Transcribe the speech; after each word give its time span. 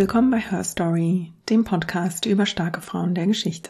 Willkommen 0.00 0.30
bei 0.30 0.40
Her 0.40 0.64
Story, 0.64 1.30
dem 1.50 1.64
Podcast 1.64 2.24
über 2.24 2.46
starke 2.46 2.80
Frauen 2.80 3.14
der 3.14 3.26
Geschichte. 3.26 3.68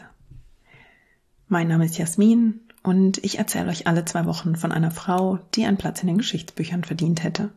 Mein 1.49 1.67
Name 1.67 1.83
ist 1.83 1.97
Jasmin 1.97 2.61
und 2.83 3.17
ich 3.21 3.37
erzähle 3.37 3.69
euch 3.69 3.85
alle 3.85 4.05
zwei 4.05 4.25
Wochen 4.25 4.55
von 4.55 4.71
einer 4.71 4.91
Frau, 4.91 5.39
die 5.55 5.65
einen 5.65 5.75
Platz 5.75 5.99
in 5.99 6.07
den 6.07 6.19
Geschichtsbüchern 6.19 6.85
verdient 6.85 7.21
hätte. 7.21 7.49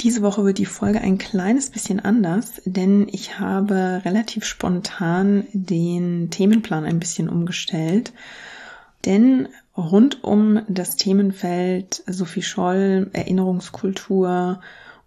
Diese 0.00 0.22
Woche 0.22 0.44
wird 0.44 0.58
die 0.58 0.66
Folge 0.66 1.00
ein 1.00 1.16
kleines 1.16 1.70
bisschen 1.70 2.00
anders, 2.00 2.60
denn 2.64 3.06
ich 3.12 3.38
habe 3.38 4.02
relativ 4.04 4.44
spontan 4.44 5.46
den 5.52 6.30
Themenplan 6.30 6.84
ein 6.84 6.98
bisschen 6.98 7.28
umgestellt. 7.28 8.12
Denn 9.04 9.46
rund 9.76 10.24
um 10.24 10.62
das 10.66 10.96
Themenfeld 10.96 12.02
Sophie 12.08 12.42
Scholl, 12.42 13.10
Erinnerungskultur 13.12 14.60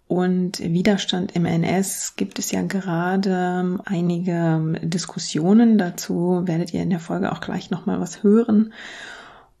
und 0.08 0.60
Widerstand 0.60 1.34
im 1.34 1.46
NS 1.46 2.14
gibt 2.16 2.38
es 2.38 2.52
ja 2.52 2.62
gerade 2.62 3.80
einige 3.84 4.78
Diskussionen. 4.82 5.78
Dazu 5.78 6.42
werdet 6.44 6.72
ihr 6.72 6.82
in 6.82 6.90
der 6.90 7.00
Folge 7.00 7.32
auch 7.32 7.40
gleich 7.40 7.70
nochmal 7.70 8.00
was 8.00 8.22
hören. 8.22 8.72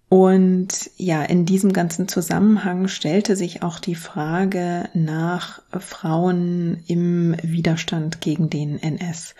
Und 0.08 0.88
ja, 0.96 1.24
in 1.24 1.46
diesem 1.46 1.72
ganzen 1.72 2.06
Zusammenhang 2.06 2.86
stellte 2.86 3.34
sich 3.34 3.64
auch 3.64 3.80
die 3.80 3.96
Frage 3.96 4.88
nach 4.94 5.62
Frauen 5.80 6.84
im 6.86 7.34
Widerstand 7.42 8.20
gegen 8.20 8.48
den 8.48 8.80
NS. 8.80 9.34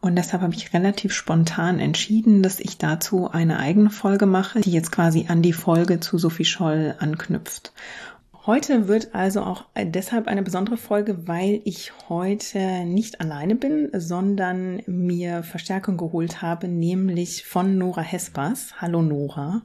Und 0.00 0.14
deshalb 0.14 0.42
habe 0.42 0.54
ich 0.54 0.72
relativ 0.74 1.12
spontan 1.12 1.80
entschieden, 1.80 2.42
dass 2.42 2.60
ich 2.60 2.78
dazu 2.78 3.30
eine 3.30 3.58
eigene 3.58 3.90
Folge 3.90 4.26
mache, 4.26 4.60
die 4.60 4.72
jetzt 4.72 4.92
quasi 4.92 5.26
an 5.28 5.42
die 5.42 5.52
Folge 5.52 5.98
zu 5.98 6.18
Sophie 6.18 6.44
Scholl 6.44 6.94
anknüpft. 7.00 7.72
Heute 8.44 8.88
wird 8.88 9.14
also 9.14 9.42
auch 9.42 9.66
deshalb 9.76 10.26
eine 10.26 10.42
besondere 10.42 10.76
Folge, 10.76 11.28
weil 11.28 11.60
ich 11.64 11.92
heute 12.08 12.84
nicht 12.84 13.20
alleine 13.20 13.54
bin, 13.54 13.88
sondern 13.92 14.82
mir 14.86 15.44
Verstärkung 15.44 15.96
geholt 15.96 16.42
habe, 16.42 16.66
nämlich 16.66 17.44
von 17.44 17.78
Nora 17.78 18.02
Hespers. 18.02 18.80
Hallo 18.80 19.00
Nora. 19.00 19.62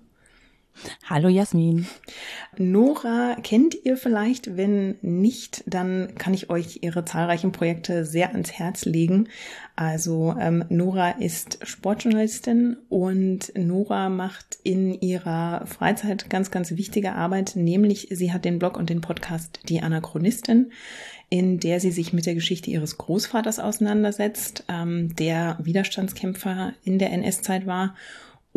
Hallo 1.05 1.29
Jasmin. 1.29 1.87
Nora 2.57 3.35
kennt 3.41 3.75
ihr 3.83 3.97
vielleicht, 3.97 4.57
wenn 4.57 4.95
nicht, 5.01 5.63
dann 5.65 6.15
kann 6.17 6.33
ich 6.33 6.49
euch 6.49 6.79
ihre 6.81 7.05
zahlreichen 7.05 7.51
Projekte 7.51 8.05
sehr 8.05 8.31
ans 8.31 8.51
Herz 8.51 8.85
legen. 8.85 9.29
Also 9.75 10.35
ähm, 10.39 10.65
Nora 10.69 11.11
ist 11.11 11.59
Sportjournalistin 11.63 12.77
und 12.89 13.51
Nora 13.55 14.09
macht 14.09 14.57
in 14.63 14.93
ihrer 14.93 15.65
Freizeit 15.65 16.29
ganz, 16.29 16.51
ganz 16.51 16.71
wichtige 16.71 17.13
Arbeit, 17.13 17.55
nämlich 17.55 18.07
sie 18.11 18.31
hat 18.33 18.45
den 18.45 18.59
Blog 18.59 18.77
und 18.77 18.89
den 18.89 19.01
Podcast 19.01 19.59
Die 19.69 19.81
Anachronistin 19.81 20.71
in 21.29 21.59
der 21.59 21.79
sie 21.79 21.91
sich 21.91 22.13
mit 22.13 22.25
der 22.25 22.35
Geschichte 22.35 22.71
ihres 22.71 22.97
Großvaters 22.97 23.59
auseinandersetzt, 23.59 24.63
ähm, 24.69 25.13
der 25.15 25.57
Widerstandskämpfer 25.61 26.73
in 26.85 26.99
der 26.99 27.11
NS-Zeit 27.11 27.65
war 27.65 27.95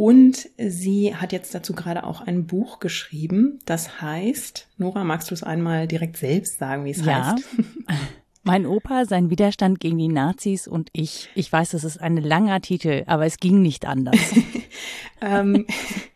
und 0.01 0.49
sie 0.57 1.15
hat 1.15 1.31
jetzt 1.31 1.55
dazu 1.55 1.75
gerade 1.75 2.05
auch 2.05 2.23
ein 2.23 2.47
Buch 2.47 2.79
geschrieben. 2.79 3.59
Das 3.67 4.01
heißt, 4.01 4.67
Nora, 4.79 5.05
magst 5.05 5.31
du 5.31 5.35
es 5.35 5.43
einmal 5.43 5.87
direkt 5.87 6.17
selbst 6.17 6.59
sagen, 6.59 6.87
wie 6.87 6.93
es 6.93 7.05
ja. 7.05 7.33
heißt? 7.33 7.45
Mein 8.43 8.65
Opa, 8.65 9.05
sein 9.05 9.29
Widerstand 9.29 9.79
gegen 9.79 9.99
die 9.99 10.09
Nazis 10.09 10.67
und 10.67 10.89
ich. 10.95 11.29
Ich 11.35 11.53
weiß, 11.53 11.73
das 11.73 11.85
ist 11.85 12.01
ein 12.01 12.17
langer 12.17 12.63
Titel, 12.63 13.03
aber 13.09 13.27
es 13.27 13.37
ging 13.37 13.61
nicht 13.61 13.85
anders. 13.85 14.17
ähm, 15.21 15.67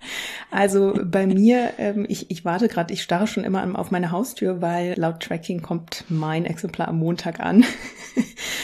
also 0.50 0.94
bei 1.04 1.26
mir, 1.26 1.72
ähm, 1.78 2.06
ich, 2.08 2.30
ich 2.30 2.44
warte 2.44 2.68
gerade, 2.68 2.92
ich 2.92 3.02
starre 3.02 3.26
schon 3.26 3.44
immer 3.44 3.78
auf 3.78 3.90
meine 3.90 4.10
Haustür, 4.10 4.60
weil 4.60 4.94
laut 4.96 5.20
Tracking 5.20 5.62
kommt 5.62 6.04
mein 6.08 6.44
Exemplar 6.44 6.88
am 6.88 6.98
Montag 6.98 7.40
an. 7.40 7.64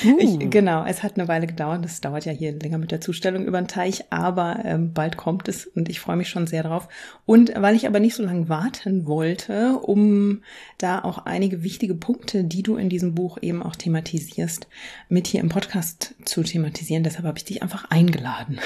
Uh. 0.04 0.16
Ich, 0.18 0.50
genau, 0.50 0.84
es 0.84 1.02
hat 1.02 1.18
eine 1.18 1.28
Weile 1.28 1.46
gedauert. 1.46 1.84
Das 1.84 2.00
dauert 2.00 2.24
ja 2.24 2.32
hier 2.32 2.52
länger 2.52 2.78
mit 2.78 2.90
der 2.90 3.00
Zustellung 3.00 3.44
über 3.44 3.60
den 3.60 3.68
Teich, 3.68 4.04
aber 4.10 4.60
ähm, 4.64 4.92
bald 4.92 5.16
kommt 5.16 5.48
es 5.48 5.66
und 5.66 5.88
ich 5.88 6.00
freue 6.00 6.16
mich 6.16 6.28
schon 6.28 6.46
sehr 6.46 6.62
drauf. 6.62 6.88
Und 7.26 7.52
weil 7.56 7.76
ich 7.76 7.86
aber 7.86 8.00
nicht 8.00 8.14
so 8.14 8.22
lange 8.22 8.48
warten 8.48 9.06
wollte, 9.06 9.78
um 9.78 10.42
da 10.78 11.02
auch 11.02 11.26
einige 11.26 11.62
wichtige 11.62 11.94
Punkte, 11.94 12.44
die 12.44 12.62
du 12.62 12.76
in 12.76 12.88
diesem 12.88 13.14
Buch 13.14 13.38
eben 13.42 13.62
auch 13.62 13.76
thematisierst, 13.76 14.68
mit 15.08 15.26
hier 15.26 15.40
im 15.40 15.48
Podcast 15.48 16.14
zu 16.24 16.42
thematisieren, 16.42 17.02
deshalb 17.02 17.26
habe 17.26 17.38
ich 17.38 17.44
dich 17.44 17.62
einfach 17.62 17.90
eingeladen. 17.90 18.58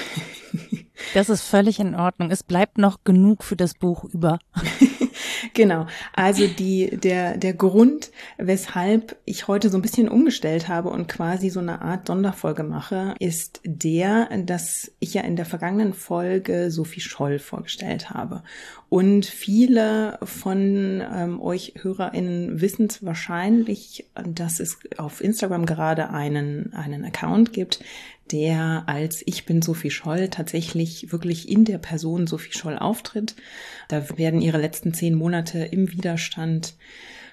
Das 1.13 1.29
ist 1.29 1.43
völlig 1.43 1.81
in 1.81 1.95
Ordnung. 1.95 2.31
Es 2.31 2.43
bleibt 2.43 2.79
noch 2.79 3.05
genug 3.05 3.45
für 3.45 3.57
das 3.57 3.75
Buch 3.75 4.05
über. 4.05 4.39
genau. 5.55 5.87
Also 6.13 6.47
die, 6.47 6.97
der, 6.97 7.37
der 7.37 7.55
Grund, 7.55 8.11
weshalb 8.39 9.17
ich 9.25 9.49
heute 9.49 9.71
so 9.71 9.79
ein 9.79 9.83
bisschen 9.83 10.09
umgestellt 10.09 10.69
habe 10.69 10.91
und 10.91 11.09
quasi 11.09 11.51
so 11.51 11.61
eine 11.61 11.83
Art 11.83 12.07
Sonderfolge 12.07 12.63
mache, 12.63 13.15
ist 13.19 13.61
der, 13.65 14.29
dass 14.39 14.93
ich 15.01 15.15
ja 15.15 15.23
in 15.23 15.37
der 15.37 15.47
vergangenen 15.47 15.95
Folge 15.95 16.71
Sophie 16.71 17.01
Scholl 17.01 17.39
vorgestellt 17.39 18.11
habe. 18.11 18.43
Und 18.89 19.27
viele 19.27 20.19
von 20.23 21.03
ähm, 21.13 21.41
euch 21.41 21.75
HörerInnen 21.83 22.61
wissen 22.61 22.87
es 22.87 23.05
wahrscheinlich, 23.05 24.09
dass 24.25 24.61
es 24.61 24.79
auf 24.99 25.21
Instagram 25.21 25.67
gerade 25.67 26.11
einen, 26.11 26.73
einen 26.75 27.05
Account 27.05 27.53
gibt, 27.53 27.81
der 28.33 28.85
als 28.87 29.23
Ich 29.27 29.45
bin 29.45 29.63
Sophie 29.63 29.91
Scholl 29.91 30.29
tatsächlich 30.29 31.13
wirklich 31.13 31.49
in 31.49 31.65
der 31.65 31.79
Person 31.79 32.27
Sophie 32.27 32.57
Scholl 32.57 32.79
auftritt. 32.79 33.35
Da 33.89 34.17
werden 34.17 34.41
ihre 34.41 34.59
letzten 34.59 34.95
zehn 34.95 35.15
Monate 35.15 35.59
im 35.59 35.93
Widerstand 35.93 36.75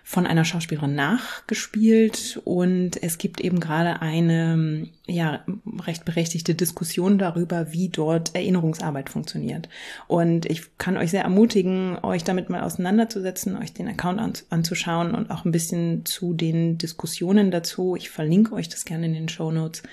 von 0.03 0.25
einer 0.25 0.45
Schauspielerin 0.45 0.95
nachgespielt 0.95 2.41
und 2.43 3.01
es 3.01 3.17
gibt 3.17 3.39
eben 3.39 3.59
gerade 3.59 4.01
eine 4.01 4.87
ja 5.07 5.43
recht 5.85 6.05
berechtigte 6.05 6.55
Diskussion 6.55 7.17
darüber, 7.17 7.71
wie 7.71 7.89
dort 7.89 8.35
Erinnerungsarbeit 8.35 9.09
funktioniert. 9.09 9.69
Und 10.07 10.45
ich 10.45 10.77
kann 10.77 10.97
euch 10.97 11.11
sehr 11.11 11.23
ermutigen, 11.23 11.97
euch 12.03 12.23
damit 12.23 12.49
mal 12.49 12.61
auseinanderzusetzen, 12.61 13.57
euch 13.57 13.73
den 13.73 13.87
Account 13.87 14.19
an, 14.19 14.33
anzuschauen 14.49 15.13
und 15.13 15.29
auch 15.29 15.45
ein 15.45 15.51
bisschen 15.51 16.05
zu 16.05 16.33
den 16.33 16.77
Diskussionen 16.77 17.51
dazu. 17.51 17.95
Ich 17.95 18.09
verlinke 18.09 18.53
euch 18.53 18.69
das 18.69 18.85
gerne 18.85 19.05
in 19.05 19.13
den 19.13 19.29
Show 19.29 19.51
Notes, 19.51 19.83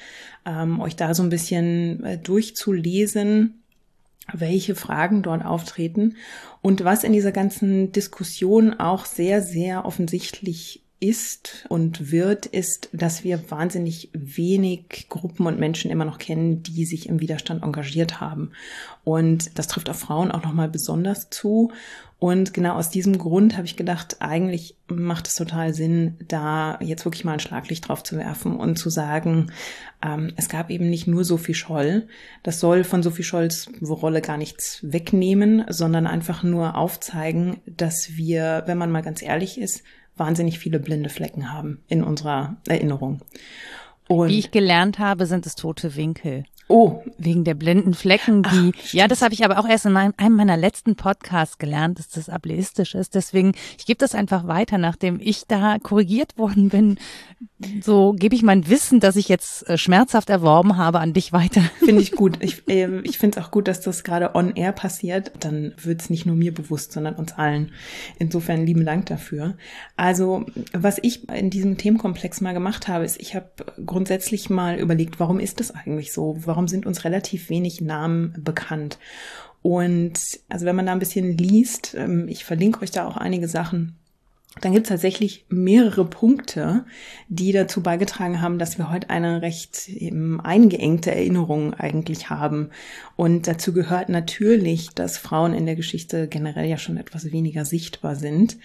ähm, 0.47 0.81
euch 0.81 0.97
da 0.97 1.15
so 1.15 1.23
ein 1.23 1.31
bisschen 1.31 2.03
äh, 2.05 2.19
durchzulesen 2.19 3.63
welche 4.33 4.75
Fragen 4.75 5.23
dort 5.23 5.45
auftreten 5.45 6.17
und 6.61 6.85
was 6.85 7.05
in 7.05 7.13
dieser 7.13 7.33
ganzen 7.33 7.93
Diskussion 7.93 8.75
auch 8.75 9.05
sehr, 9.05 9.43
sehr 9.43 9.85
offensichtlich 9.85 10.83
ist 11.01 11.65
und 11.69 12.11
wird, 12.11 12.47
ist, 12.47 12.89
dass 12.93 13.23
wir 13.23 13.51
wahnsinnig 13.51 14.11
wenig 14.13 15.07
Gruppen 15.09 15.47
und 15.47 15.61
Menschen 15.61 15.91
immer 15.91 16.05
noch 16.05 16.19
kennen, 16.19 16.63
die 16.65 16.85
sich 16.85 17.09
im 17.09 17.21
Widerstand 17.21 17.63
engagiert 17.63 18.21
haben. 18.21 18.51
Und 19.05 19.57
das 19.59 19.69
trifft 19.69 19.89
auf 19.89 20.01
Frauen 20.01 20.33
auch 20.33 20.43
nochmal 20.43 20.69
besonders 20.69 21.31
zu. 21.31 21.71
Und 22.21 22.53
genau 22.53 22.75
aus 22.75 22.91
diesem 22.91 23.17
Grund 23.17 23.57
habe 23.57 23.67
ich 23.67 23.77
gedacht, 23.77 24.17
eigentlich 24.19 24.77
macht 24.89 25.29
es 25.29 25.37
total 25.37 25.73
Sinn, 25.73 26.17
da 26.27 26.77
jetzt 26.81 27.05
wirklich 27.05 27.25
mal 27.25 27.35
ein 27.35 27.41
Schlaglicht 27.41 27.87
drauf 27.87 28.03
zu 28.03 28.17
werfen 28.17 28.57
und 28.57 28.77
zu 28.77 28.91
sagen, 28.91 29.53
ähm, 30.05 30.33
es 30.35 30.49
gab 30.49 30.71
eben 30.71 30.91
nicht 30.91 31.07
nur 31.07 31.25
Sophie 31.25 31.55
Scholl. 31.55 32.09
Das 32.43 32.59
soll 32.59 32.83
von 32.83 33.05
Sophie 33.05 33.23
Scholls 33.23 33.71
Rolle 33.83 34.21
gar 34.21 34.37
nichts 34.37 34.81
wegnehmen, 34.83 35.65
sondern 35.69 36.09
einfach 36.09 36.43
nur 36.43 36.77
aufzeigen, 36.77 37.61
dass 37.67 38.17
wir, 38.17 38.65
wenn 38.67 38.79
man 38.79 38.91
mal 38.91 39.03
ganz 39.03 39.23
ehrlich 39.23 39.61
ist, 39.61 39.85
wahnsinnig 40.17 40.59
viele 40.59 40.81
blinde 40.81 41.11
Flecken 41.11 41.53
haben 41.53 41.85
in 41.87 42.03
unserer 42.03 42.57
Erinnerung. 42.67 43.21
Und 44.09 44.31
Wie 44.31 44.41
ich 44.41 44.51
gelernt 44.51 44.99
habe, 44.99 45.27
sind 45.27 45.47
es 45.47 45.55
tote 45.55 45.95
Winkel. 45.95 46.45
Oh. 46.69 47.03
Wegen 47.17 47.45
der 47.45 47.55
blinden 47.55 47.95
Flecken, 47.95 48.43
die, 48.43 48.73
Ach, 48.77 48.93
ja, 48.93 49.09
das 49.09 49.23
habe 49.23 49.33
ich 49.33 49.43
aber 49.43 49.59
auch 49.59 49.67
erst 49.67 49.87
in 49.87 49.97
einem 49.97 50.37
meiner 50.37 50.59
letzten 50.59 50.97
Podcasts 50.97 51.57
gelernt, 51.57 51.99
dass 51.99 52.11
das 52.11 52.29
ableistisch 52.29 52.95
ist. 52.95 53.15
Deswegen, 53.15 53.53
ich 53.79 53.87
gebe 53.87 53.99
das 53.99 54.15
einfach 54.15 54.47
weiter, 54.47 54.77
nachdem 54.77 55.19
ich 55.19 55.47
da 55.47 55.79
korrigiert 55.79 56.37
worden 56.37 56.69
bin. 56.69 56.99
So 57.83 58.13
gebe 58.13 58.35
ich 58.35 58.43
mein 58.43 58.69
Wissen, 58.69 59.01
das 59.01 59.17
ich 59.17 59.29
jetzt 59.29 59.69
äh, 59.69 59.79
schmerzhaft 59.79 60.29
erworben 60.29 60.77
habe, 60.77 61.01
an 61.01 61.15
dich 61.15 61.33
weiter. 61.33 61.63
Finde 61.79 62.03
ich 62.03 62.13
gut. 62.13 62.37
Ich, 62.41 62.69
äh, 62.69 63.01
ich 63.01 63.17
finde 63.17 63.41
es 63.41 63.45
auch 63.45 63.51
gut, 63.51 63.67
dass 63.67 63.81
das 63.81 64.05
gerade 64.05 64.35
on 64.35 64.55
air 64.55 64.73
passiert. 64.73 65.33
Dann 65.41 65.73
wird 65.83 66.03
es 66.03 66.11
nicht 66.11 66.27
nur 66.27 66.37
mir 66.37 66.53
bewusst, 66.53 66.93
sondern 66.93 67.15
uns 67.15 67.33
allen. 67.33 67.73
Insofern 68.19 68.67
lieben 68.67 68.85
Dank 68.85 69.07
dafür. 69.07 69.57
Also, 69.97 70.45
was 70.73 70.99
ich 71.01 71.29
in 71.31 71.49
diesem 71.49 71.79
Themenkomplex 71.79 72.41
mal 72.43 72.53
gemacht 72.53 72.89
habe, 72.89 73.05
ist, 73.05 73.21
ich 73.21 73.35
habe 73.35 73.49
grundsätzlich 73.87 74.51
mal 74.51 74.79
überlegt, 74.79 75.19
warum 75.19 75.41
ist 75.41 75.61
das 75.61 75.71
eigentlich 75.71 76.13
so? 76.13 76.37
Warum 76.45 76.58
warum 76.59 76.67
sind 76.67 76.87
uns 76.87 77.05
relativ 77.05 77.51
wenig 77.51 77.81
Namen 77.81 78.35
bekannt? 78.37 78.99
Und 79.63 80.19
also 80.49 80.67
wenn 80.67 80.75
man 80.75 80.87
da 80.87 80.93
ein 80.93 80.99
bisschen 80.99 81.39
liest, 81.39 81.95
ähm, 81.97 82.27
ich 82.27 82.45
verlinke 82.45 82.83
euch 82.83 82.91
da 82.91 83.07
auch 83.07 83.17
einige 83.17 83.47
Sachen, 83.47 83.95
dann 84.61 84.73
gibt 84.73 84.87
es 84.87 84.89
tatsächlich 84.89 85.47
mehrere 85.49 86.05
Punkte, 86.05 86.85
die 87.29 87.53
dazu 87.53 87.81
beigetragen 87.81 88.41
haben, 88.41 88.59
dass 88.59 88.77
wir 88.77 88.91
heute 88.91 89.09
eine 89.09 89.41
recht 89.41 89.89
eben 89.89 90.41
eingeengte 90.41 91.13
Erinnerung 91.13 91.75
eigentlich 91.75 92.29
haben. 92.29 92.71
Und 93.15 93.47
dazu 93.47 93.73
gehört 93.73 94.09
natürlich, 94.09 94.89
dass 94.91 95.17
Frauen 95.17 95.55
in 95.55 95.65
der 95.65 95.77
Geschichte 95.77 96.27
generell 96.27 96.67
ja 96.67 96.77
schon 96.77 96.97
etwas 96.97 97.31
weniger 97.31 97.65
sichtbar 97.65 98.17
sind. 98.17 98.57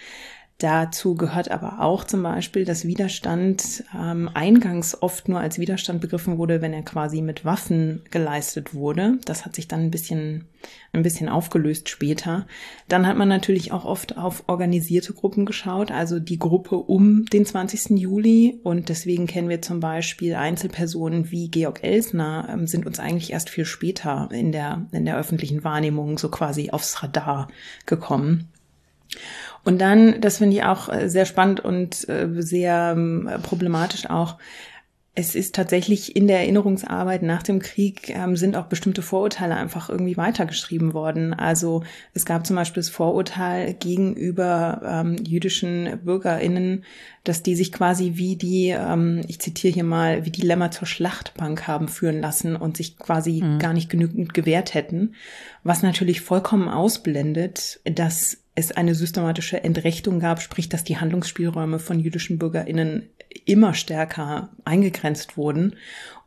Dazu 0.58 1.16
gehört 1.16 1.50
aber 1.50 1.80
auch 1.80 2.04
zum 2.04 2.22
Beispiel, 2.22 2.64
dass 2.64 2.86
Widerstand 2.86 3.82
ähm, 3.92 4.30
eingangs 4.34 5.02
oft 5.02 5.28
nur 5.28 5.40
als 5.40 5.58
Widerstand 5.58 6.00
begriffen 6.00 6.38
wurde, 6.38 6.62
wenn 6.62 6.72
er 6.72 6.82
quasi 6.82 7.22
mit 7.22 7.44
Waffen 7.44 8.02
geleistet 8.12 8.72
wurde. 8.72 9.18
Das 9.24 9.44
hat 9.44 9.56
sich 9.56 9.66
dann 9.66 9.80
ein 9.80 9.90
bisschen, 9.90 10.44
ein 10.92 11.02
bisschen 11.02 11.28
aufgelöst 11.28 11.88
später. 11.88 12.46
Dann 12.86 13.04
hat 13.04 13.16
man 13.16 13.28
natürlich 13.28 13.72
auch 13.72 13.84
oft 13.84 14.16
auf 14.16 14.44
organisierte 14.46 15.12
Gruppen 15.12 15.44
geschaut, 15.44 15.90
also 15.90 16.20
die 16.20 16.38
Gruppe 16.38 16.76
um 16.76 17.24
den 17.26 17.44
20. 17.44 17.98
Juli. 17.98 18.60
Und 18.62 18.90
deswegen 18.90 19.26
kennen 19.26 19.48
wir 19.48 19.60
zum 19.60 19.80
Beispiel 19.80 20.36
Einzelpersonen 20.36 21.32
wie 21.32 21.48
Georg 21.48 21.82
Elsner, 21.82 22.48
ähm, 22.48 22.68
sind 22.68 22.86
uns 22.86 23.00
eigentlich 23.00 23.32
erst 23.32 23.50
viel 23.50 23.64
später 23.64 24.28
in 24.30 24.52
der, 24.52 24.86
in 24.92 25.04
der 25.04 25.18
öffentlichen 25.18 25.64
Wahrnehmung 25.64 26.16
so 26.16 26.28
quasi 26.28 26.70
aufs 26.70 27.02
Radar 27.02 27.48
gekommen. 27.86 28.50
Und 29.64 29.80
dann, 29.80 30.20
das 30.20 30.38
finde 30.38 30.56
ich 30.56 30.64
auch 30.64 30.88
äh, 30.88 31.08
sehr 31.08 31.24
spannend 31.24 31.60
und 31.60 32.08
äh, 32.08 32.28
sehr 32.40 32.94
ähm, 32.96 33.28
problematisch 33.42 34.08
auch, 34.08 34.36
es 35.16 35.36
ist 35.36 35.54
tatsächlich 35.54 36.16
in 36.16 36.26
der 36.26 36.40
Erinnerungsarbeit 36.40 37.22
nach 37.22 37.44
dem 37.44 37.60
Krieg 37.60 38.10
ähm, 38.10 38.36
sind 38.36 38.56
auch 38.56 38.66
bestimmte 38.66 39.00
Vorurteile 39.00 39.54
einfach 39.54 39.88
irgendwie 39.88 40.16
weitergeschrieben 40.16 40.92
worden. 40.92 41.32
Also 41.32 41.84
es 42.14 42.24
gab 42.24 42.44
zum 42.44 42.56
Beispiel 42.56 42.82
das 42.82 42.90
Vorurteil 42.90 43.74
gegenüber 43.74 44.82
ähm, 44.84 45.16
jüdischen 45.24 46.00
BürgerInnen, 46.04 46.84
dass 47.22 47.44
die 47.44 47.54
sich 47.54 47.70
quasi 47.70 48.12
wie 48.14 48.34
die, 48.34 48.70
ähm, 48.70 49.20
ich 49.28 49.40
zitiere 49.40 49.72
hier 49.72 49.84
mal, 49.84 50.24
wie 50.24 50.30
die 50.30 50.42
Lämmer 50.42 50.72
zur 50.72 50.88
Schlachtbank 50.88 51.68
haben 51.68 51.86
führen 51.86 52.20
lassen 52.20 52.56
und 52.56 52.76
sich 52.76 52.98
quasi 52.98 53.40
mhm. 53.40 53.60
gar 53.60 53.72
nicht 53.72 53.90
genügend 53.90 54.34
gewehrt 54.34 54.74
hätten. 54.74 55.14
Was 55.62 55.82
natürlich 55.82 56.22
vollkommen 56.22 56.68
ausblendet, 56.68 57.80
dass 57.84 58.43
es 58.54 58.72
eine 58.72 58.94
systematische 58.94 59.62
Entrechtung 59.64 60.20
gab, 60.20 60.40
sprich, 60.40 60.68
dass 60.68 60.84
die 60.84 60.98
Handlungsspielräume 60.98 61.78
von 61.78 61.98
jüdischen 61.98 62.38
BürgerInnen 62.38 63.08
immer 63.44 63.74
stärker 63.74 64.50
eingegrenzt 64.64 65.36
wurden 65.36 65.74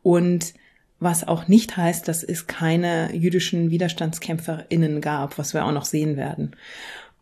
und 0.02 0.54
was 1.00 1.26
auch 1.26 1.46
nicht 1.46 1.76
heißt, 1.76 2.08
dass 2.08 2.24
es 2.24 2.46
keine 2.46 3.14
jüdischen 3.14 3.70
WiderstandskämpferInnen 3.70 5.00
gab, 5.00 5.38
was 5.38 5.54
wir 5.54 5.64
auch 5.64 5.72
noch 5.72 5.84
sehen 5.84 6.16
werden. 6.16 6.56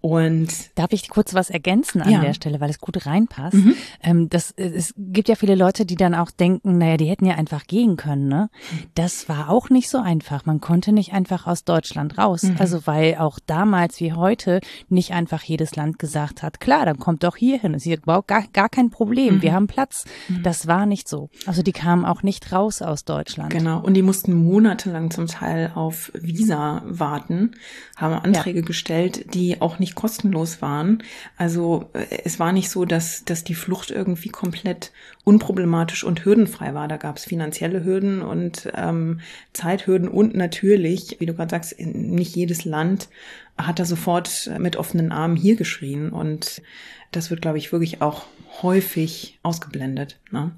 Und 0.07 0.49
darf 0.77 0.93
ich 0.93 1.09
kurz 1.09 1.35
was 1.35 1.51
ergänzen 1.51 2.01
an 2.01 2.13
ja. 2.13 2.21
der 2.21 2.33
Stelle, 2.33 2.61
weil 2.61 2.71
es 2.71 2.79
gut 2.79 3.07
reinpasst. 3.07 3.55
Mhm. 3.57 3.75
Ähm, 4.01 4.29
das, 4.29 4.53
es 4.53 4.95
gibt 4.97 5.29
ja 5.29 5.35
viele 5.35 5.57
Leute, 5.57 5.85
die 5.85 5.97
dann 5.97 6.15
auch 6.15 6.31
denken, 6.31 6.79
naja, 6.79 6.97
die 6.97 7.07
hätten 7.07 7.27
ja 7.27 7.35
einfach 7.35 7.67
gehen 7.67 7.97
können. 7.97 8.29
Ne? 8.29 8.49
Das 8.95 9.29
war 9.29 9.51
auch 9.51 9.69
nicht 9.69 9.91
so 9.91 9.99
einfach. 9.99 10.47
Man 10.47 10.61
konnte 10.61 10.93
nicht 10.93 11.13
einfach 11.13 11.49
aus 11.49 11.65
Deutschland 11.65 12.19
raus. 12.19 12.45
Mhm. 12.45 12.55
Also 12.61 12.87
weil 12.87 13.17
auch 13.17 13.41
damals 13.45 13.99
wie 13.99 14.13
heute 14.13 14.61
nicht 14.89 15.11
einfach 15.13 15.43
jedes 15.43 15.75
Land 15.75 15.99
gesagt 15.99 16.45
hat, 16.45 16.61
klar, 16.61 16.87
dann 16.87 17.01
kommt 17.01 17.25
doch 17.25 17.35
hier 17.35 17.59
hin. 17.59 17.75
ist 17.75 17.83
hier 17.83 17.99
überhaupt 17.99 18.29
gar, 18.29 18.45
gar 18.53 18.69
kein 18.69 18.91
Problem. 18.91 19.37
Mhm. 19.37 19.43
Wir 19.43 19.55
haben 19.55 19.67
Platz. 19.67 20.05
Mhm. 20.29 20.45
Das 20.45 20.69
war 20.69 20.87
nicht 20.87 21.09
so. 21.09 21.31
Also 21.47 21.65
die 21.65 21.73
kamen 21.73 22.05
auch 22.05 22.23
nicht 22.23 22.53
raus 22.53 22.81
aus 22.81 23.05
Deutschland. 23.05 23.51
Genau. 23.51 23.81
Und 23.81 23.95
die 23.95 24.03
mussten 24.03 24.35
monatelang 24.35 25.11
zum 25.11 25.27
Teil 25.27 25.73
auf 25.75 26.13
Visa 26.15 26.83
warten, 26.85 27.57
haben 27.97 28.15
Anträge 28.15 28.61
ja. 28.61 28.65
gestellt, 28.65 29.35
die 29.35 29.61
auch 29.61 29.81
nicht 29.81 29.96
kostenlos 29.97 30.63
waren. 30.63 31.03
Also 31.37 31.91
äh, 31.93 32.07
es 32.25 32.39
war 32.39 32.53
nicht 32.53 32.71
so, 32.71 32.85
dass, 32.85 33.25
dass 33.25 33.43
die 33.43 33.57
Flucht 33.57 33.91
irgendwie 33.91 34.29
komplett 34.29 34.93
unproblematisch 35.25 36.05
und 36.05 36.25
hürdenfrei 36.25 36.73
war. 36.75 36.87
Da 36.87 36.97
gab 36.97 37.17
es 37.17 37.25
finanzielle 37.25 37.85
Hürden 37.85 38.23
und 38.23 38.71
ähm, 38.77 39.19
Zeithürden 39.53 40.07
und 40.07 40.37
natürlich, 40.37 41.17
wie 41.19 41.27
du 41.27 41.35
gerade 41.35 41.51
sagst, 41.51 41.81
nicht 41.81 42.37
jedes 42.37 42.65
Land 42.65 43.09
hat 43.59 43.79
da 43.79 43.85
sofort 43.85 44.51
mit 44.59 44.77
offenen 44.77 45.11
Armen 45.11 45.35
hier 45.35 45.57
geschrien. 45.57 46.11
Und 46.11 46.63
das 47.13 47.31
wird, 47.31 47.43
glaube 47.43 47.59
ich, 47.59 47.73
wirklich 47.73 48.03
auch 48.03 48.27
häufig 48.63 49.39
ausgeblendet. 49.43 50.19
Ne? 50.31 50.53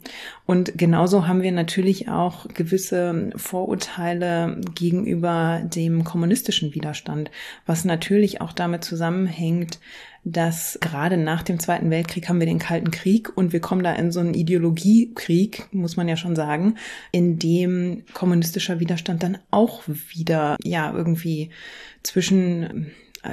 Und 0.47 0.77
genauso 0.77 1.27
haben 1.27 1.43
wir 1.43 1.53
natürlich 1.53 2.09
auch 2.09 2.47
gewisse 2.49 3.31
Vorurteile 3.37 4.61
gegenüber 4.75 5.63
dem 5.65 6.05
kommunistischen 6.05 6.75
Widerstand, 6.75 7.31
was 7.67 7.85
natürlich 7.85 8.41
auch 8.41 8.53
damit 8.53 8.85
zusammenhängt, 8.85 9.79
dass 10.25 10.79
gerade 10.81 11.17
nach 11.17 11.43
dem 11.43 11.59
Zweiten 11.59 11.91
Weltkrieg 11.91 12.29
haben 12.29 12.41
wir 12.41 12.47
den 12.47 12.59
Kalten 12.59 12.91
Krieg 12.91 13.35
und 13.37 13.53
wir 13.53 13.61
kommen 13.61 13.83
da 13.83 13.93
in 13.95 14.13
so 14.13 14.21
einen 14.21 14.35
Ideologiekrieg, 14.35 15.69
muss 15.73 15.97
man 15.97 16.09
ja 16.09 16.17
schon 16.17 16.37
sagen, 16.37 16.75
in 17.13 17.39
dem 17.39 18.05
kommunistischer 18.15 18.81
Widerstand 18.81 19.23
dann 19.23 19.39
auch 19.51 19.83
wieder, 19.87 20.57
ja, 20.63 20.93
irgendwie 20.93 21.51
zwischen 22.03 22.91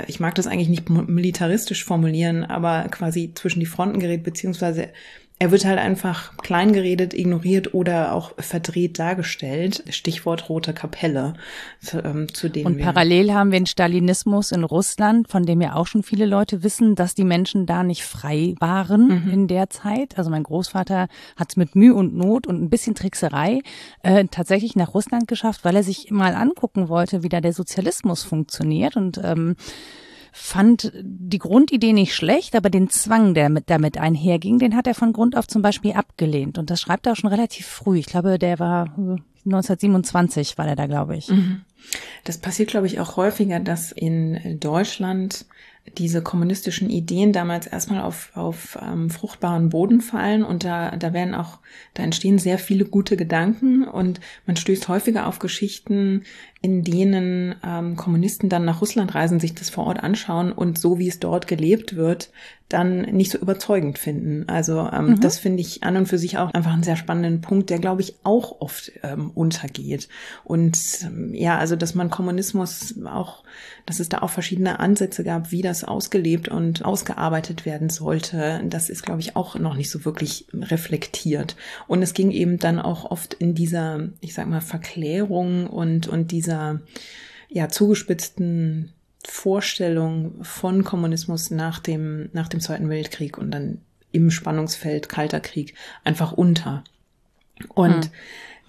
ich 0.07 0.19
mag 0.19 0.35
das 0.35 0.47
eigentlich 0.47 0.69
nicht 0.69 0.89
militaristisch 0.89 1.83
formulieren, 1.83 2.43
aber 2.43 2.87
quasi 2.89 3.31
zwischen 3.33 3.59
die 3.59 3.65
Fronten 3.65 3.99
gerät, 3.99 4.23
beziehungsweise 4.23 4.89
er 5.37 5.51
wird 5.51 5.65
halt 5.65 5.79
einfach 5.79 6.37
klein 6.37 6.71
geredet, 6.71 7.13
ignoriert 7.13 7.73
oder 7.73 8.13
auch 8.13 8.31
verdreht 8.37 8.99
dargestellt. 8.99 9.83
Stichwort 9.89 10.47
Rote 10.47 10.73
Kapelle, 10.73 11.33
zu, 11.81 12.01
ähm, 12.01 12.33
zu 12.33 12.47
denen 12.47 12.67
Und 12.67 12.79
parallel 12.79 13.33
haben 13.33 13.51
wir 13.51 13.59
den 13.59 13.65
Stalinismus 13.65 14.53
in 14.53 14.63
Russland, 14.63 15.27
von 15.27 15.45
dem 15.45 15.59
ja 15.59 15.75
auch 15.75 15.87
schon 15.87 16.03
viele 16.03 16.25
Leute 16.25 16.63
wissen, 16.63 16.95
dass 16.95 17.15
die 17.15 17.25
Menschen 17.25 17.65
da 17.65 17.83
nicht 17.83 18.03
frei 18.03 18.55
waren 18.61 19.25
mhm. 19.25 19.29
in 19.29 19.47
der 19.47 19.69
Zeit. 19.69 20.17
Also 20.17 20.29
mein 20.29 20.43
Großvater 20.43 21.09
hat 21.35 21.49
es 21.49 21.57
mit 21.57 21.75
Mühe 21.75 21.93
und 21.93 22.15
Not 22.15 22.47
und 22.47 22.61
ein 22.61 22.69
bisschen 22.69 22.95
Trickserei 22.95 23.59
äh, 24.03 24.25
tatsächlich 24.31 24.77
nach 24.77 24.93
Russland 24.93 25.27
geschafft, 25.27 25.65
weil 25.65 25.75
er 25.75 25.83
sich 25.83 26.11
mal 26.11 26.33
angucken 26.33 26.87
wollte, 26.87 27.23
wie 27.23 27.29
da 27.29 27.41
der 27.41 27.53
Sozialismus 27.53 28.23
funktioniert 28.23 28.95
und 28.95 29.19
ähm, 29.21 29.57
fand 30.37 30.91
die 31.01 31.39
Grundidee 31.39 31.93
nicht 31.93 32.13
schlecht, 32.13 32.55
aber 32.55 32.69
den 32.69 32.89
Zwang, 32.89 33.33
der 33.33 33.47
mit, 33.47 33.69
damit 33.69 33.97
einherging, 33.97 34.59
den 34.59 34.75
hat 34.75 34.85
er 34.85 34.93
von 34.93 35.13
Grund 35.13 35.37
auf 35.37 35.47
zum 35.47 35.61
Beispiel 35.61 35.93
abgelehnt. 35.93 36.57
Und 36.57 36.69
das 36.69 36.81
schreibt 36.81 37.05
er 37.05 37.13
auch 37.13 37.15
schon 37.15 37.29
relativ 37.29 37.65
früh. 37.65 37.99
Ich 37.99 38.05
glaube, 38.05 38.37
der 38.37 38.59
war 38.59 38.93
1927 39.45 40.51
äh, 40.51 40.57
war 40.57 40.65
der 40.65 40.75
da, 40.75 40.87
glaube 40.87 41.15
ich. 41.15 41.29
Mhm. 41.29 41.61
Das 42.25 42.37
passiert, 42.37 42.69
glaube 42.69 42.85
ich, 42.85 42.99
auch 42.99 43.15
häufiger, 43.15 43.61
dass 43.61 43.93
in 43.93 44.59
Deutschland 44.59 45.45
diese 45.97 46.21
kommunistischen 46.21 46.89
Ideen 46.89 47.31
damals 47.31 47.67
erstmal 47.67 48.01
auf, 48.01 48.31
auf 48.33 48.77
ähm, 48.81 49.09
fruchtbaren 49.09 49.69
Boden 49.69 50.01
fallen 50.01 50.43
und 50.43 50.63
da, 50.63 50.95
da 50.97 51.13
werden 51.13 51.35
auch, 51.35 51.59
da 51.93 52.03
entstehen 52.03 52.39
sehr 52.39 52.57
viele 52.57 52.85
gute 52.85 53.15
Gedanken 53.15 53.87
und 53.87 54.19
man 54.47 54.55
stößt 54.55 54.87
häufiger 54.87 55.27
auf 55.27 55.39
Geschichten, 55.39 56.23
in 56.65 56.83
denen 56.83 57.53
ähm, 57.63 57.95
Kommunisten 57.95 58.49
dann 58.49 58.65
nach 58.65 58.81
Russland 58.81 59.13
reisen, 59.13 59.39
sich 59.39 59.53
das 59.53 59.69
vor 59.69 59.85
Ort 59.85 60.01
anschauen 60.01 60.51
und 60.51 60.79
so 60.79 60.97
wie 60.97 61.07
es 61.07 61.19
dort 61.19 61.45
gelebt 61.45 61.95
wird, 61.95 62.31
dann 62.69 63.01
nicht 63.01 63.31
so 63.31 63.37
überzeugend 63.37 63.99
finden. 63.99 64.49
Also 64.49 64.89
ähm, 64.91 65.09
mhm. 65.09 65.19
das 65.21 65.37
finde 65.37 65.61
ich 65.61 65.83
an 65.83 65.97
und 65.97 66.07
für 66.07 66.17
sich 66.17 66.39
auch 66.39 66.51
einfach 66.51 66.73
einen 66.73 66.81
sehr 66.81 66.95
spannenden 66.95 67.41
Punkt, 67.41 67.69
der 67.69 67.77
glaube 67.77 68.01
ich 68.01 68.15
auch 68.23 68.59
oft 68.59 68.91
ähm, 69.03 69.29
untergeht. 69.35 70.09
Und 70.43 70.79
ähm, 71.03 71.35
ja, 71.35 71.59
also 71.59 71.75
dass 71.75 71.93
man 71.93 72.09
Kommunismus 72.09 72.95
auch, 73.05 73.43
dass 73.85 73.99
es 73.99 74.09
da 74.09 74.23
auch 74.23 74.31
verschiedene 74.31 74.79
Ansätze 74.79 75.23
gab, 75.23 75.51
wie 75.51 75.61
das 75.61 75.83
ausgelebt 75.83 76.47
und 76.47 76.83
ausgearbeitet 76.83 77.67
werden 77.67 77.91
sollte, 77.91 78.61
das 78.65 78.89
ist 78.89 79.03
glaube 79.03 79.21
ich 79.21 79.35
auch 79.35 79.59
noch 79.59 79.75
nicht 79.75 79.91
so 79.91 80.03
wirklich 80.03 80.47
reflektiert. 80.51 81.55
Und 81.85 82.01
es 82.01 82.15
ging 82.15 82.31
eben 82.31 82.57
dann 82.57 82.79
auch 82.79 83.11
oft 83.11 83.35
in 83.35 83.53
dieser, 83.53 84.09
ich 84.21 84.33
sag 84.33 84.47
mal, 84.47 84.61
Verklärung 84.61 85.67
und 85.67 86.07
und 86.07 86.31
dieser 86.31 86.54
dieser 86.55 86.81
ja 87.49 87.69
zugespitzten 87.69 88.93
Vorstellung 89.27 90.43
von 90.43 90.83
Kommunismus 90.83 91.51
nach 91.51 91.79
dem, 91.79 92.29
nach 92.33 92.47
dem 92.47 92.59
Zweiten 92.59 92.89
Weltkrieg 92.89 93.37
und 93.37 93.51
dann 93.51 93.81
im 94.11 94.29
Spannungsfeld 94.31 95.09
Kalter 95.09 95.39
Krieg 95.39 95.73
einfach 96.03 96.31
unter. 96.31 96.83
Und 97.69 98.05
hm. 98.05 98.11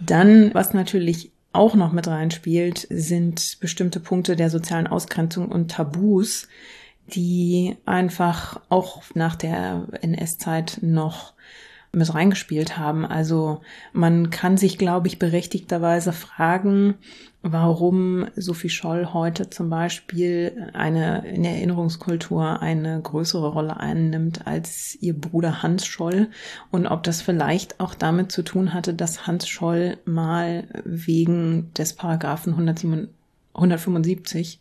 dann, 0.00 0.54
was 0.54 0.72
natürlich 0.72 1.30
auch 1.52 1.74
noch 1.74 1.92
mit 1.92 2.08
reinspielt, 2.08 2.86
sind 2.90 3.58
bestimmte 3.60 4.00
Punkte 4.00 4.36
der 4.36 4.50
sozialen 4.50 4.86
Ausgrenzung 4.86 5.48
und 5.48 5.70
Tabus, 5.70 6.48
die 7.08 7.76
einfach 7.86 8.60
auch 8.68 9.02
nach 9.14 9.36
der 9.36 9.86
NS-Zeit 10.02 10.78
noch 10.82 11.34
mit 11.92 12.14
reingespielt 12.14 12.78
haben. 12.78 13.04
Also 13.04 13.60
man 13.92 14.30
kann 14.30 14.56
sich, 14.56 14.78
glaube 14.78 15.08
ich, 15.08 15.18
berechtigterweise 15.18 16.12
fragen, 16.12 16.94
warum 17.42 18.26
Sophie 18.36 18.68
Scholl 18.68 19.12
heute 19.12 19.50
zum 19.50 19.70
Beispiel 19.70 20.70
eine 20.72 21.26
in 21.28 21.44
Erinnerungskultur 21.44 22.60
eine 22.60 23.00
größere 23.00 23.48
Rolle 23.48 23.78
einnimmt 23.78 24.46
als 24.46 24.96
ihr 25.00 25.18
Bruder 25.18 25.62
Hans 25.62 25.86
Scholl 25.86 26.28
und 26.70 26.86
ob 26.86 27.02
das 27.02 27.22
vielleicht 27.22 27.80
auch 27.80 27.94
damit 27.94 28.32
zu 28.32 28.42
tun 28.42 28.74
hatte, 28.74 28.94
dass 28.94 29.26
Hans 29.26 29.48
Scholl 29.48 29.98
mal 30.04 30.64
wegen 30.84 31.72
des 31.74 31.94
Paragraphen 31.94 32.52
107 32.52 33.08
175 33.56 34.60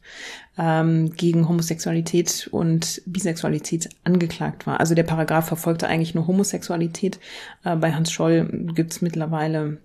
ähm, 0.57 1.11
gegen 1.15 1.47
Homosexualität 1.47 2.47
und 2.51 3.01
Bisexualität 3.05 3.89
angeklagt 4.03 4.65
war. 4.67 4.79
Also 4.79 4.95
der 4.95 5.03
Paragraph 5.03 5.47
verfolgte 5.47 5.87
eigentlich 5.87 6.15
nur 6.15 6.27
Homosexualität. 6.27 7.19
Äh, 7.63 7.75
bei 7.75 7.93
Hans 7.93 8.11
Scholl 8.11 8.47
gibt 8.73 8.93
es 8.93 9.01
mittlerweile 9.01 9.77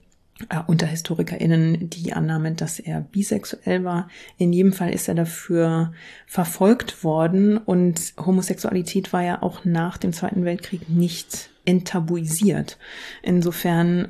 äh, 0.48 0.60
unter 0.66 0.86
HistorikerInnen 0.86 1.90
die 1.90 2.12
Annahme, 2.12 2.52
dass 2.52 2.78
er 2.78 3.00
bisexuell 3.00 3.84
war. 3.84 4.08
In 4.38 4.52
jedem 4.52 4.72
Fall 4.72 4.90
ist 4.90 5.08
er 5.08 5.14
dafür 5.14 5.92
verfolgt 6.26 7.04
worden 7.04 7.58
und 7.58 8.14
Homosexualität 8.16 9.12
war 9.12 9.22
ja 9.22 9.42
auch 9.42 9.64
nach 9.64 9.98
dem 9.98 10.12
Zweiten 10.12 10.44
Weltkrieg 10.44 10.88
nicht 10.88 11.50
enttabuisiert. 11.64 12.78
Insofern 13.22 14.08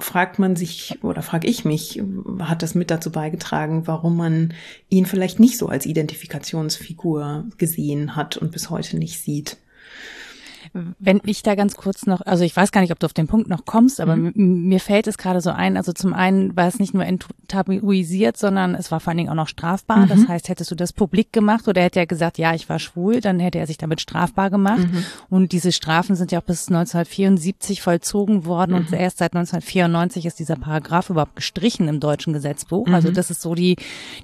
fragt 0.00 0.38
man 0.38 0.56
sich 0.56 0.98
oder 1.02 1.22
frage 1.22 1.48
ich 1.48 1.64
mich, 1.64 2.02
hat 2.40 2.62
das 2.62 2.74
mit 2.74 2.90
dazu 2.90 3.10
beigetragen, 3.12 3.86
warum 3.86 4.16
man 4.16 4.54
ihn 4.88 5.06
vielleicht 5.06 5.40
nicht 5.40 5.58
so 5.58 5.68
als 5.68 5.86
Identifikationsfigur 5.86 7.46
gesehen 7.58 8.16
hat 8.16 8.36
und 8.36 8.52
bis 8.52 8.70
heute 8.70 8.96
nicht 8.96 9.20
sieht? 9.20 9.58
Wenn 10.72 11.20
ich 11.24 11.42
da 11.42 11.56
ganz 11.56 11.76
kurz 11.76 12.06
noch, 12.06 12.20
also 12.20 12.44
ich 12.44 12.54
weiß 12.54 12.70
gar 12.70 12.80
nicht, 12.80 12.92
ob 12.92 13.00
du 13.00 13.06
auf 13.06 13.12
den 13.12 13.26
Punkt 13.26 13.48
noch 13.48 13.64
kommst, 13.64 14.00
aber 14.00 14.14
mhm. 14.14 14.32
mir 14.34 14.78
fällt 14.78 15.08
es 15.08 15.18
gerade 15.18 15.40
so 15.40 15.50
ein, 15.50 15.76
also 15.76 15.92
zum 15.92 16.14
einen 16.14 16.56
war 16.56 16.68
es 16.68 16.78
nicht 16.78 16.94
nur 16.94 17.04
enttabuisiert, 17.04 18.36
sondern 18.36 18.76
es 18.76 18.92
war 18.92 19.00
vor 19.00 19.08
allen 19.08 19.18
Dingen 19.18 19.30
auch 19.30 19.34
noch 19.34 19.48
strafbar. 19.48 19.98
Mhm. 19.98 20.08
Das 20.08 20.28
heißt, 20.28 20.48
hättest 20.48 20.70
du 20.70 20.76
das 20.76 20.92
publik 20.92 21.32
gemacht 21.32 21.66
oder 21.66 21.82
hätte 21.82 21.98
er 21.98 22.06
gesagt, 22.06 22.38
ja, 22.38 22.54
ich 22.54 22.68
war 22.68 22.78
schwul, 22.78 23.20
dann 23.20 23.40
hätte 23.40 23.58
er 23.58 23.66
sich 23.66 23.78
damit 23.78 24.00
strafbar 24.00 24.50
gemacht. 24.50 24.86
Mhm. 24.92 25.04
Und 25.28 25.52
diese 25.52 25.72
Strafen 25.72 26.14
sind 26.14 26.30
ja 26.30 26.38
auch 26.38 26.44
bis 26.44 26.68
1974 26.68 27.82
vollzogen 27.82 28.44
worden 28.44 28.74
und 28.74 28.90
mhm. 28.90 28.96
erst 28.96 29.18
seit 29.18 29.34
1994 29.34 30.26
ist 30.26 30.38
dieser 30.38 30.56
Paragraph 30.56 31.10
überhaupt 31.10 31.36
gestrichen 31.36 31.88
im 31.88 31.98
deutschen 31.98 32.32
Gesetzbuch. 32.32 32.86
Also 32.88 33.08
mhm. 33.08 33.14
das 33.14 33.30
ist 33.30 33.42
so 33.42 33.54
die, 33.54 33.76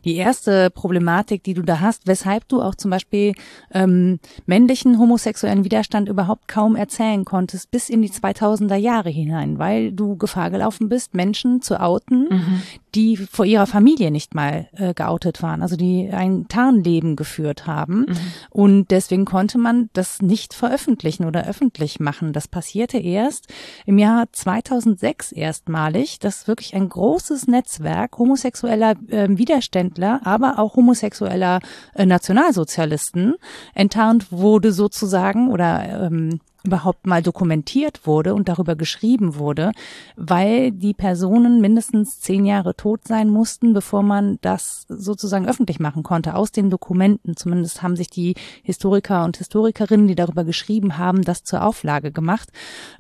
die 0.05 0.15
erste 0.15 0.71
Problematik, 0.71 1.43
die 1.43 1.55
du 1.55 1.63
da 1.63 1.81
hast, 1.81 2.07
weshalb 2.07 2.47
du 2.49 2.63
auch 2.63 2.77
zum 2.77 2.91
Beispiel 2.91 3.35
ähm, 3.73 4.21
männlichen 4.47 4.99
homosexuellen 4.99 5.65
Widerstand 5.65 6.09
überhaupt 6.09 6.36
überhaupt 6.37 6.49
kaum 6.49 6.77
erzählen 6.77 7.25
konntest 7.25 7.71
bis 7.71 7.89
in 7.89 8.03
die 8.03 8.11
2000er 8.11 8.77
Jahre 8.77 9.11
hinein, 9.11 9.59
weil 9.59 9.93
du 9.93 10.17
Gefahr 10.17 10.51
gelaufen 10.51 10.89
bist, 10.89 11.15
Menschen 11.15 11.63
zu 11.63 11.81
outen, 11.81 12.29
mhm. 12.29 12.63
Die 12.97 13.17
vor 13.17 13.45
ihrer 13.45 13.67
Familie 13.67 14.11
nicht 14.11 14.35
mal 14.35 14.69
äh, 14.73 14.95
geoutet 14.95 15.43
waren, 15.43 15.63
also 15.63 15.77
die 15.77 16.09
ein 16.11 16.49
Tarnleben 16.49 17.15
geführt 17.15 17.67
haben. 17.67 18.07
Mhm. 18.09 18.17
Und 18.49 18.91
deswegen 18.91 19.27
konnte 19.27 19.59
man 19.59 19.91
das 19.93 20.23
nicht 20.23 20.55
veröffentlichen 20.55 21.27
oder 21.27 21.47
öffentlich 21.47 22.01
machen. 22.01 22.33
Das 22.33 22.49
passierte 22.49 22.99
erst 22.99 23.49
im 23.85 23.99
Jahr 23.99 24.27
2006 24.33 25.33
erstmalig, 25.33 26.19
dass 26.19 26.49
wirklich 26.49 26.75
ein 26.75 26.89
großes 26.89 27.47
Netzwerk 27.47 28.17
homosexueller 28.19 28.95
äh, 29.09 29.29
Widerständler, 29.29 30.21
aber 30.25 30.59
auch 30.59 30.77
homosexueller 30.77 31.61
äh, 31.95 32.07
Nationalsozialisten 32.07 33.35
enttarnt 33.75 34.33
wurde 34.33 34.73
sozusagen 34.73 35.51
oder 35.51 36.07
ähm, 36.07 36.41
überhaupt 36.67 37.07
mal 37.07 37.23
dokumentiert 37.23 38.07
wurde 38.07 38.35
und 38.35 38.49
darüber 38.49 38.77
geschrieben 38.77 39.37
wurde, 39.37 39.73
weil 40.17 40.73
die 40.73 40.95
Personen 40.95 41.61
mindestens 41.61 42.21
zehn 42.21 42.45
Jahre 42.45 42.75
tot 42.75 43.07
sein 43.07 43.31
mussten, 43.31 43.73
bevor 43.73 44.03
man 44.03 44.39
das 44.43 44.85
sozusagen 44.89 45.49
öffentlich 45.49 45.81
machen 45.81 46.03
konnte, 46.03 46.35
aus 46.35 46.53
den 46.53 46.71
Dokumenten. 46.71 47.37
Zumindest 47.37 47.83
haben 47.83 47.97
sich 47.97 48.09
die 48.09 48.35
Historiker 48.63 49.25
und 49.25 49.37
Historikerinnen, 49.37 50.09
die 50.09 50.15
darüber 50.15 50.45
geschrieben 50.45 50.99
haben, 50.99 51.23
das 51.23 51.45
zur 51.45 51.65
Auflage 51.65 52.13
gemacht. 52.13 52.51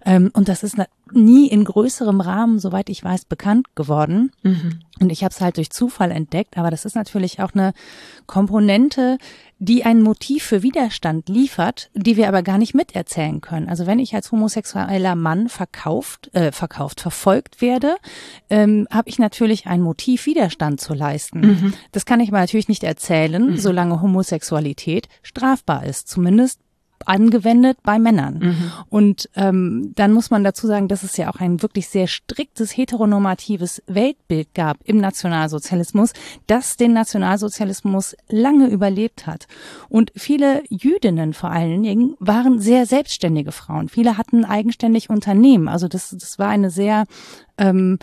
Ähm, 0.04 0.30
und 0.32 0.49
das 0.49 0.62
ist 0.62 0.76
nie 1.12 1.49
in 1.49 1.64
größerem 1.64 2.20
Rahmen, 2.20 2.58
soweit 2.58 2.88
ich 2.88 3.02
weiß, 3.02 3.26
bekannt 3.26 3.75
geworden. 3.76 4.32
Mhm. 4.42 4.80
Und 4.99 5.11
ich 5.11 5.23
habe 5.23 5.32
es 5.32 5.40
halt 5.40 5.56
durch 5.56 5.70
Zufall 5.70 6.11
entdeckt, 6.11 6.56
aber 6.56 6.70
das 6.70 6.85
ist 6.85 6.96
natürlich 6.96 7.40
auch 7.40 7.52
eine 7.54 7.75
Komponente, 8.26 9.18
die 9.58 9.84
ein 9.84 10.02
Motiv 10.02 10.44
für 10.44 10.62
Widerstand 10.62 11.28
liefert, 11.28 11.90
die 11.94 12.16
wir 12.16 12.28
aber 12.28 12.42
gar 12.42 12.58
nicht 12.58 12.75
miterzählen 12.75 13.40
können. 13.40 13.68
Also 13.68 13.86
wenn 13.86 13.98
ich 13.98 14.14
als 14.14 14.30
homosexueller 14.30 15.14
Mann 15.14 15.48
verkauft, 15.48 16.30
äh, 16.34 16.52
verkauft, 16.52 17.00
verfolgt 17.00 17.62
werde, 17.62 17.96
ähm, 18.50 18.86
habe 18.90 19.08
ich 19.08 19.18
natürlich 19.18 19.66
ein 19.66 19.80
Motiv, 19.80 20.26
Widerstand 20.26 20.80
zu 20.80 20.92
leisten. 20.92 21.40
Mhm. 21.40 21.75
Das 21.92 22.04
kann 22.04 22.20
ich 22.20 22.28
aber 22.28 22.40
natürlich 22.40 22.68
nicht 22.68 22.84
erzählen, 22.84 23.52
mhm. 23.52 23.56
solange 23.56 24.02
Homosexualität 24.02 25.08
strafbar 25.22 25.84
ist. 25.84 26.08
Zumindest 26.08 26.60
angewendet 27.06 27.78
bei 27.82 27.98
Männern. 27.98 28.38
Mhm. 28.38 28.72
Und 28.88 29.28
ähm, 29.36 29.92
dann 29.94 30.12
muss 30.12 30.30
man 30.30 30.44
dazu 30.44 30.66
sagen, 30.66 30.88
dass 30.88 31.02
es 31.02 31.16
ja 31.16 31.30
auch 31.30 31.40
ein 31.40 31.62
wirklich 31.62 31.88
sehr 31.88 32.06
striktes 32.06 32.76
heteronormatives 32.76 33.82
Weltbild 33.86 34.54
gab 34.54 34.78
im 34.84 34.98
Nationalsozialismus, 34.98 36.12
das 36.46 36.76
den 36.76 36.92
Nationalsozialismus 36.92 38.16
lange 38.28 38.68
überlebt 38.68 39.26
hat. 39.26 39.46
Und 39.88 40.12
viele 40.16 40.62
Jüdinnen 40.68 41.34
vor 41.34 41.50
allen 41.50 41.82
Dingen 41.82 42.16
waren 42.18 42.60
sehr 42.60 42.86
selbstständige 42.86 43.52
Frauen. 43.52 43.88
Viele 43.88 44.16
hatten 44.16 44.44
eigenständig 44.44 45.10
Unternehmen. 45.10 45.68
Also 45.68 45.88
das, 45.88 46.10
das 46.18 46.38
war 46.38 46.48
eine 46.48 46.70
sehr 46.70 47.04
ähm, 47.58 47.98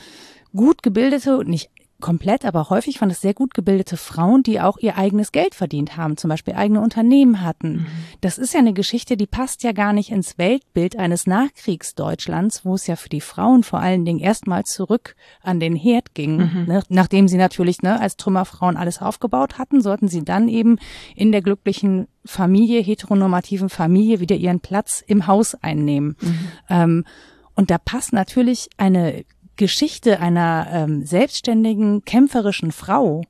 gut 0.56 0.84
gebildete, 0.84 1.44
nicht 1.46 1.72
komplett, 2.04 2.44
aber 2.44 2.70
häufig 2.70 3.00
waren 3.00 3.10
es 3.10 3.22
sehr 3.22 3.34
gut 3.34 3.54
gebildete 3.54 3.96
Frauen, 3.96 4.44
die 4.44 4.60
auch 4.60 4.78
ihr 4.78 4.98
eigenes 4.98 5.32
Geld 5.32 5.56
verdient 5.56 5.96
haben, 5.96 6.18
zum 6.18 6.30
Beispiel 6.30 6.54
eigene 6.54 6.82
Unternehmen 6.82 7.42
hatten. 7.42 7.72
Mhm. 7.72 7.86
Das 8.20 8.38
ist 8.38 8.54
ja 8.54 8.60
eine 8.60 8.74
Geschichte, 8.74 9.16
die 9.16 9.26
passt 9.26 9.64
ja 9.64 9.72
gar 9.72 9.94
nicht 9.94 10.12
ins 10.12 10.38
Weltbild 10.38 10.98
eines 11.00 11.28
Nachkriegsdeutschlands, 11.28 12.66
wo 12.66 12.76
es 12.76 12.88
ja 12.88 12.98
für 12.98 13.08
die 13.08 13.22
Frauen 13.22 13.64
vor 13.64 13.80
allen 13.80 14.04
Dingen 14.04 14.20
erstmal 14.20 14.66
zurück 14.66 15.16
an 15.42 15.62
den 15.62 15.78
Herd 15.78 16.14
ging. 16.14 16.38
Mhm. 16.38 16.66
Ne? 16.68 16.84
Nachdem 16.90 17.30
sie 17.30 17.38
natürlich 17.38 17.82
ne, 17.82 17.98
als 18.02 18.18
Trümmerfrauen 18.18 18.76
alles 18.76 19.02
aufgebaut 19.02 19.58
hatten, 19.58 19.82
sollten 19.82 20.10
sie 20.10 20.26
dann 20.26 20.50
eben 20.50 20.80
in 21.16 21.32
der 21.32 21.42
glücklichen 21.42 22.10
Familie, 22.26 22.82
heteronormativen 22.82 23.70
Familie 23.70 24.20
wieder 24.20 24.36
ihren 24.36 24.60
Platz 24.60 25.02
im 25.08 25.26
Haus 25.26 25.56
einnehmen. 25.56 26.18
Mhm. 26.20 26.40
Ähm, 26.70 27.06
und 27.56 27.72
da 27.72 27.78
passt 27.78 28.14
natürlich 28.14 28.70
eine 28.78 29.24
Geschichte 29.56 30.20
einer 30.20 30.68
ähm, 30.72 31.06
selbstständigen, 31.06 32.04
kämpferischen 32.06 32.72
Frau 32.72 33.24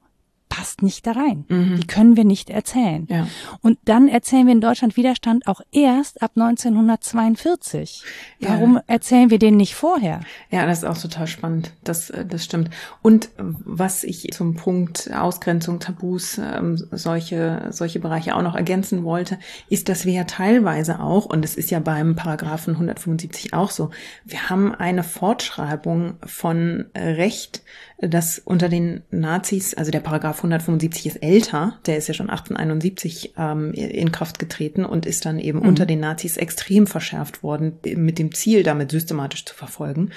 passt 0.54 0.84
nicht 0.84 1.08
da 1.08 1.14
rein. 1.14 1.46
Mhm. 1.48 1.78
Die 1.78 1.88
können 1.88 2.16
wir 2.16 2.26
nicht 2.26 2.52
erzählen. 2.52 3.08
Ja. 3.10 3.28
Und 3.62 3.80
dann 3.86 4.08
erzählen 4.08 4.46
wir 4.46 4.54
in 4.54 4.62
Deutschland 4.62 4.98
Widerstand 4.98 5.48
auch 5.48 5.62
erst 5.72 6.22
ab 6.22 6.34
1942. 6.36 8.04
Warum 8.40 8.76
ja. 8.76 8.84
erzählen 8.86 9.32
wir 9.32 9.40
den 9.40 9.58
nicht 9.58 9.74
vorher? 9.74 10.20
Ja, 10.52 10.68
das 10.68 10.80
ist 10.80 10.84
auch 10.84 10.98
total 10.98 11.26
spannend. 11.26 11.72
Das, 11.84 12.12
äh, 12.12 12.24
das 12.24 12.46
stimmt. 12.46 12.70
Und 13.02 13.30
was 13.38 14.04
ich 14.04 14.30
zum 14.32 14.54
Punkt 14.56 15.12
Ausgrenzung, 15.12 15.80
Tabus, 15.80 16.38
ähm, 16.38 16.78
solche, 16.92 17.70
solche 17.72 18.00
Bereiche 18.00 18.36
auch 18.36 18.44
noch 18.44 18.56
ergänzen 18.56 19.04
wollte, 19.04 19.40
ist, 19.70 19.90
dass 19.90 20.06
wir 20.06 20.14
ja 20.14 20.24
teilweise 20.26 21.00
auch, 21.00 21.26
und 21.26 21.44
es 21.44 21.56
ist 21.56 21.72
ja 21.72 21.80
beim 21.80 22.16
Paragraphen 22.16 22.76
175 22.76 23.56
auch 23.56 23.72
so, 23.72 23.90
wir 24.24 24.52
haben 24.52 24.76
eine 24.76 25.04
Fortschreibung 25.04 26.18
von 26.24 26.86
Recht, 26.96 27.64
das 28.00 28.40
unter 28.40 28.70
den 28.70 29.04
Nazis, 29.12 29.74
also 29.74 29.92
der 29.92 30.00
Paragraph 30.00 30.38
175 30.38 31.06
ist 31.06 31.24
älter, 31.24 31.80
der 31.86 31.98
ist 31.98 32.08
ja 32.08 32.14
schon 32.14 32.30
1871 32.30 33.34
ähm, 33.38 33.74
in 33.74 34.12
Kraft 34.12 34.40
getreten 34.40 34.84
und 34.84 35.06
ist 35.06 35.26
dann 35.26 35.40
eben 35.40 35.60
mhm. 35.60 35.68
unter 35.68 35.86
den 35.86 36.00
Nazis 36.00 36.38
extrem 36.38 36.88
verschärft 36.88 37.44
worden, 37.44 37.80
mit 37.96 38.20
dem 38.20 38.34
Ziel, 38.34 38.64
damit 38.64 38.92
systematisch 38.92 39.46
zu 39.46 39.56
verfolgen, 39.56 40.10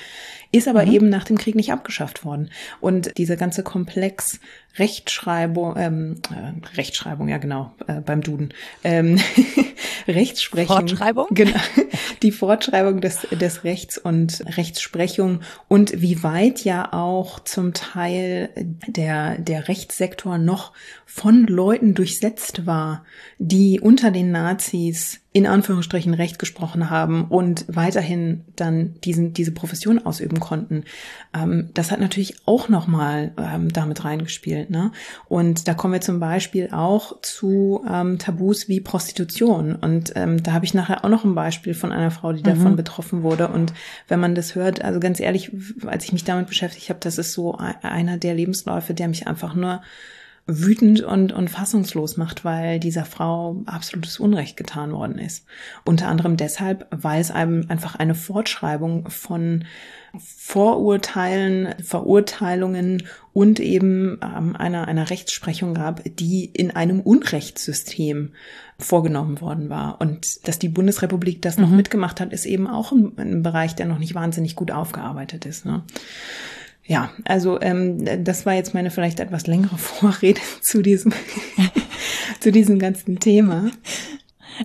ist 0.52 0.68
aber 0.68 0.86
mhm. 0.86 0.92
eben 0.92 1.08
nach 1.08 1.24
dem 1.24 1.38
Krieg 1.38 1.54
nicht 1.54 1.72
abgeschafft 1.72 2.24
worden. 2.24 2.50
Und 2.80 3.16
dieser 3.18 3.36
ganze 3.36 3.62
Komplex 3.62 4.40
Rechtschreibung, 4.78 5.74
ähm, 5.76 6.16
äh, 6.30 6.76
Rechtschreibung, 6.76 7.28
ja 7.28 7.38
genau, 7.38 7.72
äh, 7.86 8.00
beim 8.00 8.20
Duden, 8.20 8.52
ähm, 8.84 9.18
Rechtsprechung. 10.08 10.76
Fortschreibung? 10.76 11.26
Genau, 11.30 11.58
die 12.22 12.32
Fortschreibung 12.32 13.00
des, 13.00 13.26
des 13.30 13.64
Rechts 13.64 13.98
und 13.98 14.42
Rechtsprechung 14.56 15.40
und 15.68 16.00
wie 16.00 16.22
weit 16.22 16.64
ja 16.64 16.92
auch 16.92 17.40
zum 17.40 17.72
Teil 17.72 18.50
der, 18.86 19.38
der 19.38 19.68
Rechtssektor 19.68 20.38
noch 20.38 20.72
von 21.06 21.46
Leuten 21.46 21.94
durchsetzt 21.94 22.66
war, 22.66 23.04
die 23.38 23.80
unter 23.80 24.10
den 24.10 24.32
Nazis 24.32 25.20
in 25.32 25.46
Anführungsstrichen 25.46 26.14
Recht 26.14 26.38
gesprochen 26.38 26.88
haben 26.88 27.26
und 27.26 27.66
weiterhin 27.68 28.44
dann 28.56 28.94
diesen, 29.04 29.34
diese 29.34 29.52
Profession 29.52 30.04
ausüben 30.04 30.40
konnten. 30.40 30.84
Ähm, 31.34 31.68
das 31.74 31.90
hat 31.90 32.00
natürlich 32.00 32.36
auch 32.46 32.70
nochmal 32.70 33.32
ähm, 33.36 33.70
damit 33.70 34.04
reingespielt. 34.04 34.65
Ne? 34.70 34.92
Und 35.28 35.68
da 35.68 35.74
kommen 35.74 35.94
wir 35.94 36.00
zum 36.00 36.20
Beispiel 36.20 36.70
auch 36.72 37.20
zu 37.22 37.84
ähm, 37.90 38.18
Tabus 38.18 38.68
wie 38.68 38.80
Prostitution. 38.80 39.74
Und 39.76 40.12
ähm, 40.16 40.42
da 40.42 40.52
habe 40.52 40.64
ich 40.64 40.74
nachher 40.74 41.04
auch 41.04 41.08
noch 41.08 41.24
ein 41.24 41.34
Beispiel 41.34 41.74
von 41.74 41.92
einer 41.92 42.10
Frau, 42.10 42.32
die 42.32 42.40
mhm. 42.40 42.54
davon 42.54 42.76
betroffen 42.76 43.22
wurde. 43.22 43.48
Und 43.48 43.72
wenn 44.08 44.20
man 44.20 44.34
das 44.34 44.54
hört, 44.54 44.82
also 44.82 45.00
ganz 45.00 45.20
ehrlich, 45.20 45.52
als 45.86 46.04
ich 46.04 46.12
mich 46.12 46.24
damit 46.24 46.48
beschäftigt 46.48 46.88
habe, 46.88 47.00
das 47.00 47.18
ist 47.18 47.32
so 47.32 47.56
einer 47.56 48.18
der 48.18 48.34
Lebensläufe, 48.34 48.94
der 48.94 49.08
mich 49.08 49.26
einfach 49.26 49.54
nur 49.54 49.80
wütend 50.46 51.00
und, 51.00 51.32
und 51.32 51.50
fassungslos 51.50 52.16
macht, 52.16 52.44
weil 52.44 52.78
dieser 52.78 53.04
Frau 53.04 53.62
absolutes 53.66 54.20
Unrecht 54.20 54.56
getan 54.56 54.92
worden 54.92 55.18
ist. 55.18 55.44
Unter 55.84 56.06
anderem 56.08 56.36
deshalb, 56.36 56.86
weil 56.90 57.20
es 57.20 57.32
einem 57.32 57.66
einfach 57.68 57.96
eine 57.96 58.14
Fortschreibung 58.14 59.10
von 59.10 59.64
Vorurteilen, 60.20 61.74
Verurteilungen 61.82 63.02
und 63.32 63.60
eben 63.60 64.18
ähm, 64.22 64.56
einer, 64.56 64.88
einer 64.88 65.10
Rechtsprechung 65.10 65.74
gab, 65.74 66.02
die 66.04 66.46
in 66.46 66.70
einem 66.70 67.00
Unrechtssystem 67.00 68.32
vorgenommen 68.78 69.40
worden 69.40 69.68
war. 69.68 70.00
Und 70.00 70.46
dass 70.48 70.58
die 70.58 70.68
Bundesrepublik 70.68 71.42
das 71.42 71.58
noch 71.58 71.68
mhm. 71.68 71.76
mitgemacht 71.76 72.20
hat, 72.20 72.32
ist 72.32 72.46
eben 72.46 72.66
auch 72.66 72.92
ein, 72.92 73.12
ein, 73.16 73.42
Bereich, 73.42 73.74
der 73.74 73.86
noch 73.86 73.98
nicht 73.98 74.14
wahnsinnig 74.14 74.56
gut 74.56 74.70
aufgearbeitet 74.70 75.46
ist. 75.46 75.64
Ne? 75.64 75.82
Ja, 76.84 77.10
also 77.24 77.60
ähm, 77.60 78.24
das 78.24 78.46
war 78.46 78.54
jetzt 78.54 78.74
meine 78.74 78.90
vielleicht 78.90 79.20
etwas 79.20 79.46
längere 79.46 79.78
Vorrede 79.78 80.40
zu 80.60 80.82
diesem 80.82 81.12
zu 82.40 82.52
diesem 82.52 82.78
ganzen 82.78 83.18
Thema. 83.18 83.70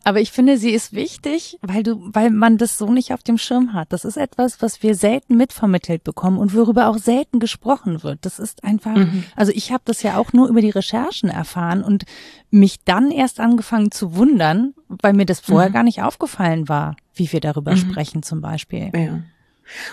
Aber 0.03 0.21
ich 0.21 0.31
finde, 0.31 0.57
sie 0.57 0.71
ist 0.71 0.93
wichtig, 0.93 1.57
weil 1.62 1.83
du, 1.83 2.00
weil 2.13 2.29
man 2.29 2.57
das 2.57 2.77
so 2.77 2.91
nicht 2.91 3.13
auf 3.13 3.24
dem 3.24 3.38
Schirm 3.38 3.74
hat. 3.74 3.91
Das 3.93 4.05
ist 4.05 4.17
etwas, 4.17 4.62
was 4.62 4.83
wir 4.83 4.95
selten 4.95 5.38
mitvermittelt 5.38 6.03
bekommen 6.03 6.38
und 6.38 6.55
worüber 6.55 6.88
auch 6.88 6.98
selten 6.98 7.39
gesprochen 7.39 8.03
wird. 8.03 8.19
Das 8.21 8.39
ist 8.39 8.63
einfach, 8.63 8.95
mhm. 8.95 9.24
also 9.36 9.51
ich 9.53 9.71
habe 9.71 9.83
das 9.86 10.03
ja 10.03 10.17
auch 10.17 10.33
nur 10.33 10.48
über 10.48 10.62
die 10.62 10.69
Recherchen 10.69 11.29
erfahren 11.29 11.83
und 11.83 12.03
mich 12.50 12.83
dann 12.83 13.12
erst 13.12 13.39
angefangen 13.39 13.91
zu 13.91 14.15
wundern, 14.15 14.74
weil 14.88 15.13
mir 15.13 15.25
das 15.25 15.39
vorher 15.39 15.69
mhm. 15.69 15.74
gar 15.74 15.83
nicht 15.83 16.01
aufgefallen 16.01 16.69
war, 16.69 16.95
wie 17.13 17.31
wir 17.31 17.39
darüber 17.39 17.71
mhm. 17.71 17.77
sprechen 17.77 18.24
zum 18.24 18.41
Beispiel. 18.41 18.91
Ja. 18.95 19.21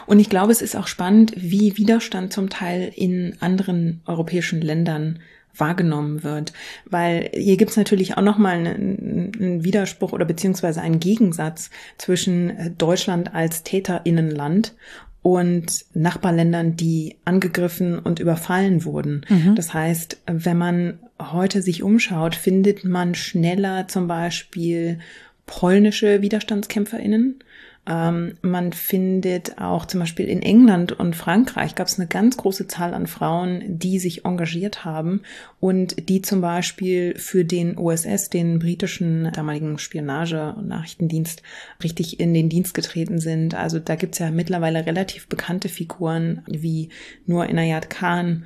Und 0.07 0.19
ich 0.19 0.29
glaube, 0.29 0.53
es 0.53 0.63
ist 0.63 0.77
auch 0.77 0.87
spannend, 0.87 1.33
wie 1.37 1.77
Widerstand 1.77 2.33
zum 2.33 2.51
Teil 2.51 2.93
in 2.95 3.37
anderen 3.41 4.03
europäischen 4.07 4.61
Ländern 4.61 5.21
wahrgenommen 5.59 6.23
wird. 6.23 6.53
Weil 6.87 7.31
hier 7.35 7.57
gibt's 7.57 7.77
natürlich 7.77 8.17
auch 8.17 8.23
nochmal 8.23 8.57
einen, 8.57 9.33
einen 9.39 9.65
Widerspruch 9.65 10.13
oder 10.13 10.25
beziehungsweise 10.25 10.81
einen 10.81 11.01
Gegensatz 11.01 11.71
zwischen 11.99 12.75
Deutschland 12.79 13.35
als 13.35 13.63
Täterinnenland 13.63 14.75
und 15.23 15.85
Nachbarländern, 15.95 16.77
die 16.77 17.17
angegriffen 17.25 17.99
und 17.99 18.21
überfallen 18.21 18.85
wurden. 18.85 19.27
Mhm. 19.29 19.57
Das 19.57 19.75
heißt, 19.75 20.23
wenn 20.27 20.57
man 20.57 21.01
heute 21.21 21.61
sich 21.61 21.83
umschaut, 21.83 22.35
findet 22.35 22.85
man 22.85 23.15
schneller 23.15 23.89
zum 23.89 24.07
Beispiel 24.07 25.01
polnische 25.47 26.23
Widerstandskämpferinnen 26.23 27.43
man 27.89 28.73
findet 28.75 29.59
auch 29.59 29.87
zum 29.87 30.01
Beispiel 30.01 30.27
in 30.27 30.43
England 30.43 30.93
und 30.93 31.17
Frankreich 31.17 31.75
gab 31.75 31.87
es 31.87 31.99
eine 31.99 32.07
ganz 32.07 32.37
große 32.37 32.69
Zahl 32.69 32.93
an 32.93 33.07
Frauen, 33.07 33.63
die 33.67 33.99
sich 33.99 34.27
engagiert 34.27 34.85
haben 34.85 35.23
und 35.59 36.09
die 36.11 36.21
zum 36.21 36.43
Beispiel 36.43 37.15
für 37.17 37.47
den 37.47 37.79
OSS, 37.79 38.29
den 38.29 38.59
britischen 38.59 39.33
damaligen 39.33 39.79
Spionage- 39.79 40.55
und 40.55 40.69
Nachrichtendienst, 40.69 41.43
richtig 41.83 42.21
in 42.21 42.35
den 42.35 42.51
Dienst 42.51 42.75
getreten 42.75 43.21
sind. 43.21 43.55
Also 43.55 43.79
da 43.79 43.97
gibt's 43.97 44.19
ja 44.19 44.31
mittlerweile 44.31 44.85
relativ 44.85 45.27
bekannte 45.27 45.71
Figuren 45.71 46.43
wie 46.47 46.91
Nur 47.25 47.47
Inayat 47.47 47.89
Khan 47.89 48.45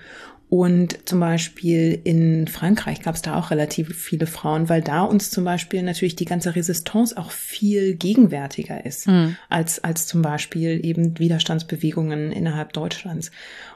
und 0.53 1.09
zum 1.09 1.19
Beispiel 1.19 1.99
in 2.05 2.47
Frankreich 2.47 3.01
gab 3.01 3.15
es 3.15 3.23
da 3.23 3.39
auch 3.39 3.51
relativ 3.51 3.97
viele 3.97 4.27
Frauen, 4.27 4.69
weil 4.69 4.83
da 4.83 5.01
uns 5.01 5.31
zum 5.31 5.45
Beispiel 5.45 5.83
natürlich 5.83 6.15
die 6.15 6.27
ganze 6.27 6.55
Resistance 6.55 7.17
auch 7.17 7.31
viel 7.31 7.95
gegenwärtiger 7.95 8.85
ist 8.85 9.07
mhm. 9.07 9.37
als, 9.49 9.83
als 9.83 10.07
zum 10.07 10.21
Beispiel 10.21 10.85
eben 10.85 11.19
Widerstandsbewegungen 11.19 12.33
innerhalb 12.33 12.75
Deutschlands. 12.75 13.31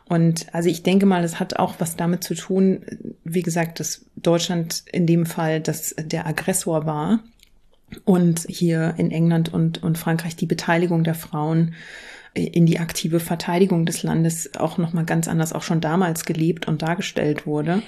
Und 0.04 0.52
also 0.52 0.68
ich 0.68 0.82
denke 0.82 1.06
mal, 1.06 1.24
es 1.24 1.40
hat 1.40 1.58
auch 1.58 1.76
was 1.78 1.96
damit 1.96 2.22
zu 2.22 2.34
tun, 2.34 2.82
wie 3.24 3.42
gesagt, 3.42 3.80
dass 3.80 4.04
Deutschland 4.16 4.84
in 4.92 5.06
dem 5.06 5.24
Fall, 5.24 5.62
dass 5.62 5.94
der 5.98 6.26
Aggressor 6.26 6.84
war 6.84 7.20
und 8.04 8.44
hier 8.50 8.92
in 8.98 9.10
England 9.10 9.50
und, 9.50 9.82
und 9.82 9.96
Frankreich 9.96 10.36
die 10.36 10.44
Beteiligung 10.44 11.04
der 11.04 11.14
Frauen 11.14 11.72
in 12.36 12.66
die 12.66 12.78
aktive 12.78 13.20
Verteidigung 13.20 13.86
des 13.86 14.02
Landes 14.02 14.50
auch 14.56 14.78
noch 14.78 14.92
mal 14.92 15.04
ganz 15.04 15.28
anders 15.28 15.52
auch 15.52 15.62
schon 15.62 15.80
damals 15.80 16.24
gelebt 16.24 16.68
und 16.68 16.82
dargestellt 16.82 17.46
wurde. 17.46 17.82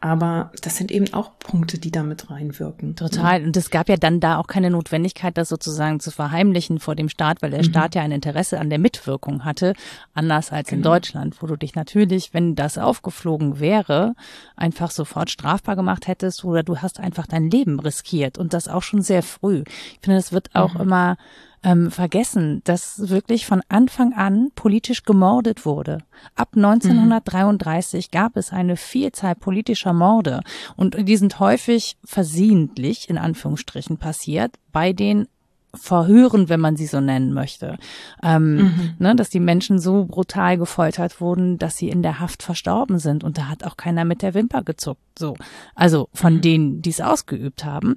Aber 0.00 0.50
das 0.62 0.76
sind 0.76 0.90
eben 0.90 1.12
auch 1.14 1.38
Punkte, 1.38 1.78
die 1.78 1.90
damit 1.90 2.30
reinwirken. 2.30 2.96
Total. 2.96 3.44
Und 3.44 3.56
es 3.56 3.70
gab 3.70 3.88
ja 3.88 3.96
dann 3.96 4.20
da 4.20 4.38
auch 4.38 4.46
keine 4.46 4.70
Notwendigkeit, 4.70 5.36
das 5.38 5.48
sozusagen 5.48 6.00
zu 6.00 6.10
verheimlichen 6.10 6.80
vor 6.80 6.94
dem 6.94 7.08
Staat, 7.08 7.42
weil 7.42 7.50
der 7.50 7.60
mhm. 7.60 7.70
Staat 7.70 7.94
ja 7.94 8.02
ein 8.02 8.12
Interesse 8.12 8.58
an 8.58 8.70
der 8.70 8.78
Mitwirkung 8.78 9.44
hatte, 9.44 9.74
anders 10.14 10.52
als 10.52 10.68
genau. 10.68 10.78
in 10.78 10.82
Deutschland, 10.82 11.42
wo 11.42 11.46
du 11.46 11.56
dich 11.56 11.74
natürlich, 11.74 12.34
wenn 12.34 12.54
das 12.54 12.78
aufgeflogen 12.78 13.60
wäre, 13.60 14.14
einfach 14.56 14.90
sofort 14.90 15.30
strafbar 15.30 15.76
gemacht 15.76 16.08
hättest 16.08 16.44
oder 16.44 16.62
du 16.62 16.78
hast 16.78 17.00
einfach 17.00 17.26
dein 17.26 17.50
Leben 17.50 17.78
riskiert 17.80 18.38
und 18.38 18.52
das 18.52 18.68
auch 18.68 18.82
schon 18.82 19.02
sehr 19.02 19.22
früh. 19.22 19.62
Ich 19.66 20.00
finde, 20.02 20.18
das 20.18 20.32
wird 20.32 20.50
auch 20.54 20.74
mhm. 20.74 20.80
immer 20.80 21.16
ähm, 21.62 21.90
vergessen, 21.90 22.60
dass 22.64 23.08
wirklich 23.08 23.46
von 23.46 23.62
Anfang 23.68 24.12
an 24.12 24.50
politisch 24.54 25.04
gemordet 25.04 25.64
wurde. 25.64 25.98
Ab 26.34 26.50
1933 26.54 28.06
mhm. 28.06 28.10
gab 28.10 28.36
es 28.36 28.52
eine 28.52 28.76
Vielzahl 28.76 29.34
politischer 29.34 29.92
Morde 29.92 30.40
und 30.76 31.08
die 31.08 31.16
sind 31.16 31.40
häufig 31.40 31.96
versehentlich 32.04 33.08
in 33.08 33.18
Anführungsstrichen 33.18 33.96
passiert 33.96 34.56
bei 34.72 34.92
den 34.92 35.28
Verhören, 35.74 36.50
wenn 36.50 36.60
man 36.60 36.76
sie 36.76 36.84
so 36.84 37.00
nennen 37.00 37.32
möchte, 37.32 37.78
ähm, 38.22 38.56
mhm. 38.56 38.94
ne, 38.98 39.16
dass 39.16 39.30
die 39.30 39.40
Menschen 39.40 39.78
so 39.78 40.04
brutal 40.04 40.58
gefoltert 40.58 41.18
wurden, 41.18 41.56
dass 41.56 41.78
sie 41.78 41.88
in 41.88 42.02
der 42.02 42.20
Haft 42.20 42.42
verstorben 42.42 42.98
sind 42.98 43.24
und 43.24 43.38
da 43.38 43.48
hat 43.48 43.64
auch 43.64 43.78
keiner 43.78 44.04
mit 44.04 44.20
der 44.20 44.34
Wimper 44.34 44.62
gezuckt, 44.64 45.00
so, 45.18 45.34
also 45.74 46.10
von 46.12 46.34
mhm. 46.34 46.40
denen, 46.42 46.82
die 46.82 46.90
es 46.90 47.00
ausgeübt 47.00 47.64
haben. 47.64 47.96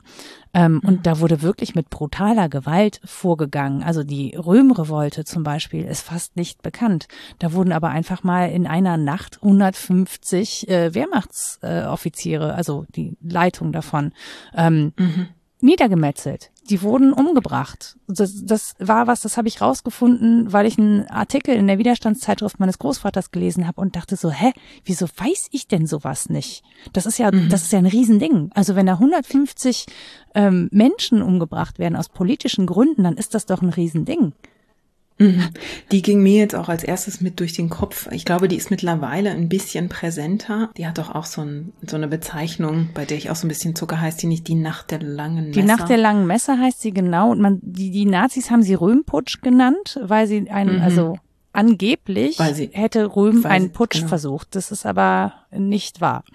Ähm, 0.53 0.75
mhm. 0.75 0.79
Und 0.87 1.05
da 1.05 1.19
wurde 1.19 1.41
wirklich 1.41 1.75
mit 1.75 1.89
brutaler 1.89 2.47
Gewalt 2.47 3.01
vorgegangen. 3.03 3.83
Also 3.83 4.03
die 4.03 4.35
Röhmrevolte 4.37 5.25
zum 5.25 5.43
Beispiel 5.43 5.83
ist 5.83 6.03
fast 6.03 6.37
nicht 6.37 6.61
bekannt. 6.61 7.09
Da 7.39 7.51
wurden 7.51 7.73
aber 7.73 7.89
einfach 7.89 8.23
mal 8.23 8.51
in 8.51 8.67
einer 8.67 8.95
Nacht 8.95 9.39
150 9.41 10.69
äh, 10.69 10.93
Wehrmachtsoffiziere, 10.93 12.51
äh, 12.51 12.53
also 12.53 12.85
die 12.95 13.17
Leitung 13.21 13.73
davon, 13.73 14.13
ähm, 14.55 14.93
mhm. 14.97 15.27
niedergemetzelt 15.59 16.51
die 16.69 16.81
wurden 16.81 17.13
umgebracht. 17.13 17.97
Das, 18.07 18.43
das 18.43 18.73
war 18.79 19.07
was, 19.07 19.21
das 19.21 19.37
habe 19.37 19.47
ich 19.47 19.61
rausgefunden, 19.61 20.51
weil 20.51 20.65
ich 20.65 20.79
einen 20.79 21.07
Artikel 21.07 21.55
in 21.55 21.67
der 21.67 21.77
Widerstandszeitschrift 21.77 22.59
meines 22.59 22.79
Großvaters 22.79 23.31
gelesen 23.31 23.67
habe 23.67 23.81
und 23.81 23.95
dachte 23.95 24.15
so, 24.15 24.31
hä, 24.31 24.51
wieso 24.83 25.05
weiß 25.05 25.49
ich 25.51 25.67
denn 25.67 25.85
sowas 25.85 26.29
nicht? 26.29 26.63
Das 26.93 27.05
ist 27.05 27.19
ja, 27.19 27.31
mhm. 27.31 27.49
das 27.49 27.63
ist 27.63 27.71
ja 27.71 27.79
ein 27.79 27.85
Riesending. 27.85 28.49
Also 28.53 28.75
wenn 28.75 28.87
da 28.87 28.93
150 28.93 29.85
ähm, 30.33 30.69
Menschen 30.71 31.21
umgebracht 31.21 31.77
werden 31.77 31.95
aus 31.95 32.09
politischen 32.09 32.65
Gründen, 32.65 33.03
dann 33.03 33.17
ist 33.17 33.35
das 33.35 33.45
doch 33.45 33.61
ein 33.61 33.69
Riesending. 33.69 34.33
Mhm. 35.17 35.49
Die 35.91 36.01
ging 36.01 36.21
mir 36.21 36.39
jetzt 36.39 36.55
auch 36.55 36.67
als 36.67 36.83
erstes 36.83 37.21
mit 37.21 37.39
durch 37.39 37.53
den 37.53 37.69
Kopf. 37.69 38.09
Ich 38.11 38.25
glaube, 38.25 38.47
die 38.47 38.57
ist 38.57 38.69
mittlerweile 38.69 39.31
ein 39.31 39.47
bisschen 39.47 39.87
präsenter. 39.87 40.69
Die 40.77 40.85
hat 40.85 40.97
doch 40.97 41.13
auch 41.13 41.25
so, 41.25 41.41
ein, 41.41 41.71
so 41.87 41.95
eine 41.95 42.07
Bezeichnung, 42.07 42.89
bei 42.93 43.05
der 43.05 43.17
ich 43.17 43.29
auch 43.29 43.35
so 43.35 43.45
ein 43.45 43.49
bisschen 43.49 43.75
Zucker 43.75 44.01
heißt, 44.01 44.21
die 44.21 44.27
nicht 44.27 44.47
die 44.47 44.55
Nacht 44.55 44.91
der 44.91 44.99
langen 44.99 45.49
Messer. 45.49 45.61
Die 45.61 45.67
Nacht 45.67 45.89
der 45.89 45.97
langen 45.97 46.27
Messer 46.27 46.59
heißt 46.59 46.81
sie 46.81 46.91
genau. 46.91 47.31
Und 47.31 47.39
man, 47.39 47.59
die, 47.61 47.91
die 47.91 48.05
Nazis 48.05 48.51
haben 48.51 48.63
sie 48.63 48.73
Röhmputsch 48.73 49.41
genannt, 49.41 49.99
weil 50.03 50.27
sie 50.27 50.49
einen, 50.49 50.77
mhm. 50.77 50.83
also 50.83 51.17
angeblich 51.53 52.37
sie, 52.53 52.69
hätte 52.73 53.15
Röhm 53.15 53.45
einen 53.45 53.71
Putsch 53.71 53.95
genau. 53.97 54.09
versucht. 54.09 54.55
Das 54.55 54.71
ist 54.71 54.85
aber 54.85 55.33
nicht 55.51 56.01
wahr 56.01 56.25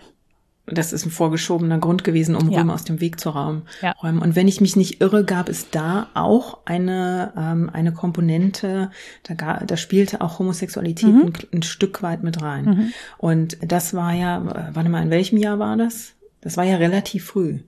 das 0.72 0.92
ist 0.92 1.06
ein 1.06 1.10
vorgeschobener 1.10 1.78
Grund 1.78 2.04
gewesen, 2.04 2.34
um 2.34 2.50
ja. 2.50 2.60
Römer 2.60 2.74
aus 2.74 2.84
dem 2.84 3.00
Weg 3.00 3.20
zu 3.20 3.30
räumen. 3.30 3.62
Ja. 3.82 3.94
Und 4.00 4.36
wenn 4.36 4.48
ich 4.48 4.60
mich 4.60 4.76
nicht 4.76 5.00
irre, 5.00 5.24
gab 5.24 5.48
es 5.48 5.70
da 5.70 6.08
auch 6.14 6.58
eine, 6.64 7.32
ähm, 7.36 7.70
eine 7.72 7.92
Komponente, 7.92 8.90
da, 9.24 9.34
gar, 9.34 9.64
da 9.64 9.76
spielte 9.76 10.20
auch 10.20 10.38
Homosexualität 10.38 11.08
mhm. 11.08 11.26
ein, 11.26 11.32
ein, 11.54 11.62
Stück 11.62 12.02
weit 12.02 12.22
mit 12.22 12.42
rein. 12.42 12.64
Mhm. 12.64 12.92
Und 13.18 13.58
das 13.62 13.94
war 13.94 14.12
ja, 14.14 14.70
warte 14.72 14.88
mal, 14.88 15.02
in 15.02 15.10
welchem 15.10 15.38
Jahr 15.38 15.58
war 15.58 15.76
das? 15.76 16.14
Das 16.40 16.56
war 16.56 16.64
ja 16.64 16.76
relativ 16.76 17.24
früh. 17.26 17.60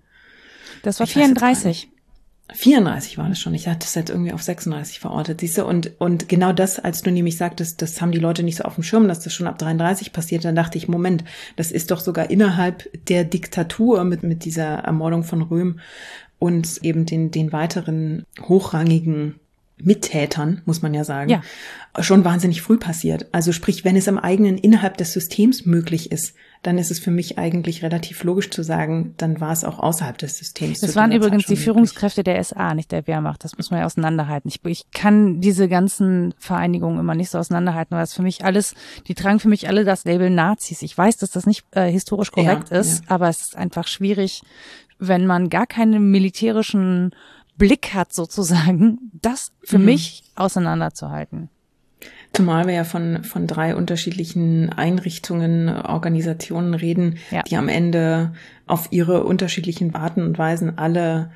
Das 0.83 0.99
war 0.99 1.07
ich 1.07 1.13
34. 1.13 1.91
34 2.53 3.19
war 3.19 3.29
das 3.29 3.39
schon. 3.39 3.55
Ich 3.55 3.69
hatte 3.69 3.87
es 3.87 3.95
jetzt 3.95 4.11
irgendwie 4.11 4.33
auf 4.33 4.43
36 4.43 5.01
verortet, 5.01 5.41
siehst 5.41 5.59
du? 5.59 5.65
Und, 5.65 5.93
und 5.99 6.29
genau 6.29 6.53
das, 6.53 6.79
als 6.79 7.03
du 7.03 7.11
nämlich 7.11 7.37
sagtest, 7.37 7.81
das 7.81 8.01
haben 8.01 8.13
die 8.13 8.19
Leute 8.19 8.43
nicht 8.43 8.57
so 8.57 8.65
auf 8.65 8.75
dem 8.75 8.85
Schirm, 8.85 9.09
dass 9.09 9.21
das 9.21 9.33
schon 9.33 9.47
ab 9.47 9.59
33 9.59 10.13
passiert, 10.13 10.45
dann 10.45 10.55
dachte 10.55 10.77
ich, 10.77 10.89
Moment, 10.89 11.25
das 11.57 11.73
ist 11.73 11.91
doch 11.91 12.01
sogar 12.01 12.31
innerhalb 12.31 12.89
der 13.09 13.25
Diktatur 13.25 14.05
mit, 14.05 14.23
mit 14.23 14.45
dieser 14.45 14.65
Ermordung 14.65 15.25
von 15.25 15.43
Röhm 15.43 15.81
und 16.39 16.79
eben 16.83 17.07
den, 17.07 17.31
den 17.31 17.53
weiteren 17.53 18.27
hochrangigen 18.41 19.37
Mittätern, 19.79 20.63
muss 20.65 20.83
man 20.83 20.95
ja 20.95 21.05
sagen, 21.05 21.31
ja. 21.31 21.43
schon 22.03 22.25
wahnsinnig 22.25 22.63
früh 22.63 22.79
passiert. 22.79 23.27
Also 23.33 23.53
sprich, 23.53 23.85
wenn 23.85 23.97
es 23.97 24.09
am 24.09 24.19
eigenen 24.19 24.59
innerhalb 24.59 24.97
des 24.97 25.13
Systems 25.13 25.65
möglich 25.65 26.13
ist, 26.13 26.35
dann 26.63 26.79
ist 26.79 26.93
es 26.93 27.01
für 27.01 27.11
mich 27.11 27.39
eigentlich 27.39 27.83
relativ 27.83 28.23
logisch 28.23 28.51
zu 28.51 28.63
sagen, 28.63 29.15
dann 29.17 29.41
war 29.41 29.53
es 29.53 29.65
auch 29.65 29.81
außerhalb 29.81 30.17
des 30.17 30.39
Systems. 30.39 30.81
Das 30.81 30.95
waren 30.95 31.11
übrigens 31.11 31.47
die 31.47 31.57
Führungskräfte 31.57 32.23
der 32.23 32.43
SA, 32.43 32.75
nicht 32.75 32.93
der 32.93 33.07
Wehrmacht. 33.09 33.43
Das 33.43 33.57
muss 33.57 33.73
man 33.73 33.81
ja 33.81 33.87
auseinanderhalten. 33.87 34.49
Ich, 34.49 34.65
ich 34.65 34.91
kann 34.93 35.41
diese 35.41 35.69
ganzen 35.69 36.35
Vereinigungen 36.39 37.01
immer 37.01 37.17
nicht 37.17 37.31
so 37.31 37.39
auseinanderhalten, 37.39 37.97
weil 37.97 38.05
es 38.05 38.15
für 38.15 38.23
mich 38.23 38.45
alles, 38.45 38.75
die 39.09 39.15
tragen 39.15 39.41
für 39.41 39.49
mich 39.49 39.67
alle 39.67 39.85
das 39.85 40.05
Label 40.05 40.31
Nazis. 40.31 40.83
Ich 40.83 40.97
weiß, 40.97 41.17
dass 41.17 41.33
das 41.33 41.47
nicht 41.47 41.65
äh, 41.73 41.91
historisch 41.91 42.31
korrekt 42.31 42.71
ja, 42.71 42.79
ist, 42.79 43.05
ja. 43.05 43.11
aber 43.11 43.29
es 43.29 43.43
ist 43.43 43.57
einfach 43.57 43.89
schwierig, 43.89 44.43
wenn 45.01 45.27
man 45.27 45.51
gar 45.51 45.67
keine 45.67 45.99
militärischen 45.99 47.11
Blick 47.57 47.93
hat 47.93 48.13
sozusagen, 48.13 49.11
das 49.13 49.51
für 49.65 49.79
mhm. 49.79 49.87
mich 49.87 50.23
auseinanderzuhalten. 50.37 51.49
Zumal 52.33 52.67
wir 52.67 52.75
ja 52.75 52.85
von, 52.85 53.25
von 53.25 53.47
drei 53.47 53.77
unterschiedlichen 53.77 54.71
Einrichtungen, 54.71 55.69
Organisationen 55.69 56.75
reden, 56.75 57.19
ja. 57.31 57.43
die 57.43 57.57
am 57.57 57.69
Ende 57.69 58.33
auf 58.67 58.89
ihre 58.91 59.25
unterschiedlichen 59.25 59.95
Arten 59.95 60.23
und 60.23 60.39
Weisen 60.39 60.79
alle 60.79 61.31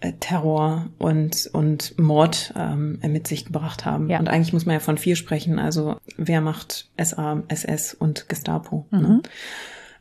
äh, 0.00 0.12
Terror 0.20 0.88
und, 0.98 1.48
und 1.52 1.98
Mord 1.98 2.52
ähm, 2.56 2.98
mit 3.06 3.28
sich 3.28 3.46
gebracht 3.46 3.86
haben. 3.86 4.10
Ja. 4.10 4.18
Und 4.18 4.28
eigentlich 4.28 4.52
muss 4.52 4.66
man 4.66 4.74
ja 4.74 4.80
von 4.80 4.98
vier 4.98 5.16
sprechen. 5.16 5.58
Also 5.58 5.96
wer 6.16 6.40
macht 6.40 6.90
SA, 7.02 7.42
SS 7.48 7.94
und 7.94 8.28
Gestapo? 8.28 8.86
Ne? 8.90 8.98
Mhm. 8.98 9.04
Ne? 9.04 9.22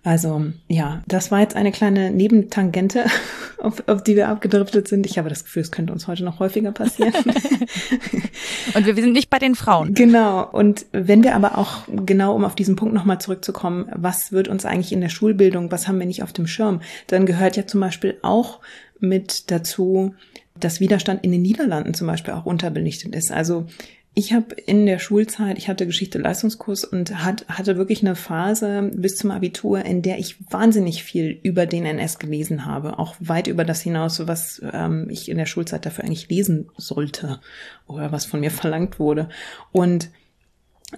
Also 0.03 0.45
ja, 0.67 1.03
das 1.07 1.29
war 1.29 1.41
jetzt 1.41 1.55
eine 1.55 1.71
kleine 1.71 2.09
Nebentangente, 2.09 3.05
auf, 3.59 3.87
auf 3.87 4.03
die 4.03 4.15
wir 4.15 4.29
abgedriftet 4.29 4.87
sind. 4.87 5.05
Ich 5.05 5.17
habe 5.17 5.29
das 5.29 5.43
Gefühl, 5.43 5.61
es 5.61 5.71
könnte 5.71 5.93
uns 5.93 6.07
heute 6.07 6.23
noch 6.23 6.39
häufiger 6.39 6.71
passieren. 6.71 7.13
und 8.73 8.85
wir, 8.85 8.95
wir 8.95 9.03
sind 9.03 9.13
nicht 9.13 9.29
bei 9.29 9.37
den 9.37 9.53
Frauen. 9.53 9.93
Genau. 9.93 10.47
Und 10.49 10.87
wenn 10.91 11.23
wir 11.23 11.35
aber 11.35 11.57
auch 11.57 11.83
genau, 11.87 12.35
um 12.35 12.45
auf 12.45 12.55
diesen 12.55 12.75
Punkt 12.75 12.95
nochmal 12.95 13.21
zurückzukommen, 13.21 13.91
was 13.93 14.31
wird 14.31 14.47
uns 14.47 14.65
eigentlich 14.65 14.91
in 14.91 15.01
der 15.01 15.09
Schulbildung, 15.09 15.71
was 15.71 15.87
haben 15.87 15.99
wir 15.99 16.07
nicht 16.07 16.23
auf 16.23 16.33
dem 16.33 16.47
Schirm, 16.47 16.81
dann 17.07 17.27
gehört 17.27 17.55
ja 17.55 17.67
zum 17.67 17.79
Beispiel 17.79 18.17
auch 18.23 18.59
mit 18.99 19.51
dazu, 19.51 20.15
dass 20.59 20.79
Widerstand 20.79 21.23
in 21.23 21.31
den 21.31 21.41
Niederlanden 21.41 21.93
zum 21.93 22.07
Beispiel 22.07 22.33
auch 22.33 22.45
unterbelichtet 22.45 23.15
ist. 23.15 23.31
Also 23.31 23.67
ich 24.13 24.33
habe 24.33 24.55
in 24.55 24.85
der 24.85 24.99
Schulzeit, 24.99 25.57
ich 25.57 25.69
hatte 25.69 25.85
Geschichte-Leistungskurs 25.85 26.83
und 26.83 27.23
hat, 27.23 27.47
hatte 27.47 27.77
wirklich 27.77 28.01
eine 28.01 28.15
Phase 28.15 28.91
bis 28.93 29.15
zum 29.15 29.31
Abitur, 29.31 29.85
in 29.85 30.01
der 30.01 30.19
ich 30.19 30.35
wahnsinnig 30.51 31.03
viel 31.03 31.39
über 31.43 31.65
den 31.65 31.85
NS 31.85 32.19
gelesen 32.19 32.65
habe, 32.65 32.99
auch 32.99 33.15
weit 33.19 33.47
über 33.47 33.63
das 33.63 33.81
hinaus, 33.81 34.27
was 34.27 34.61
ähm, 34.73 35.07
ich 35.09 35.29
in 35.29 35.37
der 35.37 35.45
Schulzeit 35.45 35.85
dafür 35.85 36.03
eigentlich 36.03 36.27
lesen 36.27 36.69
sollte 36.75 37.39
oder 37.87 38.11
was 38.11 38.25
von 38.25 38.41
mir 38.41 38.51
verlangt 38.51 38.99
wurde. 38.99 39.29
Und 39.71 40.09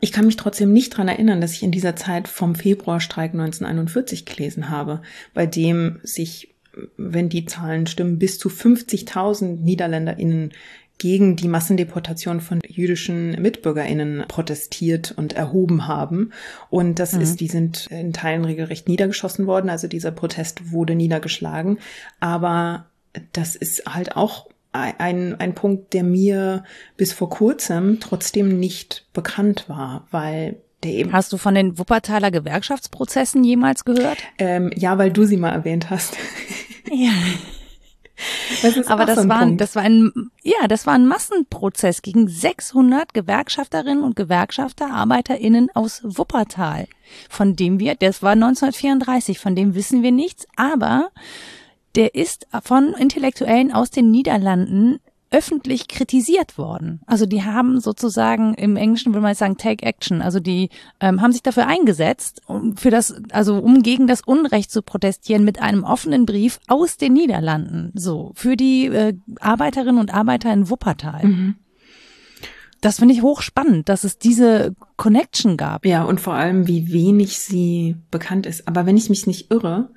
ich 0.02 0.12
kann 0.12 0.26
mich 0.26 0.38
trotzdem 0.38 0.74
nicht 0.74 0.98
dran 0.98 1.08
erinnern, 1.08 1.40
dass 1.40 1.54
ich 1.54 1.62
in 1.62 1.72
dieser 1.72 1.96
Zeit 1.96 2.28
vom 2.28 2.56
Februarstreik 2.56 3.34
1941 3.34 4.26
gelesen 4.26 4.72
habe, 4.72 5.04
bei 5.36 5.46
dem 5.46 6.00
sich 6.02 6.50
wenn 6.98 7.30
die 7.30 7.46
Zahlen 7.46 7.88
stimmen, 7.88 8.18
bis 8.18 8.40
zu 8.40 8.50
50.000 8.50 9.62
NiederländerInnen 9.62 10.54
gegen 11.04 11.36
die 11.36 11.50
Massendeportation 11.50 12.40
von 12.40 12.62
jüdischen 12.66 13.32
MitbürgerInnen 13.32 14.24
protestiert 14.30 15.12
und 15.12 15.34
erhoben 15.34 15.86
haben. 15.86 16.32
Und 16.70 16.98
das 16.98 17.12
mhm. 17.12 17.20
ist, 17.20 17.42
die 17.42 17.50
sind 17.50 17.88
in 17.88 18.14
Teilen 18.14 18.46
regelrecht 18.46 18.88
niedergeschossen 18.88 19.46
worden. 19.46 19.70
Also 19.70 19.90
dieser 19.90 20.12
Protest 20.12 20.72
wurde 20.72 20.96
niedergeschlagen. 20.96 21.80
Aber 22.22 22.86
das 23.34 23.58
ist 23.58 23.84
halt 23.86 24.16
auch 24.16 24.48
ein, 24.72 25.38
ein 25.42 25.54
Punkt, 25.56 25.92
der 25.92 26.04
mir 26.04 26.64
bis 26.96 27.12
vor 27.12 27.30
kurzem 27.30 28.00
trotzdem 28.00 28.58
nicht 28.58 29.06
bekannt 29.12 29.66
war, 29.68 30.08
weil 30.10 30.56
der 30.86 30.92
eben. 30.94 31.12
Hast 31.12 31.34
du 31.34 31.38
von 31.38 31.54
den 31.54 31.78
Wuppertaler 31.78 32.32
Gewerkschaftsprozessen 32.32 33.44
jemals 33.44 33.84
gehört? 33.84 34.20
Ähm, 34.38 34.72
ja, 34.78 34.98
weil 34.98 35.12
du 35.12 35.26
sie 35.26 35.36
mal 35.36 35.52
erwähnt 35.52 35.90
hast. 35.90 36.16
Ja. 36.90 37.12
Das 38.62 38.78
ist 38.78 38.90
Aber 38.90 39.06
das 39.06 39.22
so 39.22 39.30
war, 39.30 39.40
ein, 39.40 39.58
das 39.58 39.76
war 39.76 39.84
ein, 39.84 40.12
ja, 40.44 40.68
das 40.68 40.86
war 40.86 40.94
ein 40.94 41.08
Massenprozess 41.08 42.02
gegen 42.02 42.28
600 42.28 43.14
Gewerkschafterinnen 43.14 44.04
und 44.04 44.16
Gewerkschafter, 44.16 44.92
ArbeiterInnen 44.92 45.70
aus 45.74 46.02
Wuppertal, 46.04 46.88
von 47.30 47.56
dem 47.56 47.80
wir, 47.80 47.96
das 47.96 48.22
war 48.22 48.34
1934, 48.34 49.40
von 49.40 49.56
dem 49.56 49.76
wissen 49.76 50.04
wir 50.04 50.12
nichts, 50.12 50.48
aber 50.56 51.10
der 51.96 52.16
ist 52.16 52.48
von 52.64 52.94
Intellektuellen 52.94 53.72
aus 53.72 53.92
den 53.92 54.10
Niederlanden 54.10 55.00
öffentlich 55.34 55.88
kritisiert 55.88 56.58
worden. 56.58 57.02
Also 57.08 57.26
die 57.26 57.44
haben 57.44 57.80
sozusagen 57.80 58.54
im 58.54 58.76
Englischen 58.78 59.14
würde 59.14 59.24
man 59.24 59.36
sagen 59.36 59.58
Take 59.58 59.86
Action. 59.86 60.22
Also 60.22 60.40
die 60.40 60.70
ähm, 61.00 61.22
haben 61.22 61.32
sich 61.32 61.42
dafür 61.42 61.68
eingesetzt, 61.68 62.42
um 62.46 62.78
für 62.78 62.92
das, 62.92 63.16
also 63.32 63.58
um 63.58 63.82
gegen 63.82 64.08
das 64.08 64.22
Unrecht 64.22 64.72
zu 64.72 64.84
protestieren 64.84 65.44
mit 65.44 65.62
einem 65.62 65.84
offenen 65.84 66.26
Brief 66.26 66.60
aus 66.68 66.98
den 66.98 67.14
Niederlanden. 67.14 67.92
So 67.96 68.32
für 68.36 68.56
die 68.56 68.86
äh, 68.86 69.16
Arbeiterinnen 69.40 70.00
und 70.00 70.14
Arbeiter 70.14 70.54
in 70.54 70.70
Wuppertal. 70.70 71.26
Mhm. 71.26 71.56
Das 72.80 73.00
finde 73.00 73.14
ich 73.14 73.22
hochspannend, 73.22 73.90
dass 73.90 74.04
es 74.04 74.20
diese 74.20 74.76
Connection 74.98 75.58
gab. 75.58 75.86
Ja, 75.86 76.04
und 76.04 76.20
vor 76.20 76.34
allem, 76.34 76.68
wie 76.68 76.92
wenig 76.92 77.40
sie 77.40 77.96
bekannt 78.12 78.46
ist. 78.46 78.68
Aber 78.68 78.86
wenn 78.86 78.98
ich 78.98 79.10
mich 79.10 79.26
nicht 79.26 79.52
irre, 79.52 79.90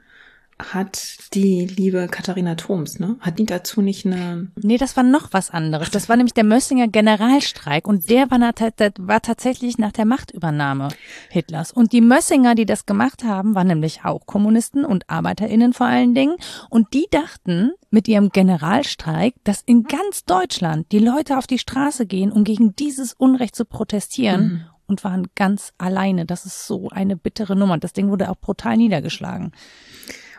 hat 0.58 1.34
die 1.34 1.66
liebe 1.66 2.08
Katharina 2.08 2.54
Thoms, 2.54 2.98
ne? 2.98 3.16
Hat 3.20 3.38
die 3.38 3.44
dazu 3.44 3.82
nicht 3.82 4.06
eine. 4.06 4.48
Nee, 4.56 4.78
das 4.78 4.96
war 4.96 5.02
noch 5.04 5.32
was 5.32 5.50
anderes. 5.50 5.90
Das 5.90 6.08
war 6.08 6.16
nämlich 6.16 6.32
der 6.32 6.44
Mössinger 6.44 6.88
Generalstreik 6.88 7.86
und 7.86 8.08
der 8.08 8.30
war, 8.30 8.40
war 8.40 9.20
tatsächlich 9.20 9.76
nach 9.76 9.92
der 9.92 10.06
Machtübernahme 10.06 10.88
Hitlers. 11.28 11.72
Und 11.72 11.92
die 11.92 12.00
Mössinger, 12.00 12.54
die 12.54 12.64
das 12.64 12.86
gemacht 12.86 13.22
haben, 13.22 13.54
waren 13.54 13.66
nämlich 13.66 14.04
auch 14.04 14.24
Kommunisten 14.24 14.86
und 14.86 15.10
ArbeiterInnen 15.10 15.74
vor 15.74 15.86
allen 15.86 16.14
Dingen. 16.14 16.36
Und 16.70 16.94
die 16.94 17.06
dachten 17.10 17.72
mit 17.90 18.08
ihrem 18.08 18.30
Generalstreik, 18.30 19.34
dass 19.44 19.60
in 19.60 19.84
ganz 19.84 20.24
Deutschland 20.24 20.90
die 20.90 21.00
Leute 21.00 21.36
auf 21.36 21.46
die 21.46 21.58
Straße 21.58 22.06
gehen, 22.06 22.32
um 22.32 22.44
gegen 22.44 22.74
dieses 22.76 23.12
Unrecht 23.12 23.54
zu 23.56 23.66
protestieren. 23.66 24.42
Mhm. 24.42 24.64
Und 24.88 25.02
waren 25.02 25.26
ganz 25.34 25.72
alleine. 25.78 26.26
Das 26.26 26.46
ist 26.46 26.64
so 26.64 26.90
eine 26.90 27.16
bittere 27.16 27.56
Nummer. 27.56 27.76
Das 27.76 27.92
Ding 27.92 28.08
wurde 28.08 28.30
auch 28.30 28.36
brutal 28.36 28.76
niedergeschlagen. 28.76 29.50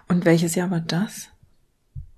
Und 0.08 0.26
welches 0.26 0.56
Jahr 0.56 0.72
war 0.72 0.80
das? 0.80 1.30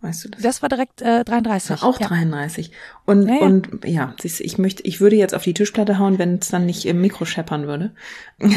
Weißt 0.02 0.23
du 0.23 0.30
das? 0.30 0.41
Das 0.41 0.62
war 0.62 0.69
direkt 0.69 1.02
äh, 1.02 1.25
33. 1.25 1.82
War 1.82 1.89
auch 1.89 1.99
ja. 1.99 2.08
33. 2.08 2.71
Und 3.06 3.28
ja, 3.28 3.36
ja. 3.36 3.41
und 3.41 3.86
ja, 3.86 4.15
ich 4.23 4.58
möchte, 4.58 4.84
ich 4.84 5.02
würde 5.02 5.17
jetzt 5.17 5.36
auf 5.36 5.43
die 5.43 5.54
Tischplatte 5.54 5.99
hauen, 5.99 6.17
wenn 6.17 6.36
es 6.36 6.47
dann 6.49 6.65
nicht 6.65 6.86
im 6.86 7.02
Mikro 7.02 7.25
scheppern 7.25 7.67
würde. 7.67 7.91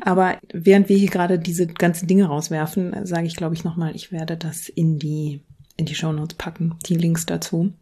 Aber 0.00 0.38
während 0.52 0.88
wir 0.88 0.96
hier 0.96 1.10
gerade 1.10 1.38
diese 1.38 1.66
ganzen 1.68 2.08
Dinge 2.08 2.26
rauswerfen, 2.26 3.06
sage 3.06 3.26
ich, 3.26 3.36
glaube 3.36 3.54
ich, 3.54 3.62
nochmal, 3.62 3.94
ich 3.94 4.10
werde 4.10 4.36
das 4.36 4.68
in 4.68 4.98
die 4.98 5.40
in 5.76 5.86
die 5.86 5.94
Shownotes 5.94 6.36
packen, 6.36 6.76
die 6.86 6.94
Links 6.94 7.26
dazu 7.26 7.72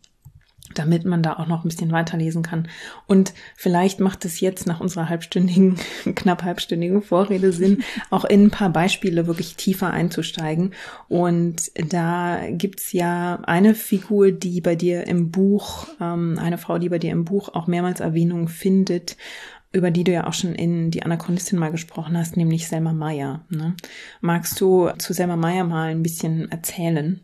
damit 0.74 1.04
man 1.04 1.22
da 1.22 1.34
auch 1.34 1.46
noch 1.46 1.64
ein 1.64 1.68
bisschen 1.68 1.92
weiterlesen 1.92 2.42
kann. 2.42 2.68
Und 3.06 3.32
vielleicht 3.56 4.00
macht 4.00 4.24
es 4.24 4.40
jetzt 4.40 4.66
nach 4.66 4.80
unserer 4.80 5.08
halbstündigen, 5.08 5.76
knapp 6.14 6.42
halbstündigen 6.42 7.02
Vorrede 7.02 7.52
Sinn, 7.52 7.82
auch 8.10 8.24
in 8.24 8.44
ein 8.44 8.50
paar 8.50 8.70
Beispiele 8.70 9.26
wirklich 9.26 9.56
tiefer 9.56 9.90
einzusteigen. 9.90 10.72
Und 11.08 11.70
da 11.90 12.40
gibt's 12.50 12.92
ja 12.92 13.40
eine 13.44 13.74
Figur, 13.74 14.32
die 14.32 14.60
bei 14.60 14.76
dir 14.76 15.06
im 15.06 15.30
Buch, 15.30 15.86
ähm, 16.00 16.38
eine 16.40 16.58
Frau, 16.58 16.78
die 16.78 16.88
bei 16.88 16.98
dir 16.98 17.12
im 17.12 17.24
Buch 17.24 17.50
auch 17.50 17.66
mehrmals 17.66 18.00
Erwähnung 18.00 18.48
findet, 18.48 19.16
über 19.72 19.90
die 19.90 20.04
du 20.04 20.12
ja 20.12 20.26
auch 20.26 20.34
schon 20.34 20.54
in 20.54 20.90
die 20.90 21.02
Anachronistin 21.02 21.58
mal 21.58 21.70
gesprochen 21.70 22.16
hast, 22.16 22.36
nämlich 22.36 22.68
Selma 22.68 22.92
Meyer. 22.92 23.44
Ne? 23.48 23.74
Magst 24.20 24.60
du 24.60 24.90
zu 24.98 25.12
Selma 25.12 25.36
Meyer 25.36 25.64
mal 25.64 25.90
ein 25.90 26.02
bisschen 26.02 26.50
erzählen? 26.50 27.20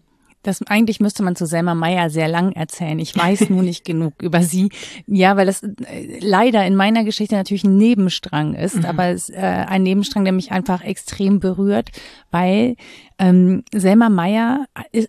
Das 0.48 0.62
eigentlich 0.66 0.98
müsste 0.98 1.22
man 1.22 1.36
zu 1.36 1.46
Selma 1.46 1.74
Meyer 1.74 2.08
sehr 2.08 2.26
lang 2.26 2.52
erzählen. 2.52 2.98
Ich 2.98 3.14
weiß 3.14 3.50
nur 3.50 3.62
nicht 3.62 3.84
genug 3.84 4.14
über 4.22 4.42
sie. 4.42 4.70
Ja, 5.06 5.36
weil 5.36 5.46
das 5.46 5.62
äh, 5.62 6.18
leider 6.20 6.64
in 6.64 6.74
meiner 6.74 7.04
Geschichte 7.04 7.34
natürlich 7.34 7.64
ein 7.64 7.76
Nebenstrang 7.76 8.54
ist, 8.54 8.76
mhm. 8.76 8.84
aber 8.86 9.08
es, 9.08 9.28
äh, 9.28 9.36
ein 9.36 9.82
Nebenstrang, 9.82 10.24
der 10.24 10.32
mich 10.32 10.50
einfach 10.50 10.82
extrem 10.82 11.38
berührt, 11.38 11.90
weil 12.30 12.76
ähm, 13.18 13.64
Selma 13.74 14.08
Meyer 14.08 14.66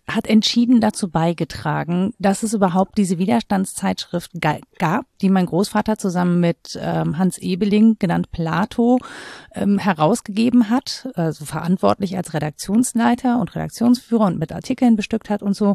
hat 0.08 0.28
entschieden 0.28 0.82
dazu 0.82 1.10
beigetragen, 1.10 2.14
dass 2.18 2.42
es 2.42 2.54
überhaupt 2.54 2.98
diese 2.98 3.20
Widerstandszeitschrift 3.20 4.32
gab, 4.80 5.06
die 5.22 5.30
mein 5.30 5.46
Großvater 5.46 5.98
zusammen 5.98 6.40
mit 6.40 6.80
ähm, 6.82 7.20
Hans 7.20 7.38
Ebeling, 7.38 7.98
genannt 8.00 8.32
Plato, 8.32 8.98
ähm, 9.54 9.78
herausgegeben 9.78 10.70
hat, 10.70 11.10
also 11.14 11.46
verantwortlich 11.46 12.18
als 12.18 12.34
Redaktionsleiter 12.34 13.40
und 13.40 13.56
Redaktionsführer 13.56 14.26
und 14.26 14.40
mit 14.40 14.52
Artikeln 14.52 14.96
bestückt 14.96 15.30
hat 15.30 15.44
und 15.44 15.56
so. 15.56 15.74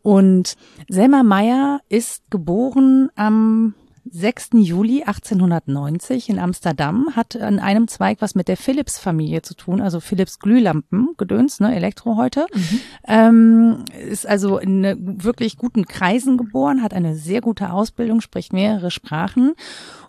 Und 0.00 0.54
Selma 0.88 1.22
Meyer 1.22 1.80
ist 1.88 2.22
geboren 2.30 3.10
am 3.16 3.74
6. 4.10 4.50
Juli 4.54 5.02
1890 5.02 6.28
in 6.28 6.38
Amsterdam, 6.38 7.08
hat 7.14 7.36
an 7.36 7.58
einem 7.58 7.88
Zweig 7.88 8.18
was 8.20 8.34
mit 8.34 8.48
der 8.48 8.56
Philips-Familie 8.56 9.42
zu 9.42 9.54
tun, 9.54 9.80
also 9.80 10.00
Philips 10.00 10.38
Glühlampen, 10.38 11.10
Gedöns, 11.16 11.60
ne, 11.60 11.74
Elektro 11.74 12.16
heute. 12.16 12.46
Mhm. 12.52 12.80
Ähm, 13.06 13.84
ist 14.08 14.26
also 14.26 14.58
in 14.58 15.22
wirklich 15.22 15.56
guten 15.56 15.86
Kreisen 15.86 16.36
geboren, 16.36 16.82
hat 16.82 16.94
eine 16.94 17.16
sehr 17.16 17.40
gute 17.40 17.72
Ausbildung, 17.72 18.20
spricht 18.20 18.52
mehrere 18.52 18.90
Sprachen 18.90 19.54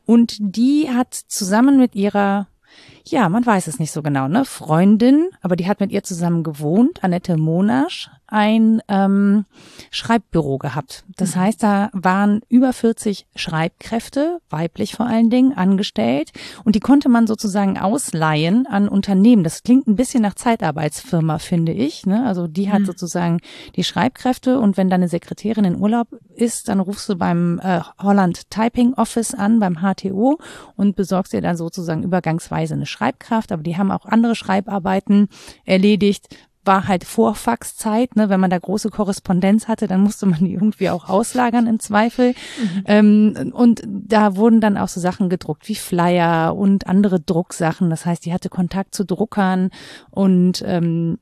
und 0.05 0.37
die 0.39 0.89
hat 0.89 1.13
zusammen 1.13 1.77
mit 1.77 1.95
ihrer 1.95 2.47
ja, 3.05 3.29
man 3.29 3.45
weiß 3.45 3.67
es 3.67 3.79
nicht 3.79 3.91
so 3.91 4.01
genau, 4.03 4.27
ne? 4.27 4.45
Freundin, 4.45 5.29
aber 5.41 5.55
die 5.55 5.67
hat 5.67 5.79
mit 5.79 5.91
ihr 5.91 6.03
zusammen 6.03 6.43
gewohnt, 6.43 7.03
Annette 7.03 7.37
Monasch, 7.37 8.09
ein 8.27 8.81
ähm, 8.87 9.45
Schreibbüro 9.91 10.57
gehabt. 10.57 11.03
Das 11.15 11.35
mhm. 11.35 11.39
heißt, 11.39 11.63
da 11.63 11.89
waren 11.93 12.41
über 12.49 12.73
40 12.73 13.25
Schreibkräfte, 13.35 14.39
weiblich 14.49 14.95
vor 14.95 15.05
allen 15.05 15.29
Dingen, 15.29 15.53
angestellt 15.53 16.31
und 16.63 16.75
die 16.75 16.79
konnte 16.79 17.09
man 17.09 17.27
sozusagen 17.27 17.77
ausleihen 17.77 18.67
an 18.67 18.87
Unternehmen. 18.87 19.43
Das 19.43 19.63
klingt 19.63 19.87
ein 19.87 19.95
bisschen 19.95 20.21
nach 20.21 20.35
Zeitarbeitsfirma, 20.35 21.39
finde 21.39 21.71
ich. 21.71 22.05
Ne? 22.05 22.25
Also 22.25 22.47
die 22.47 22.71
hat 22.71 22.81
mhm. 22.81 22.85
sozusagen 22.85 23.39
die 23.75 23.83
Schreibkräfte 23.83 24.59
und 24.59 24.77
wenn 24.77 24.89
deine 24.89 25.07
Sekretärin 25.07 25.65
in 25.65 25.79
Urlaub 25.79 26.07
ist, 26.35 26.69
dann 26.69 26.79
rufst 26.79 27.07
du 27.09 27.15
beim 27.15 27.59
äh, 27.63 27.81
Holland 27.99 28.49
Typing 28.49 28.93
Office 28.93 29.33
an, 29.33 29.59
beim 29.59 29.79
HTO 29.81 30.37
und 30.75 30.95
besorgst 30.95 31.33
dir 31.33 31.41
dann 31.41 31.57
sozusagen 31.57 32.03
übergangsweise 32.03 32.73
eine 32.73 32.85
Schreibkraft. 32.85 33.51
Aber 33.51 33.63
die 33.63 33.77
haben 33.77 33.91
auch 33.91 34.05
andere 34.05 34.35
Schreibarbeiten 34.35 35.29
erledigt 35.65 36.27
war 36.67 36.87
halt 36.87 37.03
Vorfaxzeit, 37.03 38.15
ne? 38.15 38.29
wenn 38.29 38.39
man 38.39 38.49
da 38.49 38.59
große 38.59 38.89
Korrespondenz 38.89 39.67
hatte, 39.67 39.87
dann 39.87 40.01
musste 40.01 40.25
man 40.25 40.39
die 40.39 40.53
irgendwie 40.55 40.89
auch 40.89 41.09
auslagern 41.09 41.65
im 41.65 41.79
Zweifel. 41.79 42.35
Mhm. 42.61 42.83
Ähm, 42.85 43.53
und 43.53 43.81
da 43.85 44.35
wurden 44.35 44.61
dann 44.61 44.77
auch 44.77 44.89
so 44.89 44.99
Sachen 44.99 45.29
gedruckt 45.29 45.67
wie 45.67 45.75
Flyer 45.75 46.55
und 46.55 46.87
andere 46.87 47.19
Drucksachen. 47.19 47.89
Das 47.89 48.05
heißt, 48.05 48.25
die 48.25 48.33
hatte 48.33 48.49
Kontakt 48.49 48.93
zu 48.93 49.05
Druckern 49.05 49.71
und 50.11 50.63
ähm, 50.65 51.17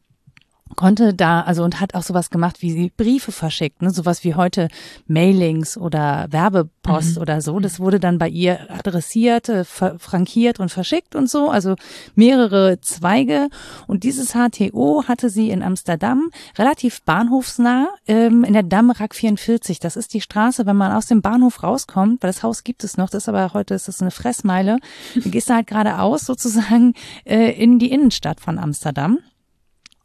konnte 0.76 1.14
da, 1.14 1.42
also 1.42 1.64
und 1.64 1.80
hat 1.80 1.94
auch 1.94 2.02
sowas 2.02 2.32
gemacht 2.32 2.62
wie 2.62 2.72
sie 2.72 2.92
Briefe 2.96 3.32
verschickt, 3.32 3.82
ne, 3.82 3.92
sowas 3.92 4.24
wie 4.24 4.34
heute 4.34 4.68
Mailings 5.08 5.78
oder 5.78 6.26
Werbepost 6.32 7.16
mhm. 7.16 7.22
oder 7.22 7.42
so. 7.42 7.60
Das 7.60 7.80
wurde 7.80 8.00
dann 8.00 8.18
bei 8.18 8.28
ihr 8.28 8.70
adressiert, 8.72 9.48
äh, 9.48 9.64
frankiert 9.64 10.60
und 10.60 10.70
verschickt 10.70 11.16
und 11.16 11.30
so, 11.30 11.50
also 11.50 11.76
mehrere 12.16 12.82
Zweige. 12.82 13.50
Und 13.88 14.04
dieses 14.04 14.34
HTO 14.34 15.04
hatte 15.08 15.30
sie 15.30 15.50
in 15.52 15.62
Amsterdam 15.62 16.32
relativ 16.58 17.04
bahnhofsnah 17.04 17.90
ähm, 18.08 18.44
in 18.44 18.54
der 18.54 18.64
Damrak 18.64 19.14
44. 19.14 19.80
Das 19.80 19.96
ist 19.96 20.14
die 20.14 20.22
Straße, 20.22 20.66
wenn 20.66 20.76
man 20.76 20.92
aus 20.92 21.06
dem 21.06 21.22
Bahnhof 21.22 21.62
rauskommt, 21.62 22.24
weil 22.24 22.30
das 22.30 22.44
Haus 22.44 22.64
gibt 22.64 22.84
es 22.84 22.98
noch, 22.98 23.10
das 23.10 23.24
ist 23.24 23.30
aber 23.30 23.54
heute 23.54 23.76
ist 23.76 23.88
das 23.88 24.02
eine 24.02 24.12
Fressmeile. 24.12 24.78
Du 25.14 25.30
gehst 25.30 25.50
halt 25.50 25.68
geradeaus 25.68 26.26
sozusagen 26.26 26.94
äh, 27.24 27.52
in 27.52 27.78
die 27.78 27.92
Innenstadt 27.92 28.40
von 28.40 28.58
Amsterdam 28.58 29.20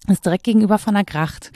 ist 0.09 0.25
direkt 0.25 0.45
gegenüber 0.45 0.79
von 0.79 0.95
der 0.95 1.05
Gracht. 1.05 1.53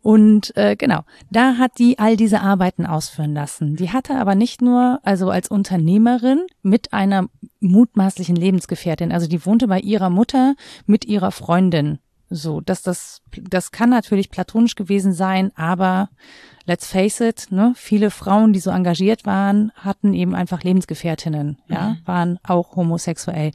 Und 0.00 0.56
äh, 0.56 0.76
genau, 0.76 1.00
da 1.30 1.56
hat 1.58 1.78
die 1.78 1.98
all 1.98 2.16
diese 2.16 2.40
Arbeiten 2.40 2.86
ausführen 2.86 3.34
lassen. 3.34 3.76
Die 3.76 3.90
hatte 3.90 4.16
aber 4.16 4.34
nicht 4.34 4.62
nur, 4.62 5.00
also 5.02 5.30
als 5.30 5.48
Unternehmerin 5.48 6.46
mit 6.62 6.92
einer 6.92 7.26
mutmaßlichen 7.60 8.36
Lebensgefährtin, 8.36 9.12
also 9.12 9.26
die 9.26 9.44
wohnte 9.44 9.66
bei 9.66 9.80
ihrer 9.80 10.08
Mutter 10.08 10.54
mit 10.86 11.04
ihrer 11.04 11.32
Freundin. 11.32 11.98
So, 12.30 12.60
dass 12.60 12.82
das, 12.82 13.22
das 13.50 13.72
kann 13.72 13.90
natürlich 13.90 14.30
platonisch 14.30 14.74
gewesen 14.74 15.12
sein, 15.12 15.50
aber 15.56 16.10
let's 16.66 16.86
face 16.86 17.20
it, 17.20 17.46
ne, 17.50 17.72
viele 17.74 18.10
Frauen, 18.10 18.52
die 18.52 18.60
so 18.60 18.70
engagiert 18.70 19.24
waren, 19.24 19.72
hatten 19.74 20.12
eben 20.12 20.34
einfach 20.34 20.62
Lebensgefährtinnen, 20.62 21.58
ja, 21.68 21.90
mhm. 21.90 21.96
waren 22.04 22.38
auch 22.42 22.76
homosexuell. 22.76 23.52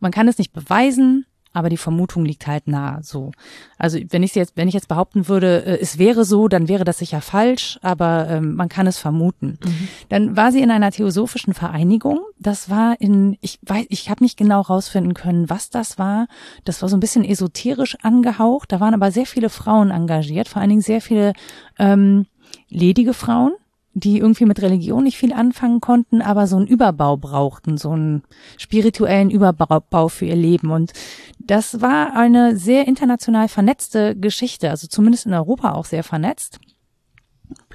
Man 0.00 0.12
kann 0.12 0.28
es 0.28 0.38
nicht 0.38 0.54
beweisen, 0.54 1.26
aber 1.56 1.70
die 1.70 1.78
Vermutung 1.78 2.26
liegt 2.26 2.46
halt 2.46 2.68
nah 2.68 2.98
so. 3.02 3.32
Also 3.78 3.98
wenn 4.10 4.22
ich 4.22 4.34
jetzt, 4.34 4.52
wenn 4.56 4.68
ich 4.68 4.74
jetzt 4.74 4.88
behaupten 4.88 5.26
würde, 5.26 5.64
äh, 5.64 5.78
es 5.80 5.98
wäre 5.98 6.26
so, 6.26 6.48
dann 6.48 6.68
wäre 6.68 6.84
das 6.84 6.98
sicher 6.98 7.22
falsch, 7.22 7.78
aber 7.80 8.28
ähm, 8.28 8.56
man 8.56 8.68
kann 8.68 8.86
es 8.86 8.98
vermuten. 8.98 9.58
Mhm. 9.64 9.88
Dann 10.10 10.36
war 10.36 10.52
sie 10.52 10.60
in 10.60 10.70
einer 10.70 10.90
theosophischen 10.90 11.54
Vereinigung. 11.54 12.20
Das 12.38 12.68
war 12.68 13.00
in, 13.00 13.38
ich 13.40 13.58
weiß, 13.62 13.86
ich 13.88 14.10
habe 14.10 14.22
nicht 14.22 14.36
genau 14.36 14.60
rausfinden 14.60 15.14
können, 15.14 15.48
was 15.48 15.70
das 15.70 15.98
war. 15.98 16.28
Das 16.64 16.82
war 16.82 16.90
so 16.90 16.96
ein 16.96 17.00
bisschen 17.00 17.24
esoterisch 17.24 17.96
angehaucht. 18.02 18.70
Da 18.70 18.78
waren 18.78 18.92
aber 18.92 19.10
sehr 19.10 19.26
viele 19.26 19.48
Frauen 19.48 19.90
engagiert, 19.90 20.48
vor 20.48 20.60
allen 20.60 20.68
Dingen 20.68 20.82
sehr 20.82 21.00
viele 21.00 21.32
ähm, 21.78 22.26
ledige 22.68 23.14
Frauen 23.14 23.54
die 23.98 24.18
irgendwie 24.18 24.44
mit 24.44 24.60
Religion 24.60 25.04
nicht 25.04 25.16
viel 25.16 25.32
anfangen 25.32 25.80
konnten, 25.80 26.20
aber 26.20 26.46
so 26.46 26.56
einen 26.56 26.66
Überbau 26.66 27.16
brauchten, 27.16 27.78
so 27.78 27.92
einen 27.92 28.24
spirituellen 28.58 29.30
Überbau 29.30 30.08
für 30.08 30.26
ihr 30.26 30.36
Leben. 30.36 30.70
Und 30.70 30.92
das 31.38 31.80
war 31.80 32.14
eine 32.14 32.58
sehr 32.58 32.86
international 32.86 33.48
vernetzte 33.48 34.14
Geschichte, 34.14 34.68
also 34.68 34.86
zumindest 34.86 35.24
in 35.24 35.32
Europa 35.32 35.72
auch 35.72 35.86
sehr 35.86 36.04
vernetzt. 36.04 36.60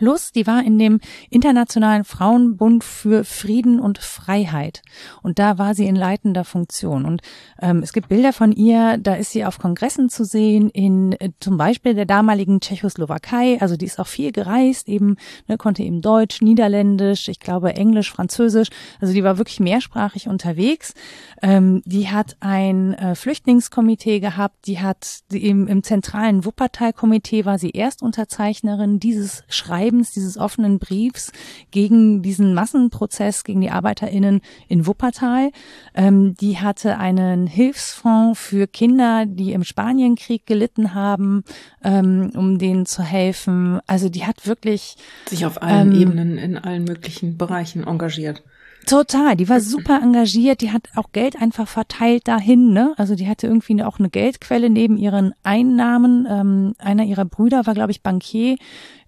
Plus, 0.02 0.32
die 0.32 0.48
war 0.48 0.64
in 0.64 0.80
dem 0.80 1.00
Internationalen 1.30 2.06
Frauenbund 2.06 2.84
für 2.84 3.24
Frieden 3.24 3.80
und 3.80 4.00
Freiheit. 4.00 4.82
Und 5.22 5.38
da 5.38 5.60
war 5.60 5.76
sie 5.76 5.86
in 5.86 5.96
leitender 5.96 6.44
Funktion. 6.44 7.06
Und 7.06 7.22
ähm, 7.62 7.84
es 7.84 7.94
gibt 7.94 8.10
Bilder 8.10 8.34
von 8.34 8.52
ihr, 8.52 8.98
da 8.98 9.14
ist 9.14 9.30
sie 9.30 9.46
auf 9.46 9.60
Kongressen 9.60 10.10
zu 10.10 10.26
sehen, 10.26 10.72
in 10.72 11.12
äh, 11.12 11.30
zum 11.40 11.56
Beispiel 11.56 11.94
der 11.94 12.08
damaligen 12.08 12.62
Tschechoslowakei. 12.62 13.62
Also 13.62 13.78
die 13.78 13.86
ist 13.86 14.00
auch 14.00 14.08
viel 14.08 14.32
gereist, 14.32 14.90
eben, 14.90 15.18
ne, 15.48 15.58
konnte 15.58 15.84
eben 15.84 16.02
Deutsch, 16.02 16.42
Niederländisch, 16.42 17.28
ich 17.28 17.40
glaube 17.40 17.76
Englisch, 17.76 18.12
Französisch. 18.12 18.70
Also 19.02 19.14
die 19.14 19.24
war 19.24 19.38
wirklich 19.38 19.60
mehrsprachig 19.60 20.28
unterwegs. 20.28 20.96
Ähm, 21.44 21.84
die 21.86 22.10
hat 22.10 22.38
ein 22.40 22.96
äh, 22.96 23.14
Flüchtlingskomitee 23.14 24.20
gehabt, 24.20 24.66
die 24.66 24.80
hat 24.80 25.20
die 25.30 25.48
im, 25.48 25.68
im 25.68 25.84
zentralen 25.84 26.44
Wuppertal-Komitee 26.44 27.46
war 27.46 27.60
sie 27.60 27.76
Erstunterzeichnerin 27.76 29.00
dieses 29.00 29.44
Schreibens, 29.48 29.91
dieses 30.12 30.38
offenen 30.38 30.80
Briefs 30.80 31.32
gegen 31.72 32.22
diesen 32.22 32.54
Massenprozess 32.54 33.44
gegen 33.44 33.62
die 33.62 33.70
ArbeiterInnen 33.70 34.42
in 34.68 34.88
Wuppertal. 34.88 35.52
Ähm, 35.94 36.36
die 36.36 36.60
hatte 36.60 36.98
einen 36.98 37.48
Hilfsfonds 37.48 38.40
für 38.40 38.68
Kinder, 38.68 39.26
die 39.26 39.54
im 39.54 39.64
Spanienkrieg 39.64 40.46
gelitten 40.46 40.94
haben, 40.94 41.44
ähm, 41.84 42.32
um 42.36 42.58
denen 42.58 42.86
zu 42.86 43.04
helfen. 43.04 43.80
Also 43.88 44.10
die 44.10 44.26
hat 44.26 44.48
wirklich 44.48 44.96
sich 45.28 45.46
auf 45.46 45.62
allen 45.62 45.92
ähm, 45.92 46.02
Ebenen 46.02 46.38
in 46.38 46.58
allen 46.58 46.84
möglichen 46.84 47.38
Bereichen 47.38 47.86
engagiert. 47.86 48.44
Total, 48.88 49.36
die 49.36 49.48
war 49.48 49.62
super 49.62 50.00
engagiert, 50.02 50.62
die 50.62 50.72
hat 50.72 50.90
auch 50.96 51.12
Geld 51.12 51.40
einfach 51.40 51.68
verteilt 51.68 52.28
dahin, 52.28 52.74
ne? 52.74 52.94
Also 52.98 53.16
die 53.16 53.28
hatte 53.28 53.48
irgendwie 53.48 53.82
auch 53.84 54.00
eine 54.00 54.10
Geldquelle 54.10 54.70
neben 54.70 54.98
ihren 54.98 55.34
Einnahmen. 55.44 56.28
Ähm, 56.30 56.74
einer 56.80 57.04
ihrer 57.04 57.26
Brüder 57.26 57.66
war, 57.66 57.74
glaube 57.74 57.92
ich, 57.92 58.02
Bankier. 58.02 58.58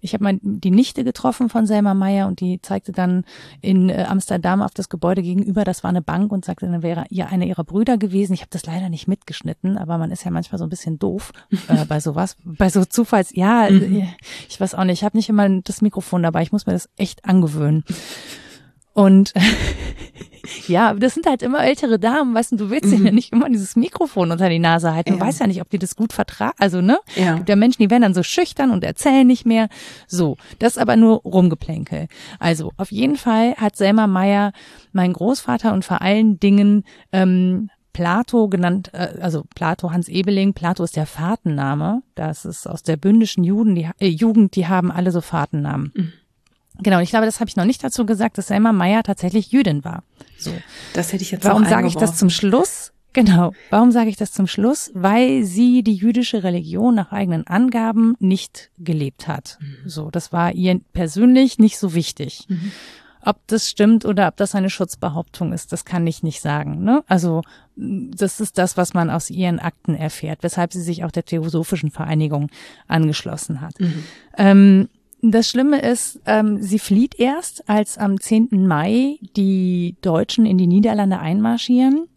Ich 0.00 0.12
habe 0.12 0.22
mal 0.22 0.38
die 0.42 0.70
Nichte 0.70 1.02
getroffen 1.02 1.48
von 1.48 1.66
Selma 1.66 1.94
Meyer 1.94 2.28
und 2.28 2.40
die 2.40 2.60
zeigte 2.60 2.92
dann 2.92 3.24
in 3.62 3.88
äh, 3.88 4.04
Amsterdam 4.08 4.62
auf 4.62 4.72
das 4.74 4.88
Gebäude 4.88 5.22
gegenüber, 5.22 5.64
das 5.64 5.82
war 5.82 5.88
eine 5.88 6.02
Bank 6.02 6.30
und 6.30 6.44
sagte, 6.44 6.66
dann 6.66 6.82
wäre 6.82 7.04
ja 7.08 7.26
einer 7.26 7.46
ihrer 7.46 7.64
Brüder 7.64 7.96
gewesen. 7.96 8.34
Ich 8.34 8.40
habe 8.40 8.50
das 8.50 8.66
leider 8.66 8.90
nicht 8.90 9.08
mitgeschnitten, 9.08 9.78
aber 9.78 9.98
man 9.98 10.10
ist 10.10 10.24
ja 10.24 10.30
manchmal 10.30 10.58
so 10.58 10.64
ein 10.64 10.70
bisschen 10.70 10.98
doof 10.98 11.32
äh, 11.68 11.84
bei 11.88 12.00
sowas, 12.00 12.36
bei 12.44 12.68
so 12.68 12.84
Zufalls. 12.84 13.34
Ja, 13.34 13.68
mhm. 13.70 14.08
ich 14.48 14.60
weiß 14.60 14.74
auch 14.74 14.84
nicht, 14.84 15.00
ich 15.00 15.04
habe 15.04 15.16
nicht 15.16 15.30
immer 15.30 15.48
das 15.62 15.82
Mikrofon 15.82 16.22
dabei, 16.22 16.42
ich 16.42 16.52
muss 16.52 16.66
mir 16.66 16.74
das 16.74 16.88
echt 16.96 17.24
angewöhnen. 17.24 17.82
Und 18.94 19.34
ja, 20.68 20.94
das 20.94 21.14
sind 21.14 21.26
halt 21.26 21.42
immer 21.42 21.64
ältere 21.64 21.98
Damen, 21.98 22.34
weißt 22.34 22.52
du, 22.52 22.56
du 22.56 22.70
willst 22.70 22.96
mhm. 22.96 23.06
ja 23.06 23.12
nicht 23.12 23.32
immer 23.32 23.48
dieses 23.50 23.76
Mikrofon 23.76 24.30
unter 24.30 24.48
die 24.48 24.58
Nase 24.58 24.94
halten. 24.94 25.12
Du 25.12 25.18
ja. 25.18 25.24
weißt 25.24 25.40
ja 25.40 25.46
nicht, 25.46 25.60
ob 25.60 25.68
die 25.68 25.78
das 25.78 25.96
gut 25.96 26.12
vertragen. 26.12 26.54
Also, 26.58 26.80
ne? 26.80 26.98
Ja. 27.16 27.36
Gibt 27.36 27.48
ja 27.48 27.56
Menschen, 27.56 27.82
die 27.82 27.90
werden 27.90 28.02
dann 28.02 28.14
so 28.14 28.22
schüchtern 28.22 28.70
und 28.70 28.84
erzählen 28.84 29.26
nicht 29.26 29.46
mehr. 29.46 29.68
So, 30.06 30.36
das 30.58 30.72
ist 30.72 30.78
aber 30.78 30.96
nur 30.96 31.16
Rumgeplänkel. 31.22 32.08
Also, 32.38 32.72
auf 32.76 32.90
jeden 32.92 33.16
Fall 33.16 33.54
hat 33.56 33.76
Selma 33.76 34.06
Meyer, 34.06 34.52
mein 34.92 35.12
Großvater 35.12 35.72
und 35.72 35.84
vor 35.84 36.00
allen 36.00 36.38
Dingen 36.38 36.84
ähm, 37.12 37.68
Plato 37.92 38.48
genannt, 38.48 38.90
äh, 38.92 39.18
also 39.20 39.44
Plato 39.54 39.90
Hans 39.90 40.08
Ebeling, 40.08 40.52
Plato 40.52 40.84
ist 40.84 40.96
der 40.96 41.06
Fahrtenname. 41.06 42.02
Das 42.14 42.44
ist 42.44 42.68
aus 42.68 42.82
der 42.82 42.96
bündischen 42.96 43.44
Juden, 43.44 43.74
die, 43.74 43.88
äh, 43.98 44.08
Jugend, 44.08 44.56
die 44.56 44.66
haben 44.66 44.90
alle 44.90 45.10
so 45.10 45.20
Fahrtennamen. 45.20 45.92
Mhm. 45.94 46.12
Genau, 46.82 47.00
ich 47.00 47.10
glaube, 47.10 47.26
das 47.26 47.40
habe 47.40 47.48
ich 47.48 47.56
noch 47.56 47.64
nicht 47.64 47.84
dazu 47.84 48.04
gesagt, 48.04 48.38
dass 48.38 48.48
Selma 48.48 48.72
Meyer 48.72 49.02
tatsächlich 49.02 49.52
Jüdin 49.52 49.84
war. 49.84 50.02
So. 50.38 50.52
Das 50.92 51.12
hätte 51.12 51.22
ich 51.22 51.30
jetzt 51.30 51.44
Warum 51.44 51.64
sage 51.64 51.86
ich 51.86 51.94
das 51.94 52.16
zum 52.16 52.30
Schluss? 52.30 52.92
Genau. 53.12 53.52
Warum 53.70 53.92
sage 53.92 54.10
ich 54.10 54.16
das 54.16 54.32
zum 54.32 54.48
Schluss? 54.48 54.90
Weil 54.92 55.44
sie 55.44 55.84
die 55.84 55.94
jüdische 55.94 56.42
Religion 56.42 56.96
nach 56.96 57.12
eigenen 57.12 57.46
Angaben 57.46 58.16
nicht 58.18 58.70
gelebt 58.76 59.28
hat. 59.28 59.58
Mhm. 59.60 59.88
So, 59.88 60.10
das 60.10 60.32
war 60.32 60.52
ihr 60.52 60.80
persönlich 60.92 61.58
nicht 61.58 61.78
so 61.78 61.94
wichtig. 61.94 62.46
Mhm. 62.48 62.72
Ob 63.22 63.38
das 63.46 63.70
stimmt 63.70 64.04
oder 64.04 64.28
ob 64.28 64.36
das 64.36 64.54
eine 64.54 64.68
Schutzbehauptung 64.68 65.52
ist, 65.52 65.72
das 65.72 65.84
kann 65.84 66.06
ich 66.06 66.22
nicht 66.22 66.42
sagen. 66.42 66.82
Ne? 66.82 67.04
Also 67.06 67.42
das 67.76 68.40
ist 68.40 68.58
das, 68.58 68.76
was 68.76 68.92
man 68.92 69.08
aus 69.08 69.30
ihren 69.30 69.60
Akten 69.60 69.94
erfährt, 69.94 70.42
weshalb 70.42 70.72
sie 70.72 70.82
sich 70.82 71.04
auch 71.04 71.10
der 71.10 71.24
Theosophischen 71.24 71.90
Vereinigung 71.90 72.50
angeschlossen 72.86 73.60
hat. 73.60 73.78
Mhm. 73.80 74.04
Ähm, 74.36 74.88
das 75.30 75.48
Schlimme 75.48 75.80
ist, 75.80 76.20
ähm, 76.26 76.60
sie 76.60 76.78
flieht 76.78 77.18
erst, 77.18 77.68
als 77.68 77.98
am 77.98 78.20
10. 78.20 78.66
Mai 78.66 79.18
die 79.36 79.96
Deutschen 80.02 80.44
in 80.44 80.58
die 80.58 80.66
Niederlande 80.66 81.18
einmarschieren, 81.18 82.08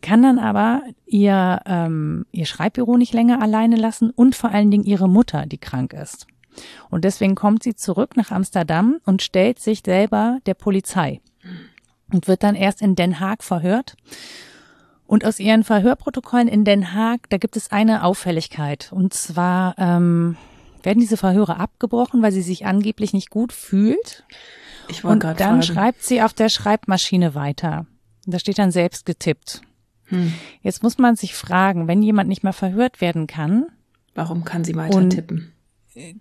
kann 0.00 0.22
dann 0.22 0.38
aber 0.38 0.82
ihr, 1.06 1.60
ähm, 1.66 2.26
ihr 2.32 2.46
Schreibbüro 2.46 2.96
nicht 2.96 3.14
länger 3.14 3.42
alleine 3.42 3.76
lassen 3.76 4.10
und 4.10 4.34
vor 4.34 4.50
allen 4.50 4.70
Dingen 4.70 4.84
ihre 4.84 5.08
Mutter, 5.08 5.46
die 5.46 5.58
krank 5.58 5.92
ist. 5.92 6.26
Und 6.90 7.04
deswegen 7.04 7.34
kommt 7.34 7.62
sie 7.62 7.74
zurück 7.74 8.16
nach 8.16 8.30
Amsterdam 8.30 8.98
und 9.04 9.22
stellt 9.22 9.58
sich 9.58 9.82
selber 9.84 10.38
der 10.46 10.54
Polizei 10.54 11.20
und 12.12 12.28
wird 12.28 12.42
dann 12.42 12.54
erst 12.54 12.82
in 12.82 12.94
Den 12.94 13.20
Haag 13.20 13.42
verhört. 13.42 13.96
Und 15.06 15.24
aus 15.24 15.38
ihren 15.38 15.62
Verhörprotokollen 15.62 16.48
in 16.48 16.64
Den 16.64 16.92
Haag, 16.94 17.28
da 17.28 17.36
gibt 17.36 17.56
es 17.56 17.70
eine 17.70 18.02
Auffälligkeit. 18.02 18.90
Und 18.92 19.14
zwar 19.14 19.74
ähm, 19.78 20.36
werden 20.86 21.00
diese 21.00 21.16
Verhöre 21.16 21.58
abgebrochen, 21.58 22.22
weil 22.22 22.32
sie 22.32 22.42
sich 22.42 22.64
angeblich 22.64 23.12
nicht 23.12 23.28
gut 23.28 23.52
fühlt. 23.52 24.24
Ich 24.88 25.04
und 25.04 25.22
dann 25.22 25.36
fragen. 25.36 25.62
schreibt 25.62 26.02
sie 26.04 26.22
auf 26.22 26.32
der 26.32 26.48
Schreibmaschine 26.48 27.34
weiter. 27.34 27.86
Da 28.24 28.38
steht 28.38 28.58
dann 28.58 28.70
selbst 28.70 29.04
getippt. 29.04 29.62
Hm. 30.04 30.32
Jetzt 30.62 30.84
muss 30.84 30.96
man 30.96 31.16
sich 31.16 31.34
fragen, 31.34 31.88
wenn 31.88 32.02
jemand 32.02 32.28
nicht 32.28 32.44
mehr 32.44 32.52
verhört 32.52 33.00
werden 33.00 33.26
kann. 33.26 33.66
Warum 34.14 34.44
kann 34.44 34.64
sie 34.64 34.76
weiter 34.76 34.96
und, 34.96 35.10
tippen? 35.10 35.52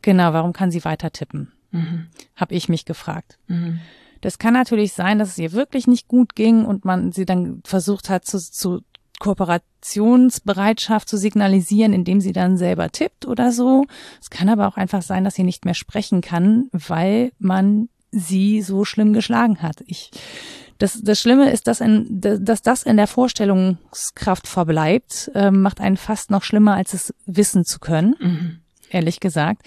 Genau, 0.02 0.34
warum 0.34 0.52
kann 0.52 0.72
sie 0.72 0.84
weiter 0.84 1.12
tippen? 1.12 1.52
Mhm. 1.70 2.08
Habe 2.36 2.56
ich 2.56 2.68
mich 2.68 2.86
gefragt. 2.86 3.38
Mhm. 3.48 3.80
Das 4.22 4.40
kann 4.40 4.54
natürlich 4.54 4.94
sein, 4.94 5.20
dass 5.20 5.30
es 5.30 5.38
ihr 5.38 5.52
wirklich 5.52 5.86
nicht 5.86 6.08
gut 6.08 6.36
ging 6.36 6.66
und 6.66 6.86
man 6.86 7.12
sie 7.12 7.26
dann 7.26 7.62
versucht 7.66 8.10
hat 8.10 8.26
zu, 8.26 8.40
zu 8.40 8.82
Kooperationsbereitschaft 9.20 11.08
zu 11.08 11.18
signalisieren, 11.18 11.94
indem 11.94 12.22
sie 12.22 12.34
dann 12.34 12.58
selber 12.58 12.90
tippt 12.90 13.26
oder 13.26 13.52
so. 13.52 13.86
Es 14.22 14.30
kann 14.30 14.50
aber 14.50 14.68
auch 14.68 14.78
einfach 14.78 15.02
sein, 15.02 15.24
dass 15.24 15.36
sie 15.36 15.44
nicht 15.44 15.66
mehr 15.66 15.74
sprechen 15.74 16.22
kann, 16.22 16.70
weil 16.72 17.32
man 17.40 17.90
sie 18.12 18.62
so 18.62 18.86
schlimm 18.86 19.14
geschlagen 19.14 19.62
hat. 19.62 19.84
Ich, 19.88 20.12
das, 20.78 21.02
das 21.02 21.20
Schlimme 21.20 21.52
ist, 21.52 21.68
dass, 21.68 21.82
in, 21.82 22.22
dass 22.22 22.62
das 22.62 22.84
in 22.84 22.98
der 22.98 23.08
Vorstellungskraft 23.08 24.48
verbleibt, 24.48 25.32
äh, 25.34 25.52
macht 25.52 25.80
einen 25.80 25.98
fast 25.98 26.32
noch 26.32 26.44
schlimmer, 26.44 26.76
als 26.76 26.94
es 26.94 27.14
wissen 27.26 27.66
zu 27.66 27.80
können, 27.80 28.16
mhm. 28.20 28.60
ehrlich 28.90 29.20
gesagt. 29.20 29.64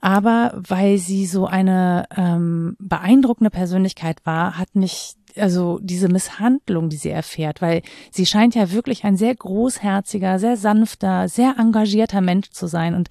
Aber 0.00 0.52
weil 0.56 0.98
sie 0.98 1.24
so 1.24 1.46
eine 1.46 2.04
ähm, 2.14 2.76
beeindruckende 2.78 3.50
Persönlichkeit 3.50 4.18
war, 4.24 4.58
hat 4.58 4.74
mich 4.74 5.14
also 5.36 5.78
diese 5.82 6.08
Misshandlung, 6.08 6.88
die 6.88 6.96
sie 6.96 7.10
erfährt, 7.10 7.62
weil 7.62 7.82
sie 8.10 8.26
scheint 8.26 8.54
ja 8.54 8.70
wirklich 8.70 9.04
ein 9.04 9.16
sehr 9.16 9.34
großherziger, 9.34 10.38
sehr 10.38 10.56
sanfter, 10.56 11.28
sehr 11.28 11.56
engagierter 11.58 12.20
Mensch 12.20 12.50
zu 12.50 12.66
sein. 12.66 12.94
Und 12.94 13.08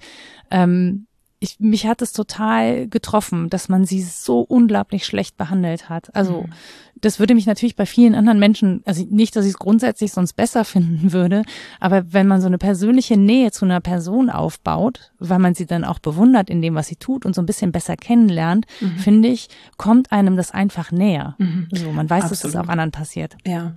ähm, 0.50 1.06
ich, 1.44 1.60
mich 1.60 1.86
hat 1.86 2.02
es 2.02 2.12
total 2.12 2.88
getroffen, 2.88 3.50
dass 3.50 3.68
man 3.68 3.84
sie 3.84 4.02
so 4.02 4.40
unglaublich 4.40 5.06
schlecht 5.06 5.36
behandelt 5.36 5.88
hat. 5.88 6.14
Also 6.14 6.42
mhm 6.42 6.52
das 7.04 7.18
würde 7.18 7.34
mich 7.34 7.46
natürlich 7.46 7.76
bei 7.76 7.86
vielen 7.86 8.14
anderen 8.14 8.38
Menschen, 8.38 8.82
also 8.86 9.04
nicht, 9.10 9.36
dass 9.36 9.44
ich 9.44 9.52
es 9.52 9.58
grundsätzlich 9.58 10.12
sonst 10.12 10.34
besser 10.34 10.64
finden 10.64 11.12
würde, 11.12 11.42
aber 11.80 12.12
wenn 12.12 12.26
man 12.26 12.40
so 12.40 12.46
eine 12.46 12.58
persönliche 12.58 13.16
Nähe 13.16 13.50
zu 13.50 13.64
einer 13.64 13.80
Person 13.80 14.30
aufbaut, 14.30 15.12
weil 15.18 15.38
man 15.38 15.54
sie 15.54 15.66
dann 15.66 15.84
auch 15.84 15.98
bewundert 15.98 16.50
in 16.50 16.62
dem, 16.62 16.74
was 16.74 16.88
sie 16.88 16.96
tut 16.96 17.26
und 17.26 17.34
so 17.34 17.42
ein 17.42 17.46
bisschen 17.46 17.72
besser 17.72 17.96
kennenlernt, 17.96 18.66
mhm. 18.80 18.98
finde 18.98 19.28
ich, 19.28 19.48
kommt 19.76 20.12
einem 20.12 20.36
das 20.36 20.50
einfach 20.50 20.92
näher. 20.92 21.36
Mhm. 21.38 21.68
So, 21.72 21.92
man 21.92 22.08
weiß, 22.08 22.24
Absolut. 22.24 22.44
dass 22.44 22.50
es 22.50 22.56
auch 22.56 22.68
anderen 22.68 22.90
passiert. 22.90 23.36
Ja, 23.46 23.74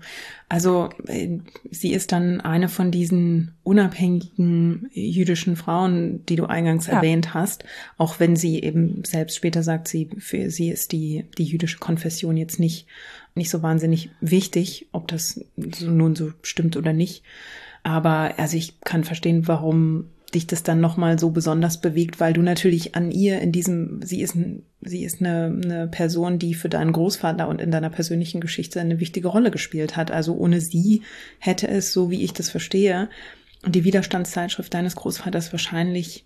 also 0.49 0.89
äh, 1.08 1.39
sie 1.69 1.91
ist 1.91 2.12
dann 2.12 2.39
eine 2.39 2.69
von 2.69 2.91
diesen 2.91 3.56
unabhängigen 3.63 4.89
jüdischen 4.93 5.58
Frauen, 5.58 6.25
die 6.25 6.38
du 6.38 6.45
eingangs 6.45 6.88
ja. 6.88 6.93
erwähnt 6.93 7.34
hast, 7.34 7.57
auch 7.98 8.20
wenn 8.20 8.36
sie 8.36 8.62
eben 8.62 9.04
selbst 9.06 9.36
später 9.36 9.63
sagt, 9.63 9.88
sie 9.88 10.10
für 10.17 10.50
sie 10.50 10.70
ist 10.70 10.91
die 10.91 11.26
die 11.38 11.46
jüdische 11.46 11.80
Konfession 11.80 12.38
jetzt 12.38 12.60
nicht 12.60 12.88
nicht 13.36 13.50
so 13.50 13.62
wahnsinnig 13.62 14.10
wichtig, 14.20 14.88
ob 14.91 15.08
das 15.08 15.46
so 15.76 15.89
nun 15.89 16.15
so 16.15 16.32
stimmt 16.41 16.76
oder 16.76 16.93
nicht. 16.93 17.24
Aber 17.84 18.34
also 18.38 18.58
ich 18.58 18.82
kann 18.82 19.04
verstehen, 19.04 19.48
warum 19.48 20.10
dich 20.34 20.48
das 20.48 20.63
dann 20.63 20.82
nochmal 20.82 21.17
so 21.17 21.30
besonders 21.32 21.80
bewegt, 21.80 22.20
weil 22.20 22.34
du 22.34 22.41
natürlich 22.41 22.96
an 22.96 23.12
ihr 23.12 23.39
in 23.39 23.52
diesem, 23.52 24.02
sie 24.04 24.22
ist, 24.22 24.38
sie 24.82 25.04
ist 25.04 25.22
eine, 25.22 25.46
eine 25.63 25.88
Person, 25.88 26.38
die 26.38 26.54
für 26.54 26.70
deinen 26.70 26.91
Großvater 26.91 27.48
und 27.48 27.62
in 27.62 27.72
deiner 27.72 27.89
persönlichen 27.89 28.41
Geschichte 28.41 28.82
eine 28.82 29.00
wichtige 29.00 29.30
Rolle 29.30 29.52
gespielt 29.52 29.96
hat. 29.96 30.12
Also 30.12 30.36
ohne 30.36 30.60
sie 30.60 31.02
hätte 31.39 31.67
es, 31.67 31.93
so 31.93 32.12
wie 32.12 32.24
ich 32.24 32.34
das 32.34 32.50
verstehe, 32.50 33.10
die 33.65 33.86
Widerstandszeitschrift 33.86 34.74
deines 34.74 34.96
Großvaters 34.96 35.52
wahrscheinlich 35.54 36.26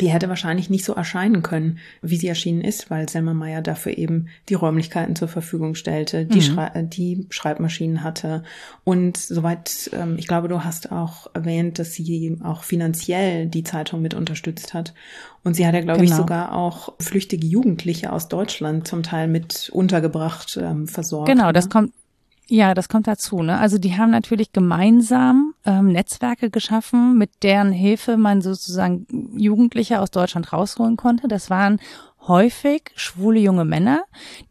die 0.00 0.08
hätte 0.08 0.28
wahrscheinlich 0.28 0.70
nicht 0.70 0.84
so 0.84 0.94
erscheinen 0.94 1.42
können, 1.42 1.78
wie 2.00 2.16
sie 2.16 2.28
erschienen 2.28 2.62
ist, 2.62 2.90
weil 2.90 3.08
Selma 3.08 3.34
Meyer 3.34 3.60
dafür 3.60 3.98
eben 3.98 4.28
die 4.48 4.54
Räumlichkeiten 4.54 5.14
zur 5.14 5.28
Verfügung 5.28 5.74
stellte, 5.74 6.24
die, 6.24 6.38
mhm. 6.38 6.42
Schrei 6.42 6.82
die 6.82 7.26
Schreibmaschinen 7.30 8.02
hatte. 8.02 8.42
Und 8.84 9.18
soweit, 9.18 9.90
ähm, 9.92 10.16
ich 10.18 10.26
glaube, 10.26 10.48
du 10.48 10.64
hast 10.64 10.90
auch 10.90 11.28
erwähnt, 11.34 11.78
dass 11.78 11.92
sie 11.92 12.38
auch 12.42 12.62
finanziell 12.62 13.46
die 13.46 13.64
Zeitung 13.64 14.00
mit 14.00 14.14
unterstützt 14.14 14.72
hat. 14.72 14.94
Und 15.44 15.54
sie 15.54 15.66
hat 15.66 15.74
ja, 15.74 15.80
glaube 15.80 16.00
genau. 16.00 16.10
ich, 16.10 16.16
sogar 16.16 16.54
auch 16.54 16.94
flüchtige 16.98 17.46
Jugendliche 17.46 18.12
aus 18.12 18.28
Deutschland 18.28 18.88
zum 18.88 19.02
Teil 19.02 19.28
mit 19.28 19.70
untergebracht, 19.72 20.58
ähm, 20.60 20.86
versorgt. 20.86 21.28
Genau, 21.28 21.46
ne? 21.46 21.52
das 21.52 21.68
kommt, 21.68 21.92
ja, 22.46 22.74
das 22.74 22.88
kommt 22.88 23.06
dazu. 23.06 23.42
Ne? 23.42 23.58
Also 23.58 23.78
die 23.78 23.96
haben 23.96 24.10
natürlich 24.10 24.52
gemeinsam 24.52 25.49
ähm, 25.64 25.88
Netzwerke 25.88 26.50
geschaffen, 26.50 27.18
mit 27.18 27.42
deren 27.42 27.72
Hilfe 27.72 28.16
man 28.16 28.40
sozusagen 28.40 29.06
Jugendliche 29.36 30.00
aus 30.00 30.10
Deutschland 30.10 30.52
rausholen 30.52 30.96
konnte. 30.96 31.28
Das 31.28 31.50
waren 31.50 31.80
häufig 32.26 32.90
schwule 32.96 33.40
junge 33.40 33.64
Männer. 33.64 34.04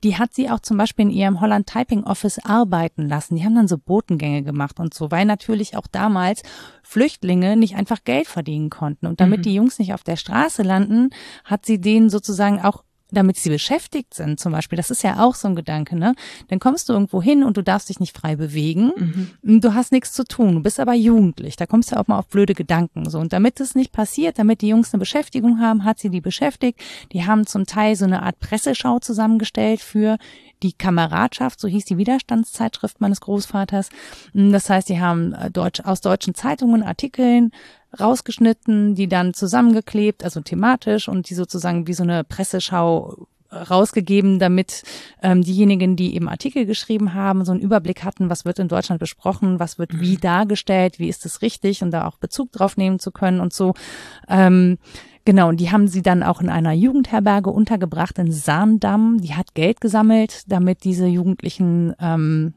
Die 0.04 0.18
hat 0.18 0.34
sie 0.34 0.50
auch 0.50 0.60
zum 0.60 0.78
Beispiel 0.78 1.06
in 1.06 1.12
ihrem 1.12 1.42
Holland 1.42 1.68
Typing 1.68 2.04
Office 2.04 2.40
arbeiten 2.44 3.08
lassen. 3.08 3.36
Die 3.36 3.46
haben 3.46 3.56
dann 3.56 3.68
so 3.68 3.78
Botengänge 3.78 4.44
gemacht 4.44 4.80
und 4.80 4.94
so, 4.94 5.12
weil 5.12 5.26
natürlich 5.26 5.78
auch 5.78 5.88
damals 5.88 6.42
Flüchtlinge 6.84 7.56
nicht 7.56 7.76
einfach 7.76 8.04
Geld 8.04 8.28
verdienen 8.28 8.70
konnten. 8.70 9.06
Und 9.06 9.22
damit 9.22 9.40
mhm. 9.40 9.44
die 9.44 9.56
Jungs 9.56 9.80
nicht 9.80 9.94
auf 9.94 10.04
der 10.04 10.16
Straße 10.16 10.64
landen, 10.64 11.12
hat 11.44 11.66
sie 11.66 11.80
denen 11.80 12.10
sozusagen 12.10 12.60
auch 12.60 12.84
damit 13.12 13.38
sie 13.38 13.50
beschäftigt 13.50 14.14
sind, 14.14 14.40
zum 14.40 14.52
Beispiel, 14.52 14.78
das 14.78 14.92
ist 14.92 15.04
ja 15.04 15.24
auch 15.24 15.36
so 15.36 15.48
ein 15.48 15.56
Gedanke, 15.56 15.96
ne? 15.96 16.16
Dann 16.48 16.60
kommst 16.60 16.90
du 16.90 16.94
irgendwo 16.94 17.22
hin 17.22 17.44
und 17.44 17.58
du 17.58 17.64
darfst 17.64 17.90
dich 17.90 18.00
nicht 18.00 18.16
frei 18.16 18.36
bewegen. 18.36 19.30
Mhm. 19.42 19.62
Du 19.62 19.74
hast 19.74 19.92
nichts 19.92 20.14
zu 20.14 20.24
tun, 20.24 20.56
du 20.56 20.62
bist 20.62 20.80
aber 20.80 20.94
jugendlich. 20.94 21.56
Da 21.56 21.66
kommst 21.66 21.92
du 21.92 22.00
auch 22.00 22.08
mal 22.08 22.20
auf 22.20 22.28
blöde 22.28 22.54
Gedanken. 22.54 23.10
So. 23.10 23.20
Und 23.20 23.34
damit 23.34 23.60
das 23.60 23.76
nicht 23.76 23.92
passiert, 23.92 24.38
damit 24.38 24.62
die 24.62 24.68
Jungs 24.68 24.94
eine 24.94 25.00
Beschäftigung 25.00 25.60
haben, 25.60 25.84
hat 25.84 26.00
sie 26.00 26.10
die 26.10 26.22
beschäftigt. 26.22 26.80
Die 27.12 27.26
haben 27.26 27.46
zum 27.48 27.66
Teil 27.66 27.96
so 27.96 28.06
eine 28.06 28.24
Art 28.24 28.40
Presseschau 28.40 29.00
zusammengestellt 29.00 29.82
für 29.82 30.18
die 30.64 30.74
Kameradschaft, 30.74 31.60
so 31.60 31.68
hieß 31.68 31.86
die 31.86 31.98
Widerstandszeitschrift 31.98 33.00
meines 33.02 33.22
Großvaters. 33.22 33.90
Das 34.34 34.70
heißt, 34.70 34.90
die 34.90 35.00
haben 35.00 35.34
äh, 35.34 35.50
Deutsch, 35.52 35.82
aus 35.82 36.02
deutschen 36.02 36.36
Zeitungen 36.36 36.84
Artikeln 36.84 37.52
rausgeschnitten, 38.00 38.96
die 38.96 39.08
dann 39.08 39.34
zusammengeklebt, 39.34 40.24
also 40.24 40.42
thematisch 40.42 41.08
und 41.08 41.30
die 41.30 41.34
sozusagen 41.34 41.88
wie 41.88 41.94
so 41.94 42.04
eine 42.04 42.24
Presseschau 42.24 43.28
rausgegeben, 43.52 44.40
damit 44.40 44.84
ähm, 45.24 45.42
diejenigen, 45.42 45.96
die 45.96 46.16
eben 46.16 46.30
Artikel 46.30 46.66
geschrieben 46.66 47.14
haben, 47.14 47.46
so 47.46 47.52
einen 47.52 47.62
Überblick 47.62 48.04
hatten, 48.04 48.30
was 48.30 48.46
wird 48.46 48.60
in 48.60 48.68
Deutschland 48.68 49.00
besprochen, 49.00 49.60
was 49.60 49.80
wird 49.80 50.00
wie 50.00 50.18
mhm. 50.18 50.22
dargestellt, 50.22 51.00
wie 51.00 51.10
ist 51.10 51.26
es 51.26 51.42
richtig 51.42 51.82
und 51.82 51.92
da 51.92 52.08
auch 52.08 52.18
Bezug 52.18 52.52
drauf 52.52 52.78
nehmen 52.78 53.00
zu 53.00 53.12
können 53.12 53.40
und 53.40 53.54
so. 53.54 53.74
Ähm, 54.28 54.78
Genau, 55.26 55.50
und 55.50 55.60
die 55.60 55.72
haben 55.72 55.88
sie 55.88 56.02
dann 56.02 56.24
auch 56.24 56.42
in 56.42 56.50
einer 56.50 56.74
Jugendherberge 56.74 57.50
untergebracht 57.50 58.18
in 58.18 58.32
Sahndamm. 58.32 59.20
Die 59.22 59.36
hat 59.36 59.54
Geld 59.54 59.82
gesammelt, 59.82 60.44
damit 60.48 60.84
diese 60.84 61.06
Jugendlichen 61.06 61.94
ähm, 62.00 62.54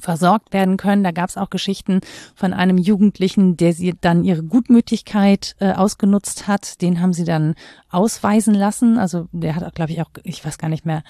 versorgt 0.00 0.52
werden 0.52 0.76
können. 0.76 1.04
Da 1.04 1.10
gab 1.10 1.28
es 1.28 1.36
auch 1.36 1.50
Geschichten 1.50 2.00
von 2.34 2.52
einem 2.52 2.78
Jugendlichen, 2.78 3.56
der 3.56 3.72
sie 3.72 3.94
dann 4.00 4.24
ihre 4.24 4.42
Gutmütigkeit 4.42 5.56
äh, 5.60 5.72
ausgenutzt 5.72 6.48
hat. 6.48 6.80
Den 6.82 7.00
haben 7.00 7.12
sie 7.12 7.24
dann 7.24 7.54
ausweisen 7.90 8.54
lassen. 8.54 8.98
Also 8.98 9.28
der 9.32 9.56
hat, 9.56 9.74
glaube 9.74 9.92
ich, 9.92 10.02
auch, 10.02 10.10
ich 10.24 10.44
weiß 10.44 10.58
gar 10.58 10.68
nicht 10.68 10.86
mehr, 10.86 11.02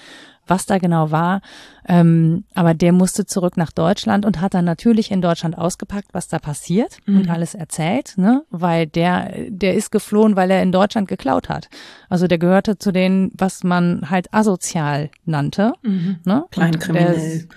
was 0.47 0.65
da 0.65 0.77
genau 0.77 1.11
war. 1.11 1.41
Ähm, 1.87 2.45
aber 2.53 2.73
der 2.73 2.91
musste 2.91 3.25
zurück 3.25 3.57
nach 3.57 3.71
Deutschland 3.71 4.25
und 4.25 4.41
hat 4.41 4.53
dann 4.53 4.65
natürlich 4.65 5.11
in 5.11 5.21
Deutschland 5.21 5.57
ausgepackt, 5.57 6.13
was 6.13 6.27
da 6.27 6.39
passiert 6.39 6.97
mhm. 7.05 7.19
und 7.19 7.29
alles 7.29 7.53
erzählt, 7.53 8.13
ne? 8.17 8.43
Weil 8.49 8.87
der, 8.87 9.31
der 9.49 9.75
ist 9.75 9.91
geflohen, 9.91 10.35
weil 10.35 10.51
er 10.51 10.63
in 10.63 10.71
Deutschland 10.71 11.07
geklaut 11.07 11.49
hat. 11.49 11.69
Also 12.09 12.27
der 12.27 12.37
gehörte 12.37 12.77
zu 12.77 12.91
denen, 12.91 13.31
was 13.33 13.63
man 13.63 14.09
halt 14.09 14.33
asozial 14.33 15.09
nannte. 15.25 15.73
Mhm. 15.83 16.17
Ne? 16.23 16.45
Kleinkriminell. 16.51 17.47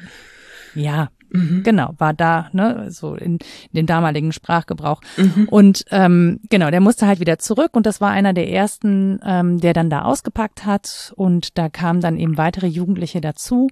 Ja, 0.74 1.08
Mhm. 1.32 1.62
Genau, 1.62 1.94
war 1.98 2.12
da, 2.12 2.48
ne, 2.52 2.90
so 2.90 3.14
in, 3.14 3.34
in 3.34 3.38
dem 3.74 3.86
damaligen 3.86 4.32
Sprachgebrauch. 4.32 5.00
Mhm. 5.16 5.48
Und 5.50 5.84
ähm, 5.90 6.40
genau, 6.48 6.70
der 6.70 6.80
musste 6.80 7.06
halt 7.06 7.20
wieder 7.20 7.38
zurück 7.38 7.70
und 7.72 7.86
das 7.86 8.00
war 8.00 8.10
einer 8.10 8.32
der 8.32 8.50
ersten, 8.50 9.20
ähm, 9.24 9.60
der 9.60 9.72
dann 9.72 9.90
da 9.90 10.02
ausgepackt 10.02 10.66
hat 10.66 11.12
und 11.16 11.56
da 11.58 11.68
kamen 11.68 12.00
dann 12.00 12.18
eben 12.18 12.36
weitere 12.36 12.66
Jugendliche 12.66 13.20
dazu. 13.20 13.68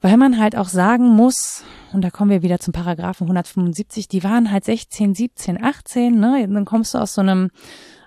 Weil 0.00 0.16
man 0.16 0.38
halt 0.38 0.56
auch 0.56 0.68
sagen 0.68 1.08
muss, 1.08 1.64
und 1.92 2.02
da 2.02 2.10
kommen 2.10 2.30
wir 2.30 2.42
wieder 2.42 2.60
zum 2.60 2.72
Paragraphen 2.72 3.24
175, 3.24 4.06
die 4.06 4.22
waren 4.22 4.52
halt 4.52 4.64
16, 4.64 5.14
17, 5.14 5.62
18, 5.62 6.20
ne? 6.20 6.46
Dann 6.48 6.64
kommst 6.64 6.94
du 6.94 6.98
aus 6.98 7.14
so 7.14 7.20
einem, 7.20 7.50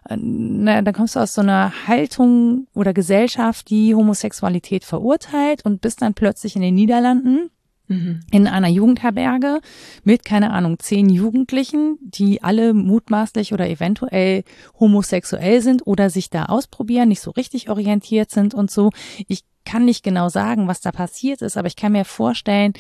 äh, 0.08 0.16
na, 0.18 0.82
dann 0.82 0.94
kommst 0.94 1.18
du 1.18 1.20
aus 1.20 1.34
so 1.34 1.42
einer 1.42 1.74
Haltung 1.88 2.68
oder 2.74 2.94
Gesellschaft, 2.94 3.70
die 3.70 3.94
Homosexualität 3.94 4.86
verurteilt 4.86 5.66
und 5.66 5.82
bist 5.82 6.02
dann 6.02 6.14
plötzlich 6.14 6.56
in 6.56 6.62
den 6.62 6.76
Niederlanden 6.76 7.50
Mhm. 7.92 8.20
in 8.32 8.48
einer 8.48 8.70
Jugendherberge 8.70 9.60
mit, 10.04 10.24
keine 10.24 10.52
Ahnung, 10.52 10.80
zehn 10.80 11.10
Jugendlichen, 11.10 11.98
die 12.02 12.42
alle 12.42 12.74
mutmaßlich 12.74 13.54
oder 13.54 13.70
eventuell 13.70 14.44
homosexuell 14.80 15.62
sind 15.62 15.86
oder 15.86 16.10
sich 16.10 16.30
da 16.30 16.46
ausprobieren, 16.46 17.10
nicht 17.10 17.22
so 17.22 17.32
richtig 17.32 17.70
orientiert 17.70 18.32
sind 18.32 18.54
und 18.54 18.72
so. 18.72 18.92
Ich 19.28 19.44
kann 19.66 19.86
nicht 19.86 20.04
genau 20.04 20.30
sagen, 20.30 20.68
was 20.68 20.82
da 20.82 20.92
passiert 20.92 21.42
ist, 21.42 21.58
aber 21.58 21.68
ich 21.68 21.76
kann 21.76 21.92
mir 21.92 22.06
vorstellen, 22.06 22.74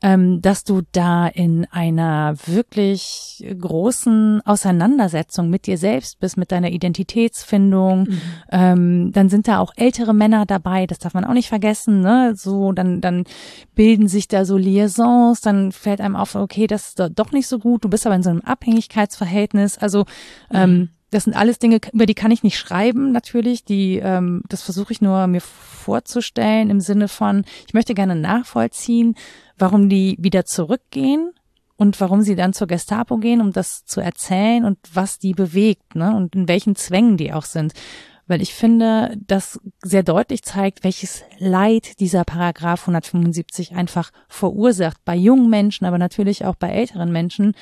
ähm, 0.00 0.40
dass 0.40 0.64
du 0.64 0.82
da 0.92 1.26
in 1.26 1.66
einer 1.70 2.34
wirklich 2.46 3.44
großen 3.58 4.40
Auseinandersetzung 4.44 5.50
mit 5.50 5.66
dir 5.66 5.76
selbst 5.76 6.20
bist, 6.20 6.36
mit 6.36 6.52
deiner 6.52 6.70
Identitätsfindung. 6.70 8.00
Mhm. 8.02 8.20
Ähm, 8.52 9.12
dann 9.12 9.28
sind 9.28 9.48
da 9.48 9.58
auch 9.58 9.72
ältere 9.76 10.14
Männer 10.14 10.46
dabei, 10.46 10.86
das 10.86 10.98
darf 10.98 11.14
man 11.14 11.24
auch 11.24 11.32
nicht 11.32 11.48
vergessen. 11.48 12.00
Ne? 12.00 12.34
So, 12.36 12.72
dann, 12.72 13.00
dann 13.00 13.24
bilden 13.74 14.08
sich 14.08 14.28
da 14.28 14.44
so 14.44 14.56
Liaisons, 14.56 15.40
dann 15.40 15.72
fällt 15.72 16.00
einem 16.00 16.16
auf, 16.16 16.34
okay, 16.34 16.66
das 16.66 16.90
ist 16.90 17.02
doch 17.14 17.32
nicht 17.32 17.48
so 17.48 17.58
gut. 17.58 17.84
Du 17.84 17.88
bist 17.88 18.06
aber 18.06 18.14
in 18.14 18.22
so 18.22 18.30
einem 18.30 18.42
Abhängigkeitsverhältnis. 18.42 19.78
Also 19.78 20.04
ähm, 20.52 20.70
mhm 20.70 20.88
das 21.10 21.24
sind 21.24 21.34
alles 21.34 21.58
Dinge, 21.58 21.78
über 21.92 22.06
die 22.06 22.14
kann 22.14 22.30
ich 22.30 22.42
nicht 22.42 22.58
schreiben, 22.58 23.12
natürlich. 23.12 23.64
Die, 23.64 23.96
ähm, 23.96 24.42
das 24.48 24.62
versuche 24.62 24.92
ich 24.92 25.00
nur 25.00 25.26
mir 25.26 25.40
vorzustellen 25.40 26.70
im 26.70 26.80
Sinne 26.80 27.08
von, 27.08 27.44
ich 27.66 27.74
möchte 27.74 27.94
gerne 27.94 28.14
nachvollziehen, 28.14 29.14
warum 29.56 29.88
die 29.88 30.16
wieder 30.20 30.44
zurückgehen 30.44 31.32
und 31.76 32.00
warum 32.00 32.22
sie 32.22 32.36
dann 32.36 32.52
zur 32.52 32.66
Gestapo 32.66 33.16
gehen, 33.16 33.40
um 33.40 33.52
das 33.52 33.84
zu 33.84 34.00
erzählen 34.00 34.64
und 34.64 34.78
was 34.92 35.18
die 35.18 35.32
bewegt, 35.32 35.94
ne? 35.94 36.14
Und 36.14 36.34
in 36.34 36.48
welchen 36.48 36.76
Zwängen 36.76 37.16
die 37.16 37.32
auch 37.32 37.44
sind. 37.44 37.72
Weil 38.26 38.42
ich 38.42 38.52
finde, 38.52 39.16
das 39.26 39.58
sehr 39.82 40.02
deutlich 40.02 40.42
zeigt, 40.42 40.84
welches 40.84 41.24
Leid 41.38 41.98
dieser 42.00 42.24
Paragraph 42.24 42.82
175 42.82 43.74
einfach 43.74 44.10
verursacht 44.28 45.02
bei 45.06 45.16
jungen 45.16 45.48
Menschen, 45.48 45.86
aber 45.86 45.96
natürlich 45.96 46.44
auch 46.44 46.56
bei 46.56 46.68
älteren 46.68 47.10
Menschen, 47.10 47.54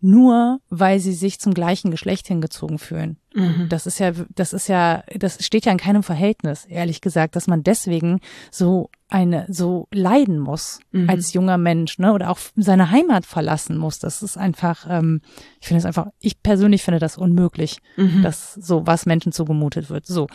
nur 0.00 0.60
weil 0.70 1.00
sie 1.00 1.12
sich 1.12 1.40
zum 1.40 1.54
gleichen 1.54 1.90
Geschlecht 1.90 2.26
hingezogen 2.28 2.78
fühlen. 2.78 3.18
Mhm. 3.34 3.68
Das 3.68 3.86
ist 3.86 3.98
ja, 3.98 4.12
das 4.34 4.52
ist 4.52 4.68
ja, 4.68 5.04
das 5.14 5.44
steht 5.44 5.66
ja 5.66 5.72
in 5.72 5.78
keinem 5.78 6.02
Verhältnis, 6.02 6.64
ehrlich 6.64 7.00
gesagt, 7.00 7.36
dass 7.36 7.46
man 7.46 7.62
deswegen 7.62 8.20
so 8.50 8.90
eine, 9.08 9.46
so 9.48 9.88
leiden 9.92 10.38
muss 10.38 10.80
mhm. 10.92 11.08
als 11.08 11.32
junger 11.32 11.58
Mensch, 11.58 11.98
ne, 11.98 12.12
oder 12.12 12.30
auch 12.30 12.38
seine 12.56 12.90
Heimat 12.90 13.26
verlassen 13.26 13.76
muss. 13.76 13.98
Das 13.98 14.22
ist 14.22 14.36
einfach, 14.36 14.86
ähm, 14.88 15.20
ich 15.60 15.68
finde 15.68 15.80
es 15.80 15.86
einfach, 15.86 16.08
ich 16.20 16.42
persönlich 16.42 16.82
finde 16.82 16.98
das 16.98 17.18
unmöglich, 17.18 17.78
mhm. 17.96 18.22
dass 18.22 18.54
so 18.54 18.86
was 18.86 19.06
Menschen 19.06 19.32
zugemutet 19.32 19.90
wird. 19.90 20.06
So. 20.06 20.28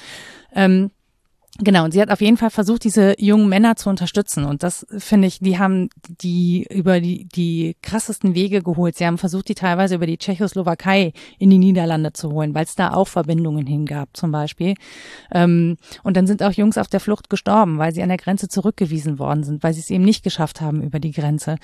Ähm, 0.54 0.92
Genau, 1.60 1.86
und 1.86 1.92
sie 1.92 2.02
hat 2.02 2.12
auf 2.12 2.20
jeden 2.20 2.36
Fall 2.36 2.50
versucht, 2.50 2.84
diese 2.84 3.16
jungen 3.18 3.48
Männer 3.48 3.78
zu 3.78 3.90
unterstützen. 3.90 4.44
Und 4.44 4.62
das 4.62 4.86
finde 4.98 5.30
ich, 5.30 5.40
die 5.40 5.58
haben 5.58 5.88
die 6.06 6.68
über 6.70 7.00
die, 7.00 7.30
die 7.30 7.78
krassesten 7.82 8.36
Wege 8.36 8.62
geholt. 8.62 8.98
Sie 8.98 9.06
haben 9.06 9.18
versucht, 9.18 9.48
die 9.48 9.56
teilweise 9.56 9.96
über 9.96 10.06
die 10.06 10.18
Tschechoslowakei 10.18 11.14
in 11.40 11.50
die 11.50 11.58
Niederlande 11.58 12.12
zu 12.12 12.30
holen, 12.32 12.54
weil 12.54 12.66
es 12.66 12.76
da 12.76 12.94
auch 12.94 13.08
Verbindungen 13.08 13.66
hingab, 13.66 14.10
zum 14.18 14.32
Beispiel. 14.34 14.74
Ähm, 15.32 15.78
und 16.04 16.18
dann 16.18 16.28
sind 16.28 16.44
auch 16.44 16.52
Jungs 16.52 16.78
auf 16.78 16.90
der 16.90 17.00
Flucht 17.00 17.30
gestorben, 17.30 17.78
weil 17.78 17.94
sie 17.94 18.04
an 18.04 18.10
der 18.10 18.18
Grenze 18.18 18.50
zurückgewiesen 18.50 19.18
worden 19.18 19.46
sind, 19.46 19.64
weil 19.64 19.74
sie 19.74 19.80
es 19.80 19.90
eben 19.90 20.04
nicht 20.04 20.24
geschafft 20.24 20.60
haben 20.60 20.84
über 20.84 21.00
die 21.00 21.12
Grenze. 21.12 21.56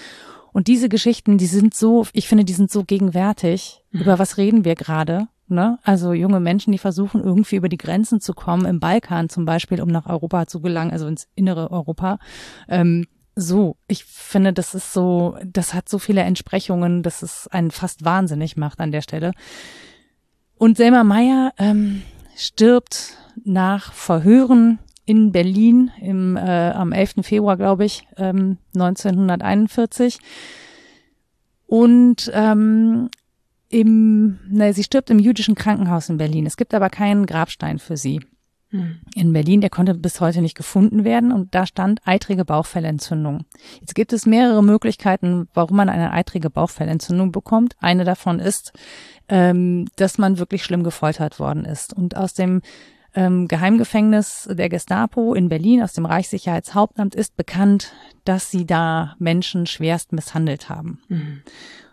Und 0.54 0.68
diese 0.68 0.88
Geschichten, 0.88 1.38
die 1.38 1.48
sind 1.48 1.74
so, 1.74 2.06
ich 2.14 2.30
finde, 2.30 2.46
die 2.46 2.54
sind 2.54 2.72
so 2.72 2.86
gegenwärtig. 2.86 3.84
Mhm. 3.92 4.02
Über 4.02 4.20
was 4.20 4.38
reden 4.38 4.64
wir 4.64 4.76
gerade? 4.76 5.28
Ne? 5.52 5.78
Also 5.84 6.14
junge 6.14 6.40
Menschen, 6.40 6.72
die 6.72 6.78
versuchen 6.78 7.22
irgendwie 7.22 7.58
über 7.58 7.70
die 7.70 7.78
Grenzen 7.78 8.22
zu 8.22 8.34
kommen, 8.34 8.66
im 8.66 8.80
Balkan 8.80 9.28
zum 9.28 9.46
Beispiel, 9.46 9.82
um 9.82 9.90
nach 9.90 10.08
Europa 10.08 10.48
zu 10.48 10.62
gelangen, 10.62 10.92
also 10.92 11.08
ins 11.08 11.28
innere 11.36 11.72
Europa. 11.72 12.20
Ähm, 12.70 13.06
so, 13.36 13.76
ich 13.88 14.06
finde, 14.06 14.54
das 14.54 14.74
ist 14.74 14.94
so, 14.94 15.38
das 15.46 15.74
hat 15.74 15.90
so 15.90 16.00
viele 16.00 16.22
Entsprechungen, 16.22 17.04
dass 17.04 17.22
es 17.22 17.48
einen 17.48 17.72
fast 17.72 18.06
wahnsinnig 18.06 18.56
macht 18.56 18.80
an 18.80 18.92
der 18.92 19.02
Stelle. 19.02 19.34
Und 20.58 20.78
Selma 20.78 21.04
Meyer 21.04 21.52
ähm, 21.58 22.04
stirbt 22.36 23.18
nach 23.44 23.92
Verhören 23.92 24.80
in 25.06 25.32
Berlin 25.34 25.92
im, 26.00 26.38
äh, 26.38 26.72
am 26.72 26.94
11. 26.94 27.24
Februar, 27.24 27.58
glaube 27.58 27.84
ich, 27.84 28.08
ähm, 28.18 28.58
1941. 28.74 30.20
Und 31.68 32.32
ähm, 32.34 33.10
im, 33.72 34.40
ne, 34.50 34.74
sie 34.74 34.84
stirbt 34.84 35.10
im 35.10 35.20
jüdischen 35.20 35.56
Krankenhaus 35.56 36.10
in 36.10 36.18
Berlin. 36.18 36.46
Es 36.46 36.58
gibt 36.58 36.74
aber 36.74 36.90
keinen 36.90 37.26
Grabstein 37.26 37.80
für 37.80 37.98
sie. 37.98 38.20
Hm. 38.70 39.00
In 39.16 39.34
Berlin, 39.34 39.62
der 39.62 39.70
konnte 39.70 39.94
bis 39.94 40.20
heute 40.20 40.42
nicht 40.42 40.56
gefunden 40.56 41.04
werden 41.04 41.32
und 41.32 41.56
da 41.56 41.66
stand 41.66 42.00
eitrige 42.06 42.46
Bauchfellentzündung. 42.46 43.46
Jetzt 43.80 43.96
gibt 43.96 44.14
es 44.14 44.26
mehrere 44.26 44.64
Möglichkeiten, 44.64 45.48
warum 45.54 45.78
man 45.78 45.90
eine 45.90 46.12
eitrige 46.12 46.50
Bauchfellentzündung 46.50 47.32
bekommt. 47.32 47.76
Eine 47.80 48.04
davon 48.04 48.40
ist, 48.40 48.74
ähm, 49.30 49.88
dass 49.96 50.18
man 50.18 50.38
wirklich 50.38 50.64
schlimm 50.64 50.84
gefoltert 50.84 51.40
worden 51.40 51.66
ist. 51.66 51.94
Und 51.94 52.16
aus 52.18 52.34
dem 52.34 52.62
ähm, 53.14 53.48
Geheimgefängnis 53.48 54.50
der 54.52 54.70
Gestapo 54.70 55.34
in 55.34 55.50
Berlin, 55.50 55.82
aus 55.82 55.94
dem 55.94 56.06
Reichssicherheitshauptamt, 56.06 57.16
ist 57.16 57.36
bekannt, 57.36 57.94
dass 58.24 58.52
sie 58.52 58.66
da 58.66 59.16
Menschen 59.20 59.66
schwerst 59.66 60.14
misshandelt 60.14 60.70
haben. 60.70 61.00
Mhm. 61.10 61.42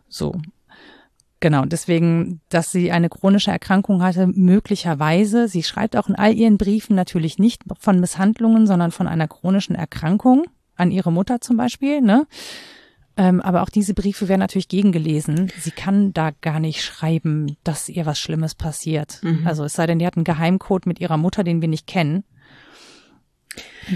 So. 0.09 0.35
Genau, 1.41 1.65
deswegen, 1.65 2.41
dass 2.49 2.73
sie 2.73 2.91
eine 2.91 3.09
chronische 3.09 3.53
Erkrankung 3.53 4.03
hatte, 4.03 4.27
möglicherweise. 4.27 5.47
Sie 5.47 5.63
schreibt 5.63 5.97
auch 5.97 6.09
in 6.09 6.17
all 6.17 6.35
ihren 6.35 6.59
Briefen 6.59 6.97
natürlich 6.97 7.39
nicht 7.39 7.63
von 7.79 8.01
Misshandlungen, 8.01 8.67
sondern 8.67 8.91
von 8.91 9.07
einer 9.07 9.29
chronischen 9.29 9.77
Erkrankung 9.77 10.47
an 10.77 10.91
ihre 10.91 11.13
Mutter 11.13 11.41
zum 11.41 11.57
Beispiel. 11.57 12.01
Ne? 12.01 12.27
Ähm, 13.17 13.41
aber 13.41 13.63
auch 13.63 13.69
diese 13.69 13.95
Briefe 13.95 14.29
werden 14.29 14.41
natürlich 14.41 14.69
gegengelesen. 14.69 15.51
Sie 15.59 15.71
kann 15.71 16.13
da 16.13 16.31
gar 16.41 16.61
nicht 16.61 16.83
schreiben, 16.83 17.57
dass 17.63 17.89
ihr 17.89 18.07
was 18.07 18.19
Schlimmes 18.19 18.55
passiert. 18.55 19.21
Mhm. 19.23 19.47
Also 19.47 19.65
es 19.65 19.75
sei 19.75 19.87
denn, 19.87 19.99
die 19.99 20.07
hat 20.07 20.17
einen 20.17 20.25
Geheimcode 20.25 20.87
mit 20.87 21.01
ihrer 21.01 21.17
Mutter, 21.17 21.45
den 21.45 21.61
wir 21.61 21.69
nicht 21.69 21.87
kennen. 21.87 22.25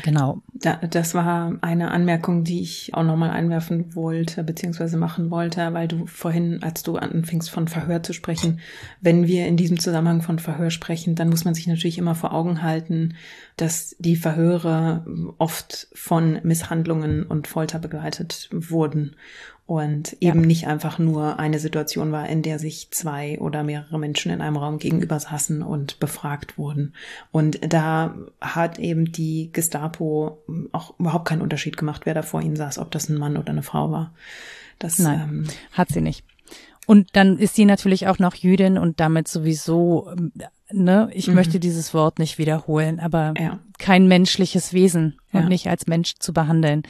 Genau. 0.02 0.42
Da, 0.54 0.76
das 0.76 1.14
war 1.14 1.58
eine 1.60 1.90
Anmerkung, 1.90 2.44
die 2.44 2.60
ich 2.60 2.94
auch 2.94 3.02
nochmal 3.02 3.30
einwerfen 3.30 3.94
wollte, 3.94 4.44
beziehungsweise 4.44 4.96
machen 4.96 5.30
wollte, 5.30 5.72
weil 5.74 5.88
du 5.88 6.06
vorhin, 6.06 6.62
als 6.62 6.82
du 6.82 6.96
anfingst 6.96 7.50
von 7.50 7.68
Verhör 7.68 8.02
zu 8.02 8.12
sprechen, 8.12 8.60
wenn 9.00 9.26
wir 9.26 9.46
in 9.46 9.56
diesem 9.56 9.78
Zusammenhang 9.78 10.22
von 10.22 10.38
Verhör 10.38 10.70
sprechen, 10.70 11.14
dann 11.14 11.28
muss 11.28 11.44
man 11.44 11.54
sich 11.54 11.66
natürlich 11.66 11.98
immer 11.98 12.14
vor 12.14 12.32
Augen 12.32 12.62
halten, 12.62 13.14
dass 13.56 13.96
die 13.98 14.16
Verhöre 14.16 15.04
oft 15.38 15.88
von 15.94 16.38
Misshandlungen 16.42 17.24
und 17.24 17.46
Folter 17.46 17.78
begleitet 17.78 18.48
wurden 18.52 19.16
und 19.72 20.18
eben 20.20 20.40
ja. 20.40 20.46
nicht 20.46 20.66
einfach 20.66 20.98
nur 20.98 21.38
eine 21.38 21.58
Situation 21.58 22.12
war, 22.12 22.28
in 22.28 22.42
der 22.42 22.58
sich 22.58 22.90
zwei 22.90 23.38
oder 23.38 23.62
mehrere 23.62 23.98
Menschen 23.98 24.30
in 24.30 24.42
einem 24.42 24.58
Raum 24.58 24.78
gegenüber 24.78 25.18
saßen 25.18 25.62
und 25.62 25.98
befragt 25.98 26.58
wurden. 26.58 26.92
Und 27.30 27.58
da 27.72 28.14
hat 28.38 28.78
eben 28.78 29.12
die 29.12 29.48
Gestapo 29.50 30.42
auch 30.72 31.00
überhaupt 31.00 31.26
keinen 31.26 31.40
Unterschied 31.40 31.78
gemacht, 31.78 32.02
wer 32.04 32.12
da 32.12 32.20
vor 32.20 32.42
ihnen 32.42 32.54
saß, 32.54 32.78
ob 32.80 32.90
das 32.90 33.08
ein 33.08 33.16
Mann 33.16 33.38
oder 33.38 33.48
eine 33.48 33.62
Frau 33.62 33.90
war. 33.90 34.12
Das 34.78 34.98
Nein, 34.98 35.20
ähm, 35.22 35.46
hat 35.72 35.88
sie 35.88 36.02
nicht. 36.02 36.22
Und 36.84 37.08
dann 37.14 37.38
ist 37.38 37.54
sie 37.54 37.64
natürlich 37.64 38.08
auch 38.08 38.18
noch 38.18 38.34
Jüdin 38.34 38.76
und 38.76 39.00
damit 39.00 39.26
sowieso, 39.26 40.12
ne, 40.70 41.08
ich 41.14 41.28
mhm. 41.28 41.34
möchte 41.34 41.60
dieses 41.60 41.94
Wort 41.94 42.18
nicht 42.18 42.36
wiederholen, 42.36 43.00
aber 43.00 43.32
ja. 43.38 43.58
kein 43.78 44.06
menschliches 44.06 44.74
Wesen 44.74 45.18
und 45.32 45.44
ja. 45.44 45.48
nicht 45.48 45.68
als 45.68 45.86
Mensch 45.86 46.16
zu 46.18 46.34
behandeln. 46.34 46.82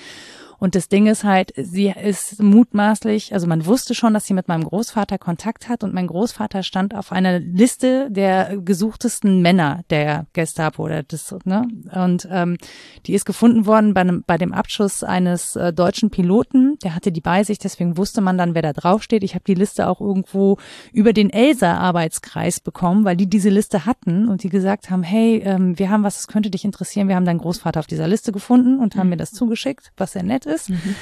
Und 0.63 0.77
das 0.77 0.89
Ding 0.89 1.09
ist 1.09 1.25
halt, 1.25 1.53
sie 1.57 1.89
ist 1.89 2.41
mutmaßlich, 2.41 3.35
also 3.35 3.49
man 3.49 3.67
wusste 3.67 3.97
schon, 3.97 4.15
dass 4.15 4.27
sie 4.27 4.33
mit 4.33 4.47
meinem 4.47 4.63
Großvater 4.63 5.19
Kontakt 5.19 5.69
hat 5.69 5.83
und 5.83 5.93
mein 5.93 6.07
Großvater 6.07 6.63
stand 6.63 6.95
auf 6.95 7.11
einer 7.11 7.41
Liste 7.41 8.09
der 8.13 8.59
gesuchtesten 8.59 9.43
Männer 9.43 9.81
der 9.91 10.27
Gestapo 10.35 10.85
oder 10.85 11.03
das, 11.03 11.35
ne? 11.43 11.67
Und 11.93 12.29
ähm, 12.31 12.59
die 13.07 13.15
ist 13.15 13.25
gefunden 13.25 13.67
worden 13.67 13.93
bei, 13.93 14.03
einem, 14.03 14.23
bei 14.25 14.39
dem 14.39 14.53
Abschuss 14.53 15.03
eines 15.03 15.57
äh, 15.57 15.73
deutschen 15.73 16.11
Piloten. 16.11 16.79
Der 16.85 16.95
hatte 16.95 17.11
die 17.11 17.21
bei 17.21 17.43
sich, 17.43 17.59
deswegen 17.59 17.97
wusste 17.97 18.21
man 18.21 18.39
dann, 18.39 18.55
wer 18.55 18.63
da 18.63 18.73
draufsteht. 18.73 19.25
Ich 19.25 19.35
habe 19.35 19.43
die 19.45 19.55
Liste 19.55 19.89
auch 19.89 20.01
irgendwo 20.01 20.59
über 20.93 21.13
den 21.13 21.31
Elsa-Arbeitskreis 21.31 22.61
bekommen, 22.61 23.05
weil 23.05 23.17
die 23.17 23.27
diese 23.27 23.51
Liste 23.51 23.85
hatten 23.85 24.29
und 24.29 24.45
die 24.45 24.49
gesagt 24.49 24.91
haben, 24.91 25.03
hey, 25.03 25.43
ähm, 25.45 25.77
wir 25.81 25.91
haben 25.91 26.05
was, 26.05 26.19
das 26.19 26.29
könnte 26.29 26.51
dich 26.51 26.65
interessieren. 26.65 27.09
Wir 27.09 27.17
haben 27.17 27.27
deinen 27.27 27.41
Großvater 27.41 27.81
auf 27.81 27.89
dieser 27.89 28.07
Liste 28.07 28.31
gefunden 28.31 28.79
und 28.79 28.95
haben 28.95 29.09
mhm. 29.09 29.11
mir 29.11 29.17
das 29.17 29.33
zugeschickt, 29.33 29.91
was 29.97 30.13
sehr 30.13 30.23
nett 30.23 30.47
ist 30.47 30.52
ist. 30.53 30.71
Mhm. 30.71 30.95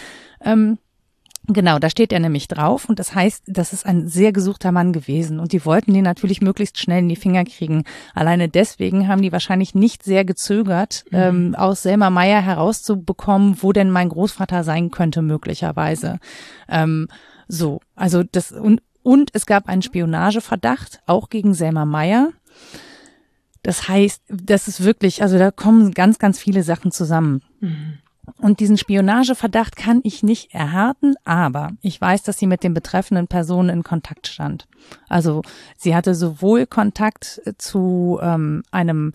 Ähm, 0.43 0.79
Genau, 1.53 1.79
da 1.79 1.91
steht 1.91 2.13
er 2.13 2.21
nämlich 2.21 2.47
drauf 2.49 2.89
und 2.89 2.99
das 2.99 3.15
heißt, 3.15 3.45
das 3.47 3.73
ist 3.73 3.85
ein 3.85 4.07
sehr 4.07 4.31
gesuchter 4.31 4.71
Mann 4.71 4.93
gewesen 4.93 5.41
und 5.41 5.53
die 5.53 5.65
wollten 5.65 5.95
den 5.95 6.05
natürlich 6.05 6.41
möglichst 6.41 6.79
schnell 6.79 7.01
in 7.01 7.09
die 7.09 7.17
Finger 7.17 7.45
kriegen. 7.45 7.85
Alleine 8.15 8.49
deswegen 8.49 9.09
haben 9.09 9.23
die 9.23 9.33
wahrscheinlich 9.33 9.75
nicht 9.75 10.05
sehr 10.05 10.25
gezögert, 10.25 11.05
mhm. 11.11 11.19
ähm, 11.19 11.55
aus 11.57 11.83
Selma 11.83 12.11
Meyer 12.11 12.41
herauszubekommen, 12.41 13.57
wo 13.63 13.73
denn 13.73 13.91
mein 13.91 14.11
Großvater 14.11 14.63
sein 14.63 14.91
könnte 14.91 15.23
möglicherweise. 15.23 16.21
Ähm, 16.69 17.09
so, 17.49 17.81
also 17.97 18.23
das 18.23 18.53
und 18.53 18.83
und 19.03 19.31
es 19.33 19.47
gab 19.47 19.67
einen 19.67 19.83
Spionageverdacht 19.83 21.01
auch 21.07 21.31
gegen 21.31 21.55
Selma 21.55 21.85
Meyer. 21.85 22.33
Das 23.63 23.89
heißt, 23.89 24.23
das 24.29 24.69
ist 24.69 24.85
wirklich, 24.85 25.23
also 25.23 25.39
da 25.39 25.51
kommen 25.51 25.93
ganz, 25.93 26.19
ganz 26.19 26.39
viele 26.39 26.63
Sachen 26.63 26.93
zusammen. 26.93 27.43
Mhm. 27.61 27.99
Und 28.39 28.61
diesen 28.61 28.77
Spionageverdacht 28.77 29.77
kann 29.77 30.01
ich 30.05 30.23
nicht 30.23 30.55
erhärten, 30.55 31.15
aber 31.25 31.73
ich 31.83 32.01
weiß, 32.01 32.23
dass 32.23 32.39
sie 32.39 32.47
mit 32.47 32.63
den 32.63 32.75
betreffenden 32.75 33.27
Personen 33.27 33.69
in 33.69 33.83
Kontakt 33.83 34.27
stand. 34.27 34.67
Also 35.09 35.43
sie 35.77 35.95
hatte 35.95 36.15
sowohl 36.15 36.67
Kontakt 36.67 37.41
zu 37.59 38.19
ähm, 38.23 38.63
einem 38.71 39.13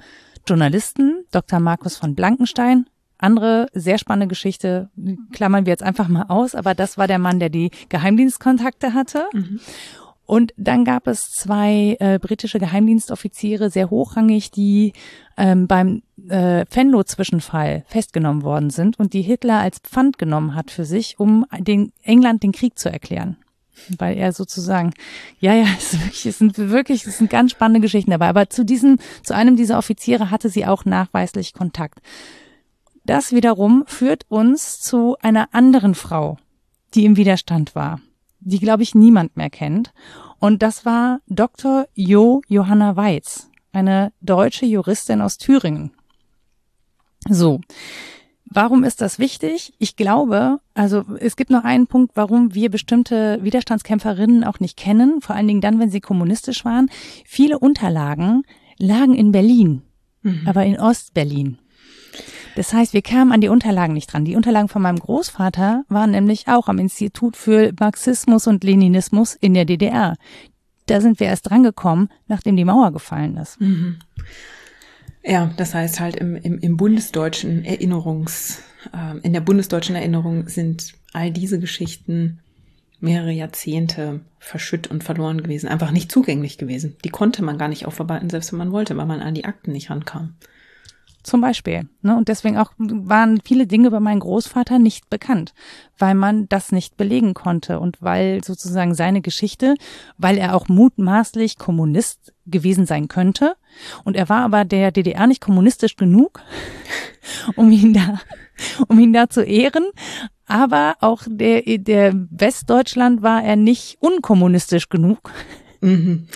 Journalisten, 0.48 1.26
Dr. 1.32 1.60
Markus 1.60 1.98
von 1.98 2.16
Blankenstein, 2.16 2.88
andere 3.18 3.68
sehr 3.74 3.98
spannende 3.98 4.28
Geschichte, 4.28 4.90
klammern 5.32 5.66
wir 5.66 5.72
jetzt 5.72 5.84
einfach 5.84 6.08
mal 6.08 6.26
aus, 6.28 6.54
aber 6.54 6.76
das 6.76 6.98
war 6.98 7.08
der 7.08 7.20
Mann, 7.20 7.40
der 7.40 7.50
die 7.50 7.72
Geheimdienstkontakte 7.90 8.94
hatte. 8.94 9.28
Mhm. 9.34 9.60
Und 10.26 10.54
dann 10.58 10.86
gab 10.86 11.08
es 11.08 11.30
zwei 11.30 11.98
äh, 12.00 12.18
britische 12.20 12.60
Geheimdienstoffiziere, 12.60 13.70
sehr 13.70 13.90
hochrangig, 13.92 14.50
die 14.50 14.94
ähm, 15.38 15.68
beim 15.68 16.02
äh, 16.28 16.66
Venlo-Zwischenfall 16.70 17.86
festgenommen 17.88 18.44
worden 18.44 18.72
sind 18.72 18.98
und 19.00 19.14
die 19.14 19.22
Hitler 19.22 19.60
als 19.60 19.80
Pfand 19.80 20.18
genommen 20.18 20.56
hat 20.56 20.72
für 20.72 20.86
sich, 20.86 21.20
um 21.20 21.46
den 21.60 21.92
England 22.02 22.42
den 22.42 22.54
Krieg 22.54 22.80
zu 22.80 22.92
erklären. 22.92 23.38
Weil 23.98 24.18
er 24.18 24.32
sozusagen, 24.32 24.94
ja, 25.40 25.54
ja, 25.54 25.68
es, 25.78 25.94
wirklich, 25.94 26.26
es 26.26 26.40
sind 26.40 26.58
wirklich, 26.58 27.06
es 27.06 27.20
sind 27.20 27.30
ganz 27.30 27.52
spannende 27.52 27.82
Geschichten 27.82 28.12
dabei. 28.12 28.30
Aber 28.30 28.50
zu 28.50 28.66
diesem, 28.66 28.98
zu 29.22 29.36
einem 29.36 29.56
dieser 29.56 29.78
Offiziere 29.78 30.32
hatte 30.32 30.50
sie 30.50 30.66
auch 30.66 30.86
nachweislich 30.86 31.54
Kontakt. 31.54 32.00
Das 33.04 33.32
wiederum 33.32 33.84
führt 33.86 34.24
uns 34.30 34.80
zu 34.80 35.18
einer 35.22 35.50
anderen 35.54 35.94
Frau, 35.94 36.38
die 36.96 37.06
im 37.06 37.16
Widerstand 37.16 37.76
war 37.76 38.00
die, 38.46 38.60
glaube 38.60 38.84
ich, 38.84 38.96
niemand 38.96 39.36
mehr 39.36 39.50
kennt. 39.50 39.92
Und 40.40 40.62
das 40.62 40.86
war 40.86 41.20
Dr. 41.28 41.88
Jo 41.94 42.42
Johanna 42.48 42.96
Weiz, 42.96 43.50
eine 43.74 44.14
deutsche 44.22 44.66
Juristin 44.66 45.22
aus 45.22 45.38
Thüringen. 45.38 45.92
So. 47.28 47.60
Warum 48.48 48.84
ist 48.84 49.02
das 49.02 49.18
wichtig? 49.18 49.74
Ich 49.80 49.96
glaube, 49.96 50.60
also 50.76 51.04
es 51.20 51.36
gibt 51.36 51.50
noch 51.50 51.64
einen 51.64 51.88
Punkt, 51.88 52.12
warum 52.16 52.54
wir 52.54 52.70
bestimmte 52.70 53.40
Widerstandskämpferinnen 53.42 54.44
auch 54.44 54.60
nicht 54.60 54.78
kennen, 54.78 55.20
vor 55.20 55.36
allen 55.36 55.48
Dingen 55.48 55.62
dann, 55.62 55.80
wenn 55.80 55.90
sie 55.90 56.00
kommunistisch 56.00 56.64
waren. 56.64 56.90
Viele 57.26 57.58
Unterlagen 57.58 58.44
lagen 58.78 59.16
in 59.16 59.32
Berlin, 59.32 59.82
mhm. 60.22 60.44
aber 60.46 60.64
in 60.64 60.80
Ostberlin. 60.80 61.58
Das 62.56 62.74
heißt, 62.74 62.94
wir 62.94 63.02
kamen 63.02 63.32
an 63.32 63.42
die 63.42 63.50
Unterlagen 63.50 63.94
nicht 63.94 64.12
dran. 64.12 64.26
Die 64.26 64.36
Unterlagen 64.36 64.70
von 64.70 64.82
meinem 64.82 65.00
Großvater 65.00 65.84
waren 65.90 66.12
nämlich 66.12 66.48
auch 66.48 66.68
am 66.68 66.80
Institut 66.80 67.36
für 67.36 67.74
Marxismus 67.80 68.48
und 68.48 68.64
Leninismus 68.64 69.36
in 69.36 69.54
der 69.54 69.66
DDR. 69.66 70.16
Da 70.86 71.02
sind 71.02 71.20
wir 71.20 71.28
erst 71.28 71.50
drangekommen, 71.50 72.10
nachdem 72.28 72.56
die 72.56 72.66
Mauer 72.66 72.92
gefallen 72.92 73.38
ist. 73.38 73.60
Mhm. 73.60 74.00
Ja, 75.24 75.52
das 75.58 75.74
heißt 75.74 76.00
halt 76.00 76.16
im, 76.16 76.36
im, 76.36 76.60
im 76.60 76.78
bundesdeutschen 76.78 77.66
Erinnerungs, 77.66 78.62
äh, 78.94 79.18
in 79.20 79.34
der 79.34 79.42
bundesdeutschen 79.42 79.96
Erinnerung 79.96 80.48
sind 80.48 80.94
all 81.14 81.32
diese 81.32 81.60
Geschichten 81.60 82.40
mehrere 83.00 83.32
Jahrzehnte 83.32 84.22
verschütt 84.40 84.88
und 84.88 85.04
verloren 85.04 85.42
gewesen, 85.42 85.68
einfach 85.68 85.92
nicht 85.92 86.12
zugänglich 86.12 86.58
gewesen. 86.58 86.96
Die 87.04 87.10
konnte 87.10 87.44
man 87.44 87.58
gar 87.58 87.68
nicht 87.68 87.86
aufarbeiten, 87.86 88.30
selbst 88.30 88.52
wenn 88.52 88.60
man 88.60 88.72
wollte, 88.72 88.96
weil 88.96 89.06
man 89.06 89.22
an 89.22 89.34
die 89.34 89.46
Akten 89.46 89.72
nicht 89.72 89.90
rankam. 89.90 90.36
Zum 91.26 91.42
Beispiel. 91.42 91.90
Ne? 92.04 92.16
Und 92.16 92.28
deswegen 92.28 92.56
auch 92.60 92.72
waren 92.78 93.42
viele 93.44 93.66
Dinge 93.66 93.90
bei 93.90 94.00
meinem 94.00 94.20
Großvater 94.20 94.78
nicht 94.78 95.10
bekannt, 95.10 95.56
weil 95.98 96.14
man 96.14 96.48
das 96.50 96.72
nicht 96.72 96.98
belegen 96.98 97.34
konnte 97.34 97.80
und 97.80 98.00
weil 98.00 98.44
sozusagen 98.44 98.94
seine 98.94 99.22
Geschichte, 99.22 99.74
weil 100.20 100.38
er 100.38 100.56
auch 100.56 100.68
mutmaßlich 100.68 101.58
Kommunist 101.58 102.32
gewesen 102.46 102.86
sein 102.86 103.08
könnte. 103.08 103.56
Und 104.04 104.16
er 104.16 104.30
war 104.30 104.42
aber 104.42 104.66
der 104.66 104.92
DDR 104.92 105.26
nicht 105.26 105.42
kommunistisch 105.42 105.96
genug, 105.96 106.44
um 107.56 107.72
ihn 107.72 107.96
da, 107.96 108.20
um 108.88 109.00
ihn 109.00 109.12
da 109.12 109.28
zu 109.28 109.42
ehren. 109.42 109.86
Aber 110.46 110.94
auch 111.00 111.24
der, 111.26 111.64
der 111.80 112.14
Westdeutschland 112.30 113.24
war 113.24 113.44
er 113.44 113.56
nicht 113.56 113.98
unkommunistisch 114.00 114.90
genug. 114.90 115.32
Mhm. 115.86 116.28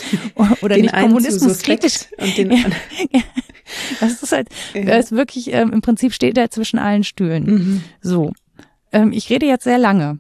Oder 0.62 0.76
den 0.76 0.86
nicht 0.86 0.96
kommunismuskritisch. 0.96 2.06
Und 2.18 2.38
den 2.38 2.52
ja, 2.52 2.58
ja. 3.12 3.22
Das 4.00 4.24
ist 4.24 4.32
halt, 4.32 4.48
ja. 4.74 4.84
das 4.84 5.06
ist 5.06 5.12
wirklich, 5.12 5.54
ähm, 5.54 5.74
im 5.74 5.82
Prinzip 5.82 6.14
steht 6.14 6.38
er 6.38 6.50
zwischen 6.50 6.80
allen 6.80 7.04
Stühlen. 7.04 7.46
Mhm. 7.46 7.82
So. 8.02 8.32
Ähm, 8.92 9.12
ich 9.12 9.30
rede 9.30 9.46
jetzt 9.46 9.64
sehr 9.64 9.78
lange. 9.78 10.20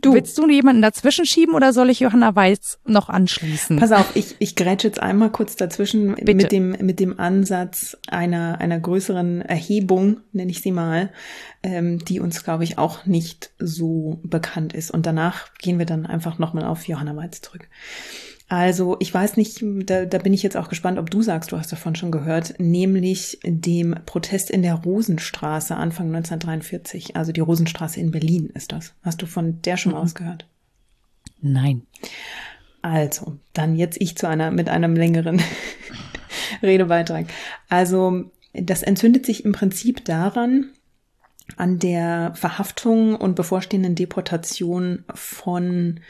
Du. 0.00 0.14
Willst 0.14 0.36
du 0.38 0.48
jemanden 0.48 0.82
dazwischen 0.82 1.26
schieben 1.26 1.54
oder 1.54 1.72
soll 1.72 1.90
ich 1.90 2.00
Johanna 2.00 2.34
Weiß 2.34 2.78
noch 2.86 3.08
anschließen? 3.08 3.78
Pass 3.78 3.92
auf, 3.92 4.14
ich, 4.14 4.36
ich 4.38 4.54
grätsche 4.54 4.86
jetzt 4.86 5.00
einmal 5.00 5.30
kurz 5.30 5.56
dazwischen 5.56 6.14
Bitte. 6.14 6.34
mit 6.34 6.52
dem, 6.52 6.70
mit 6.80 7.00
dem 7.00 7.18
Ansatz 7.18 7.96
einer, 8.06 8.60
einer 8.60 8.78
größeren 8.78 9.42
Erhebung, 9.42 10.20
nenne 10.32 10.50
ich 10.50 10.60
sie 10.60 10.72
mal, 10.72 11.10
ähm, 11.62 12.04
die 12.04 12.20
uns, 12.20 12.44
glaube 12.44 12.64
ich, 12.64 12.78
auch 12.78 13.06
nicht 13.06 13.50
so 13.58 14.20
bekannt 14.22 14.74
ist. 14.74 14.90
Und 14.90 15.06
danach 15.06 15.54
gehen 15.54 15.78
wir 15.78 15.86
dann 15.86 16.06
einfach 16.06 16.38
nochmal 16.38 16.64
auf 16.64 16.86
Johanna 16.86 17.16
Weiß 17.16 17.40
zurück. 17.40 17.68
Also 18.48 18.96
ich 19.00 19.12
weiß 19.12 19.36
nicht, 19.36 19.60
da, 19.62 20.04
da 20.04 20.18
bin 20.18 20.32
ich 20.32 20.42
jetzt 20.42 20.56
auch 20.56 20.68
gespannt, 20.68 20.98
ob 20.98 21.10
du 21.10 21.20
sagst, 21.20 21.50
du 21.50 21.58
hast 21.58 21.72
davon 21.72 21.96
schon 21.96 22.12
gehört, 22.12 22.54
nämlich 22.58 23.40
dem 23.44 23.96
Protest 24.06 24.50
in 24.50 24.62
der 24.62 24.74
Rosenstraße 24.74 25.74
Anfang 25.74 26.14
1943. 26.14 27.16
Also 27.16 27.32
die 27.32 27.40
Rosenstraße 27.40 27.98
in 27.98 28.12
Berlin 28.12 28.50
ist 28.54 28.70
das. 28.70 28.94
Hast 29.02 29.20
du 29.20 29.26
von 29.26 29.60
der 29.62 29.76
schon 29.76 29.92
mhm. 29.92 29.98
ausgehört? 29.98 30.46
Nein. 31.40 31.82
Also, 32.82 33.38
dann 33.52 33.74
jetzt 33.74 34.00
ich 34.00 34.16
zu 34.16 34.28
einer 34.28 34.52
mit 34.52 34.68
einem 34.68 34.94
längeren 34.94 35.42
Redebeitrag. 36.62 37.26
Also, 37.68 38.30
das 38.52 38.84
entzündet 38.84 39.26
sich 39.26 39.44
im 39.44 39.50
Prinzip 39.50 40.04
daran, 40.04 40.70
an 41.56 41.80
der 41.80 42.32
Verhaftung 42.36 43.16
und 43.16 43.34
bevorstehenden 43.34 43.96
Deportation 43.96 45.04
von 45.14 46.00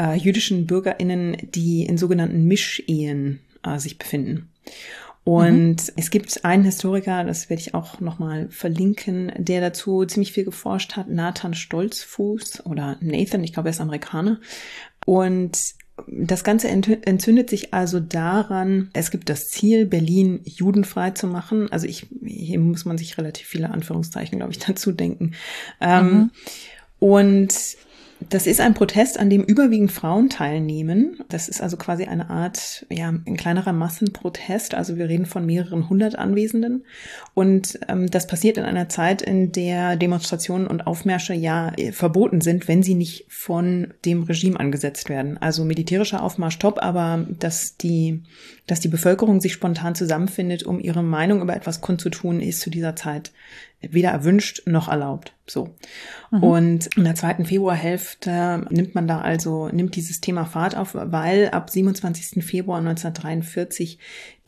äh, 0.00 0.16
jüdischen 0.16 0.66
BürgerInnen, 0.66 1.36
die 1.54 1.84
in 1.84 1.98
sogenannten 1.98 2.46
Mischehen 2.46 3.40
äh, 3.62 3.78
sich 3.78 3.98
befinden. 3.98 4.50
Und 5.24 5.82
mhm. 5.82 5.92
es 5.96 6.10
gibt 6.10 6.44
einen 6.44 6.62
Historiker, 6.62 7.24
das 7.24 7.50
werde 7.50 7.60
ich 7.60 7.74
auch 7.74 7.98
nochmal 8.00 8.48
verlinken, 8.50 9.32
der 9.36 9.60
dazu 9.60 10.04
ziemlich 10.04 10.32
viel 10.32 10.44
geforscht 10.44 10.96
hat, 10.96 11.08
Nathan 11.08 11.54
Stolzfuß 11.54 12.64
oder 12.64 12.96
Nathan, 13.00 13.42
ich 13.42 13.52
glaube, 13.52 13.68
er 13.68 13.72
ist 13.72 13.80
Amerikaner. 13.80 14.38
Und 15.04 15.74
das 16.06 16.44
Ganze 16.44 16.68
entzündet 16.68 17.50
sich 17.50 17.72
also 17.72 18.00
daran, 18.00 18.90
es 18.92 19.10
gibt 19.10 19.28
das 19.28 19.48
Ziel, 19.48 19.86
Berlin 19.86 20.40
judenfrei 20.44 21.10
zu 21.12 21.26
machen. 21.26 21.72
Also 21.72 21.86
ich, 21.86 22.06
hier 22.24 22.60
muss 22.60 22.84
man 22.84 22.98
sich 22.98 23.16
relativ 23.18 23.48
viele 23.48 23.70
Anführungszeichen, 23.70 24.38
glaube 24.38 24.52
ich, 24.52 24.58
dazu 24.66 24.92
denken. 24.92 25.32
Ähm, 25.80 26.06
mhm. 26.06 26.30
Und 26.98 27.76
das 28.20 28.46
ist 28.46 28.60
ein 28.60 28.74
Protest, 28.74 29.18
an 29.18 29.28
dem 29.28 29.42
überwiegend 29.42 29.92
Frauen 29.92 30.30
teilnehmen. 30.30 31.18
Das 31.28 31.48
ist 31.48 31.60
also 31.60 31.76
quasi 31.76 32.04
eine 32.04 32.30
Art, 32.30 32.86
ja, 32.90 33.08
ein 33.08 33.36
kleinerer 33.36 33.72
Massenprotest. 33.72 34.74
Also 34.74 34.96
wir 34.96 35.08
reden 35.08 35.26
von 35.26 35.44
mehreren 35.44 35.88
hundert 35.88 36.16
Anwesenden. 36.16 36.84
Und 37.34 37.78
ähm, 37.88 38.10
das 38.10 38.26
passiert 38.26 38.56
in 38.56 38.64
einer 38.64 38.88
Zeit, 38.88 39.20
in 39.22 39.52
der 39.52 39.96
Demonstrationen 39.96 40.66
und 40.66 40.86
Aufmärsche 40.86 41.34
ja 41.34 41.72
äh, 41.76 41.92
verboten 41.92 42.40
sind, 42.40 42.68
wenn 42.68 42.82
sie 42.82 42.94
nicht 42.94 43.26
von 43.28 43.94
dem 44.04 44.22
Regime 44.22 44.58
angesetzt 44.58 45.08
werden. 45.10 45.36
Also 45.38 45.64
militärischer 45.64 46.22
Aufmarsch 46.22 46.58
top, 46.58 46.82
aber 46.82 47.26
dass 47.38 47.76
die, 47.76 48.22
dass 48.66 48.80
die 48.80 48.88
Bevölkerung 48.88 49.40
sich 49.40 49.52
spontan 49.52 49.94
zusammenfindet, 49.94 50.62
um 50.62 50.80
ihre 50.80 51.02
Meinung 51.02 51.42
über 51.42 51.54
etwas 51.54 51.82
kundzutun, 51.82 52.40
ist 52.40 52.60
zu 52.60 52.70
dieser 52.70 52.96
Zeit 52.96 53.32
weder 53.80 54.10
erwünscht 54.10 54.62
noch 54.66 54.88
erlaubt. 54.88 55.32
So. 55.46 55.74
Mhm. 56.30 56.42
Und 56.42 56.96
in 56.96 57.04
der 57.04 57.14
zweiten 57.14 57.44
Februarhälfte 57.44 58.66
nimmt 58.70 58.94
man 58.94 59.06
da 59.06 59.20
also, 59.20 59.68
nimmt 59.68 59.94
dieses 59.96 60.20
Thema 60.20 60.44
Fahrt 60.44 60.76
auf, 60.76 60.94
weil 60.94 61.50
ab 61.50 61.70
27. 61.70 62.44
Februar 62.44 62.78
1943 62.78 63.98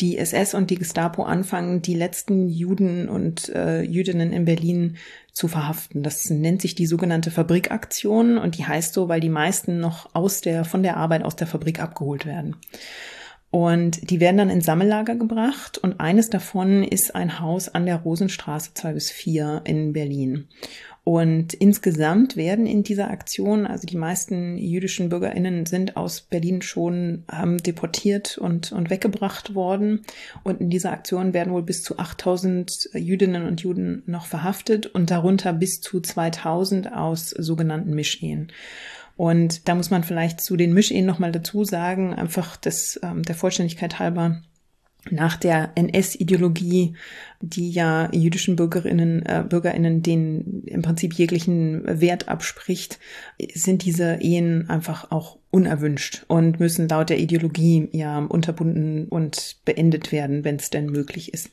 die 0.00 0.18
SS 0.18 0.54
und 0.54 0.70
die 0.70 0.78
Gestapo 0.78 1.22
anfangen, 1.24 1.82
die 1.82 1.94
letzten 1.94 2.48
Juden 2.48 3.08
und 3.08 3.48
äh, 3.50 3.82
Jüdinnen 3.82 4.32
in 4.32 4.44
Berlin 4.44 4.96
zu 5.32 5.46
verhaften. 5.46 6.02
Das 6.02 6.28
nennt 6.30 6.62
sich 6.62 6.74
die 6.74 6.86
sogenannte 6.86 7.30
Fabrikaktion 7.30 8.38
und 8.38 8.58
die 8.58 8.66
heißt 8.66 8.92
so, 8.92 9.08
weil 9.08 9.20
die 9.20 9.28
meisten 9.28 9.78
noch 9.78 10.14
aus 10.14 10.40
der, 10.40 10.64
von 10.64 10.82
der 10.82 10.96
Arbeit 10.96 11.22
aus 11.22 11.36
der 11.36 11.46
Fabrik 11.46 11.80
abgeholt 11.80 12.26
werden. 12.26 12.56
Und 13.50 14.10
die 14.10 14.20
werden 14.20 14.36
dann 14.36 14.50
in 14.50 14.60
Sammellager 14.60 15.14
gebracht 15.14 15.78
und 15.78 16.00
eines 16.00 16.28
davon 16.28 16.84
ist 16.84 17.14
ein 17.14 17.40
Haus 17.40 17.68
an 17.68 17.86
der 17.86 17.96
Rosenstraße 17.96 18.74
2 18.74 18.92
bis 18.92 19.10
4 19.10 19.62
in 19.64 19.94
Berlin. 19.94 20.48
Und 21.08 21.54
insgesamt 21.54 22.36
werden 22.36 22.66
in 22.66 22.82
dieser 22.82 23.10
Aktion, 23.10 23.66
also 23.66 23.86
die 23.86 23.96
meisten 23.96 24.58
jüdischen 24.58 25.08
BürgerInnen 25.08 25.64
sind 25.64 25.96
aus 25.96 26.20
Berlin 26.20 26.60
schon 26.60 27.24
ähm, 27.32 27.56
deportiert 27.56 28.36
und, 28.36 28.72
und 28.72 28.90
weggebracht 28.90 29.54
worden. 29.54 30.02
Und 30.44 30.60
in 30.60 30.68
dieser 30.68 30.92
Aktion 30.92 31.32
werden 31.32 31.54
wohl 31.54 31.62
bis 31.62 31.82
zu 31.82 31.98
8000 31.98 32.90
Jüdinnen 32.92 33.46
und 33.46 33.62
Juden 33.62 34.02
noch 34.04 34.26
verhaftet 34.26 34.84
und 34.84 35.10
darunter 35.10 35.54
bis 35.54 35.80
zu 35.80 36.02
2000 36.02 36.92
aus 36.92 37.30
sogenannten 37.30 37.94
Mischehen. 37.94 38.52
Und 39.18 39.66
da 39.66 39.74
muss 39.74 39.90
man 39.90 40.04
vielleicht 40.04 40.40
zu 40.40 40.56
den 40.56 40.72
Mischehen 40.72 41.04
nochmal 41.04 41.32
dazu 41.32 41.64
sagen, 41.64 42.14
einfach 42.14 42.56
des, 42.56 43.00
ähm, 43.02 43.24
der 43.24 43.34
Vollständigkeit 43.34 43.98
halber, 43.98 44.42
nach 45.10 45.36
der 45.36 45.72
NS-Ideologie, 45.74 46.94
die 47.40 47.70
ja 47.72 48.10
jüdischen 48.12 48.54
Bürgerinnen, 48.54 49.26
äh, 49.26 49.44
Bürgerinnen 49.48 50.04
den 50.04 50.62
im 50.66 50.82
Prinzip 50.82 51.14
jeglichen 51.14 51.82
Wert 52.00 52.28
abspricht, 52.28 53.00
sind 53.54 53.84
diese 53.84 54.18
Ehen 54.20 54.70
einfach 54.70 55.10
auch 55.10 55.38
unerwünscht 55.50 56.24
und 56.28 56.60
müssen 56.60 56.88
laut 56.88 57.10
der 57.10 57.18
Ideologie 57.18 57.88
ja 57.90 58.18
unterbunden 58.20 59.08
und 59.08 59.56
beendet 59.64 60.12
werden, 60.12 60.44
wenn 60.44 60.56
es 60.56 60.70
denn 60.70 60.86
möglich 60.86 61.34
ist. 61.34 61.50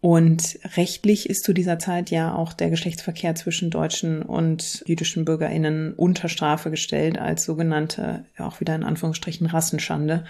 Und 0.00 0.60
rechtlich 0.76 1.28
ist 1.28 1.42
zu 1.42 1.52
dieser 1.52 1.80
Zeit 1.80 2.10
ja 2.10 2.32
auch 2.32 2.52
der 2.52 2.70
Geschlechtsverkehr 2.70 3.34
zwischen 3.34 3.70
deutschen 3.70 4.22
und 4.22 4.84
jüdischen 4.86 5.24
Bürgerinnen 5.24 5.92
unter 5.94 6.28
Strafe 6.28 6.70
gestellt 6.70 7.18
als 7.18 7.44
sogenannte, 7.44 8.24
auch 8.38 8.60
wieder 8.60 8.76
in 8.76 8.84
Anführungsstrichen, 8.84 9.48
Rassenschande. 9.48 10.24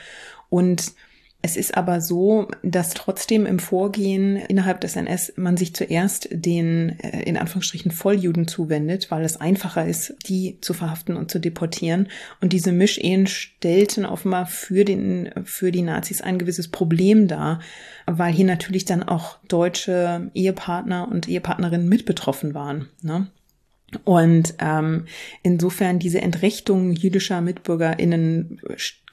Und 0.48 0.92
es 1.40 1.56
ist 1.56 1.76
aber 1.76 2.00
so, 2.00 2.48
dass 2.64 2.94
trotzdem 2.94 3.46
im 3.46 3.60
Vorgehen 3.60 4.36
innerhalb 4.36 4.80
des 4.80 4.96
NS 4.96 5.34
man 5.36 5.56
sich 5.56 5.72
zuerst 5.72 6.28
den 6.32 6.98
äh, 6.98 7.22
in 7.22 7.36
Anführungsstrichen 7.36 7.92
Volljuden 7.92 8.48
zuwendet, 8.48 9.12
weil 9.12 9.24
es 9.24 9.40
einfacher 9.40 9.86
ist, 9.86 10.16
die 10.26 10.58
zu 10.60 10.74
verhaften 10.74 11.16
und 11.16 11.30
zu 11.30 11.38
deportieren. 11.38 12.08
Und 12.40 12.52
diese 12.52 12.72
Mischehen 12.72 13.28
stellten 13.28 14.04
offenbar 14.04 14.46
für 14.46 14.84
den 14.84 15.30
für 15.44 15.70
die 15.70 15.82
Nazis 15.82 16.22
ein 16.22 16.38
gewisses 16.38 16.68
Problem 16.68 17.28
dar, 17.28 17.60
weil 18.06 18.32
hier 18.32 18.46
natürlich 18.46 18.84
dann 18.84 19.04
auch 19.04 19.38
deutsche 19.46 20.32
Ehepartner 20.34 21.08
und 21.08 21.28
Ehepartnerinnen 21.28 21.88
mit 21.88 22.04
betroffen 22.04 22.52
waren. 22.52 22.88
Ne? 23.00 23.28
Und 24.04 24.54
ähm, 24.58 25.06
insofern 25.42 25.98
diese 25.98 26.20
Entrechtung 26.20 26.92
jüdischer 26.92 27.40
MitbürgerInnen 27.40 28.60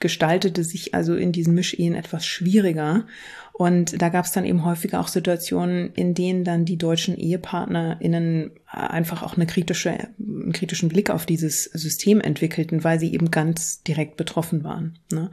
gestaltete 0.00 0.64
sich 0.64 0.94
also 0.94 1.14
in 1.14 1.32
diesen 1.32 1.54
Mischehen 1.54 1.94
etwas 1.94 2.26
schwieriger. 2.26 3.06
Und 3.54 4.02
da 4.02 4.10
gab 4.10 4.26
es 4.26 4.32
dann 4.32 4.44
eben 4.44 4.66
häufiger 4.66 5.00
auch 5.00 5.08
Situationen, 5.08 5.94
in 5.94 6.12
denen 6.12 6.44
dann 6.44 6.66
die 6.66 6.76
deutschen 6.76 7.16
EhepartnerInnen 7.16 8.50
einfach 8.66 9.22
auch 9.22 9.36
eine 9.36 9.46
kritische, 9.46 9.96
einen 10.18 10.52
kritischen 10.52 10.90
Blick 10.90 11.08
auf 11.08 11.24
dieses 11.24 11.64
System 11.64 12.20
entwickelten, 12.20 12.84
weil 12.84 13.00
sie 13.00 13.14
eben 13.14 13.30
ganz 13.30 13.82
direkt 13.82 14.18
betroffen 14.18 14.62
waren. 14.62 14.98
Ne? 15.10 15.30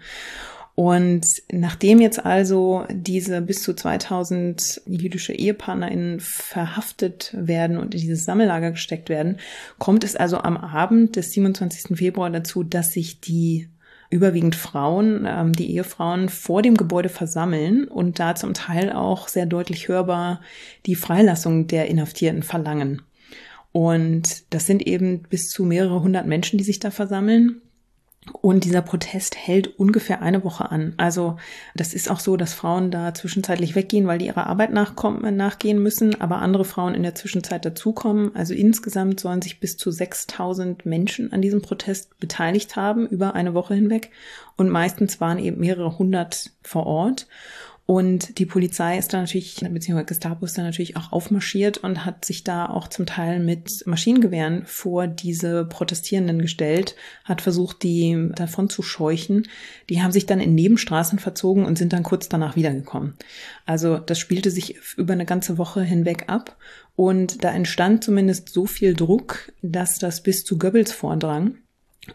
Und 0.76 1.28
nachdem 1.52 2.02
jetzt 2.02 2.26
also 2.26 2.86
diese 2.90 3.42
bis 3.42 3.62
zu 3.62 3.76
2000 3.76 4.82
jüdische 4.88 5.34
EhepartnerInnen 5.34 6.20
verhaftet 6.20 7.32
werden 7.38 7.78
und 7.78 7.94
in 7.94 8.02
dieses 8.02 8.26
Sammellager 8.26 8.72
gesteckt 8.72 9.10
werden, 9.10 9.38
kommt 9.78 10.04
es 10.04 10.16
also 10.16 10.38
am 10.40 10.58
Abend 10.58 11.16
des 11.16 11.32
27. 11.34 11.96
Februar 11.98 12.32
dazu, 12.32 12.64
dass 12.64 12.92
sich 12.92 13.20
die 13.20 13.70
überwiegend 14.10 14.56
Frauen, 14.56 15.28
ähm, 15.28 15.54
die 15.54 15.72
Ehefrauen 15.72 16.30
vor 16.30 16.62
dem 16.62 16.76
Gebäude 16.76 17.10
versammeln 17.10 17.88
und 17.88 18.20
da 18.20 18.36
zum 18.36 18.54
Teil 18.54 18.92
auch 18.92 19.28
sehr 19.28 19.46
deutlich 19.46 19.88
hörbar 19.88 20.42
die 20.86 20.96
Freilassung 20.96 21.68
der 21.68 21.88
Inhaftierten 21.88 22.44
verlangen. 22.44 23.02
Und 23.72 24.54
das 24.54 24.68
sind 24.68 24.86
eben 24.86 25.24
bis 25.24 25.50
zu 25.50 25.66
mehrere 25.66 26.02
hundert 26.02 26.28
Menschen, 26.28 26.60
die 26.60 26.64
sich 26.64 26.80
da 26.80 26.92
versammeln. 26.92 27.63
Und 28.32 28.64
dieser 28.64 28.82
Protest 28.82 29.36
hält 29.36 29.80
ungefähr 29.80 30.22
eine 30.22 30.44
Woche 30.44 30.72
an. 30.72 30.94
Also 30.98 31.38
das 31.76 31.94
ist 31.94 32.10
auch 32.10 32.20
so, 32.20 32.38
dass 32.38 32.54
Frauen 32.54 32.92
da 32.92 33.14
zwischenzeitlich 33.14 33.76
weggehen, 33.76 34.08
weil 34.08 34.18
die 34.18 34.28
ihrer 34.28 34.48
Arbeit 34.48 34.72
nachkommen, 34.72 35.36
nachgehen 35.36 35.82
müssen, 35.82 36.20
aber 36.22 36.38
andere 36.38 36.66
Frauen 36.66 36.96
in 36.96 37.04
der 37.04 37.16
Zwischenzeit 37.16 37.66
dazukommen. 37.66 38.36
Also 38.36 38.54
insgesamt 38.54 39.20
sollen 39.20 39.42
sich 39.42 39.60
bis 39.60 39.78
zu 39.78 39.92
6000 39.92 40.86
Menschen 40.86 41.34
an 41.34 41.42
diesem 41.42 41.62
Protest 41.62 42.18
beteiligt 42.20 42.76
haben 42.76 43.08
über 43.08 43.34
eine 43.34 43.54
Woche 43.54 43.76
hinweg. 43.76 44.12
Und 44.56 44.70
meistens 44.70 45.20
waren 45.20 45.40
eben 45.40 45.60
mehrere 45.60 45.98
hundert 45.98 46.52
vor 46.62 46.86
Ort. 46.86 47.28
Und 47.86 48.40
die 48.40 48.46
Polizei 48.46 48.98
ist 48.98 49.14
da 49.14 49.20
natürlich, 49.20 49.56
beziehungsweise 49.56 50.06
Gestapo 50.06 50.46
ist 50.46 50.58
da 50.58 50.64
natürlich 50.64 50.96
auch 50.96 51.12
aufmarschiert 51.12 51.80
und 51.80 52.06
hat 52.06 52.24
sich 52.24 52.46
da 52.46 52.66
auch 52.66 52.88
zum 52.88 53.06
Teil 53.06 53.42
mit 53.42 53.86
Maschinengewehren 53.86 54.66
vor 54.66 55.08
diese 55.08 55.66
Protestierenden 55.66 56.42
gestellt, 56.42 56.96
hat 57.26 57.42
versucht, 57.42 57.84
die 57.84 58.30
davon 58.36 58.70
zu 58.70 58.84
scheuchen. 58.84 59.50
Die 59.90 60.02
haben 60.02 60.14
sich 60.14 60.26
dann 60.26 60.40
in 60.40 60.56
Nebenstraßen 60.56 61.20
verzogen 61.20 61.66
und 61.66 61.78
sind 61.78 61.92
dann 61.92 62.04
kurz 62.04 62.30
danach 62.30 62.56
wiedergekommen. 62.56 63.16
Also 63.66 63.98
das 63.98 64.18
spielte 64.18 64.50
sich 64.50 64.78
über 64.96 65.12
eine 65.12 65.26
ganze 65.26 65.58
Woche 65.58 65.82
hinweg 65.82 66.26
ab 66.28 66.56
und 66.96 67.44
da 67.44 67.52
entstand 67.52 68.04
zumindest 68.06 68.48
so 68.50 68.66
viel 68.66 68.94
Druck, 68.94 69.52
dass 69.62 70.00
das 70.00 70.24
bis 70.24 70.46
zu 70.46 70.58
Goebbels 70.58 70.94
vordrang. 70.94 71.58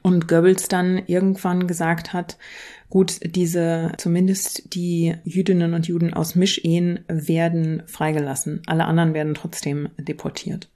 Und 0.03 0.29
Goebbels 0.29 0.69
dann 0.69 1.03
irgendwann 1.07 1.67
gesagt 1.67 2.13
hat, 2.13 2.37
gut, 2.91 3.21
diese, 3.23 3.93
zumindest 3.99 4.75
die 4.75 5.15
Jüdinnen 5.25 5.75
und 5.75 5.87
Juden 5.87 6.15
aus 6.15 6.35
Mischehen 6.35 7.01
werden 7.09 7.83
freigelassen. 7.87 8.63
Alle 8.67 8.87
anderen 8.87 9.15
werden 9.15 9.35
trotzdem 9.35 9.89
deportiert. 9.99 10.71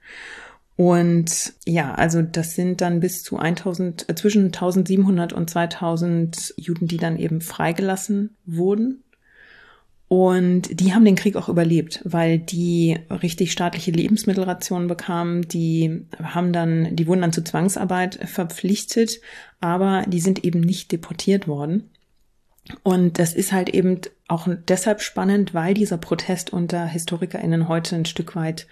Und 0.75 1.53
ja, 1.65 1.93
also 1.93 2.21
das 2.21 2.55
sind 2.55 2.81
dann 2.81 2.99
bis 2.99 3.23
zu 3.23 3.37
1000, 3.37 4.09
äh, 4.09 4.15
zwischen 4.15 4.45
1700 4.45 5.31
und 5.33 5.49
2000 5.49 6.55
Juden, 6.57 6.87
die 6.87 6.97
dann 6.97 7.17
eben 7.17 7.41
freigelassen 7.41 8.35
wurden. 8.45 9.03
Und 10.07 10.79
die 10.79 10.93
haben 10.93 11.05
den 11.05 11.15
Krieg 11.15 11.35
auch 11.35 11.49
überlebt, 11.49 12.01
weil 12.03 12.37
die 12.37 12.99
richtig 13.09 13.51
staatliche 13.51 13.91
Lebensmittelrationen 13.91 14.87
bekamen. 14.87 15.47
Die 15.47 16.05
haben 16.21 16.53
dann, 16.53 16.95
die 16.95 17.07
wurden 17.07 17.21
dann 17.21 17.33
zur 17.33 17.45
Zwangsarbeit 17.45 18.19
verpflichtet, 18.29 19.21
aber 19.59 20.03
die 20.07 20.19
sind 20.19 20.43
eben 20.43 20.59
nicht 20.59 20.91
deportiert 20.91 21.47
worden. 21.47 21.89
Und 22.83 23.19
das 23.19 23.33
ist 23.33 23.51
halt 23.51 23.69
eben 23.69 23.99
auch 24.27 24.47
deshalb 24.67 25.01
spannend, 25.01 25.53
weil 25.53 25.73
dieser 25.73 25.97
Protest 25.97 26.53
unter 26.53 26.85
HistorikerInnen 26.85 27.67
heute 27.67 27.95
ein 27.95 28.05
Stück 28.05 28.35
weit 28.35 28.67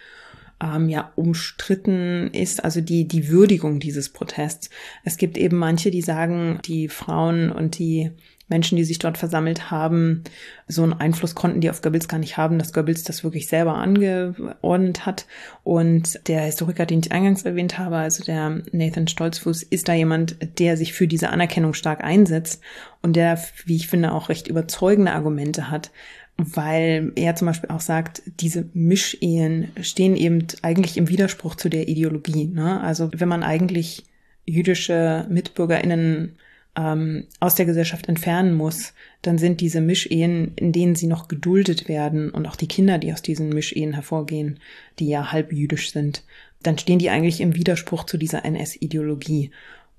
ähm, 0.61 0.89
ja 0.89 1.11
umstritten 1.15 2.29
ist, 2.33 2.63
also 2.63 2.81
die, 2.81 3.07
die 3.07 3.29
Würdigung 3.29 3.79
dieses 3.79 4.09
Protests. 4.09 4.69
Es 5.03 5.17
gibt 5.17 5.37
eben 5.37 5.57
manche, 5.57 5.91
die 5.91 6.01
sagen, 6.01 6.59
die 6.65 6.87
Frauen 6.87 7.51
und 7.51 7.79
die 7.79 8.11
Menschen, 8.51 8.75
die 8.75 8.83
sich 8.83 8.99
dort 8.99 9.17
versammelt 9.17 9.71
haben, 9.71 10.23
so 10.67 10.83
einen 10.83 10.93
Einfluss 10.93 11.33
konnten 11.33 11.61
die 11.61 11.69
auf 11.69 11.81
Goebbels 11.81 12.07
gar 12.07 12.19
nicht 12.19 12.37
haben, 12.37 12.59
dass 12.59 12.73
Goebbels 12.73 13.03
das 13.03 13.23
wirklich 13.23 13.47
selber 13.47 13.75
angeordnet 13.75 15.05
hat. 15.05 15.25
Und 15.63 16.19
der 16.27 16.41
Historiker, 16.41 16.85
den 16.85 16.99
ich 16.99 17.11
eingangs 17.11 17.43
erwähnt 17.43 17.79
habe, 17.79 17.95
also 17.95 18.23
der 18.23 18.61
Nathan 18.71 19.07
Stolzfuß, 19.07 19.63
ist 19.63 19.87
da 19.87 19.93
jemand, 19.93 20.59
der 20.59 20.77
sich 20.77 20.93
für 20.93 21.07
diese 21.07 21.29
Anerkennung 21.29 21.73
stark 21.73 22.03
einsetzt 22.03 22.61
und 23.01 23.15
der, 23.15 23.41
wie 23.65 23.77
ich 23.77 23.87
finde, 23.87 24.11
auch 24.11 24.29
recht 24.29 24.47
überzeugende 24.47 25.13
Argumente 25.13 25.71
hat, 25.71 25.91
weil 26.37 27.13
er 27.15 27.35
zum 27.35 27.47
Beispiel 27.47 27.69
auch 27.69 27.79
sagt, 27.79 28.21
diese 28.25 28.65
Mischehen 28.73 29.71
stehen 29.81 30.15
eben 30.15 30.45
eigentlich 30.61 30.97
im 30.97 31.07
Widerspruch 31.07 31.55
zu 31.55 31.69
der 31.69 31.87
Ideologie. 31.87 32.47
Ne? 32.47 32.81
Also 32.81 33.09
wenn 33.15 33.29
man 33.29 33.43
eigentlich 33.43 34.03
jüdische 34.45 35.25
MitbürgerInnen 35.29 36.35
ähm, 36.75 37.27
aus 37.39 37.55
der 37.55 37.65
Gesellschaft 37.65 38.07
entfernen 38.07 38.53
muss, 38.53 38.93
dann 39.21 39.37
sind 39.37 39.61
diese 39.61 39.81
Mischehen, 39.81 40.53
in 40.55 40.71
denen 40.71 40.95
sie 40.95 41.07
noch 41.07 41.27
geduldet 41.27 41.87
werden 41.87 42.29
und 42.29 42.47
auch 42.47 42.55
die 42.55 42.67
Kinder, 42.67 42.97
die 42.97 43.13
aus 43.13 43.21
diesen 43.21 43.49
Mischehen 43.49 43.93
hervorgehen, 43.93 44.59
die 44.99 45.07
ja 45.07 45.31
halb 45.31 45.51
jüdisch 45.51 45.91
sind, 45.91 46.23
dann 46.63 46.77
stehen 46.77 46.99
die 46.99 47.09
eigentlich 47.09 47.41
im 47.41 47.55
Widerspruch 47.55 48.05
zu 48.05 48.17
dieser 48.17 48.45
NS-Ideologie. 48.45 49.51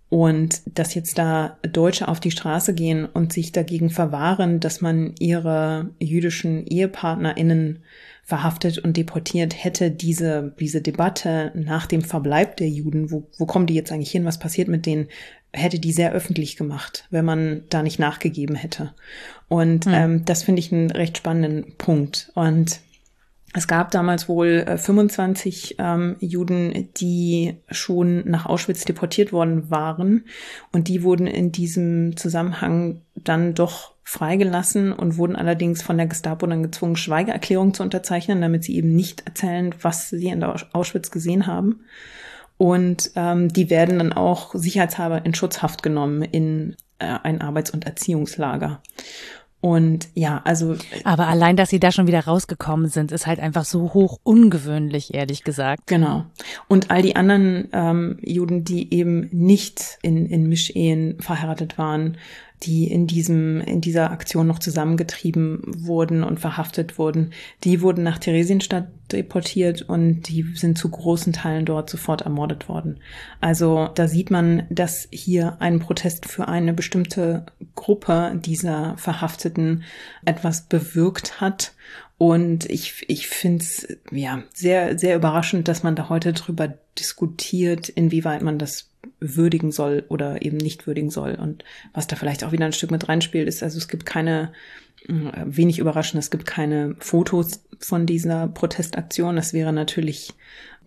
Und 0.09 0.61
dass 0.67 0.95
jetzt 0.95 1.17
da 1.17 1.57
Deutsche 1.63 2.07
auf 2.07 2.21
die 2.21 2.31
Straße 2.31 2.75
gehen 2.75 3.07
und 3.07 3.33
sich 3.33 3.51
dagegen 3.51 3.89
verwahren, 3.89 4.61
dass 4.61 4.83
man 4.83 5.15
ihre 5.19 5.91
jüdischen 6.01 6.67
EhepartnerInnen 6.67 7.79
verhaftet 8.33 8.79
und 8.79 8.97
deportiert, 8.97 9.63
hätte 9.63 9.91
diese, 9.91 10.55
diese 10.59 10.81
Debatte 10.81 11.53
nach 11.55 11.85
dem 11.85 12.01
Verbleib 12.01 12.57
der 12.57 12.71
Juden, 12.71 13.11
wo, 13.11 13.29
wo 13.37 13.45
kommen 13.45 13.67
die 13.67 13.75
jetzt 13.75 13.93
eigentlich 13.93 14.11
hin, 14.11 14.25
was 14.25 14.39
passiert 14.39 14.69
mit 14.69 14.87
denen, 14.87 15.09
hätte 15.53 15.79
die 15.79 15.93
sehr 15.93 16.13
öffentlich 16.13 16.57
gemacht, 16.57 17.07
wenn 17.11 17.27
man 17.27 17.65
da 17.69 17.83
nicht 17.83 17.99
nachgegeben 17.99 18.57
hätte. 18.57 18.95
Und 19.49 19.85
hm. 19.85 19.93
ähm, 19.93 20.25
das 20.25 20.45
finde 20.45 20.61
ich 20.61 20.73
einen 20.73 20.91
recht 20.91 21.19
spannenden 21.19 21.77
Punkt. 21.77 22.33
Und 22.35 22.81
es 23.53 23.69
gab 23.69 23.91
damals 23.91 24.31
wohl 24.31 24.65
25 24.79 25.79
äh, 25.79 25.83
ähm, 25.83 26.17
Juden, 26.21 26.89
die 26.97 27.57
schon 27.71 28.27
nach 28.27 28.47
Auschwitz 28.47 28.87
deportiert 28.87 29.31
worden 29.31 29.69
waren. 29.69 30.25
Und 30.73 30.89
die 30.89 31.03
wurden 31.03 31.27
in 31.27 31.53
diesem 31.53 32.17
Zusammenhang 32.17 33.03
dann 33.15 33.53
doch 33.53 33.92
freigelassen 34.05 34.93
und 34.93 35.17
wurden 35.17 35.37
allerdings 35.37 35.83
von 35.83 35.97
der 35.97 36.07
Gestapo 36.07 36.47
dann 36.47 36.63
gezwungen, 36.63 36.97
Schweigeerklärungen 36.97 37.75
zu 37.75 37.83
unterzeichnen, 37.83 38.41
damit 38.41 38.65
sie 38.65 38.77
eben 38.77 38.95
nicht 38.95 39.27
erzählen, 39.27 39.75
was 39.81 40.11
sie 40.11 40.29
in 40.29 40.41
der 40.41 40.57
Auschwitz 40.73 41.11
gesehen 41.11 41.47
haben. 41.47 41.81
Und 42.59 43.11
ähm, 43.17 43.49
die 43.49 43.71
werden 43.71 43.99
dann 43.99 44.13
auch 44.13 44.55
sicherheitshalber 44.55 45.25
in 45.25 45.35
Schutzhaft 45.35 45.83
genommen 45.83 46.23
in 46.23 46.77
äh, 46.99 47.19
ein 47.23 47.41
Arbeits- 47.41 47.71
und 47.71 47.87
Erziehungslager. 47.87 48.81
Und 49.61 50.09
ja, 50.15 50.43
also. 50.45 50.75
Äh, 50.75 50.79
Aber 51.05 51.29
allein, 51.29 51.57
dass 51.57 51.71
sie 51.71 51.79
da 51.79 51.93
schon 51.93 52.09
wieder 52.09 52.25
rausgekommen 52.25 52.89
sind, 52.89 53.13
ist 53.13 53.29
halt 53.29 53.39
einfach 53.39 53.65
so 53.65 53.95
hoch 53.95 54.19
ungewöhnlich, 54.25 55.15
ehrlich 55.15 55.45
gesagt. 55.45 55.87
Genau. 55.87 56.25
Und 56.67 56.91
all 56.91 57.01
die 57.01 57.15
anderen 57.15 57.69
ähm, 57.73 58.19
Juden, 58.23 58.65
die 58.65 58.93
eben 58.93 59.29
nicht 59.31 59.99
in, 60.03 60.27
in 60.27 60.49
Mischehen 60.49 61.21
verheiratet 61.21 61.79
waren, 61.79 62.17
die 62.63 62.91
in 62.91 63.07
diesem, 63.07 63.61
in 63.61 63.81
dieser 63.81 64.11
Aktion 64.11 64.47
noch 64.47 64.59
zusammengetrieben 64.59 65.63
wurden 65.67 66.23
und 66.23 66.41
verhaftet 66.41 66.99
wurden, 66.99 67.33
die 67.65 67.81
wurden 67.81 68.05
nach 68.05 68.19
Theresienstadt 68.19 68.87
deportiert 69.11 69.83
und 69.83 70.23
die 70.29 70.45
sind 70.55 70.79
zu 70.79 70.89
großen 70.89 71.33
Teilen 71.33 71.65
dort 71.65 71.91
sofort 71.91 72.23
ermordet 72.23 72.69
worden. 72.69 73.01
Also 73.41 73.89
da 73.95 74.09
sieht 74.09 74.31
man, 74.31 74.65
dass 74.71 75.09
hier 75.11 75.57
ein 75.61 75.81
Protest 75.81 76.27
für 76.27 76.49
eine 76.49 76.73
bestimmte 76.73 77.47
Gruppe 77.75 78.39
dieser 78.43 78.97
Verhafteten 78.97 79.83
etwas 80.25 80.63
bewirkt 80.63 81.41
hat. 81.41 81.75
Und 82.17 82.71
ich, 82.71 83.05
ich 83.09 83.27
finde 83.27 83.65
es 83.65 83.89
ja 84.13 84.45
sehr, 84.55 84.97
sehr 84.99 85.17
überraschend, 85.17 85.67
dass 85.67 85.83
man 85.83 85.97
da 85.97 86.09
heute 86.09 86.33
drüber 86.33 86.73
diskutiert, 86.97 87.89
inwieweit 87.89 88.43
man 88.43 88.59
das 88.59 88.92
würdigen 89.23 89.73
soll 89.73 90.05
oder 90.09 90.43
eben 90.43 90.57
nicht 90.57 90.87
würdigen 90.87 91.11
soll. 91.11 91.35
Und 91.35 91.65
was 91.95 92.07
da 92.07 92.17
vielleicht 92.17 92.45
auch 92.45 92.53
wieder 92.53 92.67
ein 92.67 92.73
Stück 92.73 92.91
mit 92.91 93.09
reinspielt, 93.09 93.49
ist, 93.49 93.63
also 93.63 93.79
es 93.79 93.89
gibt 93.89 94.05
keine, 94.05 94.53
äh, 95.09 95.13
wenig 95.45 95.79
überraschend, 95.79 96.23
es 96.23 96.31
gibt 96.31 96.47
keine 96.47 96.97
Fotos 96.99 97.65
von 97.79 98.07
dieser 98.07 98.49
Protestaktion. 98.49 99.37
Das 99.37 99.53
wäre 99.53 99.73
natürlich, 99.73 100.35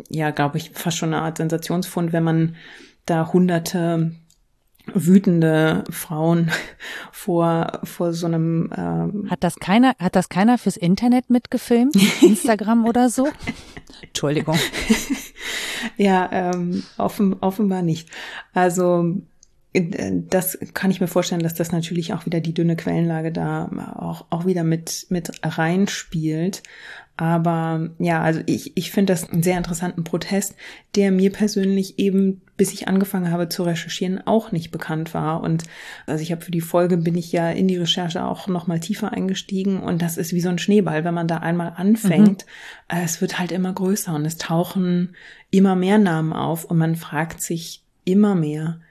ja, 0.09 0.31
glaube 0.31 0.57
ich, 0.57 0.71
fast 0.71 0.97
schon 0.97 1.13
eine 1.13 1.23
Art 1.23 1.38
Sensationsfund, 1.38 2.13
wenn 2.13 2.23
man 2.23 2.55
da 3.05 3.31
hunderte 3.31 4.11
wütende 4.93 5.83
Frauen 5.89 6.51
vor 7.11 7.79
vor 7.83 8.13
so 8.13 8.27
einem 8.27 8.69
ähm 8.77 9.27
hat 9.29 9.43
das 9.43 9.55
keiner 9.55 9.95
hat 9.97 10.15
das 10.15 10.29
keiner 10.29 10.57
fürs 10.57 10.77
Internet 10.77 11.29
mitgefilmt 11.29 11.95
Instagram 12.21 12.86
oder 12.86 13.09
so 13.09 13.27
Entschuldigung 14.01 14.57
ja, 15.97 16.29
ähm, 16.31 16.83
offen, 16.97 17.35
offenbar 17.41 17.81
nicht. 17.81 18.09
Also 18.53 19.15
das 20.30 20.57
kann 20.73 20.91
ich 20.91 21.01
mir 21.01 21.07
vorstellen, 21.07 21.43
dass 21.43 21.53
das 21.53 21.71
natürlich 21.71 22.13
auch 22.13 22.26
wieder 22.26 22.39
die 22.39 22.53
dünne 22.53 22.76
Quellenlage 22.76 23.32
da 23.32 23.95
auch, 23.97 24.26
auch 24.30 24.45
wieder 24.45 24.63
mit, 24.63 25.07
mit 25.09 25.32
reinspielt. 25.43 26.63
Aber 27.17 27.89
ja, 27.97 28.21
also 28.21 28.41
ich, 28.45 28.76
ich 28.76 28.91
finde 28.91 29.13
das 29.13 29.30
einen 29.30 29.41
sehr 29.41 29.57
interessanten 29.57 30.03
Protest, 30.03 30.55
der 30.95 31.11
mir 31.11 31.32
persönlich 31.32 31.97
eben, 31.97 32.41
bis 32.57 32.73
ich 32.73 32.89
angefangen 32.89 33.32
habe 33.32 33.47
zu 33.47 33.63
recherchieren, 33.63 34.26
auch 34.28 34.51
nicht 34.51 34.71
bekannt 34.71 35.13
war. 35.13 35.41
Und 35.41 35.63
also 36.07 36.21
ich 36.21 36.34
habe 36.34 36.41
für 36.41 36.51
die 36.51 36.61
Folge 36.61 36.97
bin 36.97 37.15
ich 37.15 37.32
ja 37.32 37.49
in 37.49 37.69
die 37.69 37.78
Recherche 37.78 38.26
auch 38.26 38.47
nochmal 38.47 38.82
tiefer 38.82 39.13
eingestiegen 39.13 39.80
und 39.82 40.01
das 40.01 40.17
ist 40.17 40.34
wie 40.34 40.41
so 40.41 40.49
ein 40.49 40.59
Schneeball, 40.59 41.05
wenn 41.05 41.13
man 41.13 41.30
da 41.30 41.38
einmal 41.38 41.73
anfängt, 41.78 42.45
mhm. 42.91 42.97
es 43.03 43.21
wird 43.21 43.39
halt 43.39 43.53
immer 43.53 43.71
größer 43.71 44.13
und 44.13 44.26
es 44.26 44.38
tauchen 44.38 45.15
immer 45.51 45.76
mehr 45.76 45.97
Namen 45.97 46.34
auf 46.34 46.65
und 46.65 46.78
man 46.78 46.97
fragt 46.97 47.41
sich 47.41 47.82
immer 48.03 48.36
mehr, 48.36 48.82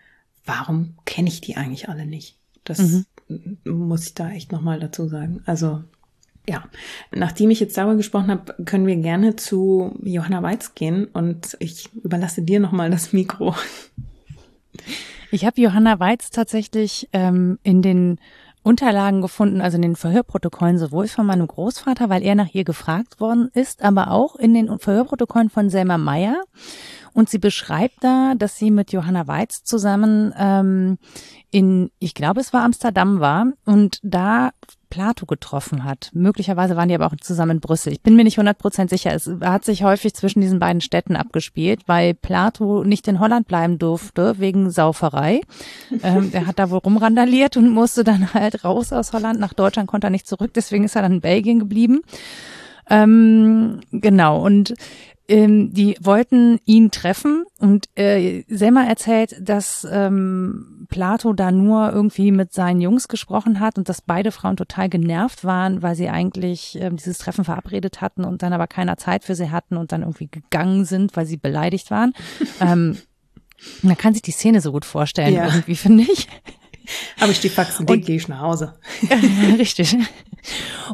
warum 0.45 0.95
kenne 1.05 1.29
ich 1.29 1.41
die 1.41 1.57
eigentlich 1.57 1.89
alle 1.89 2.07
nicht? 2.07 2.37
Das 2.65 2.79
mhm. 2.79 3.59
muss 3.65 4.07
ich 4.07 4.15
da 4.15 4.31
echt 4.31 4.53
nochmal 4.53 4.81
dazu 4.81 5.09
sagen. 5.09 5.43
Also 5.47 5.83
ja, 6.49 6.65
nachdem 7.11 7.51
ich 7.51 7.61
jetzt 7.61 7.77
darüber 7.77 7.97
gesprochen 7.97 8.31
habe, 8.31 8.55
können 8.65 8.87
wir 8.87 8.97
gerne 8.97 9.37
zu 9.37 9.97
Johanna 10.03 10.43
Weiz 10.43 10.75
gehen 10.75 11.07
und 11.07 11.57
ich 11.59 11.89
überlasse 11.95 12.43
dir 12.43 12.61
nochmal 12.61 12.91
das 12.91 13.13
Mikro. 13.13 13.55
Ich 15.31 15.45
habe 15.45 15.61
Johanna 15.61 15.99
Weiz 16.01 16.31
tatsächlich 16.31 17.09
ähm, 17.13 17.59
in 17.63 17.81
den 17.81 18.19
Unterlagen 18.63 19.21
gefunden, 19.21 19.61
also 19.61 19.77
in 19.77 19.83
den 19.83 19.97
Verhörprotokollen 19.97 20.79
sowohl 20.79 21.07
von 21.09 21.27
meinem 21.27 21.47
Großvater, 21.47 22.09
weil 22.09 22.23
er 22.23 22.35
nach 22.35 22.55
ihr 22.55 22.65
gefragt 22.65 23.21
worden 23.21 23.51
ist, 23.53 23.83
aber 23.83 24.11
auch 24.11 24.37
in 24.37 24.55
den 24.55 24.79
Verhörprotokollen 24.79 25.51
von 25.51 25.71
Selma 25.71 25.99
Meyer. 25.99 26.43
Und 27.15 27.31
sie 27.31 27.39
beschreibt 27.39 28.03
da, 28.03 28.35
dass 28.37 28.59
sie 28.59 28.71
mit 28.71 28.93
Johanna 28.93 29.27
Weiz 29.27 29.63
zusammen 29.63 30.35
ähm, 30.37 30.99
in, 31.51 31.91
ich 32.01 32.15
glaube, 32.15 32.41
es 32.41 32.53
war 32.53 32.63
Amsterdam 32.63 33.21
war 33.21 33.47
und 33.65 34.01
da 34.03 34.51
Plato 34.91 35.25
getroffen 35.25 35.85
hat. 35.85 36.11
Möglicherweise 36.13 36.77
waren 36.77 36.89
die 36.89 36.95
aber 36.95 37.07
auch 37.07 37.17
zusammen 37.21 37.53
in 37.53 37.61
Brüssel. 37.61 37.93
Ich 37.93 38.01
bin 38.01 38.17
mir 38.17 38.25
nicht 38.25 38.39
100% 38.39 38.89
sicher. 38.89 39.13
Es 39.13 39.31
hat 39.41 39.65
sich 39.65 39.83
häufig 39.83 40.15
zwischen 40.15 40.41
diesen 40.41 40.59
beiden 40.59 40.81
Städten 40.81 41.17
abgespielt, 41.17 41.83
weil 41.87 42.15
Plato 42.15 42.85
nicht 42.85 43.07
in 43.09 43.21
Holland 43.21 43.49
bleiben 43.49 43.79
durfte 43.79 44.39
wegen 44.39 44.71
Sauferei. 44.71 45.41
ähm, 46.03 46.31
er 46.33 46.47
hat 46.47 46.59
da 46.59 46.71
wohl 46.71 46.79
rumrandaliert 46.79 47.57
und 47.57 47.71
musste 47.71 48.05
dann 48.05 48.35
halt 48.35 48.65
raus 48.65 48.93
aus 48.93 49.13
Holland. 49.13 49.41
Nach 49.41 49.53
Deutschland 49.53 49.89
konnte 49.89 50.09
er 50.09 50.11
nicht 50.11 50.29
zurück, 50.29 50.53
deswegen 50.55 50.85
ist 50.85 50.97
er 50.97 51.03
dann 51.03 51.15
in 51.15 51.21
Belgien 51.21 51.59
geblieben. 51.59 52.03
Ähm, 52.89 53.81
genau. 53.91 54.45
Und 54.45 54.75
ähm, 55.29 55.73
die 55.73 55.97
wollten 56.01 56.59
ihn 56.67 56.91
treffen 56.91 57.45
und 57.59 57.87
äh, 57.97 58.45
Selma 58.49 58.85
erzählt, 58.85 59.37
dass 59.41 59.87
ähm, 59.91 60.87
Plato 60.89 61.33
da 61.33 61.51
nur 61.51 61.93
irgendwie 61.93 62.31
mit 62.31 62.53
seinen 62.53 62.81
Jungs 62.81 63.09
gesprochen 63.09 63.59
hat 63.59 63.79
und 63.79 63.89
dass 63.89 64.03
beide 64.03 64.33
Frauen 64.33 64.57
total 64.57 64.89
genervt 64.89 65.45
waren, 65.45 65.83
weil 65.83 65.95
sie 65.95 66.11
eigentlich 66.11 66.79
ähm, 66.81 66.97
dieses 66.97 67.19
Treffen 67.19 67.45
verabredet 67.45 68.01
hatten 68.01 68.25
und 68.25 68.43
dann 68.43 68.53
aber 68.53 68.67
keiner 68.67 68.99
Zeit 68.99 69.25
für 69.25 69.35
sie 69.35 69.51
hatten 69.51 69.77
und 69.77 69.93
dann 69.93 70.03
irgendwie 70.03 70.29
gegangen 70.29 70.85
sind, 70.85 71.17
weil 71.17 71.27
sie 71.27 71.39
beleidigt 71.39 71.91
waren. 71.91 72.13
ähm, 72.61 72.99
man 73.83 73.97
kann 73.97 74.13
sich 74.13 74.23
die 74.23 74.33
Szene 74.33 74.61
so 74.61 74.73
gut 74.73 74.85
vorstellen, 74.85 75.35
ja. 75.35 75.47
irgendwie, 75.47 75.77
finde 75.77 76.05
ich. 76.05 76.29
Habe 77.19 77.33
ich 77.33 77.41
die 77.41 77.49
Faxen 77.49 77.87
dick, 77.87 78.05
gehe 78.05 78.17
ich 78.17 78.29
nach 78.29 78.41
Hause. 78.41 78.75
Richtig. 79.59 79.97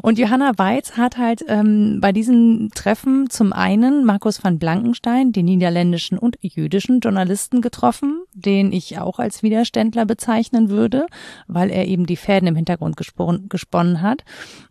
Und 0.01 0.17
Johanna 0.17 0.53
Weiz 0.57 0.97
hat 0.97 1.17
halt 1.17 1.43
ähm, 1.47 1.99
bei 2.01 2.11
diesen 2.11 2.69
Treffen 2.73 3.29
zum 3.29 3.53
einen 3.53 4.05
Markus 4.05 4.43
van 4.43 4.59
Blankenstein, 4.59 5.31
den 5.31 5.45
niederländischen 5.45 6.17
und 6.17 6.37
jüdischen 6.41 6.99
Journalisten 6.99 7.61
getroffen, 7.61 8.23
den 8.33 8.71
ich 8.71 8.99
auch 8.99 9.19
als 9.19 9.43
Widerständler 9.43 10.05
bezeichnen 10.05 10.69
würde, 10.69 11.05
weil 11.47 11.69
er 11.69 11.87
eben 11.87 12.05
die 12.05 12.17
Fäden 12.17 12.47
im 12.47 12.55
Hintergrund 12.55 12.97
gesponnen, 12.97 13.49
gesponnen 13.49 14.01
hat 14.01 14.23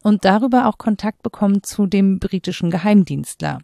und 0.02 0.24
darüber 0.24 0.66
auch 0.66 0.78
Kontakt 0.78 1.22
bekommen 1.22 1.62
zu 1.62 1.86
dem 1.86 2.18
britischen 2.18 2.70
Geheimdienstler. 2.70 3.58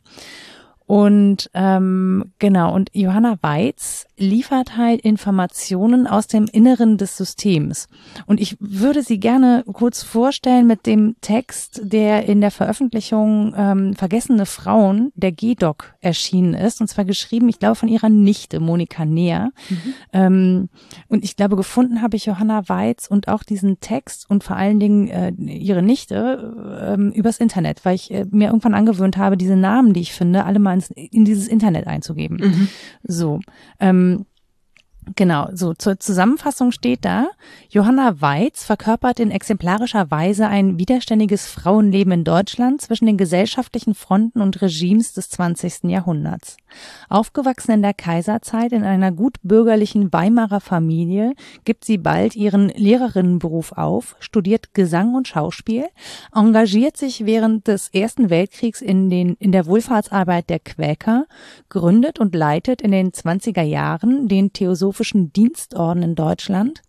Und 0.86 1.50
ähm, 1.52 2.32
genau, 2.38 2.72
und 2.72 2.90
Johanna 2.92 3.38
Weiz 3.42 4.06
liefert 4.16 4.76
halt 4.76 5.00
Informationen 5.00 6.06
aus 6.06 6.28
dem 6.28 6.46
Inneren 6.46 6.96
des 6.96 7.16
Systems. 7.16 7.88
Und 8.26 8.40
ich 8.40 8.56
würde 8.60 9.02
sie 9.02 9.18
gerne 9.18 9.64
kurz 9.72 10.04
vorstellen 10.04 10.68
mit 10.68 10.86
dem 10.86 11.16
Text, 11.20 11.80
der 11.82 12.26
in 12.26 12.40
der 12.40 12.52
Veröffentlichung 12.52 13.52
ähm, 13.56 13.94
Vergessene 13.94 14.46
Frauen 14.46 15.10
der 15.16 15.32
GDOC 15.32 15.94
erschienen 16.00 16.54
ist. 16.54 16.80
Und 16.80 16.86
zwar 16.86 17.04
geschrieben, 17.04 17.48
ich 17.48 17.58
glaube, 17.58 17.74
von 17.74 17.88
ihrer 17.88 18.08
Nichte 18.08 18.60
Monika 18.60 19.04
Neher. 19.04 19.50
Mhm. 19.68 19.94
Ähm, 20.12 20.68
und 21.08 21.24
ich 21.24 21.34
glaube, 21.34 21.56
gefunden 21.56 22.00
habe 22.00 22.16
ich 22.16 22.26
Johanna 22.26 22.68
Weiz 22.68 23.08
und 23.08 23.26
auch 23.26 23.42
diesen 23.42 23.80
Text 23.80 24.30
und 24.30 24.44
vor 24.44 24.54
allen 24.54 24.78
Dingen 24.78 25.08
äh, 25.08 25.32
ihre 25.32 25.82
Nichte 25.82 26.94
ähm, 26.94 27.10
übers 27.10 27.38
Internet, 27.38 27.84
weil 27.84 27.96
ich 27.96 28.12
äh, 28.12 28.24
mir 28.30 28.46
irgendwann 28.48 28.74
angewöhnt 28.74 29.16
habe, 29.16 29.36
diese 29.36 29.56
Namen, 29.56 29.92
die 29.92 30.00
ich 30.00 30.12
finde, 30.12 30.44
alle 30.44 30.60
mal 30.60 30.75
ins, 30.76 30.90
in 30.90 31.24
dieses 31.24 31.48
Internet 31.48 31.86
einzugeben. 31.86 32.38
Mhm. 32.38 32.68
So. 33.02 33.40
Ähm, 33.80 34.26
Genau, 35.14 35.48
so 35.52 35.72
zur 35.72 36.00
Zusammenfassung 36.00 36.72
steht 36.72 37.04
da, 37.04 37.28
Johanna 37.68 38.20
Weiz 38.20 38.64
verkörpert 38.64 39.20
in 39.20 39.30
exemplarischer 39.30 40.10
Weise 40.10 40.48
ein 40.48 40.80
widerständiges 40.80 41.46
Frauenleben 41.46 42.12
in 42.12 42.24
Deutschland 42.24 42.80
zwischen 42.80 43.06
den 43.06 43.16
gesellschaftlichen 43.16 43.94
Fronten 43.94 44.40
und 44.40 44.60
Regimes 44.60 45.12
des 45.12 45.30
20. 45.30 45.84
Jahrhunderts. 45.84 46.56
Aufgewachsen 47.08 47.72
in 47.72 47.82
der 47.82 47.94
Kaiserzeit 47.94 48.72
in 48.72 48.84
einer 48.84 49.12
gut 49.12 49.36
bürgerlichen 49.42 50.12
Weimarer 50.12 50.60
Familie, 50.60 51.34
gibt 51.64 51.84
sie 51.84 51.98
bald 51.98 52.34
ihren 52.36 52.70
Lehrerinnenberuf 52.70 53.72
auf, 53.72 54.16
studiert 54.18 54.74
Gesang 54.74 55.14
und 55.14 55.28
Schauspiel, 55.28 55.86
engagiert 56.34 56.96
sich 56.96 57.26
während 57.26 57.68
des 57.68 57.88
Ersten 57.90 58.30
Weltkriegs 58.30 58.80
in, 58.80 59.10
den, 59.10 59.36
in 59.38 59.52
der 59.52 59.66
Wohlfahrtsarbeit 59.66 60.50
der 60.50 60.58
Quäker, 60.58 61.26
gründet 61.68 62.18
und 62.18 62.34
leitet 62.34 62.82
in 62.82 62.92
den 62.92 63.12
20er 63.12 63.62
Jahren 63.62 64.28
den 64.28 64.52
Theosoph 64.52 64.86
Philosophischen 64.86 65.32
Dienstorden 65.32 66.02
in 66.02 66.14
Deutschland, 66.14 66.80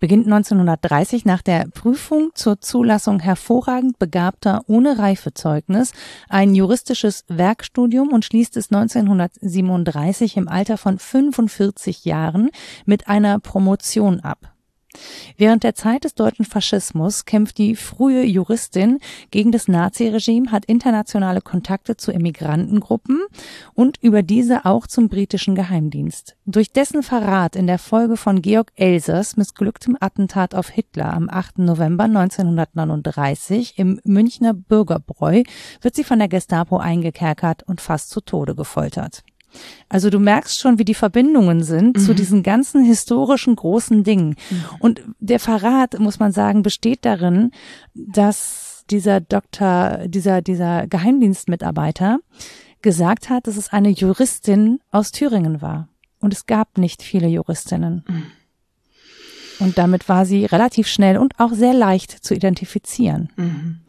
beginnt 0.00 0.26
1930 0.26 1.24
nach 1.24 1.42
der 1.42 1.66
Prüfung 1.72 2.30
zur 2.34 2.60
Zulassung 2.60 3.20
hervorragend 3.20 3.98
begabter 3.98 4.62
ohne 4.66 4.98
Reifezeugnis 4.98 5.92
ein 6.28 6.54
juristisches 6.54 7.24
Werkstudium 7.28 8.12
und 8.12 8.24
schließt 8.24 8.56
es 8.56 8.70
1937 8.70 10.36
im 10.36 10.48
Alter 10.48 10.78
von 10.78 10.98
45 10.98 12.04
Jahren 12.04 12.50
mit 12.86 13.08
einer 13.08 13.38
Promotion 13.38 14.20
ab. 14.20 14.53
Während 15.36 15.64
der 15.64 15.74
Zeit 15.74 16.04
des 16.04 16.14
deutschen 16.14 16.44
Faschismus 16.44 17.24
kämpft 17.24 17.58
die 17.58 17.76
frühe 17.76 18.24
Juristin 18.24 18.98
gegen 19.30 19.52
das 19.52 19.68
Naziregime, 19.68 20.52
hat 20.52 20.64
internationale 20.64 21.40
Kontakte 21.40 21.96
zu 21.96 22.12
Emigrantengruppen 22.12 23.22
und 23.74 23.98
über 24.02 24.22
diese 24.22 24.64
auch 24.64 24.86
zum 24.86 25.08
britischen 25.08 25.54
Geheimdienst. 25.54 26.36
Durch 26.46 26.72
dessen 26.72 27.02
Verrat 27.02 27.56
in 27.56 27.66
der 27.66 27.78
Folge 27.78 28.16
von 28.16 28.42
Georg 28.42 28.72
Elsers 28.76 29.36
missglücktem 29.36 29.96
Attentat 30.00 30.54
auf 30.54 30.68
Hitler 30.68 31.12
am 31.12 31.28
8. 31.28 31.58
November 31.58 32.04
1939 32.04 33.78
im 33.78 34.00
Münchner 34.04 34.54
Bürgerbräu 34.54 35.42
wird 35.80 35.94
sie 35.94 36.04
von 36.04 36.18
der 36.18 36.28
Gestapo 36.28 36.78
eingekerkert 36.78 37.62
und 37.64 37.80
fast 37.80 38.10
zu 38.10 38.20
Tode 38.20 38.54
gefoltert. 38.54 39.24
Also 39.88 40.10
du 40.10 40.18
merkst 40.18 40.58
schon, 40.58 40.78
wie 40.78 40.84
die 40.84 40.94
Verbindungen 40.94 41.62
sind 41.62 41.96
mhm. 41.96 42.00
zu 42.00 42.14
diesen 42.14 42.42
ganzen 42.42 42.84
historischen 42.84 43.56
großen 43.56 44.04
Dingen. 44.04 44.36
Mhm. 44.50 44.64
Und 44.80 45.02
der 45.20 45.40
Verrat, 45.40 45.98
muss 45.98 46.18
man 46.18 46.32
sagen, 46.32 46.62
besteht 46.62 47.04
darin, 47.04 47.50
dass 47.94 48.84
dieser 48.90 49.20
Doktor, 49.20 50.02
dieser, 50.06 50.42
dieser 50.42 50.86
Geheimdienstmitarbeiter 50.86 52.18
gesagt 52.82 53.30
hat, 53.30 53.46
dass 53.46 53.56
es 53.56 53.72
eine 53.72 53.90
Juristin 53.90 54.80
aus 54.90 55.10
Thüringen 55.10 55.62
war. 55.62 55.88
Und 56.20 56.32
es 56.32 56.46
gab 56.46 56.78
nicht 56.78 57.02
viele 57.02 57.28
Juristinnen. 57.28 58.04
Mhm. 58.06 58.26
Und 59.60 59.78
damit 59.78 60.08
war 60.08 60.26
sie 60.26 60.44
relativ 60.46 60.88
schnell 60.88 61.16
und 61.16 61.38
auch 61.38 61.52
sehr 61.52 61.74
leicht 61.74 62.10
zu 62.10 62.34
identifizieren. 62.34 63.30
Mhm 63.36 63.80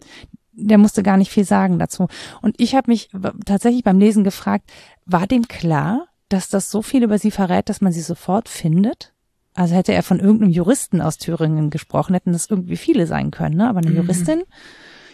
der 0.55 0.77
musste 0.77 1.03
gar 1.03 1.17
nicht 1.17 1.31
viel 1.31 1.45
sagen 1.45 1.79
dazu. 1.79 2.07
Und 2.41 2.55
ich 2.59 2.75
habe 2.75 2.89
mich 2.91 3.09
tatsächlich 3.45 3.83
beim 3.83 3.99
Lesen 3.99 4.23
gefragt, 4.23 4.71
war 5.05 5.27
dem 5.27 5.47
klar, 5.47 6.07
dass 6.29 6.49
das 6.49 6.71
so 6.71 6.81
viel 6.81 7.03
über 7.03 7.19
sie 7.19 7.31
verrät, 7.31 7.69
dass 7.69 7.81
man 7.81 7.91
sie 7.91 8.01
sofort 8.01 8.49
findet? 8.49 9.13
Also 9.53 9.75
hätte 9.75 9.93
er 9.93 10.03
von 10.03 10.19
irgendeinem 10.19 10.51
Juristen 10.51 11.01
aus 11.01 11.17
Thüringen 11.17 11.69
gesprochen, 11.69 12.13
hätten 12.13 12.33
das 12.33 12.49
irgendwie 12.49 12.77
viele 12.77 13.07
sein 13.07 13.31
können, 13.31 13.55
ne? 13.55 13.69
Aber 13.69 13.79
eine 13.79 13.89
mhm. 13.89 13.97
Juristin, 13.97 14.43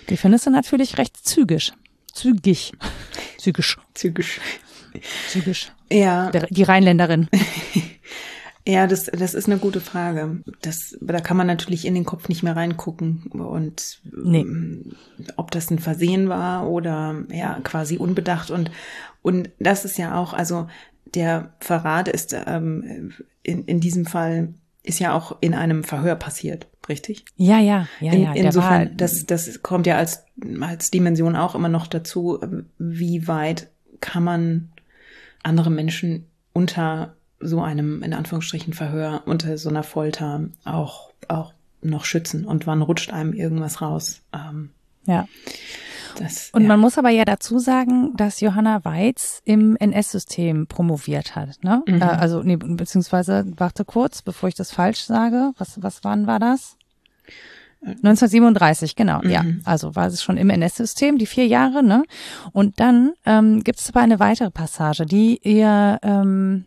die 0.10 0.18
findest 0.18 0.48
du 0.48 0.50
natürlich 0.50 0.98
recht 0.98 1.16
zügig. 1.18 1.74
Zügig. 2.12 2.74
Zügig. 3.38 3.78
Zügig. 3.94 4.42
Zügig. 5.30 5.72
Ja. 5.92 6.32
Der, 6.32 6.48
die 6.48 6.64
Rheinländerin. 6.64 7.30
Ja, 8.68 8.86
das, 8.86 9.06
das 9.06 9.34
ist 9.34 9.48
eine 9.48 9.58
gute 9.58 9.82
Frage. 9.82 10.44
Das, 10.62 10.96
da 11.02 11.20
kann 11.20 11.36
man 11.36 11.48
natürlich 11.48 11.86
in 11.86 11.96
den 11.96 12.06
Kopf 12.06 12.30
nicht 12.30 12.44
mehr 12.44 12.56
reingucken 12.56 13.24
und 13.32 14.00
nee. 14.04 14.42
Ähm, 14.42 14.94
ob 15.36 15.50
das 15.50 15.72
ein 15.72 15.80
Versehen 15.80 16.30
war 16.30 16.68
oder 16.68 17.24
ja 17.32 17.60
quasi 17.64 17.98
unbedacht 17.98 18.52
und 18.52 18.70
und 19.22 19.50
das 19.60 19.86
ist 19.86 19.98
ja 19.98 20.16
auch, 20.16 20.34
also 20.34 20.68
der 21.14 21.54
Verrat 21.60 22.08
ist 22.08 22.36
ähm, 22.48 23.14
in, 23.44 23.66
in 23.66 23.80
diesem 23.80 24.06
Fall 24.06 24.54
ist 24.84 25.00
ja 25.00 25.14
auch 25.14 25.38
in 25.42 25.54
einem 25.54 25.84
Verhör 25.84 26.16
passiert, 26.16 26.68
richtig? 26.90 27.26
Ja, 27.36 27.60
ja, 27.60 27.88
ja, 28.00 28.14
in, 28.14 28.22
ja. 28.24 28.34
Insofern, 28.34 28.90
war, 28.90 28.96
das, 28.96 29.26
das 29.26 29.62
kommt 29.62 29.86
ja 29.86 29.98
als, 29.98 30.24
als 30.60 30.90
Dimension 30.90 31.36
auch 31.36 31.54
immer 31.54 31.70
noch 31.70 31.88
dazu, 31.88 32.40
wie 32.80 33.28
weit 33.28 33.70
kann 34.00 34.24
man 34.24 34.72
andere 35.44 35.70
Menschen 35.70 36.26
unter 36.54 37.16
so 37.40 37.62
einem, 37.62 38.04
in 38.04 38.14
Anführungsstrichen, 38.14 38.74
Verhör, 38.74 39.24
unter 39.26 39.58
so 39.58 39.70
einer 39.70 39.84
Folter 39.84 40.50
auch, 40.64 41.12
auch 41.28 41.54
noch 41.82 42.06
schützen 42.06 42.46
und 42.46 42.68
wann 42.68 42.82
rutscht 42.82 43.12
einem 43.12 43.34
irgendwas 43.34 43.82
raus. 43.82 44.22
Ähm, 44.34 44.70
ja. 45.06 45.28
Das, 46.18 46.50
und 46.54 46.64
ja. 46.64 46.68
man 46.68 46.80
muss 46.80 46.98
aber 46.98 47.10
ja 47.10 47.26
dazu 47.26 47.60
sagen, 47.60 48.16
dass 48.16 48.42
Johanna 48.42 48.84
Weiz 48.84 49.42
im 49.46 49.76
NS-System 49.78 50.68
promoviert 50.68 51.36
hat. 51.36 51.64
Ne? 51.64 51.84
Mhm. 51.88 52.02
Äh, 52.02 52.06
also, 52.06 52.44
nee, 52.44 52.58
beziehungsweise, 52.58 53.46
warte 53.58 53.86
kurz, 53.86 54.22
bevor 54.22 54.50
ich 54.50 54.56
das 54.56 54.72
falsch 54.72 55.04
sage. 55.04 55.52
Was, 55.58 55.82
was 55.82 56.04
wann 56.04 56.28
war 56.28 56.40
das? 56.40 56.78
1937, 57.84 58.96
genau, 58.96 59.22
mhm. 59.24 59.30
ja. 59.30 59.44
Also 59.66 59.96
war 59.96 60.08
es 60.08 60.22
schon 60.22 60.38
im 60.38 60.52
NS-System, 60.52 61.18
die 61.18 61.26
vier 61.26 61.48
Jahre, 61.48 61.82
ne? 61.82 62.04
Und 62.52 62.80
dann 62.80 63.14
ähm, 63.26 63.64
gibt 63.64 63.80
es 63.80 63.90
aber 63.90 64.02
eine 64.02 64.20
weitere 64.20 64.52
Passage, 64.52 65.06
die 65.06 65.40
ihr, 65.44 65.98
ähm, 66.04 66.66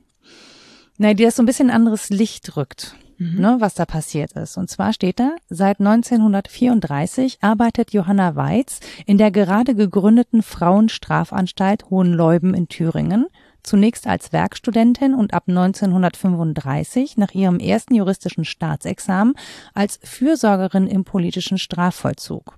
na, 0.98 1.14
die 1.14 1.24
das 1.24 1.36
so 1.36 1.42
ein 1.42 1.46
bisschen 1.46 1.70
anderes 1.70 2.10
Licht 2.10 2.56
rückt 2.56 2.96
mhm. 3.18 3.40
ne, 3.40 3.56
was 3.60 3.74
da 3.74 3.84
passiert 3.84 4.32
ist. 4.32 4.56
Und 4.56 4.70
zwar 4.70 4.92
steht 4.92 5.20
da, 5.20 5.36
seit 5.48 5.80
1934 5.80 7.38
arbeitet 7.42 7.92
Johanna 7.92 8.36
Weiz 8.36 8.80
in 9.06 9.18
der 9.18 9.30
gerade 9.30 9.74
gegründeten 9.74 10.42
Frauenstrafanstalt 10.42 11.90
Hohenleuben 11.90 12.54
in 12.54 12.68
Thüringen, 12.68 13.26
zunächst 13.62 14.06
als 14.06 14.32
Werkstudentin 14.32 15.14
und 15.14 15.34
ab 15.34 15.44
1935 15.46 17.16
nach 17.16 17.32
ihrem 17.32 17.58
ersten 17.58 17.94
juristischen 17.94 18.44
Staatsexamen 18.44 19.34
als 19.72 19.98
Fürsorgerin 20.02 20.86
im 20.86 21.04
politischen 21.04 21.58
Strafvollzug. 21.58 22.56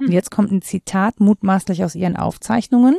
Und 0.00 0.06
hm. 0.06 0.12
jetzt 0.12 0.30
kommt 0.30 0.50
ein 0.50 0.62
Zitat 0.62 1.20
mutmaßlich 1.20 1.84
aus 1.84 1.94
ihren 1.94 2.16
Aufzeichnungen. 2.16 2.96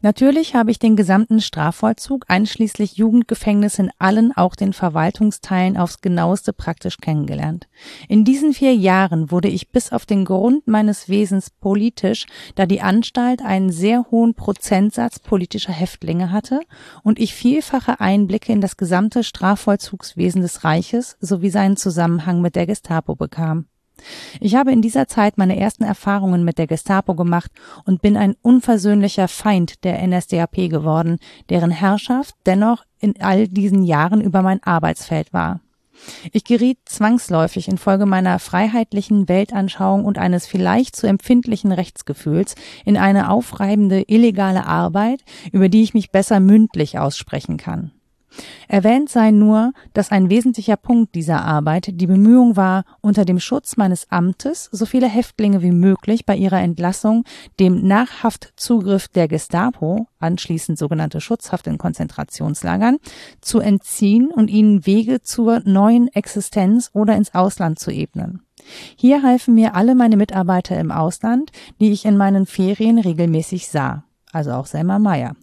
Natürlich 0.00 0.54
habe 0.54 0.70
ich 0.70 0.78
den 0.78 0.96
gesamten 0.96 1.40
Strafvollzug 1.40 2.24
einschließlich 2.28 2.96
Jugendgefängnis 2.96 3.78
in 3.78 3.90
allen, 3.98 4.36
auch 4.36 4.56
den 4.56 4.72
Verwaltungsteilen 4.72 5.76
aufs 5.76 6.00
genaueste 6.00 6.52
praktisch 6.52 6.98
kennengelernt. 6.98 7.68
In 8.08 8.24
diesen 8.24 8.52
vier 8.52 8.74
Jahren 8.74 9.30
wurde 9.30 9.48
ich 9.48 9.70
bis 9.70 9.92
auf 9.92 10.06
den 10.06 10.24
Grund 10.24 10.66
meines 10.66 11.08
Wesens 11.08 11.50
politisch, 11.50 12.26
da 12.56 12.66
die 12.66 12.80
Anstalt 12.80 13.42
einen 13.42 13.70
sehr 13.70 14.06
hohen 14.10 14.34
Prozentsatz 14.34 15.20
politischer 15.20 15.72
Häftlinge 15.72 16.32
hatte 16.32 16.60
und 17.02 17.18
ich 17.18 17.34
vielfache 17.34 18.00
Einblicke 18.00 18.52
in 18.52 18.60
das 18.60 18.76
gesamte 18.76 19.22
Strafvollzugswesen 19.22 20.42
des 20.42 20.64
Reiches 20.64 21.16
sowie 21.20 21.50
seinen 21.50 21.76
Zusammenhang 21.76 22.40
mit 22.40 22.56
der 22.56 22.66
Gestapo 22.66 23.14
bekam. 23.14 23.66
Ich 24.40 24.54
habe 24.54 24.72
in 24.72 24.82
dieser 24.82 25.06
Zeit 25.08 25.38
meine 25.38 25.58
ersten 25.58 25.84
Erfahrungen 25.84 26.44
mit 26.44 26.58
der 26.58 26.66
Gestapo 26.66 27.14
gemacht 27.14 27.50
und 27.84 28.02
bin 28.02 28.16
ein 28.16 28.34
unversöhnlicher 28.42 29.28
Feind 29.28 29.84
der 29.84 30.06
NSDAP 30.06 30.68
geworden, 30.68 31.18
deren 31.48 31.70
Herrschaft 31.70 32.34
dennoch 32.46 32.84
in 33.00 33.20
all 33.20 33.48
diesen 33.48 33.82
Jahren 33.82 34.20
über 34.20 34.42
mein 34.42 34.62
Arbeitsfeld 34.62 35.32
war. 35.32 35.60
Ich 36.32 36.44
geriet 36.44 36.78
zwangsläufig 36.84 37.68
infolge 37.68 38.06
meiner 38.06 38.38
freiheitlichen 38.38 39.28
Weltanschauung 39.28 40.04
und 40.04 40.18
eines 40.18 40.46
vielleicht 40.46 40.96
zu 40.96 41.06
empfindlichen 41.06 41.72
Rechtsgefühls 41.72 42.54
in 42.84 42.96
eine 42.96 43.30
aufreibende 43.30 44.02
illegale 44.08 44.66
Arbeit, 44.66 45.20
über 45.52 45.68
die 45.68 45.82
ich 45.82 45.94
mich 45.94 46.10
besser 46.10 46.40
mündlich 46.40 46.98
aussprechen 46.98 47.56
kann. 47.56 47.92
Erwähnt 48.68 49.08
sei 49.08 49.30
nur, 49.30 49.72
dass 49.92 50.10
ein 50.10 50.30
wesentlicher 50.30 50.76
Punkt 50.76 51.14
dieser 51.14 51.44
Arbeit 51.44 51.88
die 52.00 52.06
Bemühung 52.06 52.56
war, 52.56 52.84
unter 53.00 53.24
dem 53.24 53.38
Schutz 53.38 53.76
meines 53.76 54.10
Amtes 54.10 54.68
so 54.72 54.86
viele 54.86 55.08
Häftlinge 55.08 55.62
wie 55.62 55.72
möglich 55.72 56.26
bei 56.26 56.36
ihrer 56.36 56.60
Entlassung 56.60 57.24
dem 57.60 57.86
Nachhaftzugriff 57.86 59.08
der 59.08 59.28
Gestapo, 59.28 60.06
anschließend 60.18 60.78
sogenannte 60.78 61.20
Schutzhaft 61.20 61.66
in 61.66 61.78
Konzentrationslagern, 61.78 62.98
zu 63.40 63.60
entziehen 63.60 64.30
und 64.30 64.48
ihnen 64.48 64.86
Wege 64.86 65.22
zur 65.22 65.60
neuen 65.64 66.08
Existenz 66.08 66.90
oder 66.92 67.16
ins 67.16 67.34
Ausland 67.34 67.78
zu 67.78 67.90
ebnen. 67.90 68.42
Hier 68.96 69.22
halfen 69.22 69.54
mir 69.54 69.74
alle 69.74 69.94
meine 69.94 70.16
Mitarbeiter 70.16 70.78
im 70.78 70.90
Ausland, 70.92 71.50
die 71.80 71.90
ich 71.90 72.04
in 72.04 72.16
meinen 72.16 72.46
Ferien 72.46 72.98
regelmäßig 72.98 73.68
sah, 73.68 74.04
also 74.32 74.52
auch 74.52 74.66
Selma 74.66 74.98
Meyer. 74.98 75.34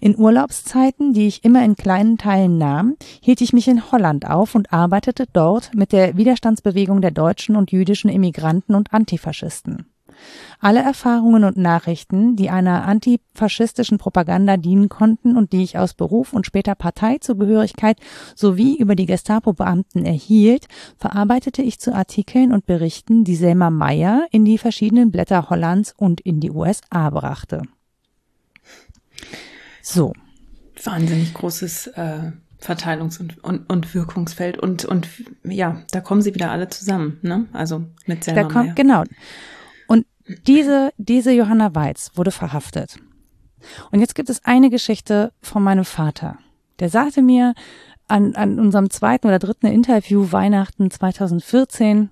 In 0.00 0.18
Urlaubszeiten, 0.18 1.12
die 1.12 1.26
ich 1.26 1.44
immer 1.44 1.64
in 1.64 1.76
kleinen 1.76 2.18
Teilen 2.18 2.58
nahm, 2.58 2.96
hielt 3.22 3.40
ich 3.40 3.52
mich 3.52 3.68
in 3.68 3.90
Holland 3.90 4.26
auf 4.28 4.54
und 4.54 4.72
arbeitete 4.72 5.26
dort 5.32 5.74
mit 5.74 5.92
der 5.92 6.16
Widerstandsbewegung 6.16 7.00
der 7.00 7.10
deutschen 7.10 7.56
und 7.56 7.72
jüdischen 7.72 8.10
Immigranten 8.10 8.74
und 8.74 8.92
Antifaschisten. 8.92 9.86
Alle 10.60 10.80
Erfahrungen 10.80 11.44
und 11.44 11.56
Nachrichten, 11.56 12.36
die 12.36 12.48
einer 12.48 12.84
antifaschistischen 12.84 13.98
Propaganda 13.98 14.56
dienen 14.56 14.88
konnten 14.88 15.36
und 15.36 15.52
die 15.52 15.62
ich 15.62 15.78
aus 15.78 15.94
Beruf 15.94 16.32
und 16.32 16.46
später 16.46 16.74
Parteizugehörigkeit 16.74 17.98
sowie 18.34 18.76
über 18.76 18.94
die 18.94 19.06
Gestapo-Beamten 19.06 20.06
erhielt, 20.06 20.66
verarbeitete 20.96 21.62
ich 21.62 21.78
zu 21.78 21.94
Artikeln 21.94 22.52
und 22.52 22.66
Berichten, 22.66 23.24
die 23.24 23.36
Selma 23.36 23.70
Meyer 23.70 24.26
in 24.30 24.44
die 24.44 24.58
verschiedenen 24.58 25.10
Blätter 25.10 25.50
Hollands 25.50 25.94
und 25.96 26.20
in 26.22 26.40
die 26.40 26.50
USA 26.50 27.10
brachte. 27.10 27.62
So. 29.86 30.12
Wahnsinnig 30.82 31.32
großes 31.32 31.86
äh, 31.88 32.32
Verteilungs- 32.60 33.20
und, 33.20 33.42
und, 33.44 33.70
und 33.70 33.94
Wirkungsfeld. 33.94 34.58
Und, 34.58 34.84
und 34.84 35.08
ja, 35.44 35.82
da 35.92 36.00
kommen 36.00 36.22
sie 36.22 36.34
wieder 36.34 36.50
alle 36.50 36.68
zusammen, 36.68 37.18
ne? 37.22 37.46
Also 37.52 37.84
mit 38.04 38.24
Selma 38.24 38.42
da 38.42 38.48
kommt, 38.48 38.76
Genau. 38.76 39.04
Und 39.86 40.04
diese, 40.46 40.90
diese 40.98 41.30
Johanna 41.30 41.76
Weiz 41.76 42.10
wurde 42.16 42.32
verhaftet. 42.32 42.96
Und 43.92 44.00
jetzt 44.00 44.16
gibt 44.16 44.28
es 44.28 44.44
eine 44.44 44.70
Geschichte 44.70 45.32
von 45.40 45.62
meinem 45.62 45.84
Vater. 45.84 46.38
Der 46.80 46.88
sagte 46.88 47.22
mir 47.22 47.54
an, 48.08 48.34
an 48.34 48.58
unserem 48.58 48.90
zweiten 48.90 49.28
oder 49.28 49.38
dritten 49.38 49.66
Interview 49.66 50.32
Weihnachten 50.32 50.90
2014, 50.90 52.10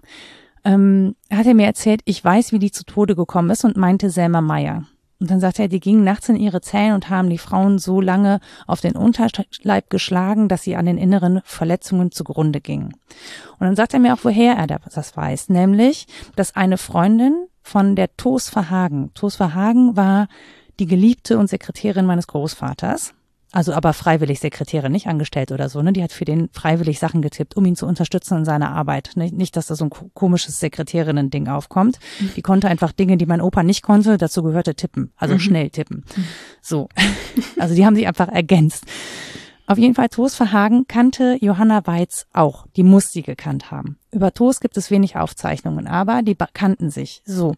ähm, 0.65 1.17
hat 1.29 1.47
er 1.47 1.55
mir 1.55 1.67
erzählt, 1.67 2.03
ich 2.05 2.25
weiß, 2.25 2.53
wie 2.53 2.61
die 2.61 2.71
zu 2.71 2.85
Tode 2.85 3.17
gekommen 3.17 3.51
ist 3.51 3.65
und 3.65 3.77
meinte 3.77 4.11
Selma 4.11 4.41
Meyer. 4.41 4.87
Und 5.25 5.31
dann 5.31 5.41
sagt 5.41 5.59
er, 5.59 5.69
die 5.69 5.81
gingen 5.81 6.05
nachts 6.05 6.29
in 6.29 6.37
ihre 6.37 6.61
Zellen 6.61 6.93
und 6.93 7.09
haben 7.09 7.31
die 7.31 7.39
Frauen 7.39 7.79
so 7.79 7.99
lange 7.99 8.41
auf 8.67 8.83
den 8.83 8.95
Unterleib 8.95 9.89
geschlagen, 9.89 10.49
dass 10.49 10.65
sie 10.65 10.77
an 10.77 10.85
den 10.85 10.99
inneren 10.99 11.41
Verletzungen 11.47 12.13
zugrunde 12.13 12.61
gingen. 12.61 12.93
Und 13.59 13.61
dann 13.61 13.75
sagt 13.75 13.95
er 13.95 14.01
mir 14.01 14.13
auch, 14.13 14.19
woher 14.23 14.53
er 14.53 14.67
das 14.67 15.17
weiß, 15.17 15.49
nämlich, 15.49 16.09
dass 16.37 16.57
eine 16.57 16.77
Freundin 16.77 17.47
von 17.63 17.97
der 17.97 18.15
Tos 18.19 18.51
Verhagen, 18.51 19.13
Tos 19.15 19.37
Verhagen 19.37 19.97
war 19.97 20.29
die 20.79 20.85
Geliebte 20.85 21.39
und 21.39 21.49
Sekretärin 21.49 22.05
meines 22.05 22.27
Großvaters, 22.27 23.15
also 23.55 23.73
aber 23.73 23.93
freiwillig 23.93 24.41
Sekretärin, 24.41 24.91
nicht 24.91 25.07
angestellt 25.07 25.53
oder 25.53 25.69
so, 25.69 25.81
ne? 25.81 25.93
Die 25.93 26.03
hat 26.03 26.11
für 26.11 26.25
den 26.25 26.49
freiwillig 26.53 26.99
Sachen 26.99 27.23
getippt, 27.23 27.57
um 27.57 27.65
ihn 27.65 27.77
zu 27.77 27.87
unterstützen 27.87 28.39
in 28.39 28.45
seiner 28.45 28.73
Arbeit. 28.73 29.13
Nicht, 29.15 29.33
nicht 29.33 29.57
dass 29.57 29.69
da 29.69 29.77
so 29.77 29.85
ein 29.85 29.91
komisches 30.13 30.59
Sekretärinnen-Ding 30.59 31.47
aufkommt. 31.47 32.01
Mhm. 32.19 32.31
Die 32.35 32.43
konnte 32.43 32.69
einfach 32.69 32.91
Dinge, 32.91 33.17
die 33.17 33.27
mein 33.27 33.41
Opa 33.41 33.63
nicht 33.63 33.83
konnte, 33.83 34.19
dazu 34.19 34.43
gehörte 34.43 34.75
tippen. 34.75 35.13
Also 35.17 35.35
mhm. 35.35 35.39
schnell 35.39 35.71
tippen. 35.71 36.05
Mhm. 36.17 36.25
So. 36.61 36.89
Also 37.59 37.75
die 37.77 37.87
haben 37.87 37.95
sich 37.95 38.09
einfach 38.09 38.29
ergänzt. 38.29 38.85
Auf 39.67 39.79
jeden 39.79 39.95
Fall, 39.95 40.09
Toos 40.09 40.35
Verhagen 40.35 40.87
kannte 40.89 41.39
Johanna 41.41 41.87
Weiz 41.87 42.27
auch. 42.33 42.67
Die 42.77 42.83
muss 42.83 43.13
sie 43.13 43.23
gekannt 43.23 43.71
haben. 43.71 43.99
Über 44.11 44.33
Toos 44.33 44.61
gibt 44.61 44.77
es 44.77 44.91
wenig 44.91 45.17
Aufzeichnungen, 45.17 45.87
aber 45.87 46.23
die 46.23 46.37
kannten 46.53 46.91
sich. 46.91 47.23
So. 47.25 47.55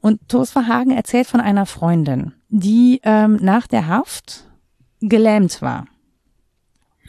Und 0.00 0.28
Toos 0.28 0.52
Verhagen 0.52 0.92
erzählt 0.92 1.26
von 1.26 1.40
einer 1.40 1.66
Freundin, 1.66 2.32
die 2.48 3.00
ähm, 3.02 3.38
nach 3.42 3.66
der 3.66 3.88
Haft 3.88 4.47
gelähmt 5.00 5.62
war. 5.62 5.86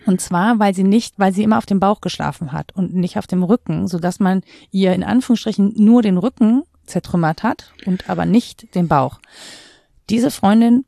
Und 0.06 0.22
zwar, 0.22 0.60
weil 0.60 0.74
sie 0.74 0.84
nicht, 0.84 1.20
weil 1.20 1.34
sie 1.34 1.44
immer 1.44 1.58
auf 1.58 1.66
dem 1.66 1.80
Bauch 1.80 2.02
geschlafen 2.02 2.52
hat 2.52 2.74
und 2.76 2.94
nicht 2.94 3.18
auf 3.18 3.28
dem 3.28 3.44
Rücken, 3.44 3.88
so 3.88 4.00
dass 4.00 4.20
man 4.20 4.42
ihr 4.72 4.94
in 4.94 5.04
Anführungsstrichen 5.04 5.74
nur 5.76 6.02
den 6.02 6.18
Rücken 6.18 6.64
zertrümmert 6.86 7.44
hat 7.44 7.74
und 7.86 8.10
aber 8.10 8.26
nicht 8.26 8.74
den 8.76 8.88
Bauch. 8.88 9.20
Diese 10.10 10.32
Freundin 10.32 10.86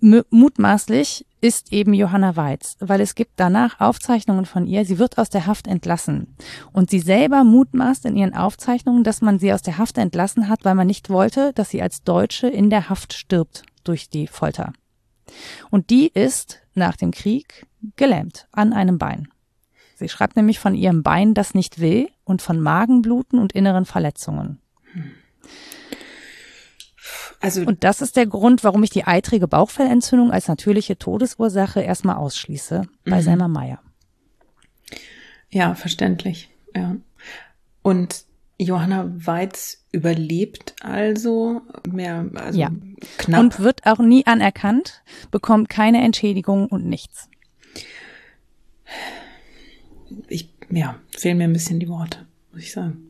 mutmaßlich 0.00 1.26
ist 1.40 1.72
eben 1.72 1.94
Johanna 1.94 2.36
Weiz, 2.36 2.76
weil 2.80 3.00
es 3.00 3.14
gibt 3.14 3.32
danach 3.36 3.80
Aufzeichnungen 3.80 4.46
von 4.46 4.66
ihr. 4.66 4.84
Sie 4.84 4.98
wird 4.98 5.18
aus 5.18 5.28
der 5.28 5.46
Haft 5.46 5.66
entlassen. 5.66 6.36
Und 6.72 6.90
sie 6.90 7.00
selber 7.00 7.44
mutmaßt 7.44 8.06
in 8.06 8.16
ihren 8.16 8.34
Aufzeichnungen, 8.34 9.04
dass 9.04 9.20
man 9.20 9.38
sie 9.38 9.52
aus 9.52 9.62
der 9.62 9.78
Haft 9.78 9.98
entlassen 9.98 10.48
hat, 10.48 10.64
weil 10.64 10.74
man 10.74 10.86
nicht 10.86 11.10
wollte, 11.10 11.52
dass 11.54 11.70
sie 11.70 11.82
als 11.82 12.02
Deutsche 12.02 12.48
in 12.48 12.70
der 12.70 12.88
Haft 12.88 13.12
stirbt 13.12 13.62
durch 13.84 14.08
die 14.08 14.26
Folter. 14.26 14.72
Und 15.70 15.90
die 15.90 16.08
ist 16.08 16.60
nach 16.74 16.96
dem 16.96 17.10
Krieg 17.10 17.66
gelähmt 17.96 18.46
an 18.52 18.72
einem 18.72 18.98
Bein. 18.98 19.28
Sie 19.96 20.08
schreibt 20.08 20.36
nämlich 20.36 20.58
von 20.58 20.74
ihrem 20.74 21.02
Bein, 21.02 21.34
das 21.34 21.54
nicht 21.54 21.80
will, 21.80 22.08
und 22.24 22.42
von 22.42 22.60
Magenbluten 22.60 23.38
und 23.38 23.52
inneren 23.52 23.84
Verletzungen. 23.84 24.60
Also 27.40 27.62
und 27.62 27.84
das 27.84 28.00
ist 28.00 28.16
der 28.16 28.26
Grund, 28.26 28.64
warum 28.64 28.82
ich 28.82 28.90
die 28.90 29.06
eitrige 29.06 29.46
Bauchfellentzündung 29.46 30.30
als 30.30 30.48
natürliche 30.48 30.98
Todesursache 30.98 31.80
erstmal 31.80 32.16
ausschließe 32.16 32.82
bei 33.04 33.18
mhm. 33.18 33.22
Selma 33.22 33.48
Meyer. 33.48 33.80
Ja, 35.50 35.74
verständlich. 35.74 36.50
Ja. 36.74 36.96
Und 37.82 38.24
Johanna 38.58 39.10
Weiz 39.16 39.84
überlebt 39.90 40.74
also 40.80 41.62
mehr, 41.88 42.26
also 42.34 42.58
ja. 42.58 42.70
knapp. 43.18 43.40
Und 43.40 43.60
wird 43.60 43.86
auch 43.86 43.98
nie 43.98 44.26
anerkannt, 44.26 45.02
bekommt 45.30 45.68
keine 45.68 46.02
Entschädigung 46.02 46.66
und 46.66 46.86
nichts. 46.86 47.28
Ich, 50.28 50.52
ja, 50.70 50.96
fehlen 51.10 51.38
mir 51.38 51.44
ein 51.44 51.52
bisschen 51.52 51.80
die 51.80 51.88
Worte, 51.88 52.26
muss 52.52 52.62
ich 52.62 52.72
sagen. 52.72 53.08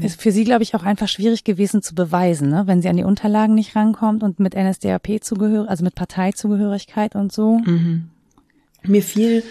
Ist 0.00 0.20
für 0.20 0.32
sie, 0.32 0.44
glaube 0.44 0.62
ich, 0.62 0.74
auch 0.74 0.84
einfach 0.84 1.08
schwierig 1.08 1.44
gewesen 1.44 1.82
zu 1.82 1.94
beweisen, 1.94 2.48
ne? 2.48 2.62
wenn 2.66 2.80
sie 2.80 2.88
an 2.88 2.96
die 2.96 3.04
Unterlagen 3.04 3.54
nicht 3.54 3.74
rankommt 3.74 4.22
und 4.22 4.38
mit 4.38 4.54
NSDAP 4.54 5.18
zugehörig, 5.20 5.68
also 5.68 5.84
mit 5.84 5.94
Parteizugehörigkeit 5.94 7.16
und 7.16 7.32
so. 7.32 7.58
Mhm. 7.58 8.10
Mir 8.84 9.02
fiel 9.02 9.42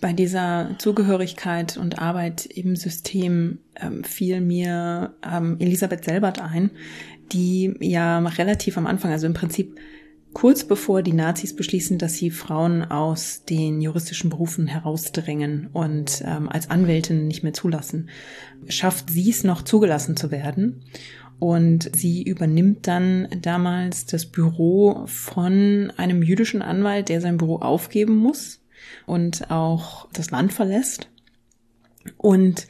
bei 0.00 0.12
dieser 0.12 0.70
Zugehörigkeit 0.78 1.76
und 1.76 1.98
Arbeit 1.98 2.46
im 2.46 2.76
System 2.76 3.58
ähm, 3.76 4.02
fiel 4.04 4.40
mir 4.40 5.14
ähm, 5.22 5.56
Elisabeth 5.60 6.04
Selbert 6.04 6.40
ein, 6.40 6.70
die 7.32 7.74
ja 7.80 8.18
relativ 8.18 8.76
am 8.78 8.86
Anfang, 8.86 9.12
also 9.12 9.26
im 9.26 9.34
Prinzip 9.34 9.78
kurz 10.32 10.64
bevor 10.64 11.02
die 11.02 11.12
Nazis 11.12 11.54
beschließen, 11.54 11.98
dass 11.98 12.14
sie 12.14 12.30
Frauen 12.30 12.82
aus 12.82 13.44
den 13.44 13.80
juristischen 13.80 14.30
Berufen 14.30 14.66
herausdrängen 14.66 15.68
und 15.72 16.22
ähm, 16.26 16.48
als 16.48 16.70
Anwältin 16.70 17.28
nicht 17.28 17.42
mehr 17.42 17.52
zulassen, 17.52 18.10
schafft 18.68 19.10
sie 19.10 19.30
es 19.30 19.44
noch 19.44 19.62
zugelassen 19.62 20.16
zu 20.16 20.30
werden. 20.30 20.82
Und 21.38 21.90
sie 21.94 22.22
übernimmt 22.22 22.86
dann 22.86 23.28
damals 23.42 24.06
das 24.06 24.24
Büro 24.26 25.04
von 25.06 25.92
einem 25.96 26.22
jüdischen 26.22 26.62
Anwalt, 26.62 27.08
der 27.08 27.20
sein 27.20 27.36
Büro 27.36 27.56
aufgeben 27.56 28.16
muss 28.16 28.63
und 29.06 29.50
auch 29.50 30.08
das 30.12 30.30
Land 30.30 30.52
verlässt. 30.52 31.08
Und 32.16 32.66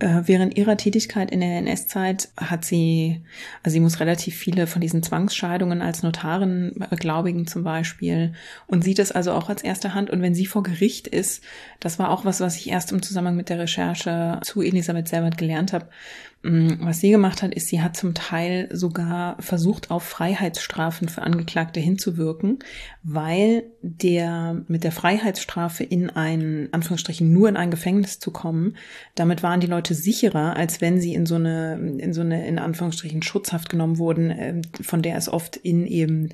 äh, 0.00 0.22
während 0.24 0.56
ihrer 0.56 0.78
Tätigkeit 0.78 1.30
in 1.30 1.40
der 1.40 1.58
NS-Zeit 1.58 2.30
hat 2.36 2.64
sie, 2.64 3.22
also 3.62 3.74
sie 3.74 3.80
muss 3.80 4.00
relativ 4.00 4.34
viele 4.34 4.66
von 4.66 4.80
diesen 4.80 5.02
Zwangsscheidungen 5.02 5.82
als 5.82 6.02
Notarin 6.02 6.72
beglaubigen 6.88 7.46
zum 7.46 7.64
Beispiel 7.64 8.32
und 8.66 8.82
sieht 8.82 8.98
es 8.98 9.12
also 9.12 9.32
auch 9.32 9.50
als 9.50 9.62
erste 9.62 9.92
Hand. 9.92 10.08
Und 10.08 10.22
wenn 10.22 10.34
sie 10.34 10.46
vor 10.46 10.62
Gericht 10.62 11.06
ist, 11.06 11.44
das 11.80 11.98
war 11.98 12.10
auch 12.10 12.24
was, 12.24 12.40
was 12.40 12.56
ich 12.56 12.70
erst 12.70 12.92
im 12.92 13.02
Zusammenhang 13.02 13.36
mit 13.36 13.50
der 13.50 13.58
Recherche 13.58 14.40
zu 14.42 14.62
Elisabeth 14.62 15.08
Selbert 15.08 15.36
gelernt 15.36 15.74
habe, 15.74 15.88
was 16.42 17.00
sie 17.00 17.10
gemacht 17.10 17.42
hat, 17.42 17.54
ist, 17.54 17.68
sie 17.68 17.82
hat 17.82 17.98
zum 17.98 18.14
Teil 18.14 18.70
sogar 18.72 19.36
versucht, 19.42 19.90
auf 19.90 20.04
Freiheitsstrafen 20.04 21.10
für 21.10 21.20
Angeklagte 21.20 21.80
hinzuwirken, 21.80 22.60
weil 23.02 23.64
der 23.82 24.64
mit 24.66 24.82
der 24.82 24.92
Freiheitsstrafe 24.92 25.84
in 25.84 26.08
ein, 26.08 26.70
Anführungsstrichen, 26.72 27.30
nur 27.30 27.50
in 27.50 27.58
ein 27.58 27.70
Gefängnis 27.70 28.20
zu 28.20 28.30
kommen, 28.30 28.76
damit 29.14 29.42
waren 29.42 29.60
die 29.60 29.66
Leute 29.66 29.92
sicherer, 29.94 30.56
als 30.56 30.80
wenn 30.80 30.98
sie 30.98 31.12
in 31.12 31.26
so 31.26 31.34
eine, 31.34 31.74
in 31.98 32.14
so 32.14 32.22
eine, 32.22 32.46
in 32.46 32.58
Anführungsstrichen, 32.58 33.22
Schutzhaft 33.22 33.68
genommen 33.68 33.98
wurden, 33.98 34.30
ähm, 34.34 34.62
von 34.80 35.02
der 35.02 35.18
es 35.18 35.28
oft 35.28 35.56
in 35.56 35.86
eben 35.86 36.30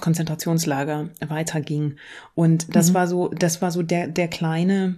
Konzentrationslager 0.00 1.10
weiterging. 1.28 1.96
Und 2.34 2.74
das 2.74 2.90
mhm. 2.90 2.94
war 2.94 3.06
so, 3.06 3.28
das 3.28 3.60
war 3.60 3.70
so 3.70 3.82
der, 3.82 4.08
der 4.08 4.28
kleine, 4.28 4.96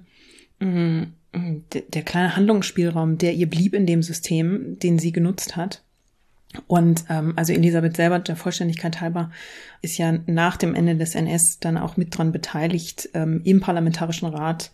mm, 0.60 1.02
der 1.34 2.02
kleine 2.02 2.36
Handlungsspielraum, 2.36 3.18
der 3.18 3.34
ihr 3.34 3.48
blieb 3.48 3.74
in 3.74 3.86
dem 3.86 4.02
System, 4.02 4.78
den 4.78 4.98
sie 4.98 5.12
genutzt 5.12 5.56
hat. 5.56 5.82
Und 6.66 7.04
ähm, 7.08 7.32
also 7.36 7.52
Elisabeth 7.52 7.96
selber, 7.96 8.18
der 8.18 8.36
Vollständigkeit 8.36 9.00
halber, 9.00 9.30
ist 9.80 9.96
ja 9.96 10.18
nach 10.26 10.58
dem 10.58 10.74
Ende 10.74 10.96
des 10.96 11.14
NS 11.14 11.58
dann 11.60 11.78
auch 11.78 11.96
mit 11.96 12.16
dran 12.16 12.32
beteiligt, 12.32 13.08
ähm, 13.14 13.40
im 13.44 13.60
Parlamentarischen 13.60 14.28
Rat 14.28 14.70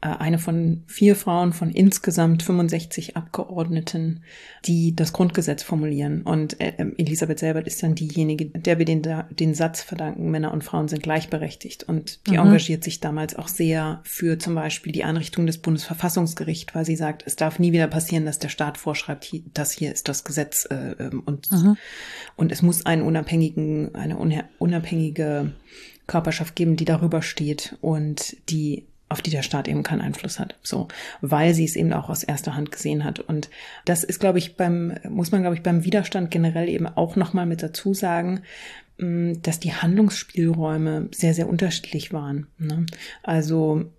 eine 0.00 0.38
von 0.38 0.82
vier 0.86 1.16
Frauen 1.16 1.54
von 1.54 1.70
insgesamt 1.70 2.42
65 2.42 3.16
Abgeordneten, 3.16 4.20
die 4.66 4.94
das 4.94 5.14
Grundgesetz 5.14 5.62
formulieren. 5.62 6.22
Und 6.22 6.60
äh, 6.60 6.74
ähm, 6.76 6.94
Elisabeth 6.98 7.38
Selbert 7.38 7.66
ist 7.66 7.82
dann 7.82 7.94
diejenige, 7.94 8.46
der 8.46 8.78
wir 8.78 8.84
den, 8.84 9.02
den 9.30 9.54
Satz 9.54 9.80
verdanken, 9.80 10.30
Männer 10.30 10.52
und 10.52 10.62
Frauen 10.62 10.88
sind 10.88 11.02
gleichberechtigt. 11.02 11.84
Und 11.84 12.26
die 12.26 12.32
mhm. 12.32 12.40
engagiert 12.40 12.84
sich 12.84 13.00
damals 13.00 13.34
auch 13.36 13.48
sehr 13.48 14.00
für 14.04 14.38
zum 14.38 14.54
Beispiel 14.54 14.92
die 14.92 15.04
Einrichtung 15.04 15.46
des 15.46 15.58
Bundesverfassungsgerichts, 15.58 16.74
weil 16.74 16.84
sie 16.84 16.96
sagt, 16.96 17.22
es 17.26 17.36
darf 17.36 17.58
nie 17.58 17.72
wieder 17.72 17.88
passieren, 17.88 18.26
dass 18.26 18.38
der 18.38 18.50
Staat 18.50 18.76
vorschreibt, 18.76 19.32
das 19.54 19.72
hier 19.72 19.90
ist 19.90 20.08
das 20.08 20.24
Gesetz 20.24 20.66
äh, 20.70 20.96
ähm, 20.98 21.22
und, 21.24 21.50
mhm. 21.50 21.76
und 22.36 22.52
es 22.52 22.60
muss 22.60 22.84
einen 22.84 23.02
unabhängigen, 23.02 23.94
eine 23.94 24.18
unabhängige 24.58 25.52
Körperschaft 26.06 26.54
geben, 26.56 26.76
die 26.76 26.84
darüber 26.84 27.22
steht 27.22 27.78
und 27.80 28.36
die 28.50 28.84
auf 29.08 29.22
die 29.22 29.30
der 29.30 29.42
Staat 29.42 29.68
eben 29.68 29.82
keinen 29.82 30.00
Einfluss 30.00 30.38
hat. 30.38 30.56
So, 30.62 30.88
weil 31.20 31.54
sie 31.54 31.64
es 31.64 31.76
eben 31.76 31.92
auch 31.92 32.08
aus 32.08 32.24
erster 32.24 32.56
Hand 32.56 32.72
gesehen 32.72 33.04
hat. 33.04 33.20
Und 33.20 33.50
das 33.84 34.04
ist, 34.04 34.20
glaube 34.20 34.38
ich, 34.38 34.56
beim, 34.56 34.94
muss 35.08 35.30
man, 35.30 35.42
glaube 35.42 35.56
ich, 35.56 35.62
beim 35.62 35.84
Widerstand 35.84 36.30
generell 36.30 36.68
eben 36.68 36.86
auch 36.86 37.16
nochmal 37.16 37.46
mit 37.46 37.62
dazu 37.62 37.94
sagen, 37.94 38.40
mm, 38.98 39.34
dass 39.42 39.60
die 39.60 39.74
Handlungsspielräume 39.74 41.08
sehr, 41.12 41.34
sehr 41.34 41.48
unterschiedlich 41.48 42.12
waren. 42.12 42.46
Ne? 42.58 42.86
Also 43.22 43.90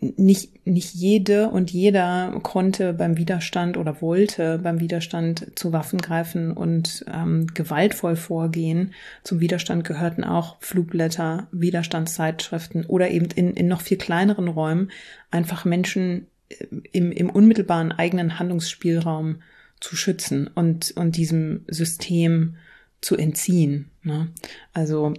nicht, 0.00 0.66
nicht 0.66 0.94
jede 0.94 1.48
und 1.48 1.70
jeder 1.70 2.38
konnte 2.42 2.92
beim 2.92 3.16
Widerstand 3.16 3.76
oder 3.76 4.00
wollte 4.00 4.58
beim 4.58 4.80
Widerstand 4.80 5.52
zu 5.58 5.72
Waffen 5.72 6.00
greifen 6.00 6.52
und 6.52 7.04
ähm, 7.12 7.46
gewaltvoll 7.54 8.16
vorgehen. 8.16 8.94
Zum 9.22 9.40
Widerstand 9.40 9.84
gehörten 9.84 10.24
auch 10.24 10.56
Flugblätter, 10.60 11.48
Widerstandszeitschriften 11.52 12.86
oder 12.86 13.10
eben 13.10 13.28
in, 13.34 13.54
in 13.54 13.68
noch 13.68 13.80
viel 13.80 13.98
kleineren 13.98 14.48
Räumen 14.48 14.90
einfach 15.30 15.64
Menschen 15.64 16.26
äh, 16.48 16.66
im, 16.92 17.12
im 17.12 17.30
unmittelbaren 17.30 17.92
eigenen 17.92 18.38
Handlungsspielraum 18.38 19.42
zu 19.80 19.96
schützen 19.96 20.48
und, 20.54 20.92
und 20.96 21.16
diesem 21.16 21.64
System 21.68 22.56
zu 23.00 23.16
entziehen. 23.16 23.90
Ne? 24.02 24.28
Also 24.72 25.14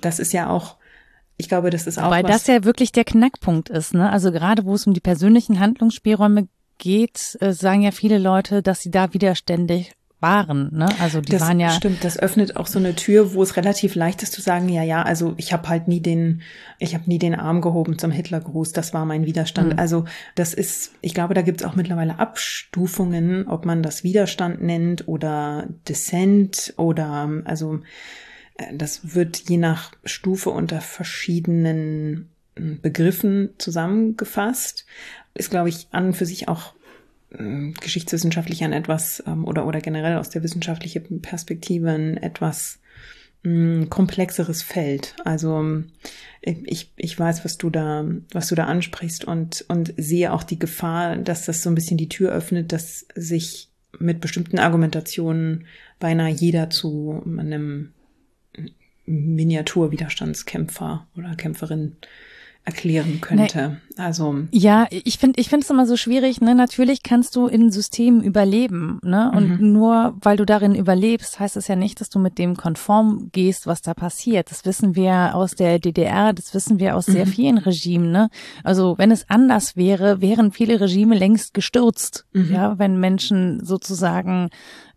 das 0.00 0.18
ist 0.18 0.32
ja 0.32 0.48
auch 0.48 0.79
ich 1.40 1.48
glaube, 1.48 1.70
das 1.70 1.86
ist 1.86 1.98
auch. 1.98 2.10
Weil 2.10 2.22
das 2.22 2.46
ja 2.46 2.64
wirklich 2.64 2.92
der 2.92 3.04
Knackpunkt 3.04 3.68
ist, 3.70 3.94
ne? 3.94 4.10
Also 4.10 4.30
gerade 4.30 4.64
wo 4.64 4.74
es 4.74 4.86
um 4.86 4.94
die 4.94 5.00
persönlichen 5.00 5.58
Handlungsspielräume 5.58 6.48
geht, 6.78 7.36
äh, 7.40 7.52
sagen 7.52 7.82
ja 7.82 7.90
viele 7.90 8.18
Leute, 8.18 8.62
dass 8.62 8.80
sie 8.80 8.90
da 8.90 9.12
widerständig 9.12 9.92
waren, 10.20 10.68
ne? 10.72 10.86
Also 11.00 11.20
die 11.20 11.32
das 11.32 11.40
waren 11.40 11.58
ja 11.58 11.70
stimmt, 11.70 12.04
das 12.04 12.18
öffnet 12.18 12.56
auch 12.56 12.66
so 12.66 12.78
eine 12.78 12.94
Tür, 12.94 13.32
wo 13.32 13.42
es 13.42 13.56
relativ 13.56 13.94
leicht 13.94 14.22
ist 14.22 14.32
zu 14.32 14.42
sagen, 14.42 14.68
ja, 14.68 14.82
ja, 14.82 15.02
also 15.02 15.32
ich 15.38 15.52
habe 15.52 15.68
halt 15.68 15.88
nie 15.88 16.00
den 16.00 16.42
ich 16.78 16.94
habe 16.94 17.04
nie 17.06 17.18
den 17.18 17.34
Arm 17.34 17.62
gehoben 17.62 17.98
zum 17.98 18.10
Hitlergruß, 18.10 18.72
das 18.72 18.92
war 18.92 19.06
mein 19.06 19.24
Widerstand. 19.24 19.72
Mhm. 19.72 19.78
Also, 19.78 20.04
das 20.34 20.52
ist 20.52 20.92
ich 21.00 21.14
glaube, 21.14 21.34
da 21.34 21.42
gibt 21.42 21.62
es 21.62 21.66
auch 21.66 21.74
mittlerweile 21.74 22.18
Abstufungen, 22.18 23.48
ob 23.48 23.64
man 23.64 23.82
das 23.82 24.04
Widerstand 24.04 24.62
nennt 24.62 25.08
oder 25.08 25.68
Dissent 25.88 26.74
oder 26.76 27.30
also 27.44 27.80
das 28.72 29.14
wird 29.14 29.48
je 29.48 29.56
nach 29.56 29.92
Stufe 30.04 30.50
unter 30.50 30.80
verschiedenen 30.80 32.30
hm, 32.56 32.80
Begriffen 32.80 33.50
zusammengefasst. 33.58 34.86
Ist, 35.34 35.50
glaube 35.50 35.68
ich, 35.68 35.88
an 35.92 36.06
und 36.06 36.14
für 36.14 36.26
sich 36.26 36.48
auch 36.48 36.74
hm, 37.30 37.74
geschichtswissenschaftlich 37.80 38.64
ein 38.64 38.72
etwas 38.72 39.22
ähm, 39.26 39.44
oder, 39.44 39.66
oder 39.66 39.80
generell 39.80 40.16
aus 40.16 40.30
der 40.30 40.42
wissenschaftlichen 40.42 41.22
Perspektive 41.22 41.90
ein 41.90 42.16
etwas 42.16 42.80
hm, 43.44 43.88
komplexeres 43.88 44.62
Feld. 44.62 45.14
Also 45.24 45.82
ich, 46.42 46.92
ich 46.96 47.18
weiß, 47.18 47.44
was 47.44 47.58
du 47.58 47.70
da, 47.70 48.04
was 48.32 48.48
du 48.48 48.54
da 48.54 48.64
ansprichst 48.64 49.24
und, 49.24 49.64
und 49.68 49.94
sehe 49.96 50.32
auch 50.32 50.42
die 50.42 50.58
Gefahr, 50.58 51.16
dass 51.16 51.46
das 51.46 51.62
so 51.62 51.70
ein 51.70 51.74
bisschen 51.74 51.98
die 51.98 52.08
Tür 52.08 52.32
öffnet, 52.32 52.72
dass 52.72 53.06
sich 53.14 53.68
mit 53.98 54.20
bestimmten 54.20 54.58
Argumentationen 54.58 55.66
beinahe 55.98 56.30
jeder 56.30 56.70
zu 56.70 57.22
einem 57.26 57.92
Miniaturwiderstandskämpfer 59.10 61.06
oder 61.16 61.34
Kämpferin 61.34 61.96
erklären 62.64 63.20
könnte. 63.20 63.78
Nee. 63.96 64.02
Also 64.02 64.44
ja, 64.50 64.86
ich 64.90 65.18
finde, 65.18 65.40
ich 65.40 65.48
finde 65.48 65.64
es 65.64 65.70
immer 65.70 65.86
so 65.86 65.96
schwierig. 65.96 66.40
Ne, 66.40 66.54
natürlich 66.54 67.02
kannst 67.02 67.34
du 67.36 67.46
in 67.46 67.70
Systemen 67.70 68.22
überleben, 68.22 69.00
ne, 69.02 69.32
und 69.34 69.60
mhm. 69.60 69.72
nur 69.72 70.14
weil 70.20 70.36
du 70.36 70.44
darin 70.44 70.74
überlebst, 70.74 71.40
heißt 71.40 71.56
es 71.56 71.68
ja 71.68 71.76
nicht, 71.76 72.00
dass 72.00 72.10
du 72.10 72.18
mit 72.18 72.38
dem 72.38 72.56
konform 72.56 73.30
gehst, 73.32 73.66
was 73.66 73.82
da 73.82 73.94
passiert. 73.94 74.50
Das 74.50 74.64
wissen 74.64 74.94
wir 74.94 75.34
aus 75.34 75.52
der 75.52 75.78
DDR, 75.78 76.32
das 76.32 76.54
wissen 76.54 76.78
wir 76.78 76.96
aus 76.96 77.08
mhm. 77.08 77.12
sehr 77.12 77.26
vielen 77.26 77.58
Regimen. 77.58 78.10
Ne, 78.10 78.28
also 78.62 78.96
wenn 78.98 79.10
es 79.10 79.28
anders 79.28 79.76
wäre, 79.76 80.20
wären 80.20 80.52
viele 80.52 80.80
Regime 80.80 81.16
längst 81.16 81.54
gestürzt. 81.54 82.26
Mhm. 82.32 82.52
Ja, 82.52 82.78
wenn 82.78 83.00
Menschen 83.00 83.64
sozusagen 83.64 84.50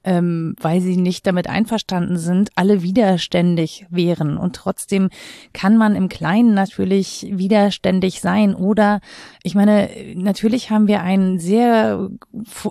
ähm, 0.04 0.56
weil 0.60 0.82
sie 0.82 0.98
nicht 0.98 1.26
damit 1.26 1.48
einverstanden 1.48 2.18
sind, 2.18 2.52
alle 2.56 2.84
widerständig 2.84 3.86
wären. 3.90 4.38
Und 4.38 4.56
trotzdem 4.56 5.10
kann 5.54 5.78
man 5.78 5.96
im 5.96 6.10
Kleinen 6.10 6.54
natürlich 6.54 7.28
widerständig 7.32 8.20
sein. 8.22 8.56
Oder 8.56 9.00
ich 9.44 9.56
meine, 9.56 9.90
natürlich 10.16 10.70
haben 10.70 10.88
wir 10.88 11.02
einen 11.02 11.40
sehr, 11.40 12.10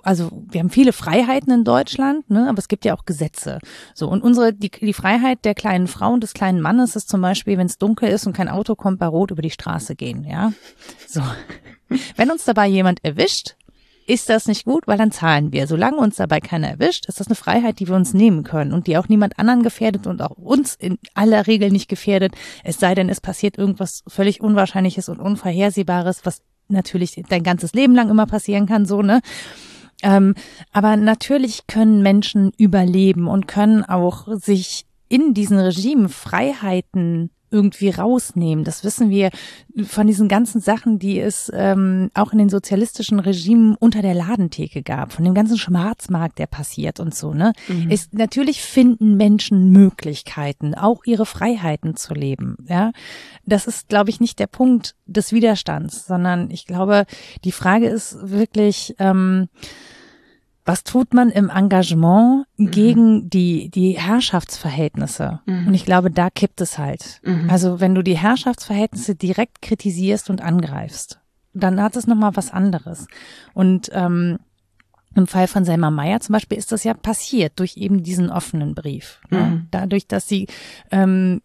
also 0.03 0.43
wir 0.49 0.59
haben 0.59 0.69
viele 0.69 0.93
Freiheiten 0.93 1.51
in 1.51 1.63
Deutschland, 1.63 2.29
ne, 2.29 2.47
aber 2.47 2.59
es 2.59 2.67
gibt 2.67 2.85
ja 2.85 2.95
auch 2.95 3.05
Gesetze. 3.05 3.59
So, 3.93 4.07
und 4.09 4.21
unsere, 4.23 4.53
die, 4.53 4.69
die 4.69 4.93
Freiheit 4.93 5.45
der 5.45 5.55
kleinen 5.55 5.87
Frau 5.87 6.13
und 6.13 6.21
des 6.21 6.33
kleinen 6.33 6.61
Mannes 6.61 6.95
ist 6.95 7.09
zum 7.09 7.21
Beispiel, 7.21 7.57
wenn 7.57 7.67
es 7.67 7.77
dunkel 7.77 8.09
ist 8.09 8.27
und 8.27 8.33
kein 8.33 8.49
Auto 8.49 8.75
kommt, 8.75 8.99
bei 8.99 9.07
Rot 9.07 9.31
über 9.31 9.41
die 9.41 9.49
Straße 9.49 9.95
gehen, 9.95 10.23
ja. 10.23 10.53
So. 11.07 11.21
Wenn 12.15 12.31
uns 12.31 12.45
dabei 12.45 12.67
jemand 12.67 13.03
erwischt, 13.03 13.55
ist 14.07 14.29
das 14.29 14.47
nicht 14.47 14.65
gut, 14.65 14.87
weil 14.87 14.97
dann 14.97 15.11
zahlen 15.11 15.51
wir. 15.51 15.67
Solange 15.67 15.97
uns 15.97 16.17
dabei 16.17 16.39
keiner 16.39 16.69
erwischt, 16.69 17.07
ist 17.07 17.19
das 17.19 17.27
eine 17.27 17.35
Freiheit, 17.35 17.79
die 17.79 17.87
wir 17.87 17.95
uns 17.95 18.13
nehmen 18.13 18.43
können 18.43 18.73
und 18.73 18.87
die 18.87 18.97
auch 18.97 19.07
niemand 19.07 19.39
anderen 19.39 19.63
gefährdet 19.63 20.07
und 20.07 20.21
auch 20.21 20.37
uns 20.37 20.75
in 20.75 20.97
aller 21.13 21.47
Regel 21.47 21.71
nicht 21.71 21.87
gefährdet. 21.89 22.33
Es 22.63 22.79
sei 22.79 22.95
denn, 22.95 23.09
es 23.09 23.21
passiert 23.21 23.57
irgendwas 23.57 24.03
völlig 24.07 24.41
Unwahrscheinliches 24.41 25.09
und 25.09 25.19
Unvorhersehbares, 25.19 26.25
was 26.25 26.41
natürlich 26.67 27.21
dein 27.29 27.43
ganzes 27.43 27.73
Leben 27.73 27.95
lang 27.95 28.09
immer 28.09 28.25
passieren 28.25 28.65
kann, 28.65 28.85
so, 28.85 29.01
ne? 29.01 29.21
Ähm, 30.01 30.35
aber 30.71 30.97
natürlich 30.97 31.67
können 31.67 32.01
Menschen 32.01 32.51
überleben 32.57 33.27
und 33.27 33.47
können 33.47 33.85
auch 33.85 34.27
sich 34.35 34.85
in 35.07 35.33
diesen 35.33 35.59
Regimen 35.59 36.09
Freiheiten 36.09 37.29
irgendwie 37.53 37.89
rausnehmen. 37.89 38.65
Das 38.65 38.83
wissen 38.83 39.09
wir 39.09 39.29
von 39.85 40.07
diesen 40.07 40.27
ganzen 40.27 40.59
Sachen, 40.59 40.99
die 40.99 41.19
es 41.19 41.51
ähm, 41.53 42.09
auch 42.15 42.33
in 42.33 42.39
den 42.39 42.49
sozialistischen 42.49 43.19
Regimen 43.19 43.75
unter 43.75 44.01
der 44.01 44.15
Ladentheke 44.15 44.81
gab, 44.81 45.13
von 45.13 45.23
dem 45.23 45.33
ganzen 45.33 45.57
Schwarzmarkt, 45.57 46.39
der 46.39 46.47
passiert 46.47 46.99
und 46.99 47.15
so. 47.15 47.33
Ne, 47.33 47.53
mhm. 47.67 47.89
ist 47.89 48.13
natürlich 48.13 48.61
finden 48.61 49.15
Menschen 49.15 49.71
Möglichkeiten, 49.71 50.73
auch 50.73 51.05
ihre 51.05 51.25
Freiheiten 51.25 51.95
zu 51.95 52.13
leben. 52.13 52.57
Ja, 52.67 52.91
das 53.45 53.67
ist, 53.67 53.87
glaube 53.87 54.09
ich, 54.09 54.19
nicht 54.19 54.39
der 54.39 54.47
Punkt 54.47 54.95
des 55.05 55.31
Widerstands, 55.31 56.05
sondern 56.07 56.49
ich 56.49 56.65
glaube, 56.65 57.05
die 57.43 57.51
Frage 57.51 57.87
ist 57.87 58.17
wirklich. 58.29 58.95
Ähm, 58.99 59.47
was 60.65 60.83
tut 60.83 61.13
man 61.13 61.29
im 61.29 61.49
Engagement 61.49 62.45
mhm. 62.57 62.71
gegen 62.71 63.29
die, 63.29 63.69
die 63.69 63.99
Herrschaftsverhältnisse? 63.99 65.41
Mhm. 65.45 65.67
Und 65.67 65.73
ich 65.73 65.85
glaube, 65.85 66.09
da 66.09 66.29
kippt 66.29 66.61
es 66.61 66.77
halt. 66.77 67.19
Mhm. 67.23 67.49
Also 67.49 67.79
wenn 67.79 67.95
du 67.95 68.01
die 68.01 68.17
Herrschaftsverhältnisse 68.17 69.15
direkt 69.15 69.61
kritisierst 69.61 70.29
und 70.29 70.41
angreifst, 70.41 71.19
dann 71.53 71.81
hat 71.81 71.95
es 71.95 72.07
nochmal 72.07 72.35
was 72.35 72.51
anderes. 72.51 73.07
Und 73.53 73.89
ähm, 73.93 74.39
im 75.15 75.27
Fall 75.27 75.47
von 75.47 75.65
Selma 75.65 75.91
Meyer 75.91 76.19
zum 76.21 76.33
Beispiel 76.33 76.57
ist 76.57 76.71
das 76.71 76.83
ja 76.83 76.93
passiert 76.93 77.59
durch 77.59 77.77
eben 77.77 78.01
diesen 78.01 78.29
offenen 78.29 78.73
Brief. 78.73 79.21
Ne? 79.29 79.39
Mhm. 79.39 79.67
Dadurch, 79.69 80.07
dass 80.07 80.27
sie 80.27 80.47
ähm, 80.91 81.41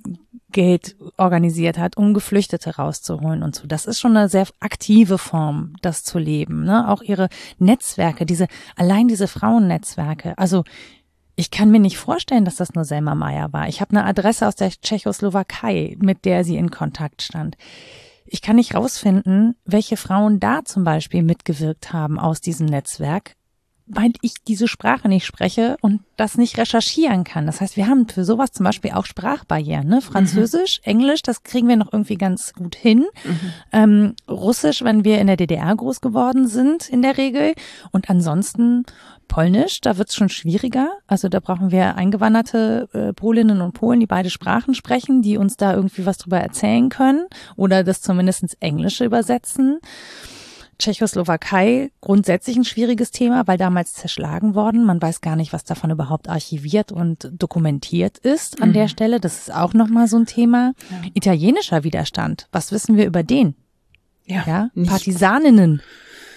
Geld 0.51 0.97
organisiert 1.17 1.79
hat, 1.79 1.97
um 1.97 2.15
Geflüchtete 2.15 2.77
rauszuholen 2.77 3.43
und 3.43 3.55
so. 3.55 3.67
Das 3.67 3.87
ist 3.87 4.01
schon 4.01 4.17
eine 4.17 4.29
sehr 4.29 4.47
aktive 4.61 5.19
Form, 5.19 5.75
das 5.83 6.05
zu 6.05 6.19
leben. 6.19 6.65
Ne? 6.65 6.89
Auch 6.89 7.03
ihre 7.03 7.29
Netzwerke, 7.59 8.25
diese, 8.25 8.47
allein 8.77 9.09
diese 9.09 9.29
Frauennetzwerke. 9.29 10.37
Also 10.39 10.65
ich 11.37 11.51
kann 11.51 11.71
mir 11.71 11.81
nicht 11.81 11.99
vorstellen, 11.99 12.45
dass 12.45 12.57
das 12.57 12.75
nur 12.75 12.85
Selma 12.85 13.15
Meyer 13.15 13.53
war. 13.53 13.69
Ich 13.69 13.81
habe 13.81 13.91
eine 13.91 14.05
Adresse 14.05 14.49
aus 14.49 14.57
der 14.57 14.71
Tschechoslowakei, 14.71 15.97
mit 16.01 16.25
der 16.25 16.45
sie 16.45 16.57
in 16.57 16.71
Kontakt 16.71 17.23
stand. 17.23 17.57
Ich 18.27 18.43
kann 18.43 18.57
nicht 18.57 18.75
rausfinden, 18.75 19.55
welche 19.65 19.97
Frauen 19.97 20.41
da 20.41 20.65
zum 20.65 20.85
Beispiel 20.85 21.23
mitgewirkt 21.23 21.93
haben 21.93 22.19
aus 22.19 22.41
diesem 22.41 22.67
Netzwerk 22.67 23.37
weil 23.89 24.13
ich 24.21 24.35
diese 24.47 24.69
Sprache 24.69 25.09
nicht 25.09 25.27
spreche 25.27 25.77
und 25.81 26.01
das 26.17 26.37
nicht 26.37 26.59
recherchieren 26.59 27.25
kann. 27.25 27.47
Das 27.47 27.61
heißt, 27.61 27.77
wir 27.77 27.87
haben 27.87 28.09
für 28.09 28.25
sowas 28.25 28.53
zum 28.53 28.65
Beispiel 28.65 28.93
auch 28.93 29.07
Sprachbarrieren. 29.07 29.89
Ne? 29.89 30.01
Französisch, 30.01 30.81
mhm. 30.85 30.91
Englisch, 30.91 31.23
das 31.23 31.43
kriegen 31.43 31.69
wir 31.69 31.77
noch 31.77 31.93
irgendwie 31.93 32.17
ganz 32.17 32.53
gut 32.53 32.75
hin. 32.75 33.07
Mhm. 33.25 33.53
Ähm, 33.73 34.15
Russisch, 34.29 34.83
wenn 34.83 35.05
wir 35.05 35.21
in 35.21 35.27
der 35.27 35.37
DDR 35.37 35.75
groß 35.75 36.01
geworden 36.01 36.49
sind, 36.49 36.89
in 36.89 37.03
der 37.03 37.17
Regel. 37.17 37.55
Und 37.91 38.11
ansonsten 38.11 38.85
Polnisch, 39.29 39.81
da 39.81 39.99
wird's 39.99 40.17
schon 40.17 40.31
schwieriger. 40.31 40.91
Also 41.07 41.29
da 41.29 41.39
brauchen 41.41 41.71
wir 41.71 41.97
eingewanderte 41.97 42.89
äh, 42.93 43.13
Polinnen 43.13 43.61
und 43.61 43.73
Polen, 43.73 44.01
die 44.01 44.07
beide 44.07 44.31
Sprachen 44.31 44.75
sprechen, 44.75 45.23
die 45.23 45.37
uns 45.37 45.57
da 45.57 45.75
irgendwie 45.75 46.07
was 46.07 46.19
drüber 46.19 46.41
erzählen 46.41 46.89
können 46.89 47.27
oder 47.55 47.85
das 47.85 48.01
zumindest 48.01 48.43
ins 48.43 48.55
Englische 48.55 49.05
übersetzen. 49.05 49.79
Tschechoslowakei 50.79 51.91
grundsätzlich 52.01 52.57
ein 52.57 52.65
schwieriges 52.65 53.11
Thema, 53.11 53.47
weil 53.47 53.59
damals 53.59 53.95
zerschlagen 53.95 54.55
worden. 54.55 54.85
Man 54.85 55.03
weiß 55.03 55.21
gar 55.21 55.37
nicht, 55.37 55.53
was 55.53 55.65
davon 55.65 55.91
überhaupt 55.91 56.29
archiviert 56.29 56.93
und 56.93 57.31
dokumentiert 57.33 58.19
ist 58.19 58.63
an 58.63 58.71
mhm. 58.71 58.75
der 58.75 58.89
Stelle. 58.89 59.21
Das 59.21 59.39
ist 59.39 59.53
auch 59.53 59.75
nochmal 59.75 60.07
so 60.09 60.17
ein 60.17 60.27
Thema. 60.27 60.73
Ja. 60.91 61.11
Italienischer 61.15 61.85
Widerstand. 61.85 62.49
Was 62.53 62.73
wissen 62.73 62.97
wir 62.97 63.07
über 63.07 63.23
den? 63.23 63.55
Ja, 64.25 64.45
ja? 64.47 64.85
Partisaninnen. 64.87 65.83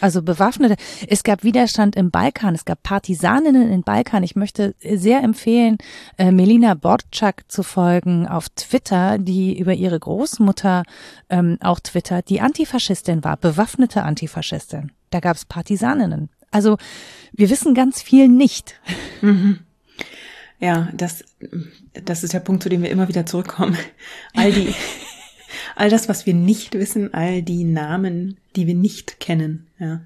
Also 0.01 0.23
Bewaffnete. 0.23 0.75
Es 1.07 1.23
gab 1.23 1.43
Widerstand 1.43 1.95
im 1.95 2.09
Balkan, 2.09 2.55
es 2.55 2.65
gab 2.65 2.81
Partisaninnen 2.81 3.71
im 3.71 3.83
Balkan. 3.83 4.23
Ich 4.23 4.35
möchte 4.35 4.73
sehr 4.81 5.23
empfehlen, 5.23 5.77
äh, 6.17 6.31
Melina 6.31 6.73
Borczak 6.73 7.43
zu 7.47 7.61
folgen 7.61 8.27
auf 8.27 8.49
Twitter, 8.49 9.19
die 9.19 9.57
über 9.57 9.73
ihre 9.73 9.99
Großmutter 9.99 10.83
ähm, 11.29 11.57
auch 11.61 11.79
twittert, 11.79 12.29
die 12.29 12.41
Antifaschistin 12.41 13.23
war, 13.23 13.37
bewaffnete 13.37 14.01
Antifaschistin. 14.01 14.91
Da 15.11 15.19
gab 15.19 15.37
es 15.37 15.45
Partisaninnen. 15.45 16.29
Also 16.49 16.77
wir 17.31 17.49
wissen 17.51 17.75
ganz 17.75 18.01
viel 18.01 18.27
nicht. 18.27 18.75
Mhm. 19.21 19.59
Ja, 20.59 20.89
das, 20.93 21.23
das 21.93 22.23
ist 22.23 22.33
der 22.33 22.39
Punkt, 22.39 22.63
zu 22.63 22.69
dem 22.69 22.81
wir 22.81 22.89
immer 22.89 23.07
wieder 23.07 23.25
zurückkommen. 23.25 23.77
All 24.35 24.51
die, 24.51 24.73
all 25.75 25.89
das, 25.89 26.09
was 26.09 26.25
wir 26.25 26.33
nicht 26.33 26.73
wissen, 26.73 27.13
all 27.13 27.41
die 27.41 27.63
Namen, 27.63 28.37
die 28.55 28.67
wir 28.67 28.75
nicht 28.75 29.19
kennen. 29.19 29.67
Ja. 29.79 30.01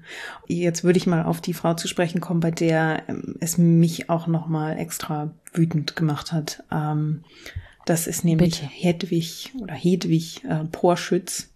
Jetzt 0.46 0.84
würde 0.84 0.98
ich 0.98 1.06
mal 1.06 1.24
auf 1.24 1.40
die 1.40 1.54
Frau 1.54 1.74
zu 1.74 1.88
sprechen 1.88 2.20
kommen, 2.20 2.40
bei 2.40 2.50
der 2.50 3.02
ähm, 3.08 3.36
es 3.40 3.58
mich 3.58 4.10
auch 4.10 4.26
noch 4.26 4.46
mal 4.48 4.78
extra 4.78 5.32
wütend 5.52 5.96
gemacht 5.96 6.32
hat. 6.32 6.62
Ähm, 6.70 7.24
das 7.84 8.06
ist 8.06 8.24
nämlich 8.24 8.60
Bitte. 8.60 8.72
Hedwig 8.72 9.52
oder 9.60 9.74
Hedwig 9.74 10.44
äh, 10.44 10.64
Porschütz. 10.64 11.50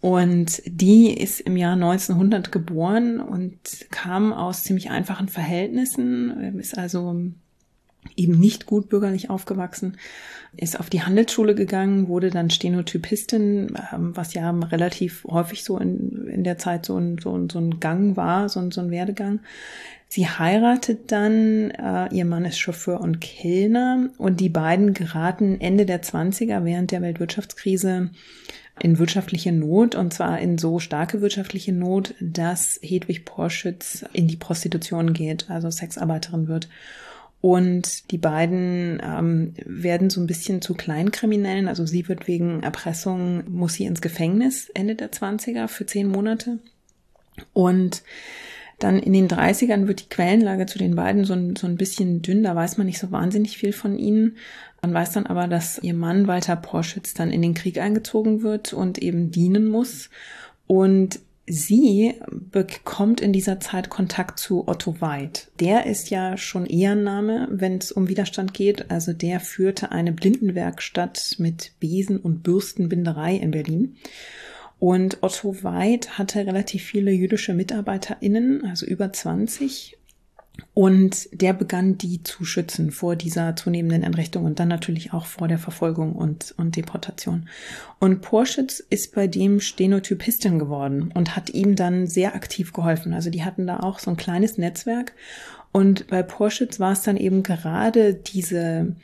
Und 0.00 0.62
die 0.66 1.10
ist 1.10 1.40
im 1.40 1.56
Jahr 1.56 1.72
1900 1.72 2.52
geboren 2.52 3.20
und 3.20 3.58
kam 3.90 4.32
aus 4.32 4.62
ziemlich 4.62 4.90
einfachen 4.90 5.28
Verhältnissen, 5.28 6.58
ist 6.58 6.76
also 6.76 7.16
eben 8.14 8.38
nicht 8.38 8.66
gut 8.66 8.88
bürgerlich 8.88 9.30
aufgewachsen, 9.30 9.96
ist 10.56 10.78
auf 10.78 10.90
die 10.90 11.02
Handelsschule 11.02 11.54
gegangen, 11.54 12.08
wurde 12.08 12.30
dann 12.30 12.50
Stenotypistin, 12.50 13.74
ähm, 13.92 14.16
was 14.16 14.34
ja 14.34 14.50
relativ 14.50 15.24
häufig 15.24 15.64
so 15.64 15.78
in, 15.78 16.28
in 16.28 16.44
der 16.44 16.58
Zeit 16.58 16.86
so 16.86 16.96
ein, 16.96 17.18
so 17.18 17.46
so 17.50 17.58
ein 17.58 17.80
Gang 17.80 18.16
war, 18.16 18.48
so 18.48 18.60
ein, 18.60 18.70
so 18.70 18.80
ein 18.80 18.90
Werdegang. 18.90 19.40
Sie 20.08 20.28
heiratet 20.28 21.10
dann, 21.10 21.70
äh, 21.72 22.14
ihr 22.14 22.24
Mann 22.24 22.44
ist 22.44 22.58
Chauffeur 22.58 23.00
und 23.00 23.20
Kellner 23.20 24.08
und 24.18 24.40
die 24.40 24.48
beiden 24.48 24.94
geraten 24.94 25.60
Ende 25.60 25.84
der 25.84 26.02
20er 26.02 26.64
während 26.64 26.92
der 26.92 27.02
Weltwirtschaftskrise 27.02 28.10
in 28.80 28.98
wirtschaftliche 28.98 29.52
Not 29.52 29.94
und 29.94 30.12
zwar 30.12 30.38
in 30.38 30.58
so 30.58 30.78
starke 30.78 31.20
wirtschaftliche 31.22 31.72
Not, 31.72 32.14
dass 32.20 32.78
Hedwig 32.82 33.24
Porschütz 33.24 34.04
in 34.12 34.28
die 34.28 34.36
Prostitution 34.36 35.12
geht, 35.12 35.50
also 35.50 35.70
Sexarbeiterin 35.70 36.46
wird 36.46 36.68
und 37.46 38.10
die 38.10 38.18
beiden 38.18 39.00
ähm, 39.00 39.54
werden 39.64 40.10
so 40.10 40.20
ein 40.20 40.26
bisschen 40.26 40.62
zu 40.62 40.74
Kleinkriminellen. 40.74 41.68
Also 41.68 41.86
sie 41.86 42.08
wird 42.08 42.26
wegen 42.26 42.64
Erpressung, 42.64 43.44
muss 43.48 43.74
sie 43.74 43.84
ins 43.84 44.00
Gefängnis 44.00 44.68
Ende 44.70 44.96
der 44.96 45.12
20er 45.12 45.68
für 45.68 45.86
zehn 45.86 46.08
Monate. 46.08 46.58
Und 47.52 48.02
dann 48.80 48.98
in 48.98 49.12
den 49.12 49.28
30ern 49.28 49.86
wird 49.86 50.00
die 50.00 50.08
Quellenlage 50.08 50.66
zu 50.66 50.76
den 50.76 50.96
beiden 50.96 51.24
so 51.24 51.34
ein, 51.34 51.54
so 51.54 51.68
ein 51.68 51.76
bisschen 51.76 52.20
dünn. 52.20 52.42
Da 52.42 52.56
weiß 52.56 52.78
man 52.78 52.88
nicht 52.88 52.98
so 52.98 53.12
wahnsinnig 53.12 53.58
viel 53.58 53.72
von 53.72 53.96
ihnen. 53.96 54.38
Man 54.82 54.92
weiß 54.92 55.12
dann 55.12 55.26
aber, 55.26 55.46
dass 55.46 55.78
ihr 55.78 55.94
Mann 55.94 56.26
Walter 56.26 56.56
Porschütz 56.56 57.14
dann 57.14 57.30
in 57.30 57.42
den 57.42 57.54
Krieg 57.54 57.78
eingezogen 57.78 58.42
wird 58.42 58.72
und 58.72 58.98
eben 58.98 59.30
dienen 59.30 59.68
muss. 59.68 60.10
Und 60.66 61.20
sie 61.46 62.14
bekommt 62.30 63.20
in 63.20 63.32
dieser 63.32 63.60
Zeit 63.60 63.88
Kontakt 63.88 64.38
zu 64.38 64.66
Otto 64.66 65.00
Weid. 65.00 65.48
Der 65.60 65.86
ist 65.86 66.10
ja 66.10 66.36
schon 66.36 66.66
Ehrenname, 66.66 67.48
wenn 67.50 67.78
es 67.78 67.92
um 67.92 68.08
Widerstand 68.08 68.52
geht. 68.54 68.90
Also 68.90 69.12
der 69.12 69.40
führte 69.40 69.92
eine 69.92 70.12
Blindenwerkstatt 70.12 71.36
mit 71.38 71.72
Besen- 71.80 72.18
und 72.18 72.42
Bürstenbinderei 72.42 73.36
in 73.36 73.52
Berlin. 73.52 73.96
Und 74.78 75.22
Otto 75.22 75.62
Weid 75.62 76.18
hatte 76.18 76.46
relativ 76.46 76.82
viele 76.84 77.10
jüdische 77.10 77.54
MitarbeiterInnen, 77.54 78.64
also 78.66 78.84
über 78.84 79.12
20. 79.12 79.95
Und 80.74 81.28
der 81.32 81.52
begann 81.52 81.96
die 81.96 82.22
zu 82.22 82.44
schützen 82.44 82.90
vor 82.90 83.16
dieser 83.16 83.56
zunehmenden 83.56 84.02
Entrechtung 84.02 84.44
und 84.44 84.60
dann 84.60 84.68
natürlich 84.68 85.12
auch 85.12 85.26
vor 85.26 85.48
der 85.48 85.58
Verfolgung 85.58 86.14
und, 86.14 86.54
und 86.58 86.76
Deportation. 86.76 87.48
Und 87.98 88.20
Porschütz 88.20 88.80
ist 88.80 89.14
bei 89.14 89.26
dem 89.26 89.60
Stenotypistin 89.60 90.58
geworden 90.58 91.10
und 91.14 91.34
hat 91.36 91.50
ihm 91.50 91.76
dann 91.76 92.06
sehr 92.06 92.34
aktiv 92.34 92.72
geholfen. 92.72 93.14
Also 93.14 93.30
die 93.30 93.44
hatten 93.44 93.66
da 93.66 93.80
auch 93.80 93.98
so 93.98 94.10
ein 94.10 94.16
kleines 94.16 94.58
Netzwerk 94.58 95.12
Und 95.72 96.06
bei 96.08 96.22
Porschitz 96.22 96.78
war 96.78 96.92
es 96.92 97.02
dann 97.02 97.16
eben 97.16 97.42
gerade 97.42 98.14
diese 98.14 98.94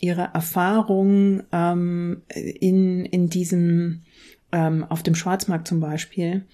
ihre 0.00 0.30
Erfahrung 0.32 1.42
ähm, 1.52 2.22
in, 2.28 3.04
in 3.04 3.28
diesem, 3.28 4.02
ähm, 4.52 4.84
auf 4.88 5.02
dem 5.02 5.14
Schwarzmarkt 5.14 5.66
zum 5.66 5.80
Beispiel, 5.80 6.44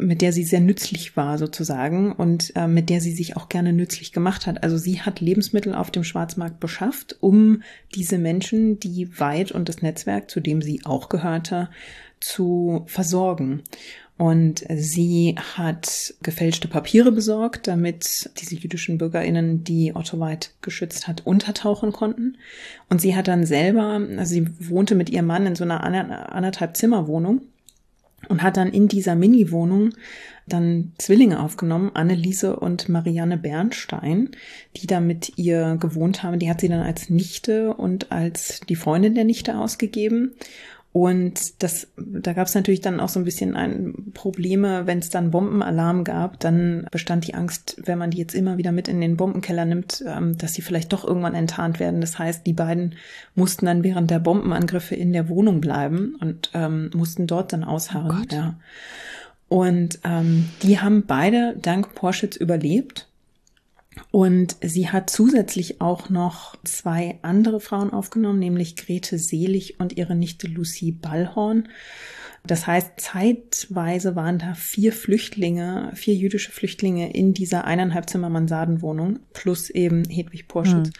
mit 0.00 0.22
der 0.22 0.32
sie 0.32 0.44
sehr 0.44 0.60
nützlich 0.60 1.16
war 1.16 1.38
sozusagen 1.38 2.12
und 2.12 2.52
äh, 2.56 2.66
mit 2.66 2.90
der 2.90 3.00
sie 3.00 3.12
sich 3.12 3.36
auch 3.36 3.48
gerne 3.48 3.72
nützlich 3.72 4.12
gemacht 4.12 4.46
hat. 4.46 4.62
Also 4.62 4.78
sie 4.78 5.00
hat 5.00 5.20
Lebensmittel 5.20 5.74
auf 5.74 5.90
dem 5.90 6.04
Schwarzmarkt 6.04 6.60
beschafft, 6.60 7.16
um 7.20 7.62
diese 7.94 8.18
Menschen, 8.18 8.80
die 8.80 9.18
weit 9.18 9.52
und 9.52 9.68
das 9.68 9.82
Netzwerk, 9.82 10.30
zu 10.30 10.40
dem 10.40 10.62
sie 10.62 10.84
auch 10.84 11.08
gehörte, 11.08 11.68
zu 12.20 12.84
versorgen. 12.86 13.62
Und 14.20 14.66
sie 14.68 15.36
hat 15.56 16.12
gefälschte 16.22 16.68
Papiere 16.68 17.10
besorgt, 17.10 17.66
damit 17.66 18.30
diese 18.38 18.54
jüdischen 18.54 18.98
BürgerInnen, 18.98 19.64
die 19.64 19.96
Otto 19.96 20.20
White 20.20 20.50
geschützt 20.60 21.08
hat, 21.08 21.26
untertauchen 21.26 21.90
konnten. 21.90 22.36
Und 22.90 23.00
sie 23.00 23.16
hat 23.16 23.28
dann 23.28 23.46
selber, 23.46 23.98
also 24.18 24.34
sie 24.34 24.46
wohnte 24.60 24.94
mit 24.94 25.08
ihrem 25.08 25.24
Mann 25.24 25.46
in 25.46 25.54
so 25.54 25.64
einer 25.64 25.82
anderthalb 26.34 26.76
Zimmerwohnung 26.76 27.40
und 28.28 28.42
hat 28.42 28.56
dann 28.56 28.68
in 28.68 28.88
dieser 28.88 29.14
Mini-Wohnung 29.14 29.90
dann 30.46 30.92
Zwillinge 30.98 31.40
aufgenommen, 31.40 31.92
Anneliese 31.94 32.56
und 32.56 32.88
Marianne 32.88 33.38
Bernstein, 33.38 34.30
die 34.76 34.86
da 34.86 35.00
mit 35.00 35.38
ihr 35.38 35.76
gewohnt 35.80 36.22
haben. 36.22 36.38
Die 36.38 36.50
hat 36.50 36.60
sie 36.60 36.68
dann 36.68 36.82
als 36.82 37.08
Nichte 37.08 37.74
und 37.74 38.10
als 38.12 38.60
die 38.68 38.76
Freundin 38.76 39.14
der 39.14 39.24
Nichte 39.24 39.56
ausgegeben. 39.56 40.32
Und 40.92 41.62
das, 41.62 41.86
da 41.96 42.32
gab 42.32 42.48
es 42.48 42.54
natürlich 42.56 42.80
dann 42.80 42.98
auch 42.98 43.08
so 43.08 43.20
ein 43.20 43.24
bisschen 43.24 43.54
ein 43.54 44.10
Probleme, 44.12 44.88
wenn 44.88 44.98
es 44.98 45.08
dann 45.08 45.30
Bombenalarm 45.30 46.02
gab, 46.02 46.40
dann 46.40 46.88
bestand 46.90 47.28
die 47.28 47.34
Angst, 47.34 47.76
wenn 47.84 47.98
man 47.98 48.10
die 48.10 48.18
jetzt 48.18 48.34
immer 48.34 48.58
wieder 48.58 48.72
mit 48.72 48.88
in 48.88 49.00
den 49.00 49.16
Bombenkeller 49.16 49.64
nimmt, 49.64 50.02
ähm, 50.04 50.36
dass 50.36 50.54
sie 50.54 50.62
vielleicht 50.62 50.92
doch 50.92 51.04
irgendwann 51.04 51.36
enttarnt 51.36 51.78
werden. 51.78 52.00
Das 52.00 52.18
heißt, 52.18 52.44
die 52.44 52.52
beiden 52.52 52.96
mussten 53.36 53.66
dann 53.66 53.84
während 53.84 54.10
der 54.10 54.18
Bombenangriffe 54.18 54.96
in 54.96 55.12
der 55.12 55.28
Wohnung 55.28 55.60
bleiben 55.60 56.16
und 56.20 56.50
ähm, 56.54 56.90
mussten 56.92 57.28
dort 57.28 57.52
dann 57.52 57.62
ausharren. 57.62 58.26
Oh 58.28 58.34
ja. 58.34 58.54
Und 59.48 60.00
ähm, 60.02 60.48
die 60.62 60.80
haben 60.80 61.06
beide 61.06 61.56
dank 61.60 61.94
Porschitz 61.94 62.34
überlebt. 62.36 63.09
Und 64.10 64.56
sie 64.62 64.88
hat 64.88 65.10
zusätzlich 65.10 65.80
auch 65.80 66.08
noch 66.08 66.56
zwei 66.64 67.18
andere 67.22 67.60
Frauen 67.60 67.92
aufgenommen, 67.92 68.38
nämlich 68.38 68.76
Grete 68.76 69.18
Selig 69.18 69.78
und 69.78 69.96
ihre 69.96 70.14
Nichte 70.14 70.46
Lucy 70.46 70.92
Ballhorn. 70.92 71.68
Das 72.46 72.66
heißt, 72.66 72.92
zeitweise 72.96 74.16
waren 74.16 74.38
da 74.38 74.54
vier 74.54 74.92
Flüchtlinge, 74.92 75.92
vier 75.94 76.14
jüdische 76.14 76.50
Flüchtlinge 76.50 77.12
in 77.12 77.34
dieser 77.34 77.64
eineinhalb 77.64 78.08
Zimmer 78.08 78.30
Mansardenwohnung 78.30 79.20
plus 79.32 79.70
eben 79.70 80.04
Hedwig 80.04 80.48
Porschütz. 80.48 80.88
Mhm. 80.88 80.92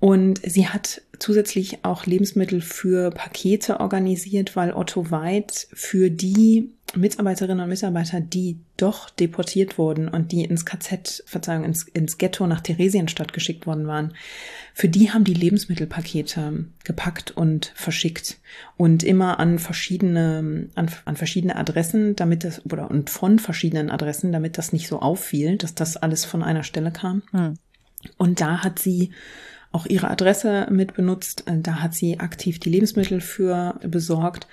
Und 0.00 0.40
sie 0.44 0.68
hat 0.68 1.02
zusätzlich 1.18 1.84
auch 1.84 2.06
Lebensmittel 2.06 2.60
für 2.60 3.10
Pakete 3.10 3.80
organisiert, 3.80 4.54
weil 4.54 4.72
Otto 4.72 5.10
Weid 5.10 5.68
für 5.72 6.10
die 6.10 6.70
Mitarbeiterinnen 6.96 7.62
und 7.62 7.68
Mitarbeiter, 7.68 8.20
die 8.20 8.58
doch 8.76 9.10
deportiert 9.10 9.78
wurden 9.78 10.08
und 10.08 10.32
die 10.32 10.44
ins 10.44 10.64
KZ, 10.64 11.22
Verzeihung, 11.26 11.64
ins, 11.64 11.82
ins 11.82 12.18
Ghetto 12.18 12.46
nach 12.46 12.60
Theresienstadt 12.60 13.32
geschickt 13.32 13.66
worden 13.66 13.86
waren, 13.86 14.14
für 14.74 14.88
die 14.88 15.10
haben 15.10 15.24
die 15.24 15.34
Lebensmittelpakete 15.34 16.64
gepackt 16.84 17.30
und 17.30 17.72
verschickt 17.74 18.38
und 18.76 19.02
immer 19.02 19.38
an 19.38 19.58
verschiedene, 19.58 20.68
an, 20.74 20.90
an 21.04 21.16
verschiedene 21.16 21.56
Adressen, 21.56 22.16
damit 22.16 22.44
das, 22.44 22.64
oder 22.64 22.90
und 22.90 23.10
von 23.10 23.38
verschiedenen 23.38 23.90
Adressen, 23.90 24.32
damit 24.32 24.56
das 24.56 24.72
nicht 24.72 24.88
so 24.88 25.00
auffiel, 25.00 25.58
dass 25.58 25.74
das 25.74 25.96
alles 25.96 26.24
von 26.24 26.42
einer 26.42 26.62
Stelle 26.62 26.90
kam. 26.90 27.22
Hm. 27.32 27.54
Und 28.16 28.40
da 28.40 28.62
hat 28.62 28.78
sie 28.78 29.10
auch 29.72 29.86
ihre 29.86 30.08
Adresse 30.08 30.66
mit 30.70 30.94
benutzt. 30.94 31.44
Da 31.46 31.82
hat 31.82 31.94
sie 31.94 32.20
aktiv 32.20 32.58
die 32.58 32.70
Lebensmittel 32.70 33.20
für 33.20 33.78
besorgt. 33.82 34.46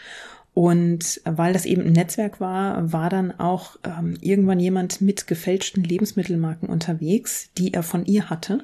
Und 0.56 1.20
weil 1.26 1.52
das 1.52 1.66
eben 1.66 1.82
ein 1.82 1.92
Netzwerk 1.92 2.40
war, 2.40 2.94
war 2.94 3.10
dann 3.10 3.38
auch 3.38 3.76
ähm, 3.84 4.18
irgendwann 4.22 4.62
jemand 4.62 5.02
mit 5.02 5.28
gefälschten 5.28 5.84
Lebensmittelmarken 5.84 6.70
unterwegs, 6.70 7.50
die 7.58 7.74
er 7.74 7.84
von 7.84 8.06
ihr 8.06 8.30
hatte, 8.30 8.64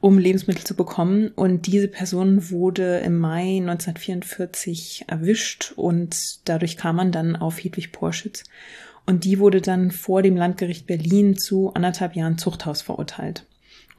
um 0.00 0.16
Lebensmittel 0.16 0.64
zu 0.64 0.74
bekommen. 0.74 1.28
Und 1.36 1.66
diese 1.66 1.88
Person 1.88 2.50
wurde 2.50 3.00
im 3.00 3.18
Mai 3.18 3.58
1944 3.58 5.04
erwischt 5.08 5.74
und 5.76 6.48
dadurch 6.48 6.78
kam 6.78 6.96
man 6.96 7.12
dann 7.12 7.36
auf 7.36 7.62
Hedwig 7.62 7.92
Porschitz. 7.92 8.44
Und 9.04 9.24
die 9.24 9.40
wurde 9.40 9.60
dann 9.60 9.90
vor 9.90 10.22
dem 10.22 10.38
Landgericht 10.38 10.86
Berlin 10.86 11.36
zu 11.36 11.74
anderthalb 11.74 12.16
Jahren 12.16 12.38
Zuchthaus 12.38 12.80
verurteilt. 12.80 13.44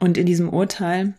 Und 0.00 0.18
in 0.18 0.26
diesem 0.26 0.48
Urteil 0.48 1.14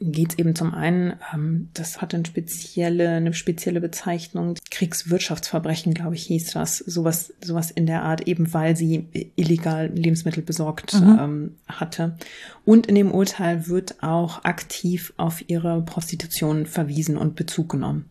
geht 0.00 0.32
es 0.32 0.38
eben 0.38 0.54
zum 0.54 0.74
einen, 0.74 1.14
ähm, 1.32 1.70
das 1.74 2.00
hat 2.00 2.14
eine 2.14 2.26
spezielle, 2.26 3.08
eine 3.08 3.32
spezielle 3.32 3.80
Bezeichnung, 3.80 4.54
Kriegswirtschaftsverbrechen, 4.70 5.94
glaube 5.94 6.14
ich, 6.14 6.24
hieß 6.24 6.52
das, 6.52 6.78
sowas, 6.78 7.32
sowas 7.42 7.70
in 7.70 7.86
der 7.86 8.02
Art, 8.02 8.28
eben 8.28 8.52
weil 8.52 8.76
sie 8.76 9.08
illegal 9.36 9.90
Lebensmittel 9.92 10.42
besorgt 10.42 10.94
mhm. 10.94 11.18
ähm, 11.20 11.54
hatte. 11.66 12.16
Und 12.64 12.86
in 12.86 12.94
dem 12.94 13.12
Urteil 13.12 13.66
wird 13.68 14.02
auch 14.02 14.44
aktiv 14.44 15.12
auf 15.16 15.42
ihre 15.48 15.82
Prostitution 15.82 16.66
verwiesen 16.66 17.16
und 17.16 17.34
Bezug 17.34 17.70
genommen. 17.70 18.06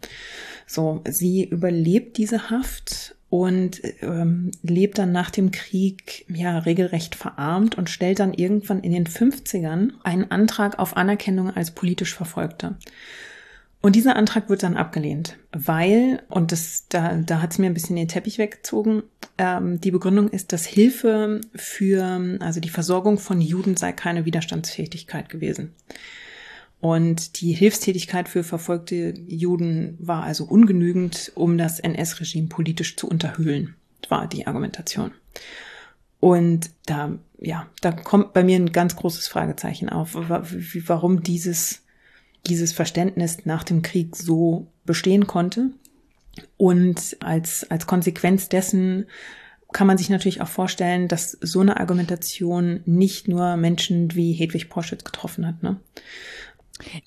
So, 0.66 1.02
sie 1.08 1.46
überlebt 1.46 2.18
diese 2.18 2.50
Haft 2.50 3.17
und 3.30 3.82
ähm, 4.02 4.52
lebt 4.62 4.98
dann 4.98 5.12
nach 5.12 5.32
dem 5.32 5.52
Krieg 5.52 6.26
ja 6.30 6.60
regelrecht 6.60 7.16
verarmt 7.16 7.76
und 7.76 7.90
stellt 7.90 8.20
dann 8.20 8.34
irgendwann 8.34 8.82
in 8.82 8.94
den 8.94 9.06
50ern 9.06 9.92
einen 10.04 10.32
Antrag 10.32 10.80
auf 10.80 10.96
Anerkennung 10.96 11.52
als 11.52 11.72
politisch 11.72 12.14
Verfolgte. 12.14 12.78
Und 13.82 13.96
dieser 13.96 14.16
Antrag 14.16 14.50
wird 14.50 14.64
dann 14.64 14.76
abgelehnt, 14.76 15.38
weil, 15.52 16.24
und 16.30 16.52
das, 16.52 16.88
da, 16.90 17.16
da 17.16 17.42
hat 17.42 17.52
es 17.52 17.60
mir 17.60 17.68
ein 17.68 17.74
bisschen 17.74 17.96
den 17.96 18.08
Teppich 18.08 18.38
weggezogen, 18.38 19.04
ähm, 19.38 19.80
die 19.80 19.92
Begründung 19.92 20.30
ist, 20.30 20.52
dass 20.52 20.66
Hilfe 20.66 21.42
für, 21.54 22.38
also 22.40 22.60
die 22.60 22.70
Versorgung 22.70 23.20
von 23.20 23.40
Juden 23.40 23.78
sei 23.78 23.92
keine 23.92 24.26
Widerstandsfähigkeit 24.26 25.30
gewesen. 25.30 25.74
Und 26.80 27.42
die 27.42 27.54
Hilfstätigkeit 27.54 28.30
für 28.30 28.44
verfolgte 28.44 29.14
Juden 29.28 29.98
war 30.00 30.24
also 30.24 30.46
ungenügend, 30.46 31.32
um 31.36 31.58
das 31.58 31.80
NS-Regime 31.80 32.48
politisch 32.48 32.96
zu 32.98 33.08
unterhöhlen, 33.08 33.76
war 34.10 34.28
die 34.28 34.46
Argumentation. 34.46 35.12
Und 36.20 36.72
da, 36.86 37.18
ja, 37.40 37.68
da 37.82 37.92
kommt 37.92 38.34
bei 38.34 38.44
mir 38.44 38.58
ein 38.58 38.72
ganz 38.72 38.96
großes 38.96 39.28
Fragezeichen 39.28 39.90
auf, 39.90 40.16
warum 40.16 41.24
dieses, 41.24 41.84
dieses 42.46 42.74
Verständnis 42.74 43.46
nach 43.46 43.64
dem 43.64 43.82
Krieg 43.82 44.16
so 44.16 44.68
bestehen 44.86 45.28
konnte. 45.28 45.72
Und 46.58 47.18
als, 47.20 47.70
als 47.70 47.88
Konsequenz 47.88 48.50
dessen 48.50 49.06
kann 49.74 49.88
man 49.88 49.98
sich 49.98 50.10
natürlich 50.10 50.42
auch 50.42 50.48
vorstellen, 50.48 51.08
dass 51.08 51.32
so 51.42 51.60
eine 51.60 51.80
Argumentation 51.80 52.82
nicht 52.86 53.28
nur 53.28 53.58
Menschen 53.58 54.16
wie 54.16 54.32
Hedwig 54.34 54.70
Porschitz 54.70 55.04
getroffen 55.04 55.46
hat. 55.46 55.62
Ne? 55.62 55.78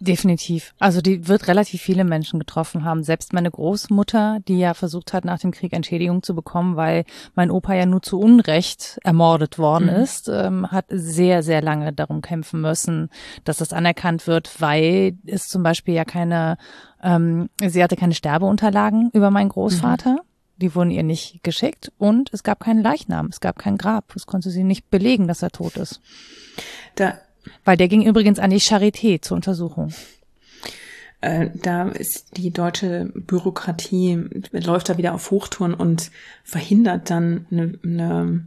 Definitiv. 0.00 0.74
Also 0.78 1.00
die 1.00 1.28
wird 1.28 1.48
relativ 1.48 1.80
viele 1.80 2.04
Menschen 2.04 2.38
getroffen 2.38 2.84
haben. 2.84 3.02
Selbst 3.02 3.32
meine 3.32 3.50
Großmutter, 3.50 4.38
die 4.46 4.58
ja 4.58 4.74
versucht 4.74 5.12
hat, 5.12 5.24
nach 5.24 5.38
dem 5.38 5.52
Krieg 5.52 5.72
Entschädigung 5.72 6.22
zu 6.22 6.34
bekommen, 6.34 6.76
weil 6.76 7.04
mein 7.34 7.50
Opa 7.50 7.74
ja 7.74 7.86
nur 7.86 8.02
zu 8.02 8.18
Unrecht 8.18 8.98
ermordet 9.04 9.58
worden 9.58 9.86
mhm. 9.86 10.02
ist, 10.02 10.28
ähm, 10.28 10.70
hat 10.70 10.86
sehr, 10.88 11.42
sehr 11.42 11.62
lange 11.62 11.92
darum 11.92 12.20
kämpfen 12.20 12.60
müssen, 12.60 13.10
dass 13.44 13.58
das 13.58 13.72
anerkannt 13.72 14.26
wird, 14.26 14.60
weil 14.60 15.16
es 15.26 15.48
zum 15.48 15.62
Beispiel 15.62 15.94
ja 15.94 16.04
keine, 16.04 16.56
ähm, 17.02 17.48
sie 17.64 17.82
hatte 17.82 17.96
keine 17.96 18.14
Sterbeunterlagen 18.14 19.10
über 19.12 19.30
meinen 19.30 19.48
Großvater. 19.48 20.12
Mhm. 20.12 20.20
Die 20.56 20.74
wurden 20.74 20.90
ihr 20.90 21.02
nicht 21.04 21.42
geschickt 21.42 21.90
und 21.96 22.28
es 22.34 22.42
gab 22.42 22.60
keinen 22.60 22.82
Leichnam, 22.82 23.28
es 23.28 23.40
gab 23.40 23.58
kein 23.58 23.78
Grab. 23.78 24.14
Es 24.14 24.26
konnte 24.26 24.50
sie 24.50 24.62
nicht 24.62 24.90
belegen, 24.90 25.26
dass 25.26 25.42
er 25.42 25.50
tot 25.50 25.78
ist. 25.78 26.02
Da 26.96 27.14
weil 27.64 27.76
der 27.76 27.88
ging 27.88 28.02
übrigens 28.02 28.38
an 28.38 28.50
die 28.50 28.60
Charité 28.60 29.20
zur 29.20 29.36
Untersuchung. 29.36 29.92
Äh, 31.20 31.50
da 31.54 31.88
ist 31.88 32.36
die 32.36 32.50
deutsche 32.50 33.10
Bürokratie, 33.14 34.24
läuft 34.52 34.88
da 34.88 34.96
wieder 34.96 35.14
auf 35.14 35.30
Hochtouren 35.30 35.74
und 35.74 36.10
verhindert 36.44 37.10
dann 37.10 37.46
eine, 37.50 37.78
eine 37.84 38.46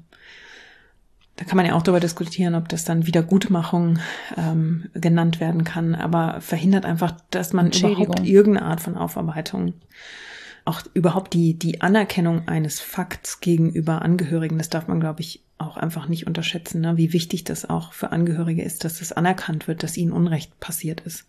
da 1.36 1.45
kann 1.45 1.57
man 1.57 1.65
ja 1.65 1.74
auch 1.74 1.82
darüber 1.82 1.99
diskutieren, 1.99 2.53
ob 2.53 2.70
das 2.70 2.86
dann 2.86 3.07
Wiedergutmachung 3.07 3.99
ähm, 4.38 4.90
genannt 4.94 5.40
werden 5.40 5.64
kann, 5.64 5.95
aber 5.95 6.41
verhindert 6.41 6.86
einfach, 6.86 7.15
dass 7.32 7.53
man 7.53 7.72
überhaupt 7.72 8.24
irgendeine 8.24 8.68
Art 8.68 8.82
von 8.82 8.95
Aufarbeitung 8.95 9.74
auch 10.65 10.82
überhaupt 10.94 11.34
die, 11.34 11.56
die 11.56 11.82
Anerkennung 11.82 12.48
eines 12.48 12.80
Fakts 12.80 13.41
gegenüber 13.41 14.02
Angehörigen, 14.02 14.57
das 14.57 14.70
darf 14.70 14.88
man, 14.88 14.99
glaube 14.99 15.22
ich, 15.22 15.44
auch 15.68 15.77
einfach 15.77 16.07
nicht 16.07 16.27
unterschätzen, 16.27 16.81
ne? 16.81 16.98
wie 16.98 17.14
wichtig 17.14 17.44
das 17.44 17.69
auch 17.69 17.94
für 17.94 18.11
Angehörige 18.11 18.64
ist, 18.64 18.84
dass 18.84 18.99
das 18.99 19.11
anerkannt 19.11 19.68
wird, 19.68 19.84
dass 19.84 19.98
ihnen 19.98 20.11
Unrecht 20.11 20.60
passiert 20.60 21.02
ist. 21.02 21.26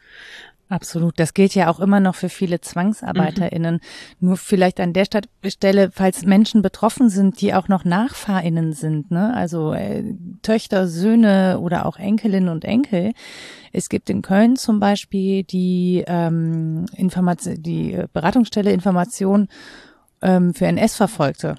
Absolut. 0.71 1.21
Das 1.21 1.35
gilt 1.35 1.55
ja 1.55 1.71
auch 1.71 1.79
immer 1.79 2.01
noch 2.01 2.15
für 2.15 2.31
viele 2.31 2.61
ZwangsarbeiterInnen. 2.61 3.75
Mhm. 3.75 4.27
Nur 4.27 4.37
vielleicht 4.39 4.81
an 4.81 4.95
der 4.95 5.05
Stelle, 5.47 5.91
falls 5.93 6.25
Menschen 6.25 6.63
betroffen 6.63 7.11
sind, 7.11 7.41
die 7.43 7.53
auch 7.53 7.69
noch 7.69 7.85
NachfahrInnen 7.85 8.73
sind, 8.73 9.11
ne? 9.11 9.35
Also 9.35 9.75
äh, 9.75 10.03
Töchter, 10.41 10.89
Söhne 10.89 11.61
oder 11.61 11.85
auch 11.85 11.99
Enkelinnen 11.99 12.49
und 12.49 12.65
Enkel. 12.65 13.13
Es 13.73 13.91
gibt 13.91 14.09
in 14.09 14.23
Köln 14.23 14.57
zum 14.57 14.81
Beispiel 14.81 15.45
die 15.45 16.03
ähm, 16.07 16.87
Information, 16.97 17.63
die 17.63 18.03
Beratungsstelle 18.13 18.73
Information 18.73 19.49
ähm, 20.23 20.55
für 20.55 20.67
NS-Verfolgte. 20.67 21.57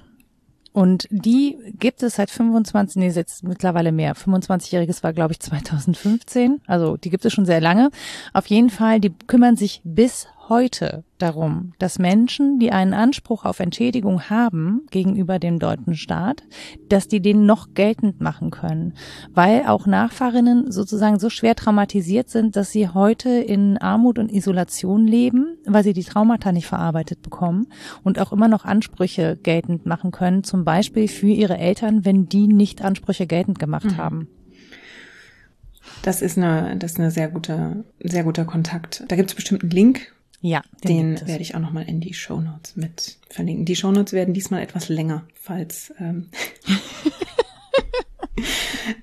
Und 0.76 1.08
die 1.10 1.58
gibt 1.80 2.04
es 2.04 2.16
seit 2.16 2.30
25, 2.30 2.98
nee, 2.98 3.08
jetzt 3.08 3.46
mittlerweile 3.46 3.94
mehr. 3.94 4.14
25-jähriges 4.14 5.04
war, 5.04 5.14
glaube 5.14 5.32
ich, 5.32 5.40
2015. 5.40 6.60
Also 6.68 6.98
die 6.98 7.10
gibt 7.10 7.24
es 7.24 7.32
schon 7.32 7.46
sehr 7.46 7.62
lange. 7.62 7.92
Auf 8.34 8.48
jeden 8.48 8.70
Fall, 8.70 9.00
die 9.00 9.14
kümmern 9.26 9.56
sich 9.56 9.80
bis 9.86 10.28
heute 10.50 11.04
darum, 11.18 11.74
dass 11.80 12.00
Menschen, 12.00 12.60
die 12.60 12.72
einen 12.72 12.94
Anspruch 12.94 13.46
auf 13.46 13.60
Entschädigung 13.60 14.30
haben 14.30 14.86
gegenüber 14.92 15.40
dem 15.40 15.60
deutschen 15.60 15.96
Staat, 15.96 16.44
dass 16.90 17.08
die 17.08 17.22
den 17.22 17.46
noch 17.46 17.74
geltend 17.74 18.22
machen 18.22 18.52
können, 18.52 18.94
weil 19.34 19.66
auch 19.66 19.86
Nachfahrinnen 19.86 20.72
sozusagen 20.72 21.20
so 21.20 21.30
schwer 21.30 21.56
traumatisiert 21.56 22.30
sind, 22.30 22.56
dass 22.56 22.72
sie 22.72 22.90
heute 22.90 23.30
in 23.30 23.78
Armut 23.78 24.20
und 24.20 24.32
Isolation 24.32 25.08
leben, 25.08 25.58
weil 25.66 25.84
sie 25.84 25.94
die 25.94 26.04
Traumata 26.04 26.52
nicht 26.52 26.68
verarbeitet 26.68 27.22
bekommen 27.22 27.68
und 28.04 28.20
auch 28.20 28.32
immer 28.32 28.48
noch 28.48 28.66
Ansprüche 28.66 29.38
geltend 29.42 29.86
machen 29.86 30.12
können, 30.12 30.44
zum 30.44 30.66
Beispiel 30.66 31.08
für 31.08 31.28
ihre 31.28 31.58
Eltern, 31.58 32.06
wenn 32.06 32.28
die 32.28 32.48
nicht 32.48 32.84
Ansprüche 32.84 33.28
geltend 33.28 33.60
gemacht 33.60 33.86
mhm. 33.86 33.98
haben. 33.98 34.28
Das 36.02 36.22
ist 36.22 36.38
eine, 36.38 36.76
das 36.78 36.94
ist 36.94 37.00
eine 37.00 37.12
sehr 37.12 37.30
gute, 37.30 37.84
sehr 38.00 38.24
guter 38.24 38.46
Kontakt. 38.46 39.04
Da 39.08 39.16
gibt 39.16 39.30
es 39.30 39.36
bestimmt 39.36 39.64
einen 39.64 39.72
Link, 39.72 40.15
ja, 40.42 40.62
den, 40.84 41.16
den 41.16 41.28
werde 41.28 41.42
ich 41.42 41.56
auch 41.56 41.60
nochmal 41.60 41.88
in 41.88 42.00
die 42.00 42.14
Show 42.14 42.40
Notes 42.40 42.76
mit 42.76 43.18
verlinken. 43.30 43.66
Die 43.66 43.76
Show 43.76 43.92
Notes 43.92 44.14
werden 44.14 44.34
diesmal 44.34 44.62
etwas 44.62 44.90
länger, 44.90 45.24
falls 45.34 45.94
ähm 46.00 46.30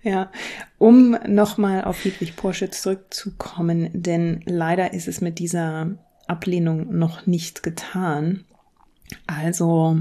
ja, 0.02 0.30
um 0.78 1.16
nochmal 1.26 1.84
auf 1.84 1.98
Friedrich 1.98 2.36
Porsche 2.36 2.70
zurückzukommen, 2.70 3.90
denn 3.92 4.42
leider 4.44 4.92
ist 4.92 5.09
es 5.09 5.20
mit 5.20 5.38
dieser 5.38 5.90
Ablehnung 6.26 6.96
noch 6.96 7.26
nicht 7.26 7.62
getan. 7.62 8.44
Also 9.26 10.00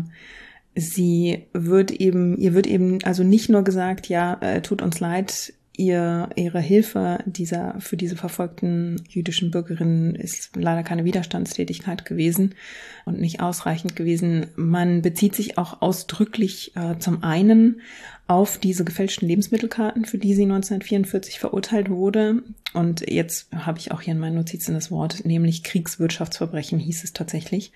sie 0.76 1.46
wird 1.54 1.92
eben, 1.92 2.38
ihr 2.38 2.54
wird 2.54 2.68
eben 2.68 3.04
also 3.04 3.24
nicht 3.24 3.50
nur 3.50 3.64
gesagt, 3.64 4.10
ja, 4.10 4.38
äh, 4.42 4.62
tut 4.62 4.82
uns 4.82 5.00
leid, 5.00 5.54
ihr, 5.82 6.30
ihre 6.36 6.60
Hilfe 6.60 7.20
dieser, 7.26 7.76
für 7.80 7.98
diese 7.98 8.16
verfolgten 8.16 9.04
jüdischen 9.10 9.50
Bürgerinnen 9.50 10.16
ist 10.16 10.56
leider 10.56 10.84
keine 10.84 11.06
Widerstandstätigkeit 11.06 12.06
gewesen 12.06 12.54
und 13.06 13.20
nicht 13.20 13.42
ausreichend 13.42 13.96
gewesen. 13.96 14.48
Man 14.56 15.02
bezieht 15.02 15.36
sich 15.36 15.58
auch 15.58 15.82
ausdrücklich 15.82 16.76
äh, 16.76 17.00
zum 17.00 17.24
einen 17.24 17.82
auf 18.28 18.60
diese 18.60 18.86
gefälschten 18.86 19.28
Lebensmittelkarten, 19.28 20.06
für 20.06 20.18
die 20.18 20.36
sie 20.36 20.44
1944 20.44 21.40
verurteilt 21.40 21.90
wurde. 21.90 22.44
Und 22.74 23.10
jetzt 23.10 23.52
habe 23.54 23.80
ich 23.80 23.92
auch 23.92 24.02
hier 24.02 24.14
in 24.14 24.20
meinen 24.20 24.36
Notizen 24.36 24.74
das 24.74 24.92
Wort, 24.92 25.26
nämlich 25.26 25.64
Kriegswirtschaftsverbrechen 25.64 26.80
hieß 26.80 27.04
es 27.04 27.12
tatsächlich 27.12 27.74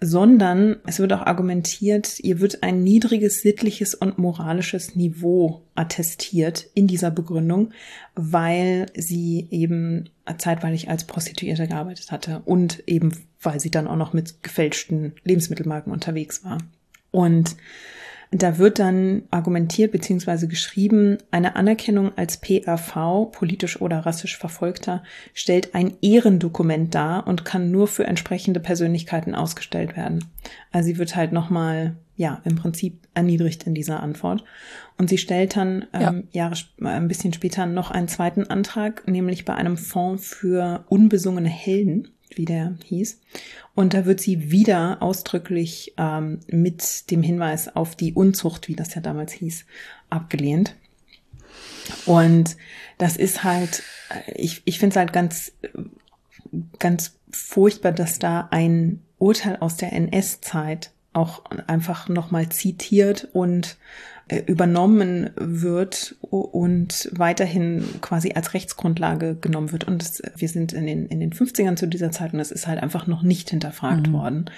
sondern 0.00 0.76
es 0.86 0.98
wird 0.98 1.12
auch 1.12 1.22
argumentiert, 1.22 2.20
ihr 2.20 2.40
wird 2.40 2.62
ein 2.62 2.82
niedriges 2.82 3.40
sittliches 3.40 3.94
und 3.94 4.18
moralisches 4.18 4.94
Niveau 4.94 5.62
attestiert 5.74 6.66
in 6.74 6.86
dieser 6.86 7.10
Begründung, 7.10 7.70
weil 8.14 8.86
sie 8.94 9.48
eben 9.50 10.10
zeitweilig 10.38 10.88
als 10.90 11.04
Prostituierte 11.04 11.66
gearbeitet 11.66 12.10
hatte 12.10 12.42
und 12.44 12.82
eben 12.86 13.12
weil 13.40 13.60
sie 13.60 13.70
dann 13.70 13.86
auch 13.86 13.96
noch 13.96 14.12
mit 14.12 14.42
gefälschten 14.42 15.14
Lebensmittelmarken 15.24 15.92
unterwegs 15.92 16.44
war. 16.44 16.58
Und 17.10 17.56
da 18.30 18.58
wird 18.58 18.78
dann 18.78 19.22
argumentiert 19.30 19.92
bzw. 19.92 20.46
geschrieben, 20.46 21.18
eine 21.30 21.56
Anerkennung 21.56 22.12
als 22.16 22.38
PRV, 22.38 23.30
politisch 23.30 23.80
oder 23.80 24.00
rassisch 24.00 24.36
Verfolgter, 24.36 25.02
stellt 25.32 25.74
ein 25.74 25.94
Ehrendokument 26.02 26.94
dar 26.94 27.26
und 27.26 27.44
kann 27.44 27.70
nur 27.70 27.86
für 27.86 28.04
entsprechende 28.04 28.60
Persönlichkeiten 28.60 29.34
ausgestellt 29.34 29.96
werden. 29.96 30.24
Also 30.72 30.86
sie 30.86 30.98
wird 30.98 31.14
halt 31.14 31.32
nochmal, 31.32 31.96
ja, 32.16 32.40
im 32.44 32.56
Prinzip 32.56 33.06
erniedrigt 33.14 33.64
in 33.64 33.74
dieser 33.74 34.02
Antwort. 34.02 34.44
Und 34.98 35.08
sie 35.08 35.18
stellt 35.18 35.56
dann 35.56 35.84
ja. 35.92 36.08
ähm, 36.08 36.24
Jahre, 36.32 36.56
ein 36.82 37.08
bisschen 37.08 37.32
später 37.32 37.66
noch 37.66 37.90
einen 37.90 38.08
zweiten 38.08 38.44
Antrag, 38.44 39.06
nämlich 39.06 39.44
bei 39.44 39.54
einem 39.54 39.76
Fonds 39.76 40.26
für 40.26 40.84
unbesungene 40.88 41.48
Helden 41.48 42.08
wie 42.34 42.44
der 42.44 42.76
hieß. 42.84 43.20
Und 43.76 43.92
da 43.92 44.06
wird 44.06 44.20
sie 44.20 44.50
wieder 44.50 45.02
ausdrücklich 45.02 45.92
ähm, 45.98 46.40
mit 46.48 47.10
dem 47.10 47.22
Hinweis 47.22 47.76
auf 47.76 47.94
die 47.94 48.14
Unzucht, 48.14 48.68
wie 48.68 48.74
das 48.74 48.94
ja 48.94 49.02
damals 49.02 49.32
hieß, 49.32 49.66
abgelehnt. 50.08 50.74
Und 52.06 52.56
das 52.96 53.18
ist 53.18 53.44
halt, 53.44 53.82
äh, 54.08 54.32
ich, 54.32 54.62
ich 54.64 54.78
finde 54.78 54.94
es 54.94 54.96
halt 54.96 55.12
ganz, 55.12 55.52
ganz 56.78 57.18
furchtbar, 57.30 57.92
dass 57.92 58.18
da 58.18 58.48
ein 58.50 59.02
Urteil 59.18 59.58
aus 59.58 59.76
der 59.76 59.92
NS-Zeit 59.92 60.90
auch 61.12 61.44
einfach 61.66 62.08
nochmal 62.08 62.48
zitiert 62.48 63.28
und 63.34 63.66
äh, 63.66 64.15
übernommen 64.46 65.30
wird 65.36 66.16
und 66.20 67.08
weiterhin 67.12 67.84
quasi 68.00 68.32
als 68.32 68.54
Rechtsgrundlage 68.54 69.36
genommen 69.36 69.70
wird. 69.70 69.84
Und 69.84 70.02
das, 70.02 70.20
wir 70.36 70.48
sind 70.48 70.72
in 70.72 70.86
den, 70.86 71.06
in 71.06 71.20
den 71.20 71.32
50ern 71.32 71.76
zu 71.76 71.86
dieser 71.86 72.10
Zeit 72.10 72.32
und 72.32 72.40
es 72.40 72.50
ist 72.50 72.66
halt 72.66 72.82
einfach 72.82 73.06
noch 73.06 73.22
nicht 73.22 73.50
hinterfragt 73.50 74.08
mhm. 74.08 74.12
worden. 74.12 74.50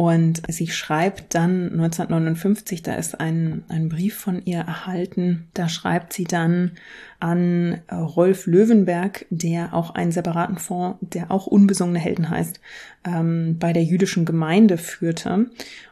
Und 0.00 0.40
sie 0.48 0.68
schreibt 0.68 1.34
dann 1.34 1.72
1959, 1.72 2.82
da 2.82 2.94
ist 2.94 3.20
ein, 3.20 3.64
ein 3.68 3.90
Brief 3.90 4.16
von 4.16 4.42
ihr 4.46 4.60
erhalten, 4.60 5.48
da 5.52 5.68
schreibt 5.68 6.14
sie 6.14 6.24
dann 6.24 6.72
an 7.18 7.82
Rolf 7.92 8.46
Löwenberg, 8.46 9.26
der 9.28 9.74
auch 9.74 9.94
einen 9.94 10.10
separaten 10.10 10.56
Fonds, 10.56 10.98
der 11.02 11.30
auch 11.30 11.46
unbesungene 11.46 11.98
Helden 11.98 12.30
heißt, 12.30 12.60
ähm, 13.04 13.58
bei 13.58 13.74
der 13.74 13.84
jüdischen 13.84 14.24
Gemeinde 14.24 14.78
führte. 14.78 15.50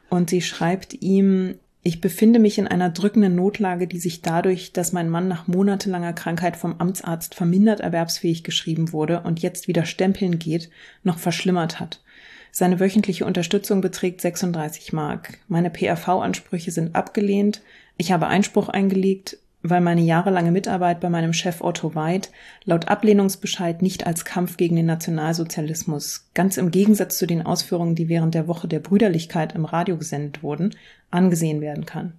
Und 0.09 0.31
sie 0.31 0.41
schreibt 0.41 1.03
ihm, 1.03 1.57
ich 1.83 2.01
befinde 2.01 2.39
mich 2.39 2.59
in 2.59 2.67
einer 2.67 2.91
drückenden 2.91 3.35
Notlage, 3.35 3.87
die 3.87 3.99
sich 3.99 4.21
dadurch, 4.21 4.73
dass 4.73 4.93
mein 4.93 5.09
Mann 5.09 5.29
nach 5.29 5.47
monatelanger 5.47 6.13
Krankheit 6.13 6.57
vom 6.57 6.81
Amtsarzt 6.81 7.35
vermindert 7.35 7.81
erwerbsfähig 7.81 8.45
geschrieben 8.45 8.93
wurde 8.93 9.21
und 9.23 9.41
jetzt 9.41 9.69
wieder 9.69 9.85
stempeln 9.85 10.39
geht, 10.39 10.71
noch 11.05 11.19
verschlimmert 11.19 11.79
hat. 11.81 12.03
Seine 12.51 12.81
wöchentliche 12.81 13.25
Unterstützung 13.25 13.81
beträgt 13.81 14.21
36 14.21 14.93
Mark. 14.93 15.39
Meine 15.47 15.71
PRV-Ansprüche 15.71 16.73
sind 16.73 16.97
abgelehnt. 16.97 17.63
Ich 17.97 18.11
habe 18.11 18.27
Einspruch 18.27 18.69
eingelegt 18.69 19.39
weil 19.63 19.81
meine 19.81 20.03
jahrelange 20.03 20.53
Mitarbeit 20.53 21.01
bei 21.01 21.09
meinem 21.09 21.33
Chef 21.33 21.61
Otto 21.61 21.95
Weid 21.95 22.31
laut 22.65 22.89
Ablehnungsbescheid 22.89 23.83
nicht 23.83 24.07
als 24.07 24.25
Kampf 24.25 24.57
gegen 24.57 24.77
den 24.77 24.87
Nationalsozialismus, 24.87 26.29
ganz 26.35 26.57
im 26.57 26.71
Gegensatz 26.71 27.19
zu 27.19 27.27
den 27.27 27.43
Ausführungen, 27.43 27.95
die 27.95 28.09
während 28.09 28.35
der 28.35 28.47
Woche 28.47 28.69
der 28.69 28.81
Brüderlichkeit 28.81 29.55
im 29.55 29.65
Radio 29.65 29.97
gesendet 29.97 30.43
wurden, 30.43 30.75
angesehen 31.11 31.61
werden 31.61 31.87
kann. 31.87 32.13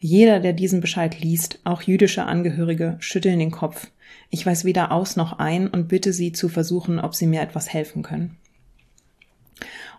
Jeder, 0.00 0.40
der 0.40 0.52
diesen 0.52 0.80
Bescheid 0.80 1.20
liest, 1.20 1.60
auch 1.62 1.82
jüdische 1.82 2.24
Angehörige, 2.24 2.96
schütteln 2.98 3.38
den 3.38 3.52
Kopf. 3.52 3.88
Ich 4.30 4.44
weiß 4.44 4.64
weder 4.64 4.90
aus 4.90 5.14
noch 5.14 5.38
ein 5.38 5.68
und 5.68 5.86
bitte 5.86 6.12
sie 6.12 6.32
zu 6.32 6.48
versuchen, 6.48 6.98
ob 6.98 7.14
sie 7.14 7.26
mir 7.26 7.40
etwas 7.40 7.72
helfen 7.72 8.02
können. 8.02 8.36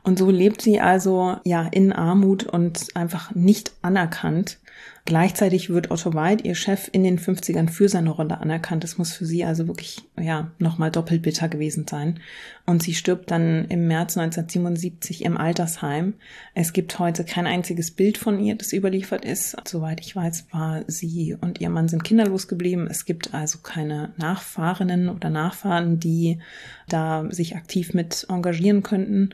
Und 0.04 0.20
so 0.20 0.30
lebt 0.30 0.62
sie 0.62 0.82
also 0.82 1.38
ja 1.46 1.66
in 1.72 1.94
Armut 1.94 2.44
und 2.44 2.88
einfach 2.96 3.34
nicht 3.34 3.72
anerkannt 3.82 4.60
Gleichzeitig 5.06 5.70
wird 5.70 5.92
Otto 5.92 6.14
Weid, 6.14 6.46
ihr 6.46 6.56
Chef, 6.56 6.90
in 6.94 7.04
den 7.04 7.20
50ern 7.20 7.70
für 7.70 7.90
seine 7.90 8.10
Rolle 8.10 8.40
anerkannt. 8.40 8.86
Das 8.86 8.98
muss 8.98 9.12
für 9.12 9.26
sie 9.26 9.44
also 9.44 9.68
wirklich, 9.68 9.98
ja, 10.18 10.52
nochmal 10.60 10.92
doppelt 10.92 11.24
bitter 11.24 11.50
gewesen 11.50 11.86
sein. 11.90 12.22
Und 12.66 12.84
sie 12.84 12.94
stirbt 12.94 13.30
dann 13.30 13.66
im 13.66 13.90
März 13.90 14.18
1977 14.18 15.26
im 15.26 15.38
Altersheim. 15.38 16.14
Es 16.54 16.72
gibt 16.72 17.00
heute 17.00 17.26
kein 17.26 17.48
einziges 17.48 17.92
Bild 17.92 18.18
von 18.18 18.40
ihr, 18.40 18.56
das 18.56 18.72
überliefert 18.72 19.26
ist. 19.26 19.58
Soweit 19.68 20.00
ich 20.00 20.16
weiß, 20.16 20.48
war 20.52 20.86
sie 20.88 21.36
und 21.40 21.60
ihr 21.60 21.70
Mann 21.70 21.90
sind 21.90 22.06
kinderlos 22.06 22.48
geblieben. 22.48 22.88
Es 22.90 23.04
gibt 23.04 23.34
also 23.34 23.60
keine 23.60 24.14
Nachfahrenen 24.16 25.10
oder 25.10 25.30
Nachfahren, 25.30 26.00
die 26.00 26.40
da 26.88 27.26
sich 27.30 27.58
aktiv 27.58 27.94
mit 27.94 28.26
engagieren 28.30 28.84
könnten. 28.84 29.32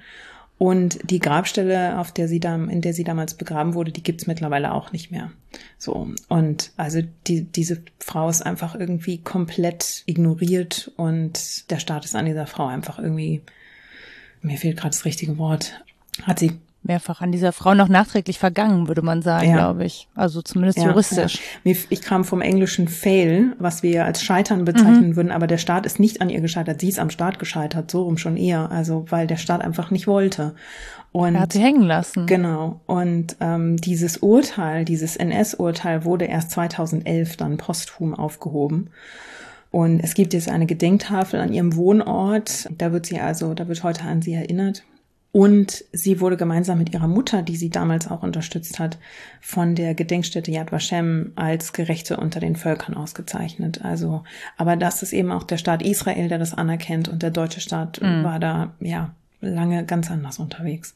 Und 0.59 0.99
die 1.09 1.19
Grabstelle, 1.19 1.97
auf 1.99 2.11
der 2.11 2.27
sie 2.27 2.41
da, 2.41 2.53
in 2.53 2.81
der 2.81 2.93
sie 2.93 3.05
damals 3.05 3.33
begraben 3.33 3.75
wurde, 3.75 3.93
die 3.93 4.03
gibt's 4.03 4.27
mittlerweile 4.27 4.73
auch 4.73 4.91
nicht 4.91 5.09
mehr. 5.09 5.31
So. 5.77 6.09
Und 6.27 6.71
also 6.75 7.01
die, 7.27 7.43
diese 7.43 7.81
Frau 7.97 8.29
ist 8.29 8.45
einfach 8.45 8.75
irgendwie 8.75 9.19
komplett 9.19 10.03
ignoriert 10.05 10.91
und 10.97 11.71
der 11.71 11.79
Staat 11.79 12.03
ist 12.03 12.13
an 12.13 12.25
dieser 12.25 12.45
Frau 12.45 12.67
einfach 12.67 12.99
irgendwie, 12.99 13.41
mir 14.41 14.57
fehlt 14.57 14.75
gerade 14.75 14.91
das 14.91 15.05
richtige 15.05 15.37
Wort, 15.37 15.81
hat 16.23 16.39
sie 16.39 16.59
mehrfach 16.81 17.21
an 17.21 17.31
dieser 17.31 17.51
Frau 17.51 17.73
noch 17.73 17.89
nachträglich 17.89 18.39
vergangen, 18.39 18.87
würde 18.87 19.01
man 19.01 19.21
sagen, 19.21 19.49
ja. 19.49 19.55
glaube 19.55 19.85
ich. 19.85 20.07
Also 20.15 20.41
zumindest 20.41 20.77
ja, 20.77 20.85
juristisch. 20.85 21.39
Ja. 21.63 21.75
Ich 21.89 22.01
kam 22.01 22.23
vom 22.23 22.41
englischen 22.41 22.87
Fail, 22.87 23.55
was 23.59 23.83
wir 23.83 24.05
als 24.05 24.23
Scheitern 24.23 24.65
bezeichnen 24.65 25.09
mhm. 25.09 25.15
würden, 25.15 25.31
aber 25.31 25.47
der 25.47 25.57
Staat 25.57 25.85
ist 25.85 25.99
nicht 25.99 26.21
an 26.21 26.29
ihr 26.29 26.41
gescheitert. 26.41 26.79
Sie 26.81 26.89
ist 26.89 26.99
am 26.99 27.09
Staat 27.09 27.37
gescheitert, 27.39 27.91
so 27.91 28.03
rum 28.03 28.17
schon 28.17 28.37
eher. 28.37 28.71
Also 28.71 29.05
weil 29.09 29.27
der 29.27 29.37
Staat 29.37 29.61
einfach 29.61 29.91
nicht 29.91 30.07
wollte. 30.07 30.55
Und, 31.11 31.35
er 31.35 31.41
hat 31.41 31.53
sie 31.53 31.61
hängen 31.61 31.83
lassen. 31.83 32.27
Genau. 32.27 32.81
Und 32.85 33.35
ähm, 33.39 33.77
dieses 33.77 34.17
Urteil, 34.17 34.85
dieses 34.85 35.15
NS-Urteil 35.15 36.05
wurde 36.05 36.25
erst 36.25 36.51
2011 36.51 37.35
dann 37.37 37.57
posthum 37.57 38.13
aufgehoben. 38.13 38.91
Und 39.71 39.99
es 39.99 40.13
gibt 40.13 40.33
jetzt 40.33 40.49
eine 40.49 40.65
Gedenktafel 40.65 41.39
an 41.39 41.53
ihrem 41.53 41.75
Wohnort. 41.75 42.67
Da 42.77 42.91
wird 42.91 43.05
sie 43.05 43.19
also, 43.19 43.53
da 43.53 43.67
wird 43.67 43.83
heute 43.83 44.03
an 44.03 44.21
sie 44.21 44.33
erinnert. 44.33 44.83
Und 45.31 45.85
sie 45.91 46.21
wurde 46.21 46.37
gemeinsam 46.37 46.79
mit 46.79 46.93
ihrer 46.93 47.07
Mutter, 47.07 47.43
die 47.43 47.55
sie 47.55 47.69
damals 47.69 48.09
auch 48.09 48.23
unterstützt 48.23 48.79
hat, 48.79 48.97
von 49.41 49.75
der 49.75 49.93
Gedenkstätte 49.93 50.49
Yad 50.49 50.71
Vashem 50.71 51.33
als 51.35 51.71
Gerechte 51.71 52.17
unter 52.17 52.39
den 52.39 52.55
Völkern 52.55 52.95
ausgezeichnet. 52.95 53.85
Also, 53.85 54.23
aber 54.57 54.75
das 54.75 55.03
ist 55.03 55.13
eben 55.13 55.31
auch 55.31 55.43
der 55.43 55.57
Staat 55.57 55.83
Israel, 55.83 56.29
der 56.29 56.39
das 56.39 56.55
anerkennt 56.55 57.09
und 57.09 57.21
der 57.21 57.29
deutsche 57.29 57.61
Staat 57.61 58.01
mhm. 58.01 58.23
war 58.23 58.39
da, 58.39 58.73
ja, 58.79 59.11
lange 59.39 59.85
ganz 59.85 60.09
anders 60.09 60.39
unterwegs. 60.39 60.95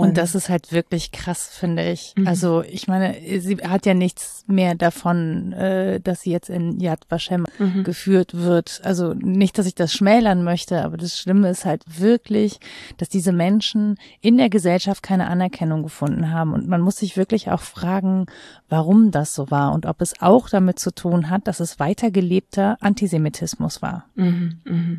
Und, 0.00 0.16
das 0.16 0.34
ist 0.34 0.48
halt 0.48 0.72
wirklich 0.72 1.12
krass, 1.12 1.48
finde 1.48 1.90
ich. 1.90 2.14
Mhm. 2.16 2.26
Also 2.26 2.62
ich 2.62 2.88
meine, 2.88 3.16
sie 3.40 3.56
hat 3.56 3.86
ja 3.86 3.94
nichts 3.94 4.44
mehr 4.46 4.74
davon, 4.74 5.52
äh, 5.52 6.00
dass 6.00 6.22
sie 6.22 6.30
jetzt 6.30 6.50
in 6.50 6.80
Yad 6.80 7.00
Vashem 7.08 7.46
mhm. 7.58 7.84
geführt 7.84 8.34
wird. 8.34 8.80
Also 8.84 9.14
nicht, 9.14 9.58
dass 9.58 9.66
ich 9.66 9.74
das 9.74 9.92
schmälern 9.92 10.44
möchte, 10.44 10.84
aber 10.84 10.96
das 10.96 11.18
Schlimme 11.18 11.50
ist 11.50 11.64
halt 11.64 11.82
wirklich, 11.86 12.58
dass 12.96 13.08
diese 13.08 13.32
Menschen 13.32 13.96
in 14.20 14.36
der 14.36 14.48
Gesellschaft 14.48 15.02
keine 15.02 15.28
Anerkennung 15.28 15.82
gefunden 15.82 16.30
haben. 16.32 16.52
Und 16.52 16.68
man 16.68 16.80
muss 16.80 16.98
sich 16.98 17.16
wirklich 17.16 17.50
auch 17.50 17.60
fragen, 17.60 18.26
warum 18.68 19.10
das 19.10 19.34
so 19.34 19.50
war 19.50 19.72
und 19.72 19.86
ob 19.86 20.00
es 20.00 20.20
auch 20.20 20.48
damit 20.48 20.78
zu 20.78 20.94
tun 20.94 21.30
hat, 21.30 21.46
dass 21.46 21.60
es 21.60 21.78
weitergelebter 21.78 22.76
Antisemitismus 22.80 23.82
war. 23.82 24.04
Mhm, 24.14 24.60
mh. 24.64 24.98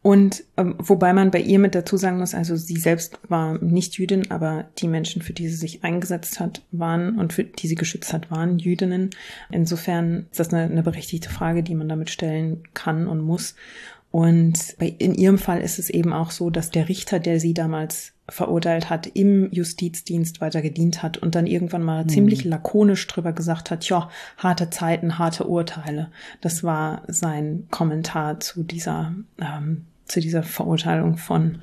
Und 0.00 0.44
ähm, 0.56 0.76
wobei 0.78 1.12
man 1.12 1.30
bei 1.30 1.40
ihr 1.40 1.58
mit 1.58 1.74
dazu 1.74 1.96
sagen 1.96 2.18
muss, 2.18 2.34
also 2.34 2.56
sie 2.56 2.76
selbst 2.76 3.18
war 3.28 3.58
nicht 3.58 3.98
Jüdin, 3.98 4.30
aber 4.30 4.66
die 4.78 4.88
Menschen, 4.88 5.22
für 5.22 5.32
die 5.32 5.48
sie 5.48 5.56
sich 5.56 5.84
eingesetzt 5.84 6.40
hat, 6.40 6.62
waren 6.70 7.18
und 7.18 7.32
für 7.32 7.44
die 7.44 7.66
sie 7.66 7.74
geschützt 7.74 8.12
hat, 8.12 8.30
waren 8.30 8.58
Jüdinnen. 8.58 9.10
Insofern 9.50 10.26
ist 10.30 10.40
das 10.40 10.52
eine, 10.52 10.70
eine 10.70 10.82
berechtigte 10.82 11.30
Frage, 11.30 11.62
die 11.62 11.74
man 11.74 11.88
damit 11.88 12.10
stellen 12.10 12.62
kann 12.74 13.08
und 13.08 13.20
muss. 13.20 13.54
Und 14.10 14.76
bei, 14.78 14.86
in 14.86 15.14
ihrem 15.14 15.38
Fall 15.38 15.60
ist 15.60 15.78
es 15.78 15.90
eben 15.90 16.12
auch 16.12 16.30
so, 16.30 16.48
dass 16.48 16.70
der 16.70 16.88
Richter, 16.88 17.18
der 17.18 17.40
sie 17.40 17.52
damals 17.52 18.12
verurteilt 18.28 18.90
hat, 18.90 19.06
im 19.06 19.50
Justizdienst 19.52 20.40
weiter 20.40 20.62
gedient 20.62 21.02
hat 21.02 21.18
und 21.18 21.34
dann 21.34 21.46
irgendwann 21.46 21.82
mal 21.82 22.04
mhm. 22.04 22.08
ziemlich 22.08 22.44
lakonisch 22.44 23.06
drüber 23.06 23.32
gesagt 23.32 23.70
hat, 23.70 23.88
ja, 23.88 24.10
harte 24.36 24.70
Zeiten, 24.70 25.18
harte 25.18 25.44
Urteile. 25.44 26.10
Das 26.40 26.62
war 26.62 27.02
sein 27.08 27.66
Kommentar 27.70 28.40
zu 28.40 28.62
dieser, 28.62 29.14
ähm, 29.40 29.86
zu 30.08 30.20
dieser 30.20 30.42
Verurteilung 30.42 31.16
von 31.16 31.60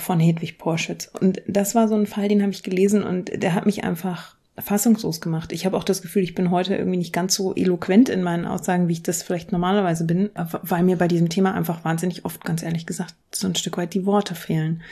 von 0.00 0.20
Hedwig 0.20 0.58
Porschütz. 0.58 1.10
Und 1.20 1.42
das 1.48 1.74
war 1.74 1.88
so 1.88 1.96
ein 1.96 2.06
Fall, 2.06 2.28
den 2.28 2.40
habe 2.40 2.52
ich 2.52 2.62
gelesen 2.62 3.02
und 3.02 3.42
der 3.42 3.54
hat 3.54 3.66
mich 3.66 3.82
einfach 3.82 4.36
fassungslos 4.56 5.20
gemacht. 5.20 5.52
Ich 5.52 5.66
habe 5.66 5.76
auch 5.76 5.84
das 5.84 6.02
Gefühl, 6.02 6.22
ich 6.22 6.34
bin 6.34 6.50
heute 6.50 6.74
irgendwie 6.74 6.98
nicht 6.98 7.12
ganz 7.12 7.34
so 7.34 7.54
eloquent 7.54 8.08
in 8.08 8.22
meinen 8.22 8.44
Aussagen, 8.44 8.88
wie 8.88 8.94
ich 8.94 9.02
das 9.02 9.22
vielleicht 9.22 9.52
normalerweise 9.52 10.04
bin, 10.04 10.30
weil 10.34 10.82
mir 10.82 10.96
bei 10.96 11.08
diesem 11.08 11.28
Thema 11.28 11.54
einfach 11.54 11.84
wahnsinnig 11.84 12.24
oft, 12.24 12.44
ganz 12.44 12.62
ehrlich 12.62 12.86
gesagt, 12.86 13.14
so 13.32 13.46
ein 13.46 13.54
Stück 13.54 13.76
weit 13.76 13.94
die 13.94 14.06
Worte 14.06 14.34
fehlen, 14.34 14.82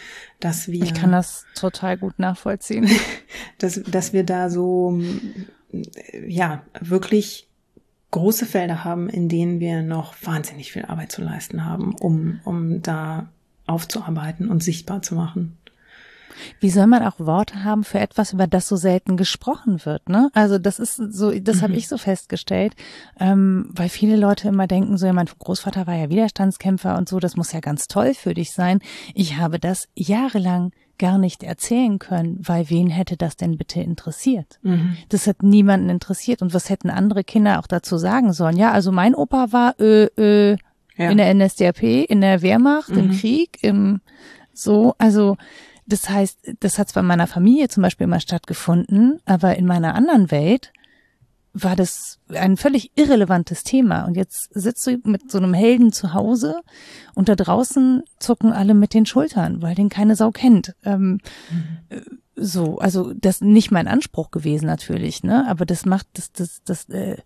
dass 0.41 0.69
wir. 0.69 0.85
Ich 0.85 0.95
kann 0.95 1.13
das 1.13 1.47
total 1.55 1.97
gut 1.97 2.19
nachvollziehen. 2.19 2.89
dass, 3.59 3.83
dass 3.83 4.13
wir 4.13 4.25
da 4.25 4.51
so, 4.51 5.01
ja, 6.27 6.63
wirklich 6.81 7.49
große 8.17 8.47
Felder 8.47 8.83
haben, 8.83 9.11
in 9.11 9.29
denen 9.29 9.61
wir 9.61 9.83
noch 9.83 10.15
wahnsinnig 10.23 10.73
viel 10.73 10.87
Arbeit 10.87 11.13
zu 11.13 11.23
leisten 11.23 11.67
haben, 11.67 11.95
um, 11.95 12.41
um 12.45 12.81
da 12.81 13.29
aufzuarbeiten 13.67 14.49
und 14.49 14.63
sichtbar 14.63 15.03
zu 15.03 15.15
machen. 15.15 15.59
Wie 16.61 16.71
soll 16.71 16.87
man 16.87 17.03
auch 17.03 17.19
Worte 17.19 17.65
haben 17.65 17.85
für 17.85 17.99
etwas, 17.99 18.33
über 18.33 18.47
das 18.47 18.69
so 18.69 18.77
selten 18.77 19.19
gesprochen 19.19 19.85
wird? 19.85 20.09
Ne? 20.09 20.31
Also 20.33 20.59
das 20.59 20.79
ist 20.79 20.97
so, 20.97 21.31
das 21.39 21.57
mhm. 21.57 21.63
habe 21.63 21.73
ich 21.75 21.89
so 21.89 21.99
festgestellt, 21.99 22.75
ähm, 23.21 23.69
weil 23.71 23.91
viele 23.91 24.17
Leute 24.17 24.49
immer 24.49 24.67
denken, 24.67 24.97
so 24.97 25.07
ja, 25.07 25.13
mein 25.13 25.27
Großvater 25.27 25.87
war 25.87 25.95
ja 25.95 26.09
Widerstandskämpfer 26.09 26.97
und 26.97 27.09
so, 27.09 27.21
das 27.21 27.37
muss 27.37 27.53
ja 27.53 27.61
ganz 27.61 27.87
toll 27.87 28.15
für 28.15 28.33
dich 28.33 28.53
sein. 28.53 28.81
Ich 29.15 29.37
habe 29.37 29.59
das 29.59 29.89
jahrelang 29.95 30.73
gar 30.99 31.19
nicht 31.19 31.43
erzählen 31.43 31.99
können, 31.99 32.39
weil 32.41 32.71
wen 32.71 32.89
hätte 32.89 33.17
das 33.17 33.37
denn 33.37 33.57
bitte 33.57 33.81
interessiert? 33.81 34.59
Mhm. 34.63 34.97
Das 35.09 35.27
hat 35.27 35.43
niemanden 35.43 35.89
interessiert. 35.89 36.43
Und 36.43 36.55
was 36.55 36.71
hätten 36.71 36.91
andere 36.91 37.25
Kinder 37.25 37.59
auch 37.59 37.67
dazu 37.67 37.99
sagen 37.99 38.33
sollen? 38.33 38.57
Ja, 38.57 38.73
also 38.73 38.93
mein 38.93 39.15
Opa 39.15 39.53
war 39.53 39.79
äh, 39.81 40.05
äh, 40.17 40.57
ja. 40.97 41.11
in 41.11 41.19
der 41.19 41.33
NSDAP, 41.33 41.83
in 41.83 42.21
der 42.21 42.43
Wehrmacht, 42.43 42.91
mhm. 42.91 42.99
im 42.99 43.11
Krieg, 43.13 43.59
im 43.63 44.01
so, 44.53 44.95
also 44.99 45.37
das 45.87 46.09
heißt, 46.11 46.55
das 46.61 46.79
hat 46.79 46.89
zwar 46.89 47.03
in 47.03 47.07
meiner 47.07 47.27
Familie 47.27 47.69
zum 47.69 47.83
Beispiel 47.83 48.05
immer 48.05 48.21
stattgefunden, 48.21 49.21
aber 49.25 49.57
in 49.57 49.67
meiner 49.67 49.95
anderen 49.95 50.31
Welt 50.31 50.73
war 51.63 51.77
das 51.77 52.19
ein 52.29 52.57
völlig 52.57 52.93
irrelevantes 52.97 53.65
Thema. 53.65 54.05
Und 54.05 54.17
jetzt 54.17 54.53
sitzt 54.53 54.87
du 54.87 54.99
mit 55.05 55.31
so 55.31 55.39
einem 55.39 55.55
Helden 55.55 55.93
zu 55.93 56.13
Hause 56.13 56.61
und 57.15 57.29
da 57.29 57.35
draußen 57.35 58.03
zucken 58.19 58.53
alle 58.53 58.75
mit 58.75 58.95
den 58.95 59.07
Schultern, 59.07 59.63
weil 59.63 59.75
den 59.75 59.89
keine 59.89 60.17
Sau 60.17 60.31
kennt. 60.31 60.75
Ähm, 60.85 61.19
mhm 61.51 62.19
so, 62.37 62.79
also 62.79 63.15
das 63.15 63.41
nicht 63.41 63.71
mein 63.71 63.89
Anspruch 63.89 64.31
gewesen 64.31 64.67
natürlich, 64.67 65.23
ne? 65.23 65.49
Aber 65.49 65.65
das 65.65 65.87
macht 65.87 66.07
das, 66.13 66.33
das, 66.33 66.63
das, 66.65 66.89
äh, 66.91 67.17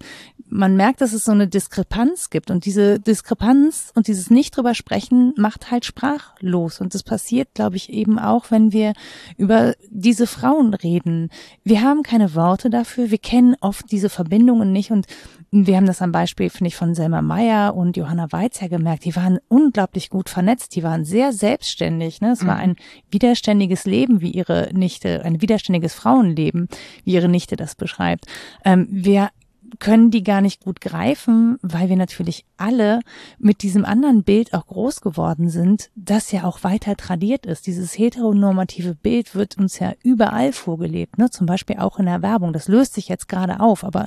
man 0.48 0.76
merkt, 0.76 1.00
dass 1.00 1.12
es 1.12 1.24
so 1.24 1.32
eine 1.32 1.48
Diskrepanz 1.48 2.30
gibt 2.30 2.50
und 2.50 2.64
diese 2.64 3.00
Diskrepanz 3.00 3.92
und 3.96 4.06
dieses 4.06 4.30
nicht 4.30 4.56
drüber 4.56 4.74
sprechen 4.74 5.34
macht 5.36 5.70
halt 5.70 5.84
sprachlos 5.84 6.80
und 6.80 6.94
das 6.94 7.02
passiert, 7.02 7.54
glaube 7.54 7.76
ich, 7.76 7.92
eben 7.92 8.20
auch, 8.20 8.52
wenn 8.52 8.72
wir 8.72 8.92
über 9.36 9.74
diese 9.90 10.28
Frauen 10.28 10.74
reden. 10.74 11.30
Wir 11.64 11.82
haben 11.82 12.04
keine 12.04 12.34
Worte 12.36 12.70
dafür, 12.70 13.10
wir 13.10 13.18
kennen 13.18 13.56
oft 13.60 13.90
diese 13.90 14.10
Verbindungen 14.10 14.72
nicht 14.72 14.92
und 14.92 15.06
wir 15.52 15.76
haben 15.76 15.86
das 15.86 16.00
am 16.00 16.12
Beispiel, 16.12 16.48
finde 16.48 16.68
ich, 16.68 16.76
von 16.76 16.94
Selma 16.94 17.22
Meyer 17.22 17.74
und 17.74 17.96
Johanna 17.96 18.30
Weiz 18.30 18.60
her 18.60 18.68
gemerkt. 18.68 19.04
Die 19.04 19.16
waren 19.16 19.40
unglaublich 19.48 20.08
gut 20.08 20.28
vernetzt, 20.28 20.76
die 20.76 20.84
waren 20.84 21.04
sehr 21.04 21.32
selbstständig. 21.32 22.20
Ne? 22.20 22.32
Es 22.32 22.42
mhm. 22.42 22.46
war 22.46 22.56
ein 22.56 22.76
widerständiges 23.10 23.84
Leben, 23.84 24.20
wie 24.20 24.30
ihre 24.30 24.70
Nichte, 24.72 25.24
ein 25.24 25.42
widerständiges 25.42 25.94
Frauenleben, 25.94 26.68
wie 27.04 27.14
ihre 27.14 27.28
Nichte 27.28 27.56
das 27.56 27.74
beschreibt. 27.74 28.26
Ähm, 28.64 28.86
wir 28.90 29.30
können 29.78 30.10
die 30.10 30.22
gar 30.22 30.40
nicht 30.40 30.62
gut 30.62 30.80
greifen, 30.80 31.58
weil 31.62 31.88
wir 31.88 31.96
natürlich 31.96 32.44
alle 32.56 33.00
mit 33.38 33.62
diesem 33.62 33.84
anderen 33.84 34.24
Bild 34.24 34.52
auch 34.52 34.66
groß 34.66 35.00
geworden 35.00 35.48
sind, 35.48 35.90
das 35.94 36.32
ja 36.32 36.44
auch 36.44 36.64
weiter 36.64 36.96
tradiert 36.96 37.46
ist. 37.46 37.66
Dieses 37.66 37.96
heteronormative 37.96 38.94
Bild 38.94 39.34
wird 39.34 39.58
uns 39.58 39.78
ja 39.78 39.92
überall 40.02 40.52
vorgelebt, 40.52 41.18
ne? 41.18 41.30
zum 41.30 41.46
Beispiel 41.46 41.78
auch 41.78 41.98
in 41.98 42.06
der 42.06 42.22
Werbung. 42.22 42.52
Das 42.52 42.68
löst 42.68 42.94
sich 42.94 43.08
jetzt 43.08 43.28
gerade 43.28 43.60
auf, 43.60 43.84
aber 43.84 44.06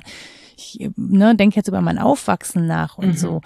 ich 0.57 0.89
ne, 0.95 1.35
denke 1.35 1.55
jetzt 1.55 1.67
über 1.67 1.81
mein 1.81 1.99
Aufwachsen 1.99 2.67
nach 2.67 2.97
und 2.97 3.07
mhm. 3.07 3.17
so. 3.17 3.41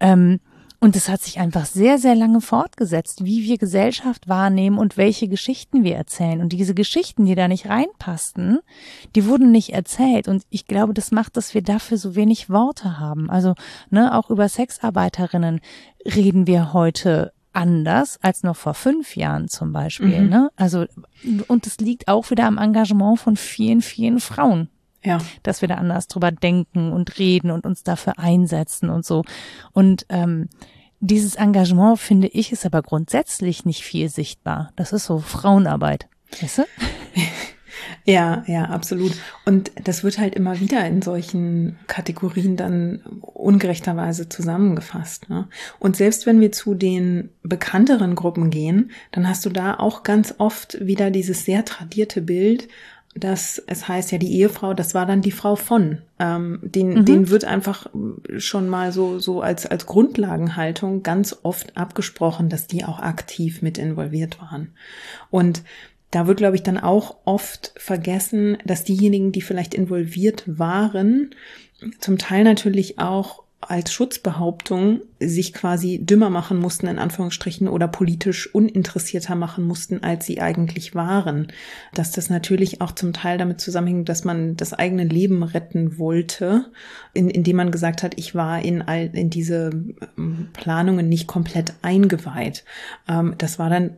Ähm, 0.00 0.40
und 0.82 0.96
es 0.96 1.08
hat 1.08 1.22
sich 1.22 1.38
einfach 1.38 1.64
sehr, 1.64 1.96
sehr 1.98 2.16
lange 2.16 2.40
fortgesetzt, 2.40 3.24
wie 3.24 3.44
wir 3.44 3.56
Gesellschaft 3.56 4.28
wahrnehmen 4.28 4.78
und 4.78 4.96
welche 4.96 5.28
Geschichten 5.28 5.84
wir 5.84 5.94
erzählen. 5.94 6.40
Und 6.40 6.52
diese 6.52 6.74
Geschichten, 6.74 7.24
die 7.24 7.36
da 7.36 7.46
nicht 7.46 7.68
reinpassten, 7.68 8.58
die 9.14 9.26
wurden 9.26 9.52
nicht 9.52 9.72
erzählt. 9.72 10.26
Und 10.26 10.42
ich 10.50 10.66
glaube, 10.66 10.92
das 10.92 11.12
macht, 11.12 11.36
dass 11.36 11.54
wir 11.54 11.62
dafür 11.62 11.98
so 11.98 12.16
wenig 12.16 12.50
Worte 12.50 12.98
haben. 12.98 13.30
Also, 13.30 13.54
ne, 13.90 14.12
auch 14.12 14.28
über 14.28 14.48
Sexarbeiterinnen 14.48 15.60
reden 16.04 16.48
wir 16.48 16.72
heute 16.72 17.32
anders 17.52 18.18
als 18.20 18.42
noch 18.42 18.56
vor 18.56 18.74
fünf 18.74 19.14
Jahren 19.14 19.46
zum 19.46 19.72
Beispiel. 19.72 20.22
Mhm. 20.22 20.28
Ne? 20.30 20.50
Also, 20.56 20.86
und 21.46 21.64
es 21.64 21.78
liegt 21.78 22.08
auch 22.08 22.30
wieder 22.30 22.46
am 22.46 22.58
Engagement 22.58 23.20
von 23.20 23.36
vielen, 23.36 23.82
vielen 23.82 24.18
Frauen. 24.18 24.68
Ja. 25.04 25.18
Dass 25.42 25.60
wir 25.60 25.68
da 25.68 25.76
anders 25.76 26.08
drüber 26.08 26.30
denken 26.30 26.92
und 26.92 27.18
reden 27.18 27.50
und 27.50 27.66
uns 27.66 27.82
dafür 27.82 28.18
einsetzen 28.18 28.88
und 28.88 29.04
so. 29.04 29.24
Und 29.72 30.06
ähm, 30.08 30.48
dieses 31.00 31.34
Engagement, 31.34 31.98
finde 31.98 32.28
ich, 32.28 32.52
ist 32.52 32.64
aber 32.64 32.82
grundsätzlich 32.82 33.64
nicht 33.64 33.82
viel 33.82 34.08
sichtbar. 34.08 34.72
Das 34.76 34.92
ist 34.92 35.06
so 35.06 35.18
Frauenarbeit. 35.18 36.08
Weißt 36.40 36.58
du? 36.58 36.62
Ja, 38.04 38.42
ja, 38.46 38.64
absolut. 38.64 39.12
Und 39.44 39.70
das 39.82 40.02
wird 40.02 40.18
halt 40.18 40.34
immer 40.34 40.58
wieder 40.60 40.84
in 40.86 41.02
solchen 41.02 41.78
Kategorien 41.86 42.56
dann 42.56 43.00
ungerechterweise 43.20 44.28
zusammengefasst. 44.28 45.28
Ne? 45.28 45.48
Und 45.78 45.96
selbst 45.96 46.26
wenn 46.26 46.40
wir 46.40 46.52
zu 46.52 46.74
den 46.74 47.30
bekannteren 47.42 48.14
Gruppen 48.14 48.50
gehen, 48.50 48.90
dann 49.12 49.28
hast 49.28 49.44
du 49.46 49.50
da 49.50 49.74
auch 49.74 50.02
ganz 50.02 50.34
oft 50.38 50.84
wieder 50.84 51.10
dieses 51.10 51.44
sehr 51.44 51.64
tradierte 51.64 52.22
Bild, 52.22 52.68
dass 53.14 53.62
es 53.66 53.88
heißt 53.88 54.10
ja 54.12 54.18
die 54.18 54.32
Ehefrau, 54.38 54.72
das 54.72 54.94
war 54.94 55.04
dann 55.04 55.20
die 55.20 55.32
Frau 55.32 55.56
von. 55.56 55.98
Ähm, 56.18 56.60
den, 56.62 56.94
mhm. 56.94 57.04
den 57.04 57.30
wird 57.30 57.44
einfach 57.44 57.86
schon 58.38 58.68
mal 58.68 58.92
so 58.92 59.18
so 59.18 59.42
als 59.42 59.66
als 59.66 59.86
Grundlagenhaltung 59.86 61.02
ganz 61.02 61.36
oft 61.42 61.76
abgesprochen, 61.76 62.48
dass 62.48 62.66
die 62.66 62.84
auch 62.84 63.00
aktiv 63.00 63.60
mit 63.60 63.76
involviert 63.76 64.40
waren. 64.40 64.72
Und 65.30 65.62
da 66.10 66.26
wird, 66.26 66.38
glaube 66.38 66.56
ich, 66.56 66.62
dann 66.62 66.78
auch 66.78 67.16
oft 67.24 67.72
vergessen, 67.76 68.58
dass 68.66 68.84
diejenigen, 68.84 69.32
die 69.32 69.40
vielleicht 69.40 69.74
involviert 69.74 70.44
waren, 70.46 71.34
zum 72.00 72.18
Teil 72.18 72.44
natürlich 72.44 72.98
auch 72.98 73.42
als 73.68 73.92
Schutzbehauptung 73.92 75.02
sich 75.20 75.52
quasi 75.52 76.00
dümmer 76.04 76.30
machen 76.30 76.58
mussten, 76.58 76.88
in 76.88 76.98
Anführungsstrichen, 76.98 77.68
oder 77.68 77.88
politisch 77.88 78.52
uninteressierter 78.52 79.34
machen 79.34 79.64
mussten, 79.64 80.02
als 80.02 80.26
sie 80.26 80.40
eigentlich 80.40 80.94
waren. 80.94 81.48
Dass 81.94 82.10
das 82.10 82.28
natürlich 82.28 82.80
auch 82.80 82.92
zum 82.92 83.12
Teil 83.12 83.38
damit 83.38 83.60
zusammenhängt, 83.60 84.08
dass 84.08 84.24
man 84.24 84.56
das 84.56 84.72
eigene 84.74 85.04
Leben 85.04 85.42
retten 85.42 85.98
wollte, 85.98 86.66
in, 87.14 87.30
indem 87.30 87.56
man 87.56 87.70
gesagt 87.70 88.02
hat, 88.02 88.18
ich 88.18 88.34
war 88.34 88.62
in, 88.62 88.82
all, 88.82 89.10
in 89.12 89.30
diese 89.30 89.70
ähm, 90.18 90.48
Planungen 90.52 91.08
nicht 91.08 91.26
komplett 91.26 91.74
eingeweiht. 91.82 92.64
Ähm, 93.08 93.34
das 93.38 93.58
war 93.58 93.70
dann 93.70 93.96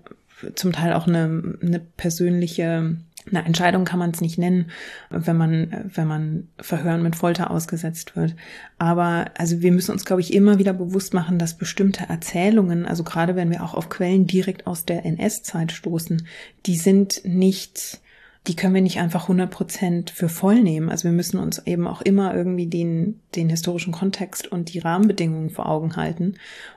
zum 0.54 0.72
Teil 0.72 0.92
auch 0.92 1.06
eine, 1.06 1.56
eine 1.62 1.80
persönliche 1.80 2.96
eine 3.28 3.44
Entscheidung 3.44 3.84
kann 3.84 3.98
man 3.98 4.10
es 4.10 4.20
nicht 4.20 4.38
nennen, 4.38 4.70
wenn 5.10 5.36
man, 5.36 5.90
wenn 5.94 6.06
man 6.06 6.48
Verhören 6.58 7.02
mit 7.02 7.16
Folter 7.16 7.50
ausgesetzt 7.50 8.16
wird. 8.16 8.34
Aber 8.78 9.26
also 9.36 9.62
wir 9.62 9.72
müssen 9.72 9.92
uns, 9.92 10.04
glaube 10.04 10.20
ich, 10.20 10.34
immer 10.34 10.58
wieder 10.58 10.74
bewusst 10.74 11.14
machen, 11.14 11.38
dass 11.38 11.54
bestimmte 11.54 12.08
Erzählungen, 12.08 12.86
also 12.86 13.02
gerade 13.02 13.34
wenn 13.34 13.50
wir 13.50 13.64
auch 13.64 13.74
auf 13.74 13.88
Quellen 13.88 14.26
direkt 14.26 14.66
aus 14.66 14.84
der 14.84 15.04
NS-Zeit 15.04 15.72
stoßen, 15.72 16.26
die 16.66 16.76
sind 16.76 17.22
nicht, 17.24 18.00
die 18.46 18.56
können 18.56 18.74
wir 18.74 18.82
nicht 18.82 19.00
einfach 19.00 19.22
100 19.22 19.50
Prozent 19.50 20.10
für 20.10 20.28
voll 20.28 20.60
nehmen. 20.62 20.90
Also 20.90 21.04
wir 21.04 21.12
müssen 21.12 21.38
uns 21.38 21.66
eben 21.66 21.86
auch 21.86 22.02
immer 22.02 22.34
irgendwie 22.34 22.66
den, 22.66 23.20
den 23.34 23.48
historischen 23.48 23.92
Kontext 23.92 24.52
und 24.52 24.74
die 24.74 24.80
Rahmenbedingungen 24.80 25.48
vor 25.48 25.66
Augen 25.66 25.96
halten. 25.96 26.34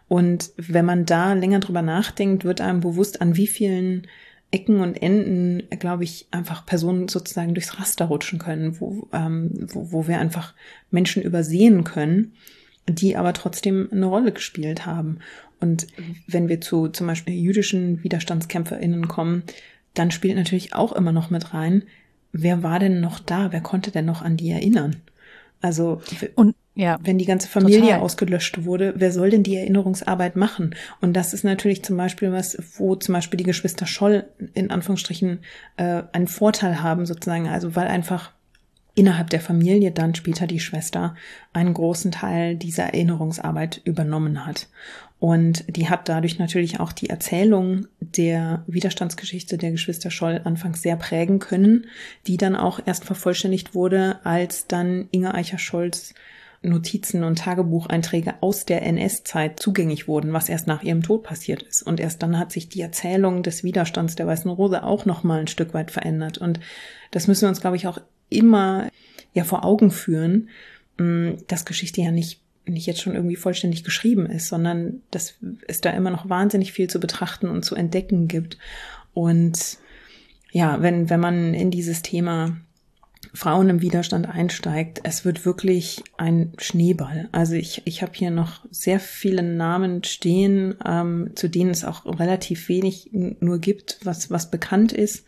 Und 0.08 0.52
wenn 0.56 0.86
man 0.86 1.06
da 1.06 1.34
länger 1.34 1.60
drüber 1.60 1.82
nachdenkt, 1.82 2.46
wird 2.46 2.62
einem 2.62 2.80
bewusst, 2.80 3.22
an 3.22 3.36
wie 3.36 3.48
vielen 3.48 4.08
Ecken 4.52 4.80
und 4.80 4.96
Enden, 4.96 5.64
glaube 5.80 6.04
ich, 6.04 6.28
einfach 6.32 6.66
Personen 6.66 7.08
sozusagen 7.08 7.54
durchs 7.54 7.80
Raster 7.80 8.06
rutschen 8.06 8.40
können, 8.40 8.80
wo, 8.80 9.08
ähm, 9.12 9.68
wo, 9.72 9.92
wo 9.92 10.08
wir 10.08 10.20
einfach 10.20 10.54
Menschen 10.90 11.22
übersehen 11.22 11.84
können, 11.84 12.34
die 12.88 13.18
aber 13.18 13.34
trotzdem 13.34 13.90
eine 13.92 14.06
Rolle 14.06 14.32
gespielt 14.32 14.86
haben. 14.86 15.20
Und 15.60 15.88
wenn 16.28 16.48
wir 16.48 16.62
zu 16.62 16.88
zum 16.88 17.08
Beispiel 17.08 17.34
jüdischen 17.34 18.04
WiderstandskämpferInnen 18.04 19.08
kommen, 19.08 19.44
dann 19.94 20.12
spielt 20.12 20.38
natürlich 20.38 20.74
auch 20.74 20.94
immer 20.94 21.12
noch 21.12 21.30
mit 21.30 21.54
rein, 21.54 21.84
wer 22.32 22.64
war 22.64 22.80
denn 22.80 23.02
noch 23.02 23.20
da? 23.20 23.52
Wer 23.52 23.62
konnte 23.62 23.92
denn 23.92 24.06
noch 24.06 24.22
an 24.22 24.38
die 24.38 24.52
erinnern? 24.52 24.98
Also 25.60 26.02
und 26.36 26.56
ja, 26.78 27.00
wenn 27.02 27.18
die 27.18 27.26
ganze 27.26 27.48
Familie 27.48 27.82
total. 27.82 28.00
ausgelöscht 28.02 28.64
wurde, 28.64 28.94
wer 28.98 29.12
soll 29.12 29.32
denn 29.32 29.42
die 29.42 29.56
Erinnerungsarbeit 29.56 30.36
machen? 30.36 30.76
Und 31.02 31.14
das 31.14 31.34
ist 31.34 31.44
natürlich 31.44 31.84
zum 31.84 31.98
Beispiel 31.98 32.32
was, 32.32 32.58
wo 32.78 32.96
zum 32.96 33.14
Beispiel 33.14 33.38
die 33.38 33.44
Geschwister 33.44 33.88
Scholl 33.88 34.28
in 34.54 34.70
Anführungsstrichen 34.70 35.40
äh, 35.78 36.04
einen 36.12 36.28
Vorteil 36.28 36.84
haben 36.84 37.08
sozusagen, 37.08 37.48
also 37.48 37.76
weil 37.76 37.88
einfach 37.88 38.32
innerhalb 38.94 39.32
der 39.32 39.42
Familie 39.42 39.92
dann 39.92 40.14
später 40.14 40.46
die 40.46 40.60
Schwester 40.60 41.16
einen 41.52 41.74
großen 41.74 42.12
Teil 42.12 42.56
dieser 42.56 42.86
Erinnerungsarbeit 42.86 43.82
übernommen 43.84 44.46
hat. 44.46 44.68
Und 45.20 45.66
die 45.76 45.90
hat 45.90 46.10
dadurch 46.10 46.38
natürlich 46.38 46.80
auch 46.80 46.92
die 46.92 47.10
Erzählung 47.10 47.88
der 48.00 48.64
Widerstandsgeschichte 48.68 49.58
der 49.58 49.72
Geschwister 49.72 50.12
Scholl 50.12 50.42
anfangs 50.44 50.84
sehr 50.84 50.96
prägen 50.96 51.40
können, 51.40 51.88
die 52.28 52.38
dann 52.38 52.56
auch 52.56 52.80
erst 52.86 53.04
vervollständigt 53.04 53.74
wurde, 53.74 54.20
als 54.24 54.68
dann 54.68 55.08
Inge 55.10 55.34
Eicher-Scholz 55.34 56.14
Notizen 56.62 57.24
und 57.24 57.40
Tagebucheinträge 57.40 58.36
aus 58.42 58.66
der 58.66 58.82
NS-Zeit 58.84 59.60
zugänglich 59.60 60.08
wurden, 60.08 60.34
was 60.34 60.50
erst 60.50 60.68
nach 60.68 60.84
ihrem 60.84 61.04
Tod 61.04 61.24
passiert 61.24 61.62
ist. 61.62 61.84
Und 61.84 62.00
erst 62.00 62.24
dann 62.24 62.40
hat 62.40 62.52
sich 62.52 62.70
die 62.70 62.82
Erzählung 62.82 63.44
des 63.44 63.64
Widerstands 63.64 64.16
der 64.16 64.28
Weißen 64.28 64.50
Rose 64.50 64.84
auch 64.84 65.06
noch 65.06 65.24
mal 65.24 65.40
ein 65.40 65.48
Stück 65.48 65.74
weit 65.74 65.92
verändert. 65.92 66.38
Und 66.38 66.60
das 67.12 67.28
müssen 67.28 67.44
wir 67.44 67.50
uns, 67.50 67.62
glaube 67.62 67.76
ich, 67.76 67.88
auch 67.88 68.00
immer 68.30 68.90
ja 69.34 69.44
vor 69.44 69.64
Augen 69.64 69.92
führen, 69.92 70.50
mm, 70.98 71.34
dass 71.48 71.66
Geschichte 71.66 72.02
ja 72.02 72.12
nicht 72.12 72.42
nicht 72.70 72.86
jetzt 72.86 73.00
schon 73.00 73.16
irgendwie 73.16 73.38
vollständig 73.38 73.86
geschrieben 73.86 74.26
ist, 74.26 74.50
sondern 74.50 75.02
dass 75.10 75.36
es 75.68 75.80
da 75.80 75.92
immer 75.92 76.10
noch 76.10 76.28
wahnsinnig 76.28 76.74
viel 76.74 76.90
zu 76.90 77.00
betrachten 77.00 77.48
und 77.48 77.64
zu 77.64 77.76
entdecken 77.76 78.28
gibt. 78.28 78.58
Und 79.14 79.78
ja, 80.52 80.82
wenn, 80.82 81.10
wenn 81.10 81.20
man 81.22 81.54
in 81.54 81.72
dieses 81.72 82.02
Thema 82.02 82.58
Frauen 83.38 83.70
im 83.70 83.82
Widerstand 83.82 84.28
einsteigt, 84.28 85.02
es 85.04 85.24
wird 85.24 85.46
wirklich 85.46 86.04
ein 86.18 86.54
Schneeball. 86.58 87.30
Also 87.32 87.54
ich, 87.54 87.84
ich 87.86 88.02
habe 88.02 88.14
hier 88.16 88.32
noch 88.32 88.66
sehr 88.72 89.00
viele 89.00 89.44
Namen 89.44 90.04
stehen, 90.04 90.76
ähm, 90.84 91.32
zu 91.36 91.48
denen 91.48 91.70
es 91.70 91.86
auch 91.86 92.06
relativ 92.20 92.68
wenig 92.68 93.12
nur 93.12 93.60
gibt, 93.60 94.00
was, 94.04 94.32
was 94.32 94.50
bekannt 94.50 94.92
ist. 94.92 95.24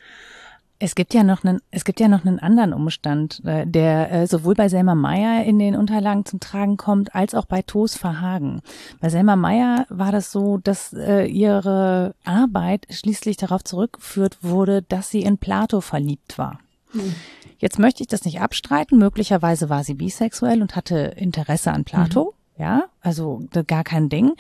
Es 0.82 0.96
gibt 0.96 1.14
ja 1.14 1.24
noch 1.24 1.44
einen, 1.44 1.60
es 1.70 1.84
gibt 1.84 2.00
ja 2.00 2.08
noch 2.08 2.26
einen 2.26 2.40
anderen 2.40 2.74
Umstand, 2.74 3.44
äh, 3.46 3.68
der 3.68 4.12
äh, 4.12 4.28
sowohl 4.28 4.56
bei 4.56 4.70
Selma 4.70 4.96
Meyer 4.96 5.44
in 5.44 5.60
den 5.60 5.76
Unterlagen 5.76 6.26
zum 6.26 6.40
Tragen 6.40 6.78
kommt, 6.78 7.14
als 7.14 7.36
auch 7.36 7.46
bei 7.46 7.62
Toos 7.62 7.96
Verhagen. 7.96 8.62
Bei 9.02 9.10
Selma 9.10 9.36
Meyer 9.36 9.86
war 9.90 10.12
das 10.12 10.32
so, 10.32 10.58
dass 10.58 10.94
äh, 10.94 11.26
ihre 11.26 12.16
Arbeit 12.24 12.88
schließlich 12.90 13.38
darauf 13.38 13.64
zurückgeführt 13.64 14.38
wurde, 14.42 14.82
dass 14.82 15.12
sie 15.12 15.22
in 15.22 15.38
Plato 15.38 15.82
verliebt 15.82 16.38
war. 16.38 16.60
Hm. 16.94 17.14
Jetzt 17.60 17.78
möchte 17.78 18.02
ich 18.02 18.08
das 18.08 18.26
nicht 18.26 18.42
abstreiten. 18.42 18.98
Möglicherweise 18.98 19.70
war 19.70 19.84
sie 19.84 19.94
bisexuell 19.94 20.62
und 20.62 20.76
hatte 20.76 20.98
Interesse 21.18 21.72
an 21.72 21.84
Plato. 21.84 22.34
Mhm. 22.58 22.62
Ja, 22.62 22.84
also 23.02 23.42
gar 23.68 23.86
kein 23.86 24.10
Ding. 24.10 24.34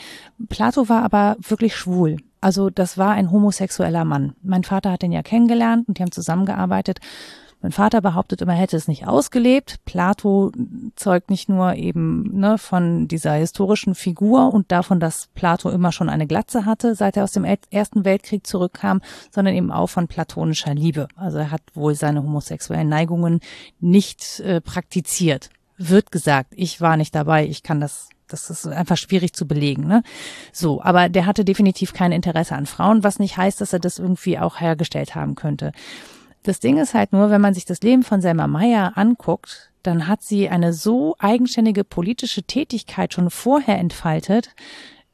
Plato 0.49 0.89
war 0.89 1.03
aber 1.03 1.37
wirklich 1.39 1.75
schwul. 1.75 2.17
Also 2.41 2.69
das 2.69 2.97
war 2.97 3.11
ein 3.11 3.31
homosexueller 3.31 4.03
Mann. 4.03 4.35
Mein 4.41 4.63
Vater 4.63 4.91
hat 4.91 5.03
ihn 5.03 5.11
ja 5.11 5.23
kennengelernt 5.23 5.87
und 5.87 5.97
die 5.97 6.01
haben 6.01 6.11
zusammengearbeitet. 6.11 6.99
Mein 7.61 7.73
Vater 7.73 7.99
behauptet 7.99 8.41
immer, 8.41 8.53
er 8.53 8.59
hätte 8.59 8.77
es 8.77 8.87
nicht 8.87 9.05
ausgelebt. 9.05 9.83
Plato 9.83 10.51
zeugt 10.95 11.29
nicht 11.29 11.49
nur 11.49 11.75
eben 11.75 12.39
ne, 12.39 12.57
von 12.57 13.09
dieser 13.09 13.33
historischen 13.33 13.95
Figur 13.95 14.53
und 14.53 14.71
davon, 14.71 15.01
dass 15.01 15.27
Plato 15.33 15.69
immer 15.69 15.91
schon 15.91 16.07
eine 16.07 16.25
Glatze 16.25 16.65
hatte, 16.65 16.95
seit 16.95 17.17
er 17.17 17.25
aus 17.25 17.33
dem 17.33 17.43
Ersten 17.43 18.05
Weltkrieg 18.05 18.47
zurückkam, 18.47 19.01
sondern 19.29 19.55
eben 19.55 19.71
auch 19.71 19.87
von 19.87 20.07
platonischer 20.07 20.73
Liebe. 20.73 21.09
Also 21.15 21.39
er 21.39 21.51
hat 21.51 21.61
wohl 21.73 21.95
seine 21.95 22.23
homosexuellen 22.23 22.87
Neigungen 22.87 23.41
nicht 23.81 24.39
äh, 24.39 24.61
praktiziert. 24.61 25.49
Wird 25.77 26.11
gesagt, 26.11 26.53
ich 26.55 26.79
war 26.79 26.95
nicht 26.95 27.13
dabei, 27.13 27.45
ich 27.45 27.63
kann 27.63 27.81
das 27.81 28.09
das 28.31 28.51
ist 28.51 28.67
einfach 28.67 28.97
schwierig 28.97 29.33
zu 29.33 29.47
belegen. 29.47 29.87
Ne? 29.87 30.03
So, 30.53 30.83
aber 30.83 31.09
der 31.09 31.25
hatte 31.25 31.43
definitiv 31.43 31.93
kein 31.93 32.11
Interesse 32.11 32.55
an 32.55 32.67
Frauen, 32.67 33.03
was 33.03 33.17
nicht 33.17 33.37
heißt, 33.37 33.59
dass 33.59 33.73
er 33.73 33.79
das 33.79 33.97
irgendwie 33.97 34.37
auch 34.37 34.59
hergestellt 34.59 35.15
haben 35.15 35.33
könnte. 35.33 35.71
Das 36.49 36.59
Ding 36.59 36.79
ist 36.79 36.95
halt 36.95 37.13
nur, 37.13 37.29
wenn 37.29 37.41
man 37.41 37.53
sich 37.53 37.65
das 37.65 37.81
Leben 37.81 38.01
von 38.01 38.21
Selma 38.21 38.47
Meyer 38.47 38.93
anguckt, 38.95 39.69
dann 39.83 40.07
hat 40.07 40.23
sie 40.23 40.49
eine 40.49 40.73
so 40.73 41.15
eigenständige 41.19 41.83
politische 41.83 42.41
Tätigkeit 42.41 43.13
schon 43.13 43.29
vorher 43.29 43.77
entfaltet, 43.77 44.55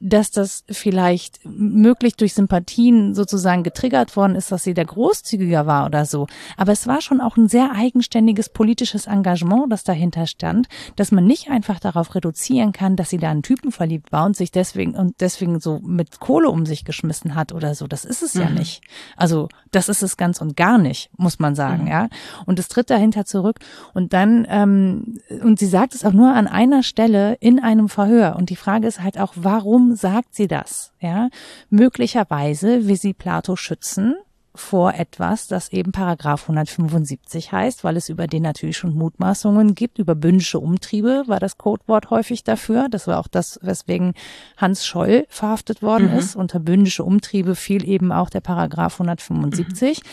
dass 0.05 0.29
das 0.29 0.63
vielleicht 0.69 1.39
möglich 1.43 2.15
durch 2.15 2.35
Sympathien 2.35 3.15
sozusagen 3.15 3.63
getriggert 3.63 4.15
worden 4.15 4.35
ist, 4.35 4.51
dass 4.51 4.63
sie 4.63 4.75
der 4.75 4.85
großzügiger 4.85 5.65
war 5.65 5.87
oder 5.87 6.05
so. 6.05 6.27
Aber 6.57 6.71
es 6.71 6.85
war 6.85 7.01
schon 7.01 7.21
auch 7.21 7.37
ein 7.37 7.47
sehr 7.47 7.71
eigenständiges 7.71 8.49
politisches 8.49 9.07
Engagement, 9.07 9.71
das 9.71 9.83
dahinter 9.83 10.27
stand, 10.27 10.67
dass 10.95 11.11
man 11.11 11.25
nicht 11.25 11.49
einfach 11.49 11.79
darauf 11.79 12.13
reduzieren 12.13 12.71
kann, 12.71 12.95
dass 12.95 13.09
sie 13.09 13.17
da 13.17 13.31
einen 13.31 13.41
Typen 13.41 13.71
verliebt 13.71 14.11
war 14.11 14.25
und 14.25 14.35
sich 14.35 14.51
deswegen 14.51 14.95
und 14.95 15.21
deswegen 15.21 15.59
so 15.59 15.79
mit 15.79 16.19
Kohle 16.19 16.49
um 16.49 16.67
sich 16.67 16.85
geschmissen 16.85 17.33
hat 17.33 17.51
oder 17.51 17.73
so. 17.73 17.87
Das 17.87 18.05
ist 18.05 18.21
es 18.21 18.35
mhm. 18.35 18.41
ja 18.41 18.49
nicht. 18.51 18.83
Also 19.17 19.49
das 19.71 19.89
ist 19.89 20.03
es 20.03 20.17
ganz 20.17 20.39
und 20.39 20.55
gar 20.55 20.77
nicht, 20.77 21.09
muss 21.17 21.39
man 21.39 21.55
sagen, 21.55 21.85
mhm. 21.85 21.89
ja. 21.89 22.09
Und 22.45 22.59
es 22.59 22.67
tritt 22.67 22.91
dahinter 22.91 23.25
zurück 23.25 23.57
und 23.95 24.13
dann 24.13 24.45
ähm, 24.49 25.19
und 25.41 25.57
sie 25.57 25.65
sagt 25.65 25.95
es 25.95 26.05
auch 26.05 26.13
nur 26.13 26.31
an 26.31 26.47
einer 26.47 26.83
Stelle 26.83 27.37
in 27.39 27.59
einem 27.59 27.89
Verhör. 27.89 28.35
Und 28.35 28.51
die 28.51 28.55
Frage 28.55 28.85
ist 28.85 29.01
halt 29.01 29.19
auch, 29.19 29.33
warum 29.35 29.94
sagt 29.95 30.35
sie 30.35 30.47
das? 30.47 30.93
Ja, 30.99 31.29
möglicherweise 31.69 32.87
will 32.87 32.97
sie 32.97 33.13
Plato 33.13 33.55
schützen 33.55 34.15
vor 34.55 34.93
etwas, 34.93 35.47
das 35.47 35.71
eben 35.71 35.91
Paragraph 35.91 36.43
175 36.43 37.51
heißt, 37.51 37.83
weil 37.83 37.97
es 37.97 38.09
über 38.09 38.27
den 38.27 38.43
natürlich 38.43 38.77
schon 38.77 38.95
Mutmaßungen 38.95 39.75
gibt. 39.75 39.99
Über 39.99 40.15
bündische 40.15 40.59
Umtriebe 40.59 41.23
war 41.27 41.39
das 41.39 41.57
Codewort 41.57 42.09
häufig 42.09 42.43
dafür. 42.43 42.87
Das 42.89 43.07
war 43.07 43.19
auch 43.19 43.27
das, 43.27 43.59
weswegen 43.61 44.13
Hans 44.57 44.85
Scholl 44.85 45.25
verhaftet 45.29 45.81
worden 45.81 46.11
mhm. 46.11 46.17
ist. 46.17 46.35
Unter 46.35 46.59
bündische 46.59 47.03
Umtriebe 47.03 47.55
fiel 47.55 47.87
eben 47.87 48.11
auch 48.11 48.29
der 48.29 48.41
Paragraph 48.41 48.93
175. 48.95 50.01
Mhm. 50.01 50.09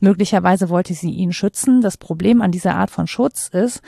Möglicherweise 0.00 0.68
wollte 0.68 0.94
sie 0.94 1.10
ihn 1.10 1.32
schützen. 1.32 1.80
Das 1.80 1.96
Problem 1.96 2.42
an 2.42 2.50
dieser 2.50 2.74
Art 2.74 2.90
von 2.90 3.06
Schutz 3.06 3.48
ist, 3.48 3.82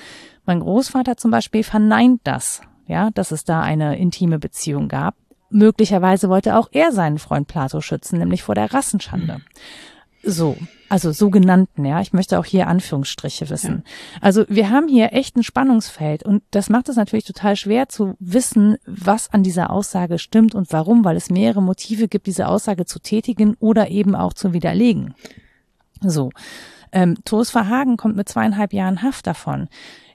mein 0.46 0.60
Großvater 0.60 1.16
zum 1.16 1.30
Beispiel 1.30 1.64
verneint 1.64 2.20
das, 2.24 2.60
ja, 2.86 3.10
dass 3.10 3.32
es 3.32 3.44
da 3.44 3.62
eine 3.62 3.98
intime 3.98 4.38
Beziehung 4.38 4.88
gab. 4.88 5.16
Möglicherweise 5.54 6.28
wollte 6.28 6.56
auch 6.56 6.68
er 6.72 6.90
seinen 6.90 7.20
Freund 7.20 7.46
Plato 7.46 7.80
schützen, 7.80 8.18
nämlich 8.18 8.42
vor 8.42 8.56
der 8.56 8.74
Rassenschande. 8.74 9.40
So, 10.24 10.56
also 10.88 11.12
sogenannten, 11.12 11.84
ja. 11.84 12.00
Ich 12.00 12.12
möchte 12.12 12.40
auch 12.40 12.44
hier 12.44 12.66
Anführungsstriche 12.66 13.48
wissen. 13.50 13.84
Ja. 13.84 14.18
Also 14.20 14.46
wir 14.48 14.70
haben 14.70 14.88
hier 14.88 15.12
echt 15.12 15.36
ein 15.36 15.44
Spannungsfeld 15.44 16.24
und 16.24 16.42
das 16.50 16.70
macht 16.70 16.88
es 16.88 16.96
natürlich 16.96 17.24
total 17.24 17.54
schwer 17.54 17.88
zu 17.88 18.16
wissen, 18.18 18.78
was 18.84 19.32
an 19.32 19.44
dieser 19.44 19.70
Aussage 19.70 20.18
stimmt 20.18 20.56
und 20.56 20.72
warum, 20.72 21.04
weil 21.04 21.16
es 21.16 21.30
mehrere 21.30 21.62
Motive 21.62 22.08
gibt, 22.08 22.26
diese 22.26 22.48
Aussage 22.48 22.84
zu 22.84 22.98
tätigen 22.98 23.54
oder 23.60 23.90
eben 23.90 24.16
auch 24.16 24.32
zu 24.32 24.54
widerlegen. 24.54 25.14
So. 26.00 26.30
Ähm, 26.90 27.16
Toos 27.24 27.50
Verhagen 27.50 27.96
kommt 27.96 28.16
mit 28.16 28.28
zweieinhalb 28.28 28.72
Jahren 28.72 29.02
Haft 29.02 29.28
davon 29.28 29.68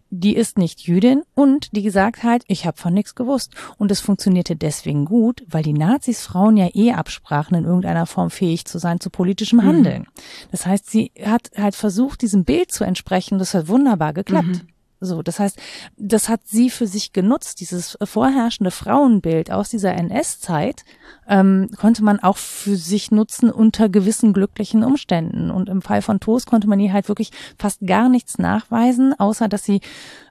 die 0.10 0.36
ist 0.36 0.57
nicht 0.57 0.81
Jüdin 0.81 1.23
und 1.36 1.76
die 1.76 1.84
gesagt 1.84 2.23
hat, 2.23 2.44
ich 2.48 2.65
habe 2.65 2.77
von 2.77 2.94
nichts 2.94 3.15
gewusst. 3.15 3.53
Und 3.77 3.91
es 3.91 3.99
funktionierte 3.99 4.56
deswegen 4.56 5.06
gut, 5.06 5.44
weil 5.48 5.64
die 5.64 5.73
Nazis 5.73 6.22
Frauen 6.22 6.57
ja 6.57 6.69
eh 6.73 6.94
absprachen, 6.94 7.57
in 7.57 7.65
irgendeiner 7.65 8.06
Form 8.06 8.30
fähig 8.30 8.65
zu 8.65 8.80
sein 8.80 8.99
zu 8.99 9.10
politischem 9.10 9.60
mhm. 9.60 9.64
Handeln. 9.64 10.02
Mhm. 10.02 10.49
Das 10.52 10.65
heißt, 10.65 10.90
sie 10.90 11.11
hat 11.23 11.52
halt 11.56 11.76
versucht, 11.76 12.22
diesem 12.22 12.44
Bild 12.44 12.72
zu 12.72 12.84
entsprechen. 12.84 13.40
Das 13.40 13.53
hat 13.53 13.68
wunderbar 13.68 14.14
geklappt. 14.14 14.48
Mhm. 14.48 14.68
So, 15.01 15.21
das 15.21 15.39
heißt, 15.39 15.57
das 15.97 16.27
hat 16.27 16.41
sie 16.45 16.69
für 16.69 16.88
sich 16.88 17.13
genutzt, 17.13 17.61
dieses 17.61 17.97
vorherrschende 18.03 18.71
Frauenbild 18.71 19.51
aus 19.51 19.69
dieser 19.69 19.93
NS-Zeit 19.93 20.84
ähm, 21.27 21.69
konnte 21.77 22.03
man 22.03 22.19
auch 22.19 22.38
für 22.38 22.76
sich 22.76 23.11
nutzen 23.11 23.49
unter 23.49 23.88
gewissen 23.88 24.34
glücklichen 24.34 24.84
Umständen. 24.84 25.51
Und 25.51 25.69
im 25.69 25.81
Fall 25.81 26.01
von 26.01 26.19
Toast 26.19 26.47
konnte 26.47 26.67
man 26.67 26.80
ihr 26.80 26.91
halt 26.91 27.07
wirklich 27.07 27.31
fast 27.57 27.85
gar 27.85 28.09
nichts 28.09 28.38
nachweisen, 28.38 29.17
außer 29.17 29.47
dass 29.47 29.63
sie 29.63 29.81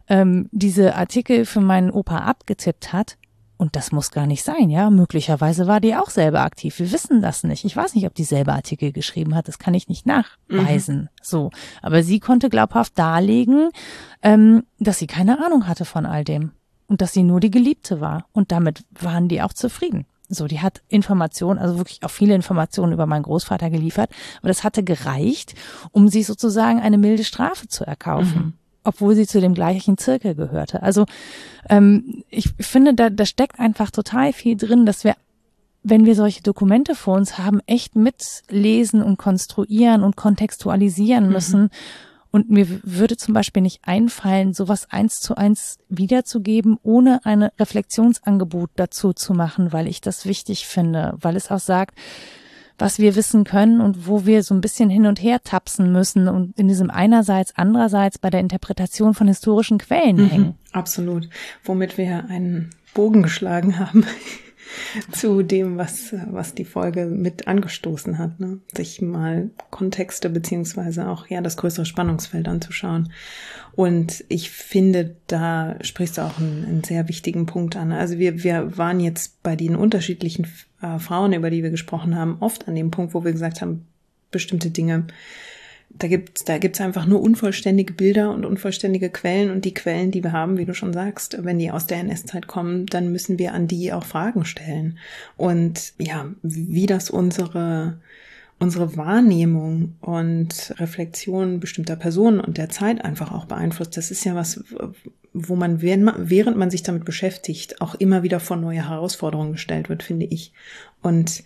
ähm, 0.09 0.49
diese 0.53 0.97
Artikel 0.97 1.47
für 1.47 1.61
meinen 1.61 1.91
Opa 1.91 2.19
abgetippt 2.19 2.93
hat 2.93 3.17
und 3.59 3.75
das 3.75 3.91
muss 3.91 4.13
gar 4.13 4.27
nicht 4.27 4.45
sein, 4.45 4.71
ja. 4.71 4.89
Möglicherweise 4.89 5.67
war 5.67 5.81
die 5.81 5.97
auch 5.97 6.11
selber 6.11 6.43
aktiv. 6.43 6.79
Wir 6.79 6.93
wissen 6.93 7.21
das 7.21 7.43
nicht. 7.43 7.65
Ich 7.65 7.77
weiß 7.77 7.97
nicht, 7.97 8.07
ob 8.07 8.15
die 8.15 8.25
selber 8.25 8.53
Artikel 8.53 8.93
geschrieben 8.93 9.35
hat. 9.35 9.49
Das 9.49 9.59
kann 9.59 9.75
ich 9.75 9.89
nicht 9.89 10.07
nachweisen. 10.07 10.97
Mhm. 10.97 11.09
So. 11.21 11.51
Aber 11.83 12.05
sie 12.05 12.21
konnte 12.21 12.51
glaubhaft 12.51 12.97
darlegen, 12.97 13.71
ähm, 14.23 14.63
dass 14.79 15.01
sie 15.01 15.09
keine 15.09 15.45
Ahnung 15.45 15.67
hatte 15.67 15.85
von 15.85 16.07
all 16.07 16.23
dem. 16.23 16.53
Und 16.87 17.03
dass 17.03 17.13
sie 17.13 17.25
nur 17.25 17.41
die 17.41 17.51
Geliebte 17.51 18.01
war. 18.01 18.27
Und 18.33 18.53
damit 18.53 18.85
waren 18.93 19.29
die 19.29 19.43
auch 19.43 19.53
zufrieden. 19.53 20.07
So, 20.29 20.47
die 20.47 20.61
hat 20.61 20.83
Informationen, 20.89 21.59
also 21.59 21.79
wirklich 21.79 22.05
auch 22.05 22.11
viele 22.11 22.37
Informationen 22.37 22.93
über 22.93 23.07
meinen 23.07 23.25
Großvater 23.25 23.71
geliefert. 23.71 24.11
Aber 24.39 24.49
das 24.49 24.63
hatte 24.63 24.85
gereicht, 24.85 25.57
um 25.91 26.07
sie 26.07 26.23
sozusagen 26.23 26.81
eine 26.81 26.97
milde 26.97 27.25
Strafe 27.25 27.67
zu 27.67 27.85
erkaufen. 27.85 28.39
Mhm 28.39 28.53
obwohl 28.89 29.15
sie 29.15 29.27
zu 29.27 29.41
dem 29.41 29.55
gleichen 29.55 29.99
Zirkel 29.99 30.35
gehörte. 30.35 30.83
Also 30.83 31.07
ähm, 31.69 32.25
ich 32.31 32.51
finde, 32.59 32.95
da, 32.95 33.11
da 33.11 33.25
steckt 33.25 33.61
einfach 33.61 33.91
total 33.91 34.33
viel 34.33 34.57
drin, 34.57 34.87
dass 34.87 35.05
wir 35.05 35.15
wenn 35.85 36.05
wir 36.05 36.15
solche 36.15 36.43
Dokumente 36.43 36.95
vor 36.95 37.17
uns 37.17 37.39
haben, 37.39 37.61
echt 37.67 37.97
mitlesen 37.97 39.03
und 39.03 39.17
konstruieren 39.17 40.03
und 40.03 40.17
kontextualisieren 40.17 41.27
mhm. 41.27 41.33
müssen. 41.33 41.63
Mhm. 41.63 41.71
Und 42.31 42.51
mir 42.51 42.67
würde 42.83 43.17
zum 43.17 43.33
Beispiel 43.33 43.63
nicht 43.63 43.81
einfallen, 43.85 44.53
sowas 44.53 44.87
eins 44.91 45.21
zu 45.21 45.37
eins 45.37 45.79
wiederzugeben, 45.89 46.79
ohne 46.83 47.25
ein 47.25 47.45
Reflexionsangebot 47.59 48.71
dazu 48.77 49.15
zu 49.15 49.33
machen, 49.33 49.73
weil 49.73 49.87
ich 49.87 50.03
das 50.03 50.27
wichtig 50.27 50.67
finde, 50.67 51.15
weil 51.21 51.37
es 51.37 51.51
auch 51.51 51.59
sagt, 51.59 51.97
was 52.79 52.99
wir 52.99 53.17
wissen 53.17 53.45
können 53.45 53.81
und 53.81 54.07
wo 54.07 54.25
wir 54.25 54.43
so 54.43 54.55
ein 54.55 54.61
bisschen 54.61 54.89
hin 54.89 55.07
und 55.07 55.21
her 55.21 55.43
tapsen 55.43 55.93
müssen 55.93 56.29
und 56.29 56.57
in 56.59 56.69
diesem 56.69 56.91
einerseits, 56.91 57.53
andererseits 57.57 58.19
bei 58.19 58.31
der 58.31 58.41
Interpretation 58.41 59.15
von 59.15 59.27
historischen 59.27 59.79
Quellen 59.79 60.17
mhm, 60.17 60.31
hängen. 60.31 60.55
Absolut. 60.73 61.29
Womit 61.65 61.99
wir 61.99 62.27
einen 62.29 62.71
Bogen 62.95 63.23
geschlagen 63.23 63.79
haben 63.79 64.05
zu 65.13 65.43
dem, 65.43 65.77
was, 65.77 66.15
was 66.31 66.55
die 66.55 66.65
Folge 66.65 67.07
mit 67.07 67.49
angestoßen 67.49 68.19
hat, 68.19 68.39
ne? 68.39 68.61
sich 68.77 69.03
mal 69.03 69.51
Kontexte 69.71 70.31
beziehungsweise 70.31 71.09
auch 71.09 71.27
ja 71.27 71.41
das 71.41 71.57
größere 71.57 71.87
Spannungsfeld 71.87 72.47
anzuschauen. 72.47 73.13
Und 73.73 74.25
ich 74.29 74.51
finde, 74.51 75.17
da 75.27 75.77
sprichst 75.83 76.19
du 76.19 76.23
auch 76.23 76.39
einen, 76.39 76.65
einen 76.65 76.85
sehr 76.85 77.09
wichtigen 77.09 77.47
Punkt 77.47 77.77
an. 77.77 77.93
Also 77.93 78.19
wir, 78.19 78.43
wir 78.43 78.77
waren 78.77 79.01
jetzt 79.01 79.43
bei 79.43 79.57
den 79.57 79.77
unterschiedlichen 79.77 80.47
äh, 80.83 80.99
Frauen, 80.99 81.33
über 81.33 81.51
die 81.51 81.63
wir 81.63 81.71
gesprochen 81.71 82.17
haben, 82.17 82.37
oft 82.41 82.69
an 82.69 82.75
dem 82.75 82.91
Punkt, 82.91 83.15
wo 83.15 83.25
wir 83.25 83.33
gesagt 83.33 83.61
haben, 83.61 83.87
bestimmte 84.31 84.71
Dinge, 84.71 85.07
da 85.91 86.07
gibt's 86.07 86.45
da 86.45 86.59
gibt's 86.59 86.81
einfach 86.81 87.07
nur 87.07 87.23
unvollständige 87.23 87.95
Bilder 87.95 88.31
und 88.31 88.45
unvollständige 88.45 89.09
Quellen 89.09 89.51
und 89.51 89.65
die 89.65 89.75
Quellen, 89.75 90.11
die 90.11 90.23
wir 90.23 90.33
haben, 90.33 90.59
wie 90.59 90.67
du 90.67 90.75
schon 90.75 90.93
sagst, 90.93 91.39
wenn 91.45 91.59
die 91.59 91.71
aus 91.71 91.87
der 91.87 91.99
NS-Zeit 91.99 92.47
kommen, 92.47 92.87
dann 92.87 93.11
müssen 93.11 93.39
wir 93.39 93.55
an 93.55 93.69
die 93.69 93.93
auch 93.93 94.05
Fragen 94.05 94.45
stellen. 94.45 94.99
Und 95.37 95.95
ja, 95.99 96.27
wie 96.43 96.87
das 96.87 97.09
unsere 97.11 97.99
unsere 98.59 98.97
Wahrnehmung 98.97 99.97
und 100.01 100.75
Reflexion 100.79 101.61
bestimmter 101.61 101.97
Personen 101.97 102.41
und 102.41 102.59
der 102.59 102.69
Zeit 102.69 103.05
einfach 103.05 103.33
auch 103.33 103.45
beeinflusst. 103.45 103.97
Das 103.97 104.11
ist 104.11 104.25
ja 104.25 104.35
was, 104.35 104.65
wo 105.33 105.55
man, 105.55 105.81
während 105.81 106.57
man 106.57 106.71
sich 106.71 106.83
damit 106.83 107.05
beschäftigt, 107.05 107.81
auch 107.81 107.95
immer 107.95 108.23
wieder 108.23 108.41
vor 108.41 108.57
neue 108.57 108.89
Herausforderungen 108.89 109.53
gestellt 109.53 109.89
wird, 109.89 110.03
finde 110.03 110.27
ich. 110.27 110.53
Und 111.03 111.45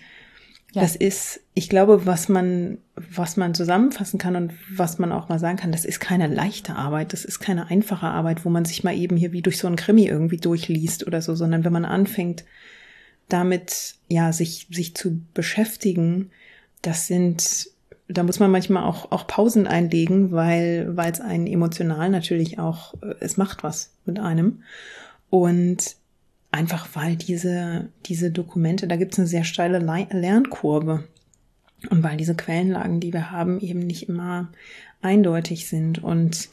ja. 0.72 0.80
das 0.80 0.96
ist, 0.96 1.40
ich 1.52 1.68
glaube, 1.68 2.06
was 2.06 2.30
man, 2.30 2.78
was 2.94 3.36
man 3.36 3.54
zusammenfassen 3.54 4.18
kann 4.18 4.34
und 4.34 4.54
was 4.74 4.98
man 4.98 5.12
auch 5.12 5.28
mal 5.28 5.38
sagen 5.38 5.58
kann, 5.58 5.72
das 5.72 5.84
ist 5.84 6.00
keine 6.00 6.28
leichte 6.28 6.76
Arbeit, 6.76 7.12
das 7.12 7.26
ist 7.26 7.40
keine 7.40 7.68
einfache 7.68 8.06
Arbeit, 8.06 8.46
wo 8.46 8.48
man 8.48 8.64
sich 8.64 8.84
mal 8.84 8.96
eben 8.96 9.18
hier 9.18 9.32
wie 9.32 9.42
durch 9.42 9.58
so 9.58 9.66
ein 9.66 9.76
Krimi 9.76 10.06
irgendwie 10.06 10.38
durchliest 10.38 11.06
oder 11.06 11.20
so, 11.20 11.34
sondern 11.34 11.64
wenn 11.64 11.72
man 11.74 11.84
anfängt, 11.84 12.44
damit, 13.28 13.96
ja, 14.08 14.32
sich, 14.32 14.66
sich 14.70 14.94
zu 14.94 15.20
beschäftigen, 15.34 16.30
das 16.82 17.06
sind, 17.06 17.70
da 18.08 18.22
muss 18.22 18.40
man 18.40 18.50
manchmal 18.50 18.84
auch, 18.84 19.10
auch 19.10 19.26
Pausen 19.26 19.66
einlegen, 19.66 20.32
weil, 20.32 20.96
weil 20.96 21.12
es 21.12 21.20
einen 21.20 21.46
emotional 21.46 22.10
natürlich 22.10 22.58
auch, 22.58 22.94
äh, 23.02 23.14
es 23.20 23.36
macht 23.36 23.62
was 23.62 23.92
mit 24.04 24.18
einem. 24.18 24.62
Und 25.30 25.96
einfach 26.50 26.88
weil 26.94 27.16
diese, 27.16 27.88
diese 28.04 28.30
Dokumente, 28.30 28.86
da 28.86 28.96
gibt 28.96 29.12
es 29.12 29.18
eine 29.18 29.28
sehr 29.28 29.44
steile 29.44 29.78
Lernkurve. 29.78 31.04
Und 31.90 32.02
weil 32.02 32.16
diese 32.16 32.34
Quellenlagen, 32.34 33.00
die 33.00 33.12
wir 33.12 33.30
haben, 33.30 33.60
eben 33.60 33.80
nicht 33.80 34.08
immer 34.08 34.52
eindeutig 35.00 35.66
sind. 35.66 36.02
Und 36.02 36.48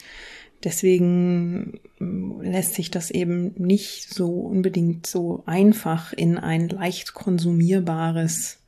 deswegen 0.64 1.80
lässt 1.98 2.74
sich 2.74 2.90
das 2.90 3.10
eben 3.10 3.54
nicht 3.56 4.12
so 4.12 4.30
unbedingt 4.40 5.06
so 5.06 5.42
einfach 5.46 6.12
in 6.12 6.38
ein 6.38 6.68
leicht 6.68 7.14
konsumierbares 7.14 8.59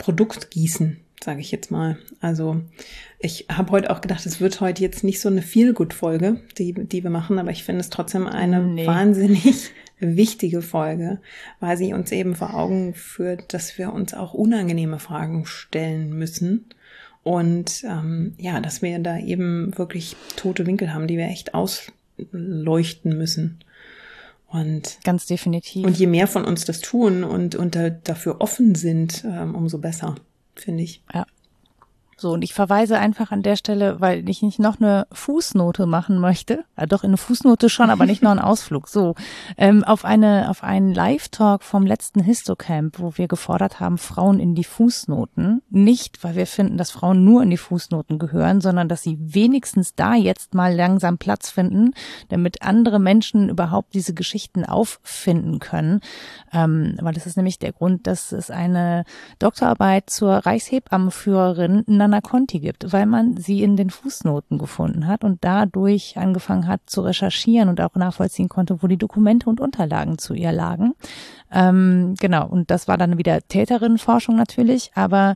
Produkt 0.00 0.50
gießen, 0.50 0.96
sage 1.22 1.40
ich 1.40 1.52
jetzt 1.52 1.70
mal. 1.70 1.98
Also 2.20 2.62
ich 3.20 3.46
habe 3.50 3.70
heute 3.70 3.90
auch 3.90 4.00
gedacht, 4.00 4.24
es 4.24 4.40
wird 4.40 4.60
heute 4.60 4.82
jetzt 4.82 5.04
nicht 5.04 5.20
so 5.20 5.28
eine 5.28 5.42
Feel-Good-Folge, 5.42 6.40
die, 6.58 6.72
die 6.72 7.02
wir 7.04 7.10
machen, 7.10 7.38
aber 7.38 7.50
ich 7.50 7.62
finde 7.62 7.82
es 7.82 7.90
trotzdem 7.90 8.26
eine 8.26 8.62
nee. 8.62 8.86
wahnsinnig 8.86 9.70
wichtige 10.00 10.62
Folge, 10.62 11.20
weil 11.60 11.76
sie 11.76 11.92
uns 11.92 12.10
eben 12.12 12.34
vor 12.34 12.54
Augen 12.54 12.94
führt, 12.94 13.52
dass 13.52 13.76
wir 13.76 13.92
uns 13.92 14.14
auch 14.14 14.32
unangenehme 14.32 14.98
Fragen 14.98 15.44
stellen 15.44 16.14
müssen. 16.14 16.64
Und 17.22 17.84
ähm, 17.84 18.32
ja, 18.38 18.60
dass 18.60 18.80
wir 18.80 18.98
da 19.00 19.18
eben 19.18 19.76
wirklich 19.76 20.16
tote 20.36 20.66
Winkel 20.66 20.94
haben, 20.94 21.06
die 21.06 21.18
wir 21.18 21.26
echt 21.26 21.52
ausleuchten 21.52 23.18
müssen. 23.18 23.60
Und 24.50 24.98
ganz 25.04 25.26
definitiv. 25.26 25.86
Und 25.86 25.96
je 25.96 26.08
mehr 26.08 26.26
von 26.26 26.44
uns 26.44 26.64
das 26.64 26.80
tun 26.80 27.22
und, 27.22 27.54
und 27.54 27.76
da, 27.76 27.88
dafür 27.88 28.40
offen 28.40 28.74
sind, 28.74 29.24
ähm, 29.24 29.54
umso 29.54 29.78
besser, 29.78 30.16
finde 30.56 30.82
ich. 30.82 31.04
Ja. 31.14 31.24
So, 32.20 32.32
und 32.32 32.42
ich 32.42 32.52
verweise 32.52 32.98
einfach 32.98 33.30
an 33.30 33.42
der 33.42 33.56
Stelle, 33.56 33.98
weil 33.98 34.28
ich 34.28 34.42
nicht 34.42 34.58
noch 34.58 34.78
eine 34.78 35.06
Fußnote 35.10 35.86
machen 35.86 36.18
möchte, 36.18 36.64
ja, 36.78 36.84
doch 36.84 37.02
in 37.02 37.10
eine 37.10 37.16
Fußnote 37.16 37.70
schon, 37.70 37.88
aber 37.88 38.04
nicht 38.04 38.22
noch 38.22 38.30
einen 38.30 38.40
Ausflug, 38.40 38.88
so, 38.88 39.14
ähm, 39.56 39.84
auf 39.84 40.04
eine, 40.04 40.50
auf 40.50 40.62
einen 40.62 40.92
Live-Talk 40.92 41.62
vom 41.62 41.86
letzten 41.86 42.20
Histocamp, 42.20 42.98
wo 42.98 43.16
wir 43.16 43.26
gefordert 43.26 43.80
haben, 43.80 43.96
Frauen 43.96 44.38
in 44.38 44.54
die 44.54 44.64
Fußnoten. 44.64 45.62
Nicht, 45.70 46.22
weil 46.22 46.36
wir 46.36 46.46
finden, 46.46 46.76
dass 46.76 46.90
Frauen 46.90 47.24
nur 47.24 47.42
in 47.42 47.48
die 47.48 47.56
Fußnoten 47.56 48.18
gehören, 48.18 48.60
sondern 48.60 48.90
dass 48.90 49.02
sie 49.02 49.16
wenigstens 49.18 49.94
da 49.94 50.14
jetzt 50.14 50.52
mal 50.52 50.74
langsam 50.74 51.16
Platz 51.16 51.48
finden, 51.48 51.92
damit 52.28 52.60
andere 52.60 52.98
Menschen 52.98 53.48
überhaupt 53.48 53.94
diese 53.94 54.12
Geschichten 54.12 54.66
auffinden 54.66 55.58
können. 55.58 56.00
Ähm, 56.52 56.96
weil 57.00 57.14
das 57.14 57.24
ist 57.24 57.38
nämlich 57.38 57.58
der 57.58 57.72
Grund, 57.72 58.06
dass 58.06 58.32
es 58.32 58.50
eine 58.50 59.04
Doktorarbeit 59.38 60.10
zur 60.10 60.34
Reichshebammenführerin 60.34 61.84
Nana 61.86 62.09
Conti 62.20 62.58
gibt, 62.58 62.92
weil 62.92 63.06
man 63.06 63.36
sie 63.36 63.62
in 63.62 63.76
den 63.76 63.90
Fußnoten 63.90 64.58
gefunden 64.58 65.06
hat 65.06 65.22
und 65.22 65.38
dadurch 65.42 66.16
angefangen 66.16 66.66
hat 66.66 66.80
zu 66.86 67.02
recherchieren 67.02 67.68
und 67.68 67.80
auch 67.80 67.94
nachvollziehen 67.94 68.48
konnte, 68.48 68.82
wo 68.82 68.88
die 68.88 68.96
Dokumente 68.96 69.48
und 69.48 69.60
Unterlagen 69.60 70.18
zu 70.18 70.34
ihr 70.34 70.50
lagen. 70.50 70.94
Ähm, 71.52 72.16
genau, 72.18 72.48
und 72.48 72.70
das 72.70 72.88
war 72.88 72.98
dann 72.98 73.18
wieder 73.18 73.40
Täterinnenforschung 73.40 74.36
natürlich, 74.36 74.90
aber 74.94 75.34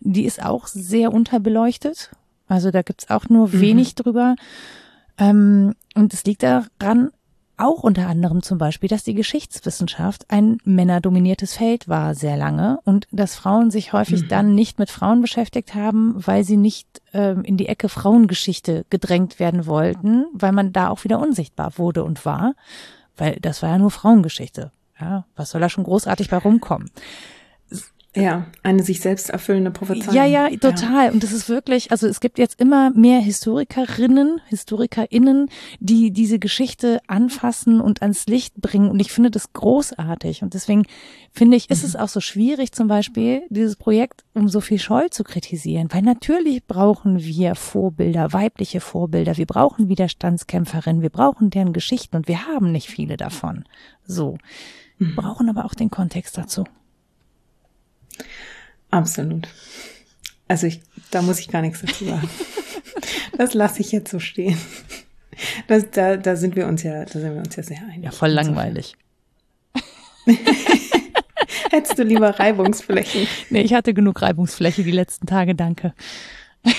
die 0.00 0.24
ist 0.24 0.44
auch 0.44 0.66
sehr 0.66 1.12
unterbeleuchtet. 1.12 2.10
Also 2.48 2.70
da 2.70 2.82
gibt's 2.82 3.08
auch 3.08 3.28
nur 3.28 3.48
mhm. 3.48 3.60
wenig 3.60 3.94
drüber. 3.94 4.36
Ähm, 5.18 5.74
und 5.94 6.12
es 6.12 6.24
liegt 6.24 6.42
daran, 6.42 7.10
auch 7.60 7.82
unter 7.82 8.08
anderem 8.08 8.42
zum 8.42 8.58
Beispiel, 8.58 8.88
dass 8.88 9.04
die 9.04 9.14
Geschichtswissenschaft 9.14 10.24
ein 10.28 10.58
männerdominiertes 10.64 11.54
Feld 11.54 11.88
war 11.88 12.14
sehr 12.14 12.36
lange 12.36 12.78
und 12.84 13.06
dass 13.10 13.34
Frauen 13.34 13.70
sich 13.70 13.92
häufig 13.92 14.22
mhm. 14.22 14.28
dann 14.28 14.54
nicht 14.54 14.78
mit 14.78 14.90
Frauen 14.90 15.20
beschäftigt 15.20 15.74
haben, 15.74 16.14
weil 16.16 16.44
sie 16.44 16.56
nicht 16.56 17.02
äh, 17.12 17.32
in 17.42 17.56
die 17.56 17.68
Ecke 17.68 17.88
Frauengeschichte 17.88 18.84
gedrängt 18.90 19.38
werden 19.38 19.66
wollten, 19.66 20.26
weil 20.32 20.52
man 20.52 20.72
da 20.72 20.88
auch 20.88 21.04
wieder 21.04 21.18
unsichtbar 21.18 21.72
wurde 21.76 22.04
und 22.04 22.24
war, 22.24 22.54
weil 23.16 23.38
das 23.40 23.62
war 23.62 23.70
ja 23.70 23.78
nur 23.78 23.90
Frauengeschichte. 23.90 24.72
Ja, 25.00 25.24
was 25.36 25.50
soll 25.50 25.60
da 25.60 25.68
schon 25.68 25.84
großartig 25.84 26.28
bei 26.28 26.36
rumkommen? 26.36 26.90
Ja, 28.16 28.46
eine 28.64 28.82
sich 28.82 29.00
selbst 29.00 29.30
erfüllende 29.30 29.70
Prophezeiung. 29.70 30.16
Ja, 30.16 30.24
ja, 30.24 30.48
total. 30.56 31.06
Ja. 31.06 31.12
Und 31.12 31.22
das 31.22 31.30
ist 31.30 31.48
wirklich, 31.48 31.92
also 31.92 32.08
es 32.08 32.18
gibt 32.18 32.38
jetzt 32.38 32.60
immer 32.60 32.90
mehr 32.90 33.20
Historikerinnen, 33.20 34.40
HistorikerInnen, 34.48 35.48
die 35.78 36.10
diese 36.10 36.40
Geschichte 36.40 37.00
anfassen 37.06 37.80
und 37.80 38.02
ans 38.02 38.26
Licht 38.26 38.56
bringen. 38.56 38.90
Und 38.90 38.98
ich 38.98 39.12
finde 39.12 39.30
das 39.30 39.52
großartig. 39.52 40.42
Und 40.42 40.54
deswegen 40.54 40.86
finde 41.30 41.56
ich, 41.56 41.70
ist 41.70 41.82
mhm. 41.82 41.88
es 41.88 41.96
auch 41.96 42.08
so 42.08 42.18
schwierig, 42.18 42.72
zum 42.72 42.88
Beispiel 42.88 43.42
dieses 43.48 43.76
Projekt 43.76 44.24
um 44.34 44.48
Sophie 44.48 44.80
Scholl 44.80 45.10
zu 45.10 45.22
kritisieren. 45.22 45.86
Weil 45.92 46.02
natürlich 46.02 46.66
brauchen 46.66 47.22
wir 47.22 47.54
Vorbilder, 47.54 48.32
weibliche 48.32 48.80
Vorbilder. 48.80 49.36
Wir 49.36 49.46
brauchen 49.46 49.88
Widerstandskämpferinnen. 49.88 51.02
Wir 51.02 51.10
brauchen 51.10 51.50
deren 51.50 51.72
Geschichten. 51.72 52.16
Und 52.16 52.26
wir 52.26 52.46
haben 52.46 52.72
nicht 52.72 52.88
viele 52.88 53.16
davon. 53.16 53.64
So. 54.04 54.36
Mhm. 54.98 55.14
Brauchen 55.14 55.48
aber 55.48 55.64
auch 55.64 55.74
den 55.74 55.90
Kontext 55.90 56.36
dazu. 56.36 56.64
Absolut. 58.90 59.48
Also 60.48 60.66
ich, 60.66 60.80
da 61.10 61.22
muss 61.22 61.38
ich 61.38 61.48
gar 61.48 61.62
nichts 61.62 61.80
dazu 61.80 62.04
sagen. 62.04 62.28
Das 63.38 63.54
lasse 63.54 63.80
ich 63.80 63.92
jetzt 63.92 64.10
so 64.10 64.18
stehen. 64.18 64.58
Das, 65.66 65.90
da, 65.90 66.18
da 66.18 66.36
sind 66.36 66.56
wir 66.56 66.66
uns 66.66 66.82
ja, 66.82 67.06
da 67.06 67.20
sind 67.20 67.32
wir 67.34 67.40
uns 67.40 67.56
ja 67.56 67.62
sehr 67.62 67.78
einig. 67.78 68.04
Ja, 68.04 68.10
voll 68.10 68.28
langweilig. 68.30 68.96
Hättest 71.70 71.98
du 71.98 72.02
lieber 72.02 72.38
Reibungsflächen? 72.38 73.26
Nee, 73.48 73.62
ich 73.62 73.72
hatte 73.72 73.94
genug 73.94 74.20
Reibungsfläche 74.20 74.82
die 74.82 74.90
letzten 74.90 75.26
Tage, 75.26 75.54
danke. 75.54 75.94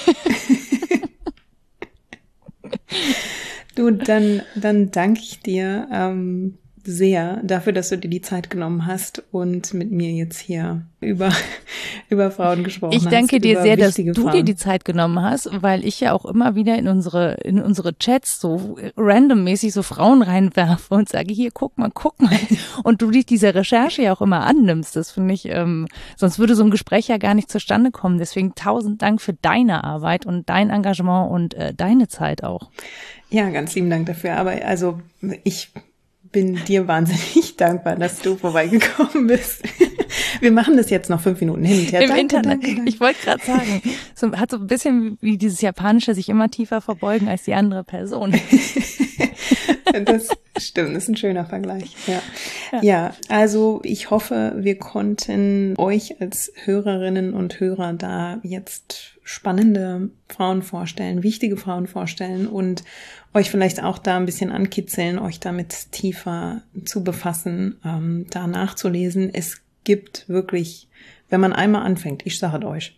du, 3.75 3.91
dann, 3.91 4.43
dann 4.55 4.91
danke 4.91 5.21
ich 5.21 5.39
dir 5.39 5.87
ähm, 5.91 6.57
sehr 6.83 7.41
dafür, 7.43 7.73
dass 7.73 7.89
du 7.89 7.97
dir 7.97 8.09
die 8.09 8.21
Zeit 8.21 8.49
genommen 8.49 8.85
hast 8.85 9.23
und 9.31 9.73
mit 9.73 9.91
mir 9.91 10.11
jetzt 10.11 10.39
hier 10.39 10.85
über, 10.99 11.31
über 12.09 12.31
Frauen 12.31 12.63
gesprochen 12.63 12.95
hast. 12.95 13.03
Ich 13.03 13.09
danke 13.09 13.39
dir 13.39 13.61
sehr, 13.61 13.77
dass 13.77 13.95
du 13.95 14.13
Frauen. 14.13 14.31
dir 14.31 14.43
die 14.43 14.55
Zeit 14.55 14.85
genommen 14.85 15.21
hast, 15.21 15.49
weil 15.61 15.85
ich 15.85 15.99
ja 15.99 16.13
auch 16.13 16.25
immer 16.25 16.55
wieder 16.55 16.77
in 16.77 16.87
unsere, 16.87 17.35
in 17.43 17.61
unsere 17.61 17.97
Chats 17.97 18.39
so 18.39 18.77
randommäßig 18.97 19.73
so 19.73 19.83
Frauen 19.83 20.21
reinwerfe 20.21 20.93
und 20.95 21.09
sage, 21.09 21.33
hier, 21.33 21.51
guck 21.51 21.77
mal, 21.77 21.91
guck 21.93 22.21
mal. 22.21 22.31
Und 22.83 23.01
du 23.01 23.11
dich 23.11 23.25
dieser 23.25 23.53
Recherche 23.53 24.03
ja 24.03 24.13
auch 24.13 24.21
immer 24.21 24.41
annimmst. 24.41 24.95
Das 24.95 25.11
finde 25.11 25.33
ich, 25.33 25.45
ähm, 25.45 25.87
sonst 26.15 26.39
würde 26.39 26.55
so 26.55 26.63
ein 26.63 26.71
Gespräch 26.71 27.07
ja 27.07 27.17
gar 27.17 27.33
nicht 27.33 27.51
zustande 27.51 27.91
kommen. 27.91 28.17
Deswegen 28.17 28.55
tausend 28.55 29.01
Dank 29.01 29.21
für 29.21 29.33
deine 29.33 29.83
Arbeit 29.83 30.25
und 30.25 30.49
dein 30.49 30.69
Engagement 30.69 31.31
und 31.31 31.53
äh, 31.53 31.73
deine 31.73 32.07
Zeit 32.07 32.43
auch. 32.43 32.69
Ja, 33.29 33.49
ganz 33.49 33.75
lieben 33.75 33.89
Dank 33.89 34.07
dafür. 34.07 34.37
Aber 34.37 34.51
also 34.65 34.99
ich 35.43 35.71
bin 36.31 36.63
dir 36.65 36.87
wahnsinnig 36.87 37.55
dankbar, 37.57 37.95
dass 37.95 38.19
du 38.19 38.35
vorbeigekommen 38.35 39.27
bist. 39.27 39.63
Wir 40.39 40.51
machen 40.51 40.77
das 40.77 40.89
jetzt 40.89 41.09
noch 41.09 41.21
fünf 41.21 41.39
Minuten 41.39 41.63
hin 41.63 41.79
und 41.79 41.91
her. 41.91 42.01
Im 42.01 42.07
danke, 42.07 42.21
Internet. 42.21 42.51
Danke, 42.51 42.75
danke. 42.75 42.89
Ich 42.89 42.99
wollte 42.99 43.19
gerade 43.23 43.43
sagen, 43.43 43.81
so, 44.15 44.31
hat 44.33 44.51
so 44.51 44.57
ein 44.57 44.67
bisschen 44.67 45.17
wie 45.21 45.37
dieses 45.37 45.61
Japanische 45.61 46.15
sich 46.15 46.29
immer 46.29 46.49
tiefer 46.49 46.81
verbeugen 46.81 47.27
als 47.27 47.43
die 47.43 47.53
andere 47.53 47.83
Person. 47.83 48.31
das 50.05 50.29
stimmt, 50.57 50.95
das 50.95 51.03
ist 51.03 51.09
ein 51.09 51.17
schöner 51.17 51.45
Vergleich. 51.45 51.95
Ja. 52.07 52.21
ja. 52.71 52.81
ja, 52.81 53.13
also 53.29 53.81
ich 53.83 54.09
hoffe, 54.09 54.53
wir 54.57 54.77
konnten 54.77 55.75
euch 55.77 56.21
als 56.21 56.51
Hörerinnen 56.63 57.33
und 57.33 57.59
Hörer 57.59 57.93
da 57.93 58.39
jetzt 58.43 59.19
spannende 59.23 60.09
Frauen 60.27 60.61
vorstellen, 60.61 61.23
wichtige 61.23 61.57
Frauen 61.57 61.87
vorstellen 61.87 62.47
und 62.47 62.83
euch 63.33 63.49
vielleicht 63.49 63.81
auch 63.81 63.97
da 63.97 64.17
ein 64.17 64.25
bisschen 64.25 64.51
ankitzeln, 64.51 65.19
euch 65.19 65.39
damit 65.39 65.91
tiefer 65.91 66.61
zu 66.85 67.03
befassen, 67.03 67.77
ähm, 67.85 68.25
da 68.29 68.47
nachzulesen. 68.47 69.33
Es 69.33 69.61
gibt 69.83 70.27
wirklich, 70.27 70.89
wenn 71.29 71.41
man 71.41 71.53
einmal 71.53 71.83
anfängt, 71.83 72.25
ich 72.25 72.39
sage 72.39 72.67
euch. 72.67 72.95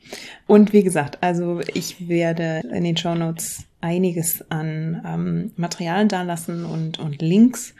Und 0.47 0.73
wie 0.73 0.83
gesagt, 0.83 1.21
also 1.21 1.61
ich 1.73 2.07
werde 2.07 2.61
in 2.73 2.83
den 2.83 2.97
Show 2.97 3.15
Notes 3.15 3.65
einiges 3.81 4.49
an 4.49 5.01
ähm, 5.05 5.51
Material 5.55 6.07
dalassen 6.07 6.65
und, 6.65 6.99
und 6.99 7.21
Links. 7.21 7.75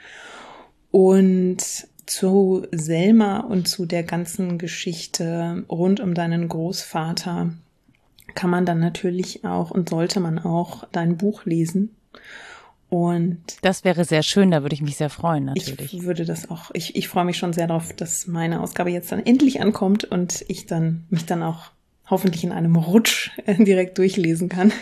Und 0.90 1.88
zu 2.06 2.66
Selma 2.70 3.40
und 3.40 3.66
zu 3.66 3.86
der 3.86 4.02
ganzen 4.02 4.58
Geschichte 4.58 5.64
rund 5.68 6.00
um 6.00 6.14
deinen 6.14 6.48
Großvater 6.48 7.52
kann 8.34 8.50
man 8.50 8.66
dann 8.66 8.80
natürlich 8.80 9.44
auch 9.44 9.70
und 9.70 9.88
sollte 9.88 10.20
man 10.20 10.38
auch 10.38 10.86
dein 10.92 11.16
Buch 11.16 11.44
lesen. 11.46 11.96
Und 12.94 13.42
das 13.62 13.82
wäre 13.82 14.04
sehr 14.04 14.22
schön, 14.22 14.52
da 14.52 14.62
würde 14.62 14.74
ich 14.74 14.82
mich 14.82 14.96
sehr 14.96 15.10
freuen, 15.10 15.46
natürlich. 15.46 15.94
Ich 15.94 16.04
würde 16.04 16.24
das 16.24 16.48
auch, 16.48 16.70
ich, 16.74 16.94
ich 16.94 17.08
freue 17.08 17.24
mich 17.24 17.36
schon 17.36 17.52
sehr 17.52 17.66
darauf, 17.66 17.92
dass 17.92 18.28
meine 18.28 18.60
Ausgabe 18.60 18.90
jetzt 18.90 19.10
dann 19.10 19.24
endlich 19.24 19.60
ankommt 19.60 20.04
und 20.04 20.44
ich 20.46 20.66
dann 20.66 21.04
mich 21.10 21.26
dann 21.26 21.42
auch 21.42 21.72
hoffentlich 22.08 22.44
in 22.44 22.52
einem 22.52 22.76
Rutsch 22.76 23.32
direkt 23.48 23.98
durchlesen 23.98 24.48
kann. 24.48 24.72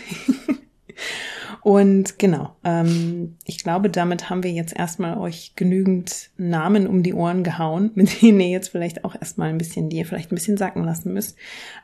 und 1.61 2.19
genau, 2.19 2.55
ähm, 2.63 3.37
ich 3.45 3.63
glaube, 3.63 3.89
damit 3.89 4.29
haben 4.29 4.43
wir 4.43 4.51
jetzt 4.51 4.77
erstmal 4.77 5.17
euch 5.17 5.53
genügend 5.55 6.29
Namen 6.37 6.85
um 6.85 7.01
die 7.01 7.15
Ohren 7.15 7.43
gehauen, 7.43 7.91
mit 7.95 8.21
denen 8.21 8.39
ihr 8.41 8.49
jetzt 8.49 8.69
vielleicht 8.69 9.05
auch 9.05 9.15
erstmal 9.15 9.49
ein 9.49 9.57
bisschen, 9.57 9.89
die 9.89 9.97
ihr 9.97 10.05
vielleicht 10.05 10.31
ein 10.31 10.35
bisschen 10.35 10.57
sacken 10.57 10.83
lassen 10.83 11.13
müsst. 11.13 11.35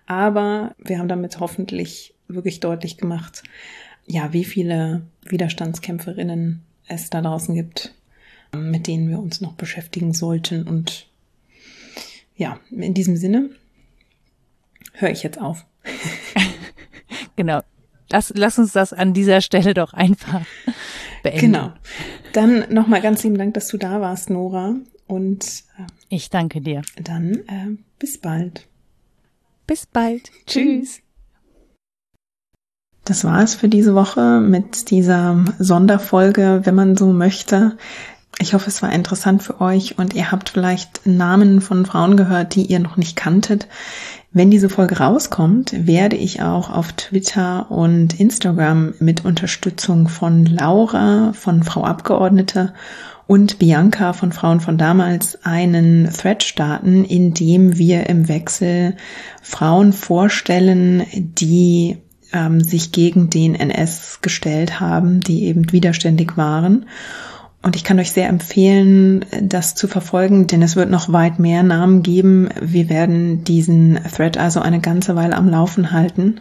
Aber 0.05 0.75
wir 0.77 0.99
haben 0.99 1.07
damit 1.07 1.39
hoffentlich 1.39 2.13
wirklich 2.27 2.59
deutlich 2.59 2.97
gemacht, 2.97 3.41
ja, 4.09 4.33
wie 4.33 4.43
viele 4.43 5.03
Widerstandskämpferinnen 5.25 6.63
es 6.87 7.09
da 7.11 7.21
draußen 7.21 7.53
gibt, 7.53 7.93
mit 8.55 8.87
denen 8.87 9.07
wir 9.07 9.19
uns 9.19 9.39
noch 9.39 9.53
beschäftigen 9.53 10.13
sollten. 10.13 10.67
Und 10.67 11.07
ja, 12.35 12.59
in 12.71 12.95
diesem 12.95 13.15
Sinne 13.15 13.51
höre 14.93 15.11
ich 15.11 15.21
jetzt 15.21 15.39
auf. 15.39 15.65
genau. 17.35 17.61
Lass, 18.11 18.33
lass 18.35 18.57
uns 18.57 18.73
das 18.73 18.91
an 18.91 19.13
dieser 19.13 19.41
Stelle 19.41 19.75
doch 19.75 19.93
einfach 19.93 20.41
beenden. 21.23 21.39
Genau. 21.39 21.73
Dann 22.33 22.73
nochmal 22.73 23.01
ganz 23.01 23.23
lieben 23.23 23.37
Dank, 23.37 23.53
dass 23.53 23.67
du 23.67 23.77
da 23.77 24.01
warst, 24.01 24.31
Nora. 24.31 24.75
Und 25.05 25.63
äh, 25.77 25.85
ich 26.09 26.31
danke 26.31 26.61
dir. 26.61 26.81
Dann 26.99 27.35
äh, 27.47 27.77
bis 27.99 28.17
bald. 28.17 28.67
Bis 29.67 29.85
bald. 29.85 30.31
Tschüss. 30.47 31.01
Das 33.09 33.23
war 33.23 33.41
es 33.41 33.55
für 33.55 33.69
diese 33.69 33.95
Woche 33.95 34.39
mit 34.39 34.91
dieser 34.91 35.43
Sonderfolge, 35.57 36.61
wenn 36.65 36.75
man 36.75 36.95
so 36.95 37.07
möchte. 37.07 37.75
Ich 38.37 38.53
hoffe, 38.53 38.67
es 38.67 38.83
war 38.83 38.93
interessant 38.93 39.41
für 39.41 39.61
euch 39.61 39.97
und 39.97 40.13
ihr 40.13 40.31
habt 40.31 40.49
vielleicht 40.49 41.07
Namen 41.07 41.59
von 41.59 41.87
Frauen 41.87 42.17
gehört, 42.17 42.53
die 42.53 42.67
ihr 42.67 42.77
noch 42.77 42.97
nicht 42.97 43.15
kanntet. 43.15 43.67
Wenn 44.31 44.51
diese 44.51 44.69
Folge 44.69 44.99
rauskommt, 44.99 45.87
werde 45.87 46.17
ich 46.17 46.43
auch 46.43 46.69
auf 46.69 46.93
Twitter 46.93 47.71
und 47.71 48.19
Instagram 48.19 48.93
mit 48.99 49.25
Unterstützung 49.25 50.07
von 50.07 50.45
Laura 50.45 51.33
von 51.33 51.63
Frau 51.63 51.85
Abgeordnete 51.85 52.75
und 53.25 53.57
Bianca 53.57 54.13
von 54.13 54.31
Frauen 54.31 54.59
von 54.59 54.77
damals 54.77 55.43
einen 55.43 56.13
Thread 56.13 56.43
starten, 56.43 57.05
in 57.05 57.33
dem 57.33 57.79
wir 57.79 58.07
im 58.07 58.27
Wechsel 58.27 58.97
Frauen 59.41 59.93
vorstellen, 59.93 61.07
die 61.11 61.97
ähm, 62.33 62.61
sich 62.61 62.91
gegen 62.91 63.29
den 63.29 63.55
NS 63.55 64.19
gestellt 64.21 64.79
haben, 64.79 65.19
die 65.21 65.45
eben 65.45 65.71
widerständig 65.71 66.37
waren. 66.37 66.85
Und 67.61 67.75
ich 67.75 67.83
kann 67.83 67.99
euch 67.99 68.11
sehr 68.11 68.29
empfehlen, 68.29 69.25
das 69.41 69.75
zu 69.75 69.87
verfolgen, 69.87 70.47
denn 70.47 70.61
es 70.61 70.77
wird 70.77 70.89
noch 70.89 71.11
weit 71.11 71.39
mehr 71.39 71.61
Namen 71.61 72.03
geben. 72.03 72.49
Wir 72.61 72.87
werden 72.87 73.43
diesen 73.43 73.99
Thread 74.15 74.37
also 74.37 74.61
eine 74.61 74.79
ganze 74.79 75.15
Weile 75.15 75.35
am 75.35 75.49
Laufen 75.49 75.91
halten. 75.91 76.39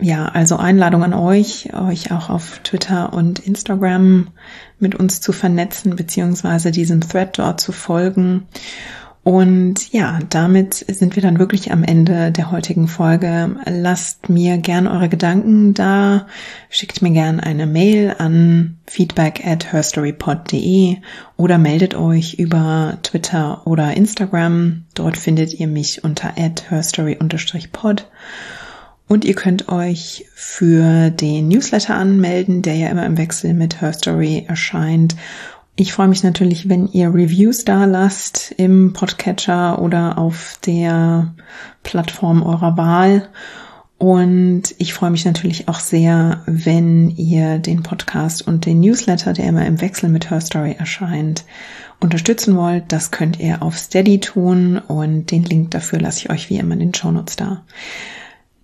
Ja, 0.00 0.26
also 0.26 0.56
Einladung 0.56 1.02
an 1.02 1.14
euch, 1.14 1.74
euch 1.74 2.12
auch 2.12 2.28
auf 2.28 2.60
Twitter 2.62 3.12
und 3.12 3.40
Instagram 3.40 4.28
mit 4.78 4.94
uns 4.94 5.20
zu 5.20 5.32
vernetzen, 5.32 5.96
beziehungsweise 5.96 6.70
diesem 6.70 7.00
Thread 7.00 7.38
dort 7.38 7.60
zu 7.60 7.72
folgen. 7.72 8.46
Und 9.28 9.92
ja, 9.92 10.20
damit 10.30 10.72
sind 10.88 11.14
wir 11.14 11.22
dann 11.22 11.38
wirklich 11.38 11.70
am 11.70 11.84
Ende 11.84 12.32
der 12.32 12.50
heutigen 12.50 12.88
Folge. 12.88 13.56
Lasst 13.66 14.30
mir 14.30 14.56
gern 14.56 14.86
eure 14.86 15.10
Gedanken 15.10 15.74
da. 15.74 16.26
Schickt 16.70 17.02
mir 17.02 17.10
gern 17.10 17.38
eine 17.38 17.66
Mail 17.66 18.14
an 18.16 18.78
feedback 18.86 19.46
at 19.46 19.70
herstorypod.de 19.70 20.96
oder 21.36 21.58
meldet 21.58 21.94
euch 21.94 22.36
über 22.38 22.96
Twitter 23.02 23.66
oder 23.66 23.94
Instagram. 23.94 24.86
Dort 24.94 25.18
findet 25.18 25.52
ihr 25.52 25.66
mich 25.66 26.04
unter 26.04 26.32
at 26.38 26.70
herstory-pod. 26.70 28.08
Und 29.08 29.26
ihr 29.26 29.34
könnt 29.34 29.68
euch 29.68 30.24
für 30.34 31.10
den 31.10 31.48
Newsletter 31.48 31.96
anmelden, 31.96 32.62
der 32.62 32.76
ja 32.76 32.88
immer 32.88 33.04
im 33.04 33.18
Wechsel 33.18 33.52
mit 33.52 33.82
Herstory 33.82 34.46
erscheint 34.48 35.16
ich 35.80 35.92
freue 35.92 36.08
mich 36.08 36.24
natürlich, 36.24 36.68
wenn 36.68 36.88
ihr 36.88 37.14
Reviews 37.14 37.64
da 37.64 37.84
lasst 37.84 38.52
im 38.56 38.92
Podcatcher 38.92 39.80
oder 39.80 40.18
auf 40.18 40.58
der 40.66 41.34
Plattform 41.84 42.42
eurer 42.42 42.76
Wahl. 42.76 43.28
Und 43.96 44.74
ich 44.78 44.92
freue 44.92 45.10
mich 45.10 45.24
natürlich 45.24 45.68
auch 45.68 45.78
sehr, 45.78 46.42
wenn 46.46 47.10
ihr 47.10 47.60
den 47.60 47.84
Podcast 47.84 48.44
und 48.44 48.66
den 48.66 48.80
Newsletter, 48.80 49.32
der 49.32 49.46
immer 49.46 49.66
im 49.66 49.80
Wechsel 49.80 50.08
mit 50.08 50.30
Her 50.30 50.40
Story 50.40 50.74
erscheint, 50.76 51.44
unterstützen 52.00 52.56
wollt. 52.56 52.90
Das 52.90 53.12
könnt 53.12 53.38
ihr 53.38 53.62
auf 53.62 53.78
Steady 53.78 54.18
tun 54.18 54.78
und 54.78 55.30
den 55.30 55.44
Link 55.44 55.70
dafür 55.70 56.00
lasse 56.00 56.18
ich 56.18 56.30
euch 56.30 56.50
wie 56.50 56.58
immer 56.58 56.72
in 56.72 56.80
den 56.80 56.94
Shownotes 56.94 57.36
da. 57.36 57.62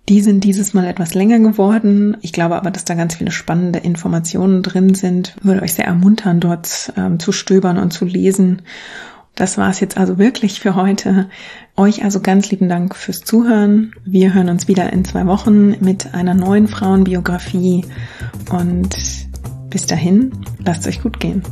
Die 0.08 0.20
sind 0.20 0.44
dieses 0.44 0.74
Mal 0.74 0.84
etwas 0.84 1.14
länger 1.14 1.38
geworden. 1.38 2.16
Ich 2.20 2.32
glaube 2.32 2.56
aber, 2.56 2.70
dass 2.70 2.84
da 2.84 2.94
ganz 2.94 3.14
viele 3.14 3.30
spannende 3.30 3.78
Informationen 3.78 4.62
drin 4.62 4.94
sind. 4.94 5.34
Würde 5.40 5.62
euch 5.62 5.72
sehr 5.72 5.86
ermuntern, 5.86 6.40
dort 6.40 6.92
ähm, 6.96 7.18
zu 7.18 7.32
stöbern 7.32 7.78
und 7.78 7.90
zu 7.90 8.04
lesen. 8.04 8.62
Das 9.34 9.56
war 9.56 9.70
es 9.70 9.80
jetzt 9.80 9.96
also 9.96 10.18
wirklich 10.18 10.60
für 10.60 10.74
heute. 10.74 11.28
Euch 11.76 12.04
also 12.04 12.20
ganz 12.20 12.50
lieben 12.50 12.68
Dank 12.68 12.94
fürs 12.94 13.22
Zuhören. 13.22 13.94
Wir 14.04 14.34
hören 14.34 14.50
uns 14.50 14.68
wieder 14.68 14.92
in 14.92 15.04
zwei 15.06 15.26
Wochen 15.26 15.70
mit 15.82 16.14
einer 16.14 16.34
neuen 16.34 16.68
Frauenbiografie. 16.68 17.86
Und 18.50 18.96
bis 19.70 19.86
dahin, 19.86 20.32
lasst 20.64 20.86
euch 20.86 21.02
gut 21.02 21.18
gehen. 21.18 21.42